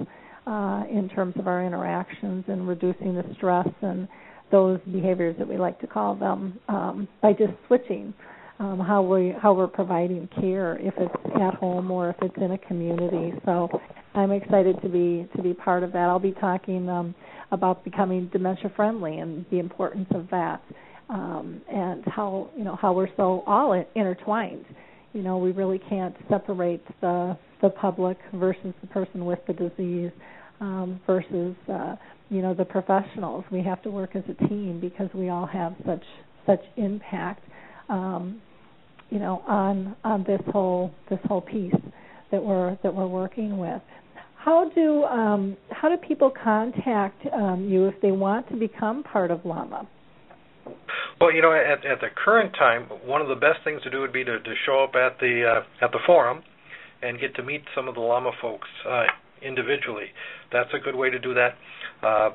uh, 0.46 0.84
in 0.90 1.08
terms 1.14 1.34
of 1.38 1.46
our 1.46 1.64
interactions 1.64 2.44
and 2.48 2.66
reducing 2.66 3.14
the 3.14 3.24
stress 3.36 3.68
and 3.82 4.08
those 4.50 4.80
behaviors 4.92 5.36
that 5.38 5.48
we 5.48 5.56
like 5.56 5.80
to 5.80 5.86
call 5.86 6.14
them 6.14 6.58
um, 6.68 7.08
by 7.20 7.32
just 7.32 7.52
switching 7.66 8.12
um, 8.58 8.78
how 8.78 9.02
we 9.02 9.34
how 9.40 9.52
we're 9.52 9.66
providing 9.66 10.28
care 10.40 10.78
if 10.78 10.94
it's 10.96 11.14
at 11.40 11.54
home 11.54 11.90
or 11.90 12.10
if 12.10 12.16
it's 12.22 12.36
in 12.36 12.52
a 12.52 12.58
community. 12.58 13.32
So 13.44 13.68
I'm 14.14 14.30
excited 14.30 14.80
to 14.82 14.88
be 14.88 15.28
to 15.36 15.42
be 15.42 15.54
part 15.54 15.82
of 15.82 15.92
that. 15.92 16.02
I'll 16.02 16.18
be 16.18 16.32
talking 16.32 16.88
um, 16.88 17.14
about 17.50 17.84
becoming 17.84 18.28
dementia 18.32 18.70
friendly 18.76 19.18
and 19.18 19.44
the 19.50 19.58
importance 19.58 20.08
of 20.14 20.28
that, 20.30 20.62
um, 21.08 21.60
and 21.72 22.04
how 22.06 22.50
you 22.56 22.62
know 22.62 22.76
how 22.76 22.92
we're 22.92 23.08
so 23.16 23.42
all 23.46 23.72
intertwined. 23.94 24.64
You 25.12 25.22
know, 25.22 25.38
we 25.38 25.52
really 25.52 25.80
can't 25.88 26.14
separate 26.28 26.82
the 27.00 27.36
the 27.60 27.70
public 27.70 28.18
versus 28.34 28.74
the 28.80 28.86
person 28.88 29.24
with 29.24 29.38
the 29.46 29.52
disease 29.52 30.10
um, 30.60 31.00
versus 31.06 31.54
uh, 31.72 31.96
you 32.28 32.42
know 32.42 32.54
the 32.54 32.64
professionals. 32.64 33.44
We 33.50 33.62
have 33.62 33.82
to 33.82 33.90
work 33.90 34.16
as 34.16 34.24
a 34.28 34.48
team 34.48 34.80
because 34.80 35.08
we 35.14 35.28
all 35.28 35.46
have 35.46 35.74
such 35.86 36.04
such 36.46 36.62
impact 36.76 37.44
um, 37.88 38.40
you 39.12 39.18
know, 39.18 39.42
on 39.46 39.94
on 40.04 40.24
this 40.24 40.40
whole 40.50 40.90
this 41.10 41.18
whole 41.26 41.42
piece 41.42 41.74
that 42.30 42.42
we're 42.42 42.78
that 42.82 42.94
we're 42.94 43.06
working 43.06 43.58
with. 43.58 43.82
How 44.36 44.70
do 44.74 45.04
um, 45.04 45.56
how 45.70 45.90
do 45.90 45.96
people 45.98 46.32
contact 46.42 47.26
um, 47.32 47.68
you 47.68 47.86
if 47.86 48.00
they 48.00 48.10
want 48.10 48.48
to 48.48 48.56
become 48.56 49.02
part 49.02 49.30
of 49.30 49.40
LAMAA? 49.40 49.86
Well, 51.20 51.32
you 51.32 51.42
know, 51.42 51.52
at, 51.52 51.84
at 51.84 52.00
the 52.00 52.08
current 52.14 52.52
time, 52.58 52.84
one 53.04 53.20
of 53.20 53.28
the 53.28 53.36
best 53.36 53.62
things 53.64 53.82
to 53.82 53.90
do 53.90 54.00
would 54.00 54.12
be 54.12 54.24
to, 54.24 54.40
to 54.40 54.54
show 54.66 54.84
up 54.84 54.94
at 54.94 55.18
the 55.20 55.62
uh, 55.62 55.84
at 55.84 55.92
the 55.92 56.00
forum 56.06 56.42
and 57.02 57.18
get 57.20 57.34
to 57.36 57.42
meet 57.42 57.62
some 57.74 57.88
of 57.88 57.94
the 57.94 58.00
LAMAA 58.00 58.32
folks 58.40 58.68
uh, 58.88 59.04
individually. 59.42 60.06
That's 60.52 60.70
a 60.74 60.78
good 60.78 60.94
way 60.94 61.10
to 61.10 61.18
do 61.18 61.34
that. 61.34 61.54
Uh, 62.02 62.30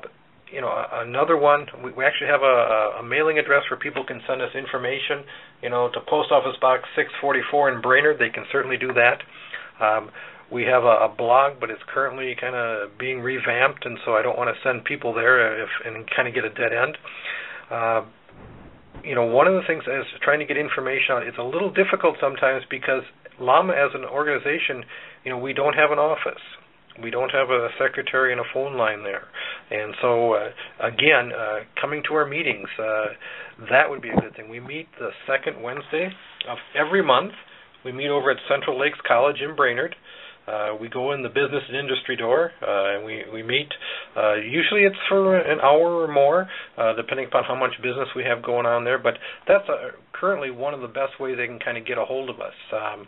you 0.52 0.60
know, 0.60 0.72
another 0.92 1.36
one, 1.36 1.66
we, 1.84 1.92
we 1.92 2.04
actually 2.04 2.28
have 2.28 2.42
a, 2.42 3.00
a 3.00 3.02
mailing 3.02 3.38
address 3.38 3.62
where 3.70 3.78
people 3.78 4.04
can 4.04 4.20
send 4.26 4.40
us 4.40 4.50
information. 4.54 5.24
You 5.62 5.70
know, 5.70 5.90
to 5.92 6.00
Post 6.08 6.32
Office 6.32 6.56
Box 6.60 6.84
644 6.96 7.74
in 7.74 7.80
Brainerd, 7.82 8.18
they 8.18 8.30
can 8.30 8.44
certainly 8.52 8.76
do 8.76 8.92
that. 8.94 9.20
Um, 9.84 10.10
we 10.50 10.62
have 10.64 10.84
a, 10.84 11.12
a 11.12 11.14
blog, 11.16 11.60
but 11.60 11.70
it's 11.70 11.82
currently 11.92 12.34
kind 12.40 12.56
of 12.56 12.96
being 12.98 13.20
revamped, 13.20 13.84
and 13.84 13.98
so 14.04 14.14
I 14.14 14.22
don't 14.22 14.38
want 14.38 14.48
to 14.48 14.56
send 14.66 14.84
people 14.84 15.12
there 15.12 15.62
if 15.62 15.68
and 15.84 16.08
kind 16.14 16.26
of 16.26 16.34
get 16.34 16.44
a 16.44 16.50
dead 16.50 16.72
end. 16.72 16.96
Uh, 17.70 18.02
you 19.08 19.14
know, 19.14 19.24
one 19.24 19.48
of 19.48 19.54
the 19.54 19.64
things 19.66 19.84
is 19.88 20.04
trying 20.20 20.38
to 20.38 20.44
get 20.44 20.58
information 20.58 21.16
out. 21.16 21.22
It's 21.24 21.38
a 21.38 21.42
little 21.42 21.72
difficult 21.72 22.16
sometimes 22.20 22.64
because 22.68 23.02
LAMAA 23.40 23.72
as 23.72 23.94
an 23.94 24.04
organization, 24.04 24.84
you 25.24 25.32
know, 25.32 25.38
we 25.38 25.54
don't 25.54 25.74
have 25.74 25.90
an 25.90 25.98
office 25.98 26.44
we 27.02 27.10
don't 27.10 27.30
have 27.30 27.50
a 27.50 27.68
secretary 27.78 28.32
and 28.32 28.40
a 28.40 28.44
phone 28.52 28.76
line 28.76 29.02
there. 29.02 29.28
And 29.70 29.94
so, 30.00 30.34
uh, 30.34 30.50
again, 30.80 31.32
uh, 31.32 31.60
coming 31.80 32.02
to 32.08 32.14
our 32.14 32.26
meetings, 32.26 32.68
uh, 32.78 33.06
that 33.70 33.88
would 33.88 34.02
be 34.02 34.08
a 34.10 34.16
good 34.16 34.34
thing. 34.36 34.48
We 34.48 34.60
meet 34.60 34.88
the 34.98 35.10
second 35.26 35.62
Wednesday 35.62 36.10
of 36.48 36.58
every 36.74 37.02
month. 37.02 37.32
We 37.84 37.92
meet 37.92 38.08
over 38.08 38.30
at 38.30 38.38
Central 38.48 38.78
Lakes 38.78 38.98
College 39.06 39.40
in 39.40 39.54
Brainerd. 39.54 39.94
Uh, 40.48 40.76
we 40.80 40.88
go 40.88 41.12
in 41.12 41.22
the 41.22 41.28
business 41.28 41.62
and 41.68 41.76
industry 41.76 42.16
door, 42.16 42.52
uh, 42.62 42.96
and 42.96 43.04
we 43.04 43.24
we 43.32 43.42
meet. 43.42 43.68
Uh, 44.16 44.34
usually, 44.34 44.82
it's 44.82 44.96
for 45.08 45.36
an 45.36 45.60
hour 45.60 46.02
or 46.02 46.08
more, 46.08 46.48
uh, 46.78 46.94
depending 46.94 47.26
upon 47.26 47.44
how 47.44 47.54
much 47.54 47.72
business 47.82 48.08
we 48.16 48.24
have 48.24 48.42
going 48.42 48.64
on 48.64 48.84
there. 48.84 48.98
But 48.98 49.14
that's 49.46 49.68
uh, 49.68 49.92
currently 50.12 50.50
one 50.50 50.72
of 50.72 50.80
the 50.80 50.88
best 50.88 51.20
ways 51.20 51.36
they 51.36 51.46
can 51.46 51.58
kind 51.58 51.76
of 51.76 51.86
get 51.86 51.98
a 51.98 52.04
hold 52.04 52.30
of 52.30 52.40
us. 52.40 52.56
Um, 52.72 53.06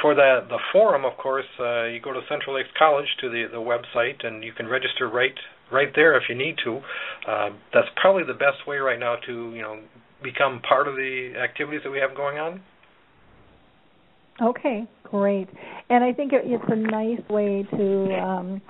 for 0.00 0.14
the 0.14 0.46
the 0.48 0.58
forum, 0.72 1.04
of 1.04 1.16
course, 1.18 1.50
uh, 1.58 1.84
you 1.84 2.00
go 2.00 2.12
to 2.12 2.20
Central 2.28 2.56
Lakes 2.56 2.70
College 2.78 3.08
to 3.20 3.28
the 3.28 3.44
the 3.50 3.58
website, 3.60 4.24
and 4.24 4.42
you 4.42 4.52
can 4.52 4.66
register 4.66 5.08
right 5.08 5.34
right 5.70 5.92
there 5.94 6.16
if 6.16 6.24
you 6.28 6.34
need 6.34 6.56
to. 6.64 6.80
Uh, 7.28 7.50
that's 7.74 7.88
probably 8.00 8.24
the 8.24 8.38
best 8.38 8.66
way 8.66 8.78
right 8.78 8.98
now 8.98 9.16
to 9.26 9.52
you 9.54 9.62
know 9.62 9.80
become 10.22 10.60
part 10.66 10.88
of 10.88 10.94
the 10.96 11.32
activities 11.42 11.80
that 11.84 11.90
we 11.90 11.98
have 11.98 12.14
going 12.16 12.38
on. 12.38 12.60
Okay, 14.42 14.88
great. 15.04 15.48
And 15.90 16.02
I 16.02 16.12
think 16.12 16.32
it, 16.32 16.42
it's 16.44 16.64
a 16.68 16.76
nice 16.76 17.20
way 17.28 17.66
to 17.70 18.14
um, 18.18 18.62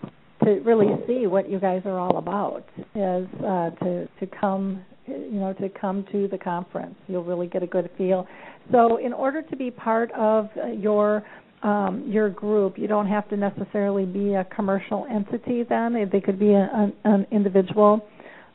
to 0.44 0.60
really 0.60 0.88
see 1.06 1.26
what 1.26 1.50
you 1.50 1.60
guys 1.60 1.82
are 1.84 1.98
all 1.98 2.18
about. 2.18 2.64
Is 2.94 3.28
uh, 3.44 3.70
to 3.84 4.08
to 4.18 4.26
come 4.40 4.84
you 5.06 5.40
know 5.40 5.52
to 5.54 5.68
come 5.68 6.04
to 6.12 6.28
the 6.28 6.38
conference. 6.38 6.96
You'll 7.06 7.24
really 7.24 7.46
get 7.46 7.62
a 7.62 7.66
good 7.66 7.90
feel. 7.96 8.26
So, 8.72 8.98
in 8.98 9.12
order 9.12 9.42
to 9.42 9.56
be 9.56 9.70
part 9.70 10.10
of 10.12 10.48
uh, 10.56 10.68
your 10.68 11.24
um, 11.62 12.04
your 12.06 12.30
group, 12.30 12.78
you 12.78 12.86
don't 12.86 13.08
have 13.08 13.28
to 13.28 13.36
necessarily 13.36 14.06
be 14.06 14.34
a 14.34 14.44
commercial 14.44 15.06
entity. 15.10 15.64
Then 15.68 16.08
they 16.10 16.20
could 16.20 16.38
be 16.38 16.52
a, 16.52 16.68
an, 16.72 16.92
an 17.04 17.26
individual 17.30 18.04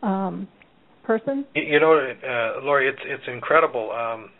um, 0.01 0.47
person. 1.03 1.45
You 1.53 1.79
know, 1.79 1.93
uh, 1.93 2.65
Lori, 2.65 2.89
it's 2.89 2.99
it's 3.05 3.23
incredible. 3.27 3.91
Um, 3.91 4.31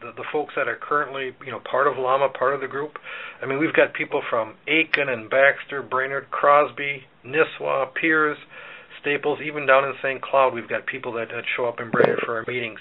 the, 0.00 0.12
the 0.16 0.24
folks 0.32 0.54
that 0.56 0.68
are 0.68 0.78
currently, 0.80 1.32
you 1.44 1.52
know, 1.52 1.60
part 1.60 1.86
of 1.86 1.94
LAMAA, 1.94 2.34
part 2.34 2.54
of 2.54 2.60
the 2.60 2.68
group. 2.68 2.98
I 3.42 3.46
mean, 3.46 3.58
we've 3.58 3.72
got 3.72 3.94
people 3.94 4.22
from 4.28 4.54
Aitkin 4.68 5.08
and 5.08 5.28
Baxter, 5.28 5.82
Brainerd, 5.82 6.30
Crosby, 6.30 7.04
Nisswa, 7.24 7.88
Pierz, 8.00 8.36
Staples, 9.00 9.38
even 9.44 9.66
down 9.66 9.84
in 9.84 9.92
St. 10.02 10.22
Cloud, 10.22 10.54
we've 10.54 10.68
got 10.68 10.86
people 10.86 11.12
that, 11.12 11.28
that 11.28 11.44
show 11.56 11.66
up 11.66 11.78
in 11.78 11.90
Brainerd 11.90 12.20
for 12.24 12.38
our 12.38 12.44
meetings. 12.46 12.80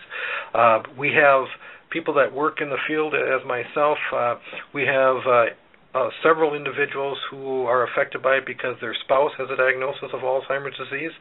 Uh, 0.54 0.82
we 0.98 1.12
have 1.14 1.46
people 1.90 2.14
that 2.14 2.34
work 2.34 2.62
in 2.62 2.70
the 2.70 2.78
field 2.88 3.14
as 3.14 3.46
myself. 3.46 3.98
Uh, 4.16 4.36
we 4.74 4.84
have 4.84 5.18
uh, 5.28 5.46
uh, 5.94 6.10
several 6.24 6.56
individuals 6.56 7.18
who 7.30 7.66
are 7.66 7.86
affected 7.86 8.22
by 8.22 8.38
it 8.38 8.46
because 8.46 8.76
their 8.82 8.96
spouse 9.04 9.32
has 9.38 9.48
a 9.52 9.58
diagnosis 9.58 10.10
of 10.14 10.22
Alzheimer's 10.22 10.78
disease. 10.78 11.12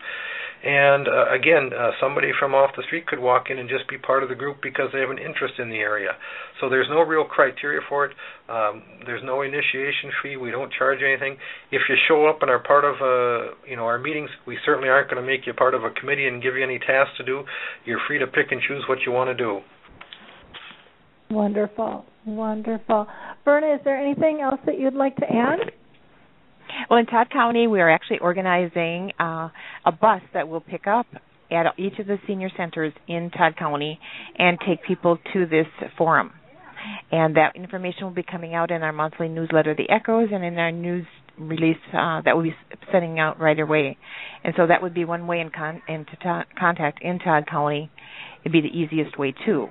And 0.65 1.09
uh, 1.09 1.35
again, 1.35 1.71
uh, 1.75 1.91
somebody 2.01 2.31
from 2.39 2.55
off 2.55 2.71
the 2.77 2.85
street 2.87 3.07
could 3.07 3.19
walk 3.19 3.51
in 3.51 3.59
and 3.59 3.69
just 3.69 3.89
be 3.89 3.99
part 3.99 4.23
of 4.23 4.29
the 4.29 4.37
group 4.37 4.63
because 4.63 4.91
they 4.93 5.01
have 5.01 5.11
an 5.11 5.19
interest 5.19 5.55
in 5.59 5.71
the 5.71 5.79
area. 5.79 6.13
So 6.61 6.71
there's 6.71 6.87
no 6.89 7.03
real 7.03 7.25
criteria 7.25 7.81
for 7.89 8.07
it. 8.07 8.13
Um, 8.49 8.83
there's 9.05 9.23
no 9.25 9.43
initiation 9.43 10.15
fee. 10.23 10.37
We 10.37 10.53
don't 10.53 10.73
charge 10.73 11.01
anything. 11.03 11.37
If 11.73 11.83
you 11.89 11.97
show 12.07 12.27
up 12.27 12.43
and 12.43 12.51
are 12.51 12.61
part 12.61 12.85
of 12.85 12.95
uh, 13.03 13.55
you 13.69 13.75
know 13.75 13.85
our 13.85 13.99
meetings, 13.99 14.31
we 14.47 14.57
certainly 14.65 14.89
aren't 14.89 15.11
going 15.11 15.21
to 15.21 15.27
make 15.27 15.47
you 15.47 15.53
part 15.53 15.75
of 15.75 15.83
a 15.83 15.91
committee 15.91 16.29
and 16.29 16.41
give 16.41 16.55
you 16.55 16.63
any 16.63 16.79
tasks 16.79 17.17
to 17.19 17.25
do. 17.25 17.43
You're 17.85 18.01
free 18.07 18.21
to 18.21 18.27
pick 18.29 18.53
and 18.53 18.63
choose 18.63 18.85
what 18.89 18.99
you 19.05 19.11
want 19.11 19.31
to 19.31 19.35
do. 19.35 19.63
Wonderful, 21.33 22.05
wonderful. 22.27 23.07
Verna, 23.45 23.75
is 23.75 23.81
there 23.85 23.97
anything 23.97 24.41
else 24.43 24.61
that 24.67 24.79
you'd 24.79 24.95
like 24.95 25.17
to 25.17 25.25
add? 25.27 25.59
Well, 26.89 26.99
in 26.99 27.07
Todd 27.07 27.29
County, 27.31 27.67
we 27.67 27.81
are 27.81 27.91
actually 27.91 28.19
organizing 28.19 29.13
uh, 29.19 29.49
a 29.87 29.93
bus 29.93 30.21
that 30.35 30.49
will 30.49 30.61
pick 30.61 30.87
up 30.87 31.07
at 31.51 31.67
each 31.79 31.99
of 31.99 32.07
the 32.07 32.19
senior 32.27 32.51
centers 32.57 32.93
in 33.09 33.31
Todd 33.31 33.57
County 33.59 33.99
and 34.39 34.59
take 34.67 34.85
people 34.87 35.19
to 35.33 35.47
this 35.47 35.67
forum. 35.99 36.33
and 37.11 37.37
that 37.37 37.55
information 37.57 38.05
will 38.05 38.11
be 38.15 38.23
coming 38.23 38.55
out 38.55 38.71
in 38.71 38.83
our 38.83 38.93
monthly 38.93 39.29
newsletter, 39.29 39.75
The 39.75 39.89
Echoes, 39.91 40.29
and 40.33 40.45
in 40.45 40.59
our 40.59 40.73
news 40.73 41.07
release 41.39 41.77
uh, 41.93 42.21
that 42.23 42.35
we'll 42.37 42.45
be 42.45 42.55
sending 42.91 43.19
out 43.19 43.41
right 43.41 43.59
away. 43.59 43.97
And 44.45 44.55
so 44.57 44.67
that 44.67 44.83
would 44.83 44.95
be 44.95 45.05
one 45.05 45.27
way 45.27 45.41
in, 45.41 45.51
con- 45.51 45.83
to 45.89 46.45
contact 46.59 47.03
in 47.03 47.19
Todd 47.19 47.45
County. 47.51 47.91
It'd 48.43 48.53
be 48.53 48.61
the 48.61 48.69
easiest 48.77 49.19
way 49.19 49.35
too. 49.47 49.69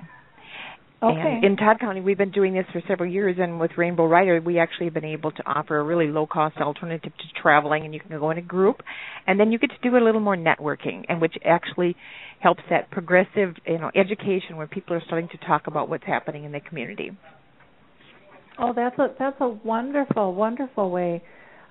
Okay. 1.02 1.18
And 1.18 1.44
in 1.44 1.56
Todd 1.56 1.80
County, 1.80 2.00
we've 2.00 2.16
been 2.16 2.30
doing 2.30 2.54
this 2.54 2.66
for 2.72 2.80
several 2.86 3.10
years, 3.10 3.36
and 3.40 3.58
with 3.58 3.72
Rainbow 3.76 4.06
Rider, 4.06 4.40
we 4.40 4.60
actually 4.60 4.86
have 4.86 4.94
been 4.94 5.04
able 5.04 5.32
to 5.32 5.42
offer 5.46 5.78
a 5.78 5.82
really 5.82 6.06
low-cost 6.06 6.58
alternative 6.58 7.12
to 7.16 7.40
traveling, 7.42 7.84
and 7.84 7.92
you 7.92 7.98
can 7.98 8.16
go 8.16 8.30
in 8.30 8.38
a 8.38 8.42
group, 8.42 8.82
and 9.26 9.40
then 9.40 9.50
you 9.50 9.58
get 9.58 9.70
to 9.70 9.90
do 9.90 9.96
a 9.96 9.98
little 9.98 10.20
more 10.20 10.36
networking, 10.36 11.04
and 11.08 11.20
which 11.20 11.34
actually 11.44 11.96
helps 12.38 12.62
that 12.70 12.88
progressive, 12.92 13.56
you 13.66 13.78
know, 13.78 13.90
education 13.96 14.56
where 14.56 14.68
people 14.68 14.94
are 14.94 15.02
starting 15.04 15.28
to 15.30 15.38
talk 15.38 15.66
about 15.66 15.88
what's 15.88 16.04
happening 16.04 16.44
in 16.44 16.52
the 16.52 16.60
community. 16.60 17.10
Oh, 18.58 18.72
that's 18.72 18.98
a 18.98 19.08
that's 19.18 19.40
a 19.40 19.48
wonderful, 19.48 20.34
wonderful 20.34 20.90
way 20.90 21.22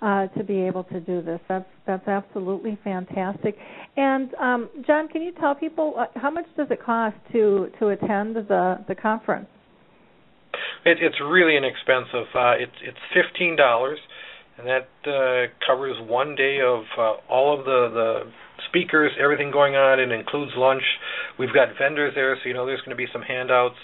uh, 0.01 0.27
to 0.27 0.43
be 0.43 0.61
able 0.61 0.83
to 0.85 0.99
do 0.99 1.21
this. 1.21 1.39
That's 1.47 1.65
that's 1.85 2.07
absolutely 2.07 2.77
fantastic. 2.83 3.55
And 3.97 4.33
um, 4.35 4.69
John, 4.87 5.07
can 5.07 5.21
you 5.21 5.31
tell 5.39 5.53
people 5.55 5.93
uh, 5.97 6.05
how 6.19 6.31
much 6.31 6.45
does 6.57 6.67
it 6.71 6.83
cost 6.83 7.15
to 7.33 7.69
to 7.79 7.89
attend 7.89 8.35
the 8.35 8.83
the 8.87 8.95
conference? 8.95 9.47
It, 10.85 10.97
it's 11.01 11.17
really 11.21 11.55
inexpensive. 11.55 12.27
Uh, 12.33 12.53
it's 12.57 12.71
it's 12.81 12.97
fifteen 13.13 13.55
dollars, 13.55 13.99
and 14.57 14.67
that 14.67 14.89
uh, 15.05 15.53
covers 15.65 15.95
one 16.07 16.35
day 16.35 16.59
of 16.61 16.83
uh, 16.97 17.13
all 17.31 17.57
of 17.57 17.65
the 17.65 17.89
the 17.93 18.31
speakers, 18.69 19.11
everything 19.21 19.51
going 19.51 19.75
on. 19.75 19.99
It 19.99 20.11
includes 20.11 20.51
lunch. 20.55 20.83
We've 21.37 21.53
got 21.53 21.69
vendors 21.79 22.13
there, 22.15 22.35
so 22.41 22.47
you 22.47 22.53
know 22.53 22.65
there's 22.65 22.81
going 22.81 22.91
to 22.91 22.95
be 22.95 23.07
some 23.13 23.21
handouts. 23.21 23.75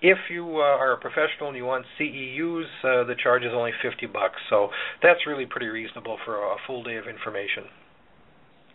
If 0.00 0.18
you 0.30 0.58
uh, 0.58 0.78
are 0.78 0.92
a 0.92 0.96
professional 0.96 1.48
and 1.48 1.56
you 1.56 1.64
want 1.64 1.84
CEUs, 1.98 2.64
uh, 2.84 3.04
the 3.04 3.14
charge 3.20 3.42
is 3.42 3.50
only 3.52 3.72
50 3.82 4.06
bucks. 4.06 4.36
So 4.48 4.68
that's 5.02 5.26
really 5.26 5.46
pretty 5.46 5.66
reasonable 5.66 6.18
for 6.24 6.36
a 6.36 6.56
full 6.66 6.84
day 6.84 6.96
of 6.96 7.06
information. 7.08 7.64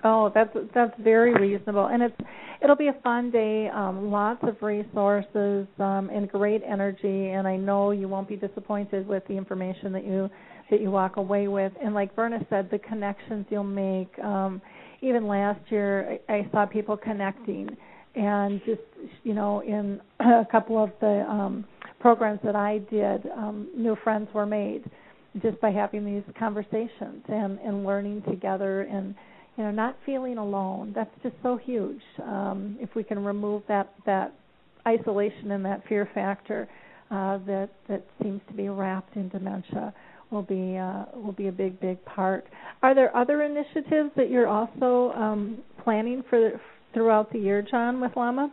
Oh, 0.05 0.31
that's 0.33 0.49
that's 0.75 0.93
very 0.99 1.33
reasonable, 1.33 1.85
and 1.85 2.03
it's 2.03 2.15
it'll 2.61 2.75
be 2.75 2.89
a 2.89 2.95
fun 3.03 3.31
day. 3.31 3.69
Um, 3.73 4.11
lots 4.11 4.43
of 4.43 4.61
resources 4.61 5.65
um, 5.79 6.09
and 6.13 6.29
great 6.29 6.61
energy, 6.67 7.29
and 7.29 7.47
I 7.47 7.55
know 7.55 7.91
you 7.91 8.09
won't 8.09 8.27
be 8.27 8.35
disappointed 8.35 9.07
with 9.07 9.23
the 9.27 9.33
information 9.35 9.93
that 9.93 10.05
you 10.05 10.29
that 10.69 10.81
you 10.81 10.91
walk 10.91 11.15
away 11.15 11.47
with. 11.47 11.71
And 11.81 11.93
like 11.93 12.13
Verna 12.17 12.45
said, 12.49 12.69
the 12.69 12.79
connections 12.79 13.45
you'll 13.49 13.63
make. 13.63 14.11
Um, 14.19 14.61
even 15.01 15.27
last 15.27 15.59
year, 15.69 16.19
I, 16.27 16.33
I 16.33 16.49
saw 16.51 16.65
people 16.65 16.97
connecting 16.97 17.69
and 18.15 18.61
just 18.65 18.81
you 19.23 19.33
know 19.33 19.61
in 19.61 19.99
a 20.19 20.45
couple 20.51 20.81
of 20.81 20.91
the 21.01 21.25
um 21.29 21.65
programs 21.99 22.39
that 22.43 22.55
I 22.55 22.79
did 22.89 23.25
um 23.35 23.69
new 23.75 23.95
friends 24.03 24.29
were 24.33 24.45
made 24.45 24.83
just 25.41 25.59
by 25.61 25.71
having 25.71 26.05
these 26.05 26.23
conversations 26.37 27.23
and 27.27 27.59
and 27.59 27.85
learning 27.85 28.21
together 28.29 28.81
and 28.81 29.15
you 29.57 29.63
know 29.63 29.71
not 29.71 29.97
feeling 30.05 30.37
alone. 30.37 30.91
That's 30.95 31.13
just 31.21 31.35
so 31.41 31.57
huge. 31.57 32.01
Um 32.23 32.77
if 32.79 32.93
we 32.95 33.03
can 33.03 33.23
remove 33.23 33.63
that 33.67 33.93
that 34.05 34.33
isolation 34.87 35.51
and 35.51 35.65
that 35.65 35.81
fear 35.87 36.07
factor 36.13 36.67
uh 37.09 37.39
that 37.47 37.69
that 37.89 38.05
seems 38.21 38.41
to 38.47 38.53
be 38.53 38.69
wrapped 38.69 39.15
in 39.15 39.29
dementia 39.29 39.93
will 40.29 40.43
be 40.43 40.77
uh 40.77 41.05
will 41.15 41.31
be 41.33 41.47
a 41.47 41.51
big 41.51 41.79
big 41.79 42.03
part. 42.05 42.45
Are 42.83 42.93
there 42.93 43.15
other 43.15 43.41
initiatives 43.43 44.11
that 44.17 44.29
you're 44.29 44.47
also 44.47 45.13
um 45.17 45.57
planning 45.83 46.23
for 46.29 46.59
throughout 46.93 47.31
the 47.31 47.39
year, 47.39 47.61
John, 47.61 47.99
with 48.01 48.13
LAMAA? 48.13 48.51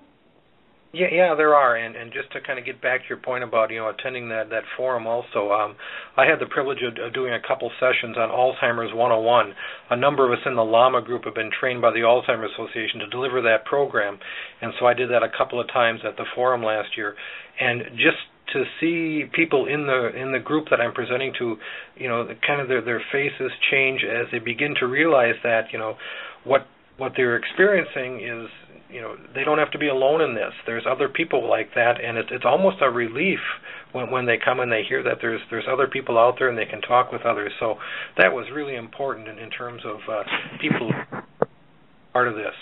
Yeah, 0.92 1.06
yeah, 1.12 1.34
there 1.36 1.54
are, 1.54 1.76
and 1.76 1.94
and 1.94 2.12
just 2.12 2.32
to 2.32 2.40
kind 2.40 2.58
of 2.58 2.64
get 2.64 2.82
back 2.82 3.02
to 3.02 3.08
your 3.08 3.18
point 3.18 3.44
about 3.44 3.70
you 3.70 3.78
know 3.78 3.90
attending 3.90 4.28
that 4.30 4.50
that 4.50 4.64
forum 4.76 5.06
also, 5.06 5.52
um, 5.52 5.76
I 6.16 6.26
had 6.26 6.40
the 6.40 6.50
privilege 6.50 6.82
of, 6.82 6.98
of 6.98 7.14
doing 7.14 7.32
a 7.32 7.38
couple 7.38 7.70
sessions 7.78 8.16
on 8.18 8.28
Alzheimer's 8.28 8.92
101. 8.92 9.54
A 9.90 9.96
number 9.96 10.26
of 10.26 10.36
us 10.36 10.44
in 10.44 10.56
the 10.56 10.66
LAMAA 10.66 11.04
group 11.04 11.26
have 11.26 11.34
been 11.36 11.52
trained 11.60 11.80
by 11.80 11.92
the 11.92 12.00
Alzheimer's 12.00 12.50
Association 12.58 12.98
to 12.98 13.06
deliver 13.06 13.40
that 13.42 13.66
program, 13.66 14.18
and 14.60 14.72
so 14.80 14.86
I 14.86 14.94
did 14.94 15.10
that 15.10 15.22
a 15.22 15.30
couple 15.30 15.60
of 15.60 15.68
times 15.68 16.00
at 16.04 16.16
the 16.16 16.26
forum 16.34 16.64
last 16.64 16.96
year, 16.96 17.14
and 17.60 17.82
just 17.94 18.18
to 18.52 18.64
see 18.80 19.30
people 19.32 19.66
in 19.66 19.86
the 19.86 20.10
in 20.10 20.32
the 20.32 20.40
group 20.40 20.70
that 20.70 20.80
I'm 20.80 20.92
presenting 20.92 21.32
to, 21.38 21.56
you 21.94 22.08
know, 22.08 22.26
kind 22.44 22.60
of 22.60 22.66
their 22.66 22.82
their 22.82 23.02
faces 23.12 23.52
change 23.70 24.02
as 24.02 24.26
they 24.32 24.40
begin 24.40 24.74
to 24.80 24.88
realize 24.88 25.36
that 25.44 25.66
you 25.72 25.78
know 25.78 25.94
what 26.42 26.66
what 27.00 27.12
they're 27.16 27.36
experiencing 27.36 28.20
is 28.20 28.50
you 28.90 29.00
know 29.00 29.16
they 29.34 29.42
don't 29.42 29.58
have 29.58 29.70
to 29.70 29.78
be 29.78 29.88
alone 29.88 30.20
in 30.20 30.34
this. 30.34 30.52
There's 30.66 30.84
other 30.88 31.08
people 31.08 31.48
like 31.48 31.70
that 31.74 31.94
and 32.04 32.18
it's 32.18 32.28
it's 32.30 32.44
almost 32.44 32.76
a 32.82 32.90
relief 32.90 33.40
when 33.92 34.10
when 34.10 34.26
they 34.26 34.36
come 34.36 34.60
and 34.60 34.70
they 34.70 34.82
hear 34.86 35.02
that 35.02 35.18
there's 35.22 35.40
there's 35.50 35.64
other 35.70 35.88
people 35.88 36.18
out 36.18 36.34
there 36.38 36.50
and 36.50 36.58
they 36.58 36.66
can 36.66 36.82
talk 36.82 37.10
with 37.10 37.22
others. 37.22 37.52
So 37.58 37.76
that 38.18 38.32
was 38.32 38.46
really 38.54 38.76
important 38.76 39.28
in, 39.28 39.38
in 39.38 39.48
terms 39.48 39.82
of 39.86 39.96
uh 40.12 40.22
people 40.60 40.90
part 42.12 42.28
of 42.28 42.34
this. 42.34 42.54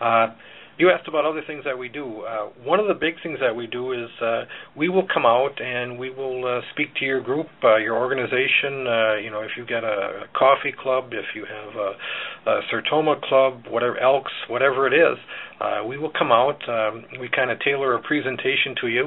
Uh 0.00 0.34
you 0.82 0.90
asked 0.90 1.06
about 1.06 1.24
other 1.24 1.42
things 1.46 1.62
that 1.64 1.78
we 1.78 1.88
do. 1.88 2.22
Uh, 2.22 2.48
one 2.64 2.80
of 2.80 2.88
the 2.88 2.94
big 2.94 3.14
things 3.22 3.38
that 3.40 3.54
we 3.54 3.68
do 3.68 3.92
is 3.92 4.10
uh, 4.20 4.42
we 4.76 4.88
will 4.88 5.06
come 5.14 5.24
out 5.24 5.54
and 5.62 5.96
we 5.96 6.10
will 6.10 6.44
uh, 6.44 6.60
speak 6.74 6.88
to 6.96 7.04
your 7.04 7.20
group, 7.20 7.46
uh, 7.62 7.76
your 7.76 7.96
organization. 7.96 8.82
Uh, 8.84 9.14
you 9.14 9.30
know, 9.30 9.42
if 9.46 9.52
you've 9.56 9.68
got 9.68 9.84
a, 9.84 10.26
a 10.26 10.28
coffee 10.36 10.74
club, 10.76 11.12
if 11.12 11.36
you 11.36 11.46
have 11.46 11.76
a, 11.78 12.50
a 12.50 12.60
Sertoma 12.66 13.22
club, 13.22 13.62
whatever 13.70 13.96
Elks, 13.96 14.32
whatever 14.50 14.88
it 14.88 14.92
is, 14.92 15.16
uh, 15.60 15.86
we 15.86 15.96
will 15.96 16.10
come 16.18 16.32
out. 16.32 16.58
Um, 16.68 17.04
we 17.20 17.28
kind 17.28 17.52
of 17.52 17.60
tailor 17.60 17.94
a 17.94 18.02
presentation 18.02 18.74
to 18.80 18.88
you. 18.88 19.04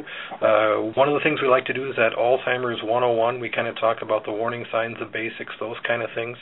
One 0.96 1.10
of 1.10 1.14
the 1.14 1.20
things 1.24 1.42
we 1.42 1.50
like 1.50 1.66
to 1.66 1.74
do 1.74 1.90
is 1.90 2.00
at 2.00 2.16
Alzheimer's 2.16 2.80
101, 2.84 3.42
we 3.42 3.50
kind 3.50 3.68
of 3.68 3.76
talk 3.76 3.98
about 4.02 4.24
the 4.24 4.32
warning 4.32 4.64
signs, 4.72 4.96
the 4.98 5.12
basics, 5.12 5.52
those 5.60 5.76
kind 5.86 6.02
of 6.02 6.10
things. 6.16 6.38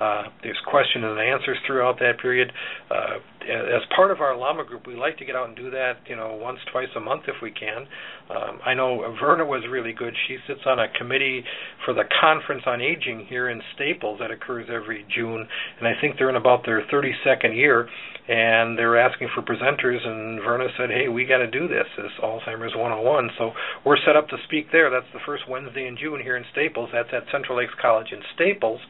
Uh, 0.00 0.24
there's 0.42 0.58
questions 0.66 1.04
and 1.04 1.20
answers 1.20 1.58
throughout 1.66 1.98
that 1.98 2.18
period. 2.20 2.50
Uh, 2.90 3.18
as 3.42 3.82
part 3.94 4.10
of 4.10 4.20
our 4.20 4.34
LAMAA 4.34 4.66
group, 4.66 4.86
we 4.86 4.96
like 4.96 5.18
to 5.18 5.24
get 5.24 5.36
out 5.36 5.48
and 5.48 5.56
do 5.56 5.70
that, 5.70 5.98
you 6.06 6.16
know, 6.16 6.38
once, 6.40 6.58
twice 6.72 6.88
a 6.96 7.00
month 7.00 7.24
if 7.28 7.36
we 7.42 7.50
can. 7.50 7.86
Um, 8.30 8.60
I 8.64 8.74
know 8.74 9.16
Verna 9.20 9.44
was 9.44 9.64
really 9.68 9.92
good. 9.92 10.14
She 10.28 10.36
sits 10.46 10.60
on 10.64 10.78
a 10.78 10.86
committee 10.96 11.42
for 11.84 11.94
the 11.94 12.04
Conference 12.20 12.62
on 12.66 12.80
Aging 12.80 13.26
here 13.28 13.48
in 13.48 13.60
Staples 13.74 14.20
that 14.20 14.30
occurs 14.30 14.68
every 14.72 15.04
June, 15.14 15.46
and 15.78 15.88
I 15.88 16.00
think 16.00 16.16
they're 16.16 16.30
in 16.30 16.36
about 16.36 16.64
their 16.64 16.82
32nd 16.92 17.56
year 17.56 17.88
and 18.30 18.78
they're 18.78 18.96
asking 18.96 19.28
for 19.34 19.42
presenters 19.42 20.06
and 20.06 20.40
Verna 20.40 20.68
said, 20.78 20.88
"Hey, 20.88 21.08
we 21.08 21.24
got 21.24 21.38
to 21.38 21.50
do 21.50 21.66
this. 21.66 21.86
This 21.96 22.12
Alzheimer's 22.22 22.76
101." 22.76 23.30
So 23.36 23.52
we're 23.84 23.96
set 24.06 24.14
up 24.14 24.28
to 24.28 24.36
speak 24.44 24.70
there. 24.70 24.88
That's 24.88 25.10
the 25.12 25.18
first 25.26 25.48
Wednesday 25.48 25.88
in 25.88 25.96
June 25.96 26.20
here 26.22 26.36
in 26.36 26.44
Staples. 26.52 26.90
That's 26.92 27.08
at 27.12 27.24
Central 27.32 27.58
Lakes 27.58 27.74
College 27.82 28.12
in 28.12 28.22
Staples. 28.34 28.80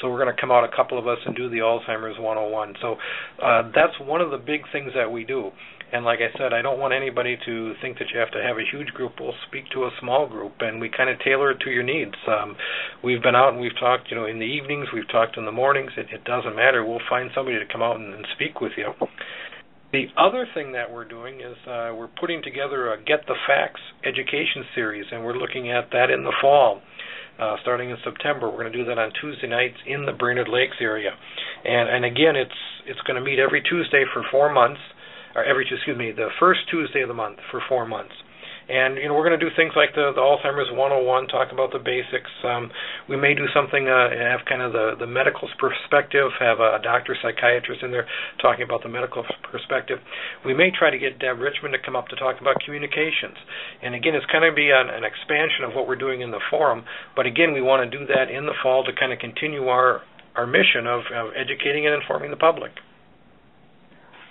So 0.00 0.10
we're 0.10 0.22
going 0.22 0.34
to 0.34 0.38
come 0.38 0.50
out 0.50 0.64
a 0.64 0.76
couple 0.76 0.98
of 0.98 1.08
us 1.08 1.18
and 1.24 1.34
do 1.34 1.48
the 1.48 1.64
Alzheimer's 1.64 2.18
101. 2.18 2.74
So 2.82 2.96
uh, 3.42 3.70
that's 3.74 3.98
one 4.00 4.20
of 4.20 4.30
the 4.30 4.38
big 4.38 4.62
things 4.70 4.92
that 4.94 5.10
we 5.10 5.24
do. 5.24 5.50
And 5.92 6.04
like 6.04 6.20
I 6.20 6.30
said, 6.38 6.52
I 6.52 6.62
don't 6.62 6.78
want 6.78 6.94
anybody 6.94 7.36
to 7.46 7.74
think 7.82 7.98
that 7.98 8.08
you 8.14 8.20
have 8.20 8.30
to 8.30 8.42
have 8.42 8.58
a 8.58 8.70
huge 8.70 8.88
group. 8.94 9.14
We'll 9.18 9.34
speak 9.48 9.64
to 9.74 9.84
a 9.84 9.90
small 10.00 10.28
group, 10.28 10.54
and 10.60 10.80
we 10.80 10.88
kind 10.88 11.10
of 11.10 11.18
tailor 11.18 11.50
it 11.50 11.60
to 11.60 11.70
your 11.70 11.82
needs. 11.82 12.14
Um, 12.28 12.56
we've 13.02 13.22
been 13.22 13.34
out 13.34 13.52
and 13.52 13.60
we've 13.60 13.76
talked, 13.78 14.10
you 14.10 14.16
know, 14.16 14.26
in 14.26 14.38
the 14.38 14.46
evenings. 14.46 14.88
We've 14.94 15.08
talked 15.10 15.36
in 15.36 15.44
the 15.44 15.52
mornings. 15.52 15.90
It, 15.96 16.06
it 16.12 16.24
doesn't 16.24 16.54
matter. 16.54 16.84
We'll 16.84 17.02
find 17.08 17.30
somebody 17.34 17.58
to 17.58 17.66
come 17.70 17.82
out 17.82 17.96
and, 17.96 18.14
and 18.14 18.26
speak 18.36 18.60
with 18.60 18.72
you. 18.76 18.92
The 19.92 20.06
other 20.16 20.46
thing 20.54 20.70
that 20.72 20.92
we're 20.92 21.08
doing 21.08 21.40
is 21.40 21.56
uh, 21.66 21.90
we're 21.98 22.14
putting 22.20 22.42
together 22.42 22.92
a 22.92 23.02
Get 23.02 23.26
the 23.26 23.34
Facts 23.48 23.80
education 24.06 24.62
series, 24.74 25.06
and 25.10 25.24
we're 25.24 25.34
looking 25.34 25.72
at 25.72 25.90
that 25.90 26.10
in 26.10 26.22
the 26.22 26.34
fall. 26.40 26.82
Uh, 27.40 27.56
starting 27.62 27.88
in 27.88 27.96
September. 28.04 28.50
We're 28.50 28.60
going 28.60 28.72
to 28.72 28.78
do 28.78 28.84
that 28.84 28.98
on 28.98 29.12
Tuesday 29.18 29.48
nights 29.48 29.78
in 29.86 30.04
the 30.04 30.12
Brainerd 30.12 30.46
Lakes 30.46 30.76
area, 30.78 31.08
and 31.64 31.88
and 31.88 32.04
again, 32.04 32.36
it's 32.36 32.60
it's 32.84 33.00
going 33.08 33.16
to 33.16 33.24
meet 33.24 33.38
every 33.38 33.62
Tuesday 33.62 34.04
for 34.12 34.22
four 34.30 34.52
months 34.52 34.80
or 35.40 35.44
every 35.44 35.64
excuse 35.64 35.96
me, 35.96 36.12
the 36.12 36.28
first 36.38 36.60
Tuesday 36.70 37.00
of 37.00 37.08
the 37.08 37.16
month 37.16 37.38
for 37.50 37.62
four 37.68 37.86
months. 37.86 38.12
And 38.70 39.02
you 39.02 39.10
know 39.10 39.18
we're 39.18 39.26
going 39.26 39.34
to 39.34 39.42
do 39.42 39.50
things 39.58 39.74
like 39.74 39.98
the, 39.98 40.14
the 40.14 40.22
Alzheimer's 40.22 40.70
101, 40.70 41.26
talk 41.26 41.50
about 41.50 41.74
the 41.74 41.82
basics. 41.82 42.30
Um, 42.46 42.70
we 43.10 43.18
may 43.18 43.34
do 43.34 43.50
something 43.50 43.90
uh, 43.90 44.14
have 44.14 44.46
kind 44.46 44.62
of 44.62 44.70
the 44.70 44.94
the 44.94 45.10
medical 45.10 45.50
perspective, 45.58 46.30
have 46.38 46.62
a 46.62 46.78
doctor 46.78 47.18
psychiatrist 47.18 47.82
in 47.82 47.90
there 47.90 48.06
talking 48.38 48.62
about 48.62 48.86
the 48.86 48.92
medical 48.92 49.26
perspective. 49.50 49.98
We 50.46 50.54
may 50.54 50.70
try 50.70 50.94
to 50.94 51.02
get 51.02 51.18
Deb 51.18 51.42
Richmond 51.42 51.74
to 51.74 51.82
come 51.82 51.98
up 51.98 52.06
to 52.14 52.16
talk 52.16 52.38
about 52.38 52.62
communications. 52.62 53.34
And 53.82 53.98
again, 53.98 54.14
it's 54.14 54.28
kind 54.30 54.46
of 54.46 54.54
be 54.54 54.70
an, 54.70 54.86
an 54.86 55.02
expansion 55.02 55.66
of 55.66 55.74
what 55.74 55.90
we're 55.90 55.98
doing 55.98 56.20
in 56.22 56.30
the 56.30 56.42
forum. 56.46 56.86
But 57.18 57.26
again, 57.26 57.50
we 57.50 57.66
want 57.66 57.82
to 57.82 57.90
do 57.90 58.06
that 58.06 58.30
in 58.30 58.46
the 58.46 58.54
fall 58.62 58.86
to 58.86 58.94
kind 58.94 59.10
of 59.10 59.18
continue 59.18 59.66
our 59.66 60.06
our 60.38 60.46
mission 60.46 60.86
of, 60.86 61.02
of 61.10 61.34
educating 61.34 61.90
and 61.90 61.94
informing 61.98 62.30
the 62.30 62.38
public. 62.38 62.70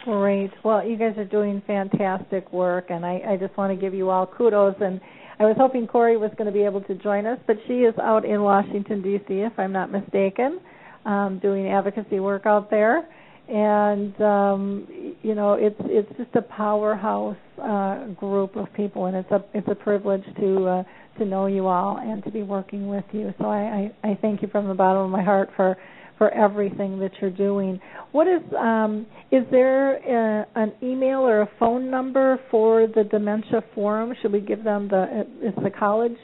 Great. 0.06 0.52
Well, 0.64 0.88
you 0.88 0.98
guys 0.98 1.18
are 1.18 1.26
doing 1.26 1.62
fantastic 1.68 2.52
work, 2.54 2.86
and 2.90 3.06
I, 3.06 3.22
I 3.32 3.38
just 3.38 3.56
want 3.58 3.74
to 3.74 3.80
give 3.80 3.94
you 3.94 4.10
all 4.10 4.26
kudos. 4.26 4.76
And 4.80 5.02
I 5.40 5.44
was 5.44 5.56
hoping 5.60 5.88
Corey 5.88 6.16
was 6.18 6.32
going 6.38 6.46
to 6.46 6.54
be 6.54 6.64
able 6.64 6.82
to 6.82 6.96
join 6.96 7.26
us, 7.26 7.38
but 7.48 7.58
she 7.68 7.80
is 7.80 7.94
out 8.02 8.24
in 8.26 8.42
Washington 8.42 9.02
D.C. 9.02 9.34
if 9.34 9.54
I'm 9.58 9.74
not 9.74 9.92
mistaken, 9.92 10.60
um, 11.06 11.40
doing 11.42 11.68
advocacy 11.70 12.20
work 12.20 12.46
out 12.46 12.70
there. 12.70 13.08
and 13.50 14.22
um, 14.22 15.16
you 15.24 15.34
know 15.34 15.54
it's 15.54 15.80
it's 15.86 16.10
just 16.18 16.36
a 16.36 16.42
powerhouse 16.42 17.36
uh, 17.62 18.06
group 18.10 18.56
of 18.56 18.72
people, 18.74 19.06
and 19.08 19.18
it's 19.18 19.32
a 19.32 19.44
it's 19.54 19.68
a 19.68 19.76
privilege 19.76 20.24
to 20.40 20.68
uh, 20.68 20.84
to 21.18 21.26
know 21.26 21.48
you 21.48 21.68
all 21.68 21.98
and 21.98 22.24
to 22.24 22.32
be 22.32 22.44
working 22.44 22.88
with 22.88 23.04
you. 23.12 23.34
So 23.40 23.46
I, 23.48 23.92
I, 24.04 24.10
I 24.12 24.18
thank 24.22 24.42
you 24.42 24.48
from 24.50 24.68
the 24.68 24.76
bottom 24.76 25.04
of 25.04 25.10
my 25.10 25.24
heart 25.24 25.50
for 25.56 25.78
for 26.20 26.30
everything 26.32 27.00
that 27.00 27.12
you're 27.20 27.32
doing. 27.32 27.80
What 28.12 28.28
is 28.28 28.42
um, 28.56 29.08
is 29.32 29.44
there 29.50 29.96
a, 30.42 30.46
an 30.56 30.74
email 30.84 31.20
or 31.22 31.42
a 31.42 31.50
phone 31.58 31.90
number 31.90 32.40
for 32.52 32.86
the 32.86 33.06
dementia 33.06 33.64
forum? 33.74 34.14
Should 34.22 34.34
we 34.34 34.42
give 34.42 34.64
them 34.64 34.90
the 34.90 35.26
is 35.42 35.56
the 35.64 35.72
college 35.72 36.18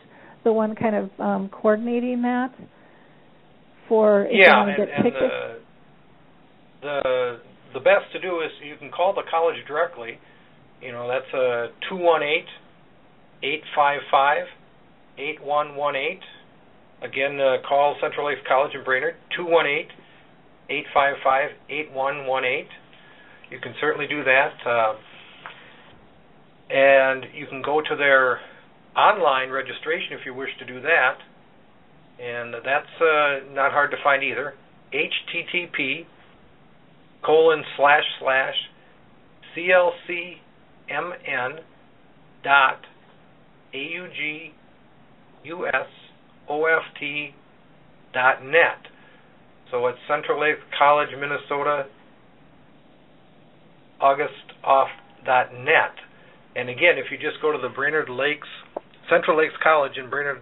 the 0.43 0.53
one 0.53 0.75
kind 0.75 0.95
of 0.95 1.09
um, 1.19 1.49
coordinating 1.49 2.21
that 2.21 2.53
for 3.89 4.25
if 4.25 4.31
yeah, 4.33 4.51
you 4.51 4.67
want 4.67 4.77
to 4.77 4.81
and, 4.83 4.89
get 4.89 4.95
and 4.95 5.03
tickets? 5.05 5.21
the 5.21 5.59
the 6.81 7.39
the 7.73 7.79
best 7.79 8.11
to 8.11 8.21
do 8.21 8.41
is 8.41 8.51
you 8.63 8.75
can 8.77 8.91
call 8.91 9.13
the 9.13 9.23
college 9.31 9.55
directly. 9.67 10.19
You 10.81 10.91
know 10.91 11.07
that's 11.07 11.33
a 11.33 11.67
two 11.89 11.95
one 11.95 12.21
eight 12.21 12.45
eight 13.43 13.63
five 13.75 14.01
five 14.11 14.45
eight 15.17 15.41
one 15.43 15.75
one 15.75 15.95
eight. 15.95 16.21
Again, 17.05 17.39
uh, 17.39 17.57
call 17.67 17.95
Central 18.01 18.25
Lakes 18.25 18.41
College 18.47 18.73
in 18.73 18.83
Brainerd 18.83 19.13
two 19.37 19.45
one 19.45 19.67
eight 19.67 19.89
eight 20.71 20.85
five 20.91 21.17
five 21.23 21.51
eight 21.69 21.91
one 21.91 22.25
one 22.25 22.43
eight. 22.43 22.69
You 23.51 23.59
can 23.59 23.75
certainly 23.79 24.07
do 24.07 24.23
that, 24.23 24.53
uh, 24.65 24.95
and 26.73 27.25
you 27.35 27.45
can 27.45 27.61
go 27.61 27.79
to 27.79 27.95
their 27.95 28.39
online 28.97 29.51
registration 29.51 30.13
if 30.13 30.25
you 30.25 30.33
wish 30.33 30.49
to 30.57 30.65
do 30.65 30.81
that, 30.81 31.17
and 32.19 32.55
that's 32.65 32.99
uh, 32.99 33.53
not 33.53 33.71
hard 33.71 33.91
to 33.91 33.97
find 34.03 34.23
either. 34.23 34.55
HTTP 34.91 36.07
colon 37.23 37.63
slash 37.77 38.03
slash 38.19 38.55
CLCMN 39.55 40.39
dot 42.43 42.79
AUGUSOFT 43.75 44.63
dot 46.47 48.43
net. 48.43 48.87
So 49.71 49.87
it's 49.87 49.97
Central 50.07 50.39
Lakes 50.39 50.61
College, 50.77 51.09
Minnesota, 51.19 51.85
augusoft.net. 54.01 55.91
And 56.55 56.69
again, 56.69 56.97
if 56.97 57.11
you 57.11 57.17
just 57.17 57.41
go 57.41 57.51
to 57.51 57.57
the 57.57 57.69
Brainerd 57.69 58.09
Lakes, 58.09 58.47
Central 59.09 59.37
Lakes 59.37 59.53
College 59.61 59.97
in 59.97 60.09
Brainerd, 60.09 60.41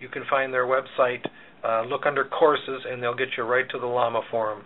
you 0.00 0.08
can 0.08 0.24
find 0.28 0.52
their 0.52 0.66
website. 0.66 1.24
Uh, 1.64 1.82
look 1.84 2.06
under 2.06 2.24
courses, 2.24 2.82
and 2.88 3.02
they'll 3.02 3.14
get 3.14 3.28
you 3.36 3.42
right 3.44 3.68
to 3.70 3.78
the 3.78 3.86
Llama 3.86 4.20
Forum. 4.30 4.62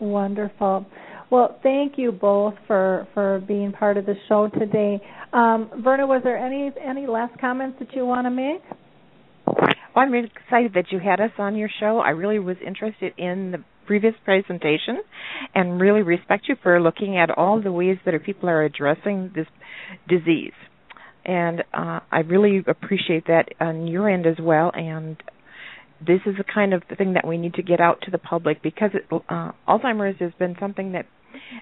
Wonderful. 0.00 0.86
Well, 1.30 1.58
thank 1.62 1.98
you 1.98 2.10
both 2.10 2.54
for 2.66 3.06
for 3.12 3.40
being 3.46 3.72
part 3.72 3.98
of 3.98 4.06
the 4.06 4.14
show 4.28 4.48
today. 4.48 4.98
Um, 5.32 5.70
Verna, 5.84 6.06
was 6.06 6.22
there 6.24 6.38
any 6.38 6.70
any 6.82 7.06
last 7.06 7.38
comments 7.38 7.76
that 7.80 7.92
you 7.94 8.06
want 8.06 8.24
to 8.24 8.30
make? 8.30 8.62
Well, 9.98 10.06
I'm 10.06 10.12
really 10.12 10.30
excited 10.44 10.74
that 10.74 10.92
you 10.92 11.00
had 11.00 11.18
us 11.20 11.32
on 11.38 11.56
your 11.56 11.68
show. 11.80 11.98
I 11.98 12.10
really 12.10 12.38
was 12.38 12.56
interested 12.64 13.12
in 13.18 13.50
the 13.50 13.64
previous 13.84 14.14
presentation 14.24 15.02
and 15.56 15.80
really 15.80 16.02
respect 16.02 16.44
you 16.48 16.54
for 16.62 16.80
looking 16.80 17.18
at 17.18 17.36
all 17.36 17.60
the 17.60 17.72
ways 17.72 17.98
that 18.04 18.14
people 18.24 18.48
are 18.48 18.62
addressing 18.62 19.32
this 19.34 19.48
disease. 20.08 20.52
And 21.24 21.64
uh, 21.74 21.98
I 22.12 22.20
really 22.20 22.62
appreciate 22.64 23.26
that 23.26 23.48
on 23.60 23.88
your 23.88 24.08
end 24.08 24.24
as 24.28 24.36
well. 24.40 24.70
And 24.72 25.20
this 25.98 26.20
is 26.26 26.36
the 26.38 26.44
kind 26.44 26.74
of 26.74 26.84
thing 26.96 27.14
that 27.14 27.26
we 27.26 27.36
need 27.36 27.54
to 27.54 27.62
get 27.64 27.80
out 27.80 28.00
to 28.02 28.12
the 28.12 28.18
public 28.18 28.62
because 28.62 28.90
it, 28.94 29.04
uh, 29.28 29.50
Alzheimer's 29.66 30.20
has 30.20 30.30
been 30.38 30.54
something 30.60 30.92
that, 30.92 31.06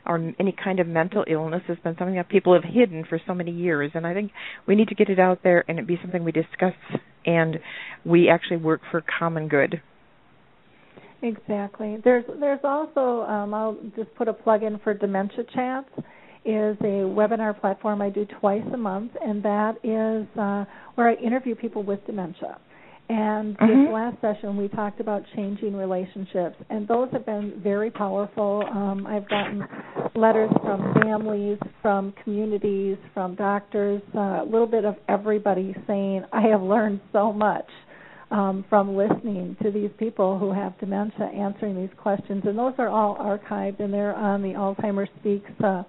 or 0.05 0.35
any 0.39 0.55
kind 0.63 0.79
of 0.79 0.87
mental 0.87 1.25
illness 1.27 1.63
has 1.69 1.79
been 1.83 1.97
something 1.97 2.17
that 2.17 2.29
people 2.29 2.53
have 2.53 2.71
hidden 2.71 3.07
for 3.09 3.19
so 3.27 3.33
many 3.33 3.51
years. 3.51 3.93
And 3.95 4.07
I 4.07 4.13
think 4.13 4.31
we 4.69 4.75
need 4.75 4.89
to 4.89 4.95
get 4.95 5.09
it 5.09 5.19
out 5.19 5.39
there 5.43 5.65
and 5.67 5.79
it 5.79 5.87
be 5.87 5.99
something 6.03 6.23
we 6.23 6.33
discuss 6.33 6.75
and 7.27 7.59
we 8.05 8.28
actually 8.28 8.59
work 8.59 8.81
for 8.90 9.05
common 9.19 9.48
good. 9.48 9.81
Exactly. 11.23 11.98
There's 12.05 12.24
there's 12.40 12.61
also 12.62 13.23
um, 13.23 13.53
I'll 13.53 13.77
just 13.97 14.15
put 14.15 14.28
a 14.28 14.32
plug 14.32 14.62
in 14.62 14.78
for 14.78 14.94
Dementia 14.94 15.44
Chats 15.55 15.89
is 16.44 16.77
a 16.81 17.03
webinar 17.03 17.59
platform 17.61 18.01
I 18.01 18.09
do 18.09 18.24
twice 18.39 18.62
a 18.73 18.77
month, 18.77 19.12
and 19.20 19.43
that 19.43 19.73
is 19.82 20.27
uh, 20.39 20.65
where 20.94 21.09
I 21.09 21.15
interview 21.15 21.57
people 21.57 21.82
with 21.82 22.05
dementia. 22.07 22.59
And 23.09 23.57
Mhm. 23.59 23.85
this 23.85 23.93
last 23.93 24.20
session, 24.20 24.57
we 24.57 24.69
talked 24.69 24.99
about 25.01 25.24
changing 25.37 25.77
relationships, 25.77 26.57
and 26.70 26.89
those 26.89 27.09
have 27.12 27.24
been 27.24 27.53
very 27.62 27.91
powerful. 27.91 28.65
Um, 28.69 29.07
I've 29.07 29.28
gotten 29.28 29.65
letters 30.16 30.51
from 30.62 30.93
families, 30.95 31.59
from 31.83 32.12
communities, 32.24 32.99
from 33.15 33.35
doctors, 33.37 34.03
uh, 34.15 34.41
a 34.43 34.45
little 34.45 34.66
bit 34.66 34.85
of 34.85 34.97
everybody 35.09 35.74
saying, 35.87 36.24
I 36.33 36.41
have 36.43 36.62
learned 36.62 37.01
so 37.12 37.33
much 37.33 37.69
um, 38.33 38.65
from 38.69 38.97
listening 38.97 39.57
to 39.62 39.70
these 39.70 39.91
people 39.99 40.37
who 40.39 40.53
have 40.53 40.77
dementia 40.78 41.27
answering 41.27 41.77
these 41.77 41.95
questions. 41.97 42.45
And 42.45 42.59
those 42.59 42.74
are 42.78 42.89
all 42.89 43.15
archived, 43.16 43.78
and 43.78 43.95
they're 43.95 44.16
on 44.16 44.43
the 44.43 44.55
Alzheimer's 44.55 45.11
Speaks 45.20 45.51
uh, 45.62 45.85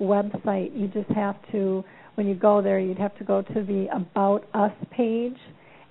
website. 0.00 0.70
You 0.78 0.86
just 0.86 1.10
have 1.10 1.34
to, 1.50 1.84
when 2.14 2.28
you 2.28 2.34
go 2.36 2.62
there, 2.62 2.78
you'd 2.78 2.98
have 2.98 3.16
to 3.18 3.24
go 3.24 3.42
to 3.42 3.62
the 3.64 3.88
About 3.92 4.44
Us 4.54 4.72
page 4.92 5.36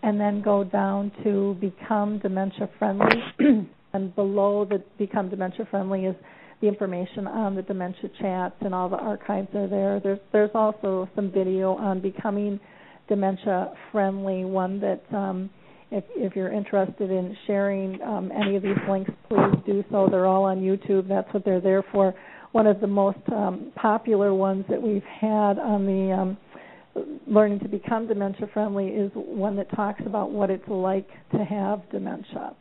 and 0.04 0.20
then 0.20 0.42
go 0.42 0.64
down 0.64 1.12
to 1.24 1.58
Become 1.60 2.20
Dementia 2.20 2.70
Friendly. 2.78 3.22
and 3.94 4.16
below 4.16 4.66
the 4.66 4.84
Become 4.98 5.30
Dementia 5.30 5.68
Friendly 5.70 6.06
is 6.06 6.16
the 6.62 6.68
information 6.68 7.26
on 7.28 7.56
the 7.56 7.62
dementia 7.62 8.10
chats 8.20 8.56
and 8.62 8.76
all 8.76 8.90
the 8.90 8.98
archives 8.98 9.48
are 9.56 9.68
there. 9.68 10.00
There's 10.00 10.20
there's 10.32 10.52
also 10.54 11.10
some 11.16 11.32
video 11.32 11.76
on 11.76 12.02
becoming 12.02 12.60
dementia 13.08 13.74
friendly, 13.92 14.46
one 14.46 14.80
that 14.82 15.02
um, 15.16 15.50
if 15.92 16.04
if 16.16 16.36
you're 16.36 16.52
interested 16.52 17.10
in 17.12 17.36
sharing 17.48 18.02
um, 18.02 18.32
any 18.32 18.56
of 18.56 18.64
these 18.64 18.78
links, 18.90 19.12
please 19.30 19.56
do 19.66 19.84
so. 19.90 20.08
They're 20.10 20.26
all 20.26 20.44
on 20.44 20.60
YouTube. 20.60 21.08
That's 21.08 21.34
what 21.34 21.46
they're 21.46 21.62
there 21.62 21.84
for. 21.92 22.14
One 22.52 22.68
of 22.68 22.82
the 22.82 22.88
most 22.88 23.20
um, 23.32 23.72
popular 23.76 24.34
ones 24.34 24.66
that 24.70 24.82
we've 24.82 25.04
had 25.04 25.60
on 25.60 25.86
the 25.86 26.12
um, 26.12 26.38
learning 27.28 27.60
to 27.60 27.68
become 27.68 28.08
dementia 28.08 28.48
friendly 28.54 28.88
is 28.88 29.12
one 29.16 29.56
that 29.56 29.70
talks 29.76 30.02
about 30.06 30.32
what 30.32 30.50
it's 30.50 30.68
like 30.68 31.10
to 31.32 31.44
have 31.44 31.82
dementia 31.92 32.56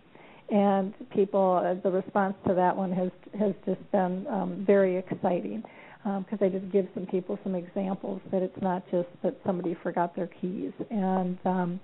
and 0.50 0.94
people 1.10 1.60
uh, 1.64 1.74
the 1.82 1.90
response 1.90 2.34
to 2.46 2.54
that 2.54 2.74
one 2.76 2.92
has 2.92 3.10
has 3.38 3.54
just 3.66 3.92
been 3.92 4.26
um, 4.28 4.64
very 4.66 4.96
exciting 4.96 5.62
because 6.04 6.38
I 6.40 6.48
just 6.48 6.70
give 6.72 6.86
some 6.94 7.06
people 7.06 7.38
some 7.42 7.54
examples 7.54 8.22
that 8.32 8.42
it's 8.42 8.60
not 8.62 8.82
just 8.90 9.08
that 9.22 9.36
somebody 9.44 9.76
forgot 9.82 10.16
their 10.16 10.28
keys 10.40 10.72
and 10.90 11.38
um, 11.44 11.80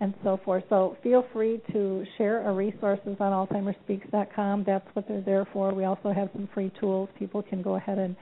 and 0.00 0.14
so 0.22 0.38
forth. 0.44 0.62
So 0.68 0.96
feel 1.02 1.26
free 1.32 1.60
to 1.72 2.04
share 2.18 2.42
our 2.42 2.54
resources 2.54 3.16
on 3.18 3.48
AlzheimersSpeaks.com. 3.48 4.64
That's 4.66 4.86
what 4.92 5.08
they're 5.08 5.22
there 5.22 5.46
for. 5.52 5.72
We 5.72 5.84
also 5.84 6.12
have 6.12 6.28
some 6.34 6.48
free 6.52 6.70
tools 6.78 7.08
people 7.18 7.42
can 7.42 7.62
go 7.62 7.76
ahead 7.76 7.98
and 7.98 8.14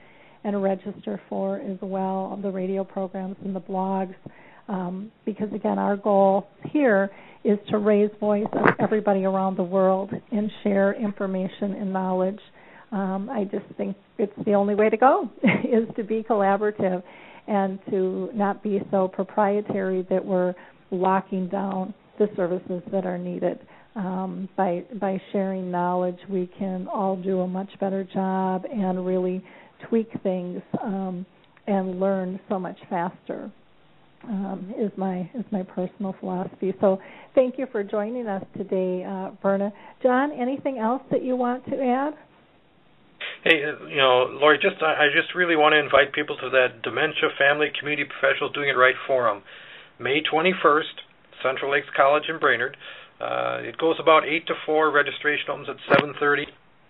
and 0.45 0.61
register 0.61 1.19
for 1.27 1.57
as 1.59 1.77
well 1.81 2.39
the 2.41 2.51
radio 2.51 2.83
programs 2.83 3.35
and 3.43 3.55
the 3.55 3.59
blogs. 3.59 4.15
Um, 4.67 5.11
because 5.25 5.49
again, 5.53 5.77
our 5.77 5.97
goal 5.97 6.47
here 6.71 7.11
is 7.43 7.59
to 7.69 7.77
raise 7.77 8.09
voice 8.19 8.47
of 8.53 8.65
everybody 8.79 9.25
around 9.25 9.57
the 9.57 9.63
world 9.63 10.11
and 10.31 10.49
share 10.63 10.93
information 10.93 11.73
and 11.73 11.91
knowledge. 11.91 12.39
Um, 12.91 13.29
I 13.29 13.43
just 13.43 13.65
think 13.77 13.95
it's 14.17 14.33
the 14.45 14.53
only 14.53 14.75
way 14.75 14.89
to 14.89 14.97
go 14.97 15.29
is 15.43 15.87
to 15.95 16.03
be 16.03 16.23
collaborative 16.23 17.03
and 17.47 17.79
to 17.89 18.29
not 18.33 18.63
be 18.63 18.81
so 18.89 19.07
proprietary 19.07 20.05
that 20.09 20.23
we're 20.23 20.53
locking 20.91 21.47
down 21.47 21.93
the 22.17 22.27
services 22.35 22.81
that 22.91 23.05
are 23.05 23.17
needed. 23.17 23.59
Um, 23.95 24.49
by 24.57 24.83
by 24.99 25.21
sharing 25.31 25.71
knowledge, 25.71 26.17
we 26.29 26.49
can 26.59 26.87
all 26.93 27.15
do 27.15 27.41
a 27.41 27.47
much 27.47 27.69
better 27.79 28.03
job 28.03 28.65
and 28.69 29.05
really 29.05 29.43
tweak 29.87 30.09
things 30.23 30.61
um, 30.81 31.25
and 31.67 31.99
learn 31.99 32.39
so 32.49 32.59
much 32.59 32.77
faster. 32.89 33.51
Um, 34.23 34.73
is 34.75 34.91
my 34.97 35.29
is 35.35 35.45
my 35.51 35.61
personal 35.61 36.15
philosophy. 36.19 36.73
So 36.81 36.99
thank 37.35 37.59
you 37.59 37.67
for 37.71 37.83
joining 37.83 38.25
us 38.25 38.43
today, 38.57 39.03
uh, 39.03 39.31
Verna. 39.39 39.71
John, 40.01 40.31
anything 40.31 40.79
else 40.79 41.03
that 41.11 41.23
you 41.23 41.35
want 41.35 41.63
to 41.65 41.75
add? 41.79 42.13
Hey, 43.43 43.61
uh, 43.63 43.85
you 43.85 43.97
know, 43.97 44.25
Lori, 44.41 44.57
just 44.57 44.81
I 44.81 45.13
just 45.13 45.35
really 45.35 45.55
want 45.55 45.73
to 45.73 45.79
invite 45.79 46.13
people 46.13 46.35
to 46.37 46.49
that 46.49 46.81
Dementia 46.81 47.29
Family 47.37 47.67
Community 47.77 48.09
Professionals 48.09 48.53
Doing 48.53 48.69
It 48.69 48.77
Right 48.77 48.95
Forum, 49.05 49.43
May 49.99 50.21
21st, 50.21 51.05
Central 51.43 51.71
Lakes 51.71 51.87
College 51.95 52.23
in 52.27 52.39
Brainerd. 52.39 52.75
Uh, 53.21 53.59
it 53.61 53.77
goes 53.77 53.95
about 53.99 54.25
eight 54.25 54.47
to 54.47 54.53
four. 54.65 54.91
Registration 54.91 55.45
opens 55.49 55.69
at 55.69 55.77
7:30. 56.01 56.47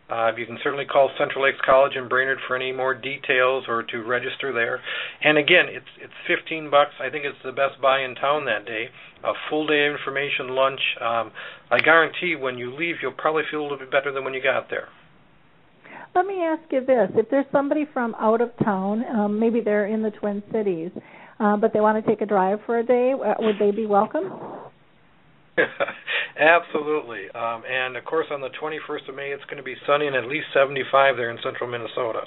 Uh, 0.09 0.31
you 0.37 0.45
can 0.45 0.59
certainly 0.63 0.85
call 0.85 1.09
Central 1.17 1.43
Lakes 1.43 1.57
College 1.65 1.95
in 1.95 2.07
Brainerd 2.07 2.37
for 2.47 2.55
any 2.55 2.71
more 2.71 2.93
details 2.93 3.65
or 3.67 3.81
to 3.83 4.03
register 4.03 4.53
there. 4.53 4.79
And 5.23 5.37
again, 5.37 5.65
it's 5.67 5.89
it's 5.99 6.13
15 6.27 6.69
bucks. 6.69 6.91
I 7.01 7.09
think 7.09 7.25
it's 7.25 7.37
the 7.43 7.51
best 7.51 7.81
buy 7.81 8.01
in 8.01 8.13
town 8.13 8.45
that 8.45 8.65
day. 8.65 8.89
A 9.23 9.33
full 9.49 9.65
day 9.65 9.87
of 9.87 9.95
information, 9.97 10.49
lunch. 10.49 10.81
Um, 11.01 11.31
I 11.71 11.79
guarantee 11.79 12.35
when 12.35 12.57
you 12.57 12.75
leave, 12.75 12.97
you'll 13.01 13.13
probably 13.13 13.43
feel 13.49 13.61
a 13.61 13.63
little 13.63 13.79
bit 13.79 13.89
better 13.89 14.11
than 14.11 14.23
when 14.23 14.35
you 14.35 14.43
got 14.43 14.69
there. 14.69 14.89
let 16.13 16.27
me 16.27 16.43
ask 16.43 16.61
you 16.71 16.85
this: 16.85 17.09
If 17.15 17.29
there's 17.31 17.47
somebody 17.51 17.85
from 17.91 18.13
out 18.19 18.41
of 18.41 18.51
town, 18.63 19.03
um, 19.09 19.39
maybe 19.39 19.59
they're 19.59 19.87
in 19.87 20.03
the 20.03 20.11
Twin 20.11 20.43
Cities, 20.51 20.91
uh, 21.39 21.57
but 21.57 21.73
they 21.73 21.79
want 21.79 22.03
to 22.03 22.07
take 22.07 22.21
a 22.21 22.27
drive 22.27 22.59
for 22.67 22.77
a 22.77 22.85
day, 22.85 23.13
uh, 23.13 23.33
would 23.39 23.55
they 23.59 23.71
be 23.71 23.87
welcome? 23.87 24.31
Absolutely. 26.39 27.29
Um, 27.33 27.63
and 27.69 27.95
of 27.95 28.05
course, 28.05 28.27
on 28.31 28.41
the 28.41 28.49
21st 28.61 29.09
of 29.09 29.15
May, 29.15 29.29
it's 29.29 29.43
going 29.45 29.57
to 29.57 29.63
be 29.63 29.75
sunny 29.87 30.07
and 30.07 30.15
at 30.15 30.25
least 30.25 30.47
75 30.53 31.17
there 31.17 31.31
in 31.31 31.37
central 31.43 31.69
Minnesota. 31.69 32.21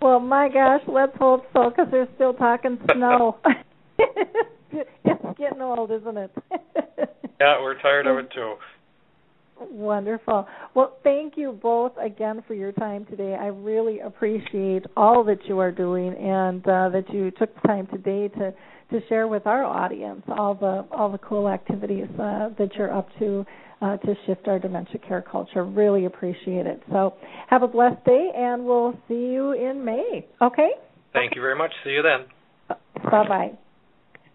Well, 0.00 0.20
my 0.20 0.48
gosh, 0.48 0.82
let's 0.86 1.16
hope 1.18 1.44
so 1.52 1.70
because 1.70 1.88
they're 1.90 2.08
still 2.14 2.34
talking 2.34 2.78
snow. 2.94 3.38
it's 3.98 5.38
getting 5.38 5.60
old, 5.60 5.90
isn't 5.90 6.16
it? 6.16 6.30
yeah, 7.40 7.60
we're 7.60 7.80
tired 7.80 8.06
of 8.06 8.18
it 8.18 8.30
too. 8.32 8.54
Wonderful. 9.60 10.46
Well, 10.74 10.98
thank 11.02 11.36
you 11.36 11.58
both 11.60 11.92
again 12.00 12.44
for 12.46 12.54
your 12.54 12.70
time 12.70 13.06
today. 13.06 13.34
I 13.34 13.46
really 13.46 13.98
appreciate 13.98 14.84
all 14.96 15.24
that 15.24 15.46
you 15.46 15.58
are 15.58 15.72
doing 15.72 16.14
and 16.14 16.62
uh, 16.66 16.90
that 16.90 17.12
you 17.12 17.32
took 17.32 17.52
the 17.60 17.66
time 17.66 17.88
today 17.88 18.28
to 18.38 18.54
to 18.90 19.00
share 19.08 19.28
with 19.28 19.46
our 19.46 19.64
audience 19.64 20.22
all 20.28 20.54
the 20.54 20.86
all 20.90 21.10
the 21.10 21.18
cool 21.18 21.48
activities 21.48 22.06
uh, 22.14 22.50
that 22.58 22.70
you're 22.76 22.94
up 22.94 23.08
to 23.18 23.44
uh, 23.80 23.96
to 23.98 24.14
shift 24.26 24.48
our 24.48 24.58
dementia 24.58 24.98
care 25.06 25.22
culture. 25.22 25.64
Really 25.64 26.06
appreciate 26.06 26.66
it. 26.66 26.82
So, 26.90 27.14
have 27.48 27.62
a 27.62 27.68
blessed 27.68 28.04
day, 28.04 28.30
and 28.34 28.64
we'll 28.64 28.94
see 29.08 29.14
you 29.14 29.52
in 29.52 29.84
May. 29.84 30.26
Okay. 30.42 30.70
Thank 31.12 31.34
you 31.36 31.42
very 31.42 31.56
much. 31.56 31.72
See 31.84 31.90
you 31.90 32.02
then. 32.02 32.26
Bye 33.04 33.28
bye. 33.28 33.50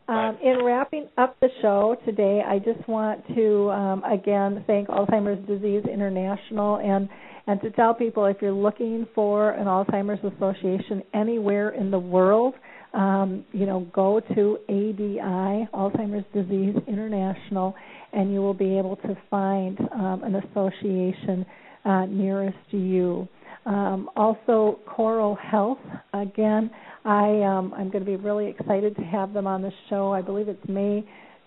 Um, 0.06 0.38
in 0.44 0.66
wrapping 0.66 1.08
up 1.18 1.40
the 1.40 1.48
show 1.62 1.96
today, 2.06 2.42
I 2.46 2.60
just 2.60 2.88
want 2.90 3.26
to 3.36 3.72
um, 3.72 4.04
again 4.04 4.64
thank 4.68 4.90
Alzheimer's 4.90 5.46
Disease 5.48 5.84
International 5.92 6.78
and 6.78 7.08
and 7.48 7.62
to 7.62 7.72
tell 7.72 7.94
people 7.94 8.26
if 8.26 8.38
you're 8.42 8.52
looking 8.52 9.06
for 9.16 9.52
an 9.52 9.66
Alzheimer's 9.66 10.24
Association 10.36 11.04
anywhere 11.14 11.70
in 11.70 11.92
the 11.92 12.00
world, 12.00 12.54
um, 12.94 13.46
you 13.52 13.66
know, 13.66 13.88
go 13.94 14.20
to 14.20 14.58
ADI 14.70 15.68
Alzheimer's 15.74 16.26
Disease 16.34 16.76
International, 16.88 17.76
and 18.12 18.32
you 18.32 18.40
will 18.42 18.54
be 18.54 18.78
able 18.78 18.98
to 18.98 19.18
find 19.30 19.80
um, 19.92 20.22
an 20.24 20.36
association 20.36 21.46
uh, 21.86 22.06
nearest 22.06 22.58
you. 22.70 23.28
Um, 23.66 24.10
also, 24.16 24.80
CoRo 24.88 25.38
Health 25.40 25.80
again 26.14 26.70
I 27.06 27.42
um, 27.42 27.74
I'm 27.76 27.90
going 27.90 28.04
to 28.04 28.10
be 28.10 28.16
really 28.16 28.48
excited 28.48 28.96
to 28.96 29.02
have 29.04 29.34
them 29.34 29.48
on 29.48 29.62
the 29.62 29.72
show. 29.90 30.14
I 30.14 30.22
believe 30.22 30.48
it's 30.48 30.68
May 30.68 31.04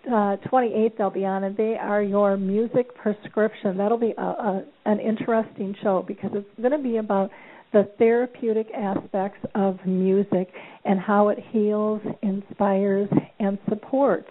uh, 0.07 0.37
28th 0.53 0.99
they'll 0.99 1.11
be 1.11 1.25
on, 1.25 1.45
and 1.45 1.57
they 1.57 1.77
are 1.81 2.03
your 2.03 2.37
music 2.37 2.95
prescription. 2.95 3.77
That'll 3.77 3.99
be 3.99 4.15
a, 4.17 4.23
a, 4.23 4.65
an 4.85 5.01
interesting 5.01 5.75
show 5.83 6.05
because 6.07 6.31
it's 6.35 6.49
going 6.61 6.73
to 6.73 6.83
be 6.83 6.99
about 6.99 7.31
the 7.73 7.89
therapeutic 7.99 8.69
aspects 8.75 9.39
of 9.55 9.79
music 9.85 10.49
and 10.85 11.01
how 11.01 11.29
it 11.29 11.39
heals, 11.51 12.01
inspires, 12.23 13.09
and 13.39 13.59
supports 13.69 14.31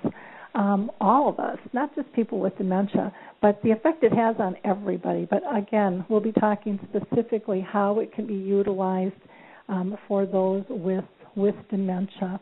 um, 0.56 0.90
all 1.02 1.30
of 1.30 1.40
us, 1.40 1.58
not 1.74 1.94
just 1.96 2.12
people 2.14 2.40
with 2.40 2.58
dementia, 2.58 3.14
but 3.42 3.62
the 3.62 3.72
effect 3.72 4.04
it 4.04 4.14
has 4.14 4.38
on 4.40 4.56
everybody. 4.64 5.28
But 5.30 5.44
again, 5.54 6.06
we'll 6.10 6.22
be 6.22 6.32
talking 6.32 6.80
specifically 6.90 7.62
how 7.62 8.00
it 8.00 8.14
can 8.14 8.26
be 8.26 8.34
utilized 8.36 9.14
um, 9.68 9.98
for 10.08 10.26
those 10.26 10.64
with 10.70 11.04
with 11.36 11.56
dementia. 11.70 12.40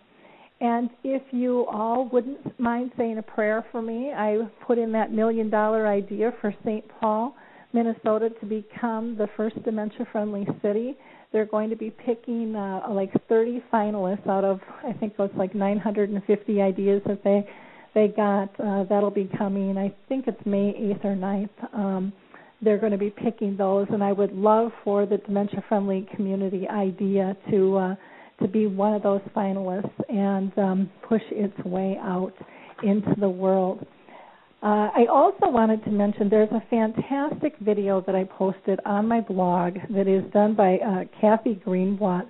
And 0.62 0.92
if 1.04 1.24
you 1.32 1.66
all 1.66 2.08
wouldn't 2.14 2.58
mind 2.60 2.92
saying 2.96 3.18
a 3.18 3.24
prayer 3.24 3.66
for 3.72 3.82
me, 3.82 4.12
I 4.16 4.48
put 4.66 4.78
in 4.78 4.92
that 4.92 5.12
million 5.12 5.50
dollar 5.50 5.88
idea 5.88 6.32
for 6.40 6.54
St. 6.64 6.86
Paul, 7.00 7.36
Minnesota 7.74 8.30
to 8.40 8.46
become 8.46 9.18
the 9.18 9.28
first 9.36 9.62
dementia 9.64 10.08
friendly 10.12 10.48
city. 10.62 10.96
They're 11.32 11.46
going 11.46 11.70
to 11.72 11.76
be 11.76 11.90
picking 11.90 12.56
uh, 12.56 12.88
like 12.92 13.12
30 13.28 13.64
finalists 13.74 14.28
out 14.28 14.44
of 14.44 14.62
I 14.84 14.94
think 14.94 15.14
it 15.14 15.20
was 15.20 15.32
like 15.36 15.56
950 15.56 16.62
ideas 16.62 17.02
that 17.08 17.24
they 17.24 17.48
they 17.94 18.08
got. 18.08 18.50
Uh, 18.60 18.84
that'll 18.86 19.12
be 19.12 19.30
coming. 19.38 19.78
I 19.78 19.94
think 20.10 20.28
it's 20.28 20.44
May 20.46 20.74
8th 20.74 21.06
or 21.06 21.16
9th. 21.16 21.76
Um, 21.76 22.14
they're 22.62 22.78
going 22.78 22.92
to 22.92 22.98
be 22.98 23.10
picking 23.10 23.58
those, 23.58 23.88
and 23.92 24.04
I 24.04 24.14
would 24.14 24.32
love 24.32 24.72
for 24.84 25.06
the 25.06 25.18
dementia 25.18 25.64
friendly 25.68 26.08
community 26.16 26.68
idea 26.68 27.36
to 27.52 27.78
uh, 27.78 27.96
to 28.42 28.48
be 28.48 28.68
one 28.68 28.94
of 28.94 29.04
those 29.04 29.22
finalists 29.36 29.92
and 30.10 30.58
um, 30.58 30.92
push 31.08 31.22
its 31.32 31.58
way 31.66 31.98
out 32.02 32.34
into 32.84 33.14
the 33.20 33.30
world. 33.30 33.86
Uh, 34.64 34.90
I 34.96 35.08
also 35.12 35.50
wanted 35.50 35.84
to 35.84 35.92
mention 35.92 36.30
there's 36.30 36.52
a 36.52 36.64
fantastic 36.70 37.54
video 37.60 38.00
that 38.06 38.16
I 38.16 38.24
posted 38.24 38.80
on 38.86 39.10
my 39.10 39.20
blog 39.20 39.74
that 39.90 40.08
is 40.08 40.24
done 40.32 40.56
by 40.56 40.78
uh, 40.78 41.04
Cathy 41.20 41.60
Greenblat, 41.66 42.30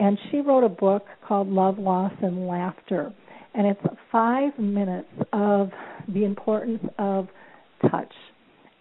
and 0.00 0.18
she 0.30 0.40
wrote 0.40 0.64
a 0.64 0.70
book 0.70 1.04
called 1.28 1.48
Love, 1.48 1.78
Loss, 1.78 2.12
and 2.22 2.46
Laughter. 2.46 3.12
And 3.52 3.66
it's 3.66 3.82
five 4.10 4.58
minutes 4.58 5.10
of 5.34 5.70
the 6.08 6.24
importance 6.24 6.82
of 6.98 7.28
touch 7.90 8.12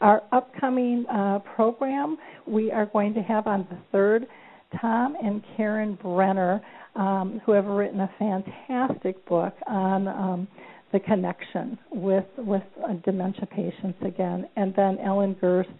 Our 0.00 0.22
upcoming 0.32 1.06
uh, 1.06 1.38
program, 1.54 2.18
we 2.44 2.72
are 2.72 2.86
going 2.86 3.14
to 3.14 3.22
have 3.22 3.46
on 3.46 3.68
the 3.70 3.96
3rd 3.96 4.26
Tom 4.80 5.16
and 5.22 5.44
Karen 5.56 5.96
Brenner, 6.02 6.60
um, 6.96 7.40
who 7.46 7.52
have 7.52 7.66
written 7.66 8.00
a 8.00 8.10
fantastic 8.18 9.24
book 9.26 9.54
on 9.68 10.08
um, 10.08 10.48
the 10.92 10.98
connection 10.98 11.78
with 11.92 12.26
with 12.38 12.62
uh, 12.84 12.94
dementia 13.04 13.46
patients 13.46 13.98
again. 14.02 14.48
And 14.56 14.74
then 14.74 14.98
Ellen 14.98 15.36
Gerst 15.40 15.70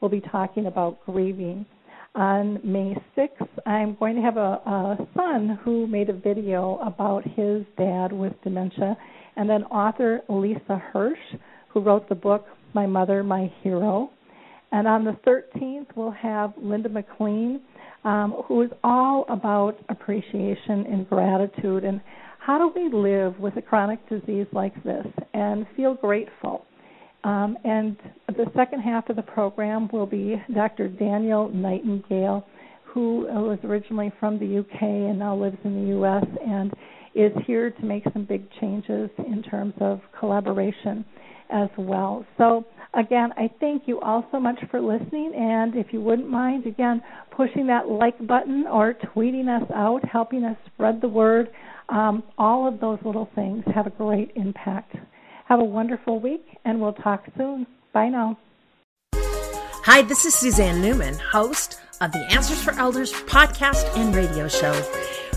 will 0.00 0.08
be 0.08 0.20
talking 0.20 0.66
about 0.66 1.04
grieving. 1.04 1.66
On 2.14 2.58
May 2.64 2.96
6th, 3.16 3.48
I'm 3.66 3.94
going 3.94 4.16
to 4.16 4.22
have 4.22 4.36
a, 4.36 4.60
a 4.66 5.08
son 5.16 5.58
who 5.64 5.86
made 5.86 6.10
a 6.10 6.12
video 6.12 6.78
about 6.84 7.22
his 7.24 7.64
dad 7.78 8.12
with 8.12 8.32
dementia, 8.42 8.96
and 9.36 9.48
then 9.48 9.64
author 9.64 10.20
Lisa 10.28 10.82
Hirsch, 10.92 11.18
who 11.68 11.80
wrote 11.80 12.08
the 12.08 12.14
book 12.16 12.46
My 12.74 12.86
Mother, 12.86 13.22
My 13.22 13.52
Hero. 13.62 14.10
And 14.72 14.88
on 14.88 15.04
the 15.04 15.16
13th, 15.26 15.86
we'll 15.94 16.10
have 16.10 16.52
Linda 16.60 16.88
McLean, 16.88 17.60
um, 18.04 18.42
who 18.46 18.62
is 18.62 18.70
all 18.82 19.24
about 19.28 19.78
appreciation 19.88 20.86
and 20.90 21.08
gratitude 21.08 21.84
and 21.84 22.00
how 22.40 22.58
do 22.58 22.72
we 22.74 22.88
live 22.92 23.38
with 23.38 23.56
a 23.58 23.62
chronic 23.62 24.00
disease 24.08 24.46
like 24.52 24.74
this 24.82 25.06
and 25.34 25.66
feel 25.76 25.94
grateful? 25.94 26.64
Um, 27.24 27.56
and 27.64 27.96
the 28.28 28.46
second 28.56 28.80
half 28.80 29.08
of 29.10 29.16
the 29.16 29.22
program 29.22 29.88
will 29.92 30.06
be 30.06 30.42
Dr. 30.54 30.88
Daniel 30.88 31.48
Nightingale, 31.50 32.46
who 32.84 33.26
was 33.28 33.58
originally 33.64 34.12
from 34.18 34.38
the 34.38 34.58
UK 34.58 34.82
and 34.82 35.18
now 35.18 35.36
lives 35.36 35.58
in 35.64 35.74
the 35.74 35.98
US 36.00 36.24
and 36.46 36.72
is 37.14 37.32
here 37.46 37.70
to 37.70 37.84
make 37.84 38.04
some 38.12 38.24
big 38.24 38.48
changes 38.60 39.10
in 39.18 39.42
terms 39.42 39.74
of 39.80 40.00
collaboration 40.18 41.04
as 41.50 41.68
well. 41.76 42.24
So, 42.38 42.64
again, 42.94 43.30
I 43.36 43.50
thank 43.58 43.82
you 43.86 44.00
all 44.00 44.24
so 44.30 44.38
much 44.38 44.58
for 44.70 44.80
listening. 44.80 45.32
And 45.36 45.74
if 45.74 45.92
you 45.92 46.00
wouldn't 46.00 46.28
mind, 46.28 46.66
again, 46.66 47.02
pushing 47.36 47.66
that 47.66 47.88
like 47.88 48.24
button 48.26 48.64
or 48.70 48.94
tweeting 49.14 49.48
us 49.48 49.68
out, 49.74 50.04
helping 50.04 50.44
us 50.44 50.56
spread 50.72 51.00
the 51.00 51.08
word 51.08 51.50
um, 51.90 52.22
all 52.38 52.68
of 52.68 52.80
those 52.80 52.98
little 53.04 53.28
things 53.34 53.64
have 53.74 53.86
a 53.86 53.90
great 53.90 54.30
impact. 54.36 54.94
Have 55.50 55.58
a 55.58 55.64
wonderful 55.64 56.20
week, 56.20 56.46
and 56.64 56.80
we'll 56.80 56.92
talk 56.92 57.24
soon. 57.36 57.66
Bye 57.92 58.08
now. 58.08 58.38
Hi, 59.12 60.02
this 60.02 60.24
is 60.24 60.32
Suzanne 60.32 60.80
Newman, 60.80 61.14
host 61.14 61.80
of 62.00 62.12
the 62.12 62.20
Answers 62.30 62.62
for 62.62 62.70
Elders 62.74 63.12
podcast 63.12 63.84
and 63.96 64.14
radio 64.14 64.46
show. 64.46 64.72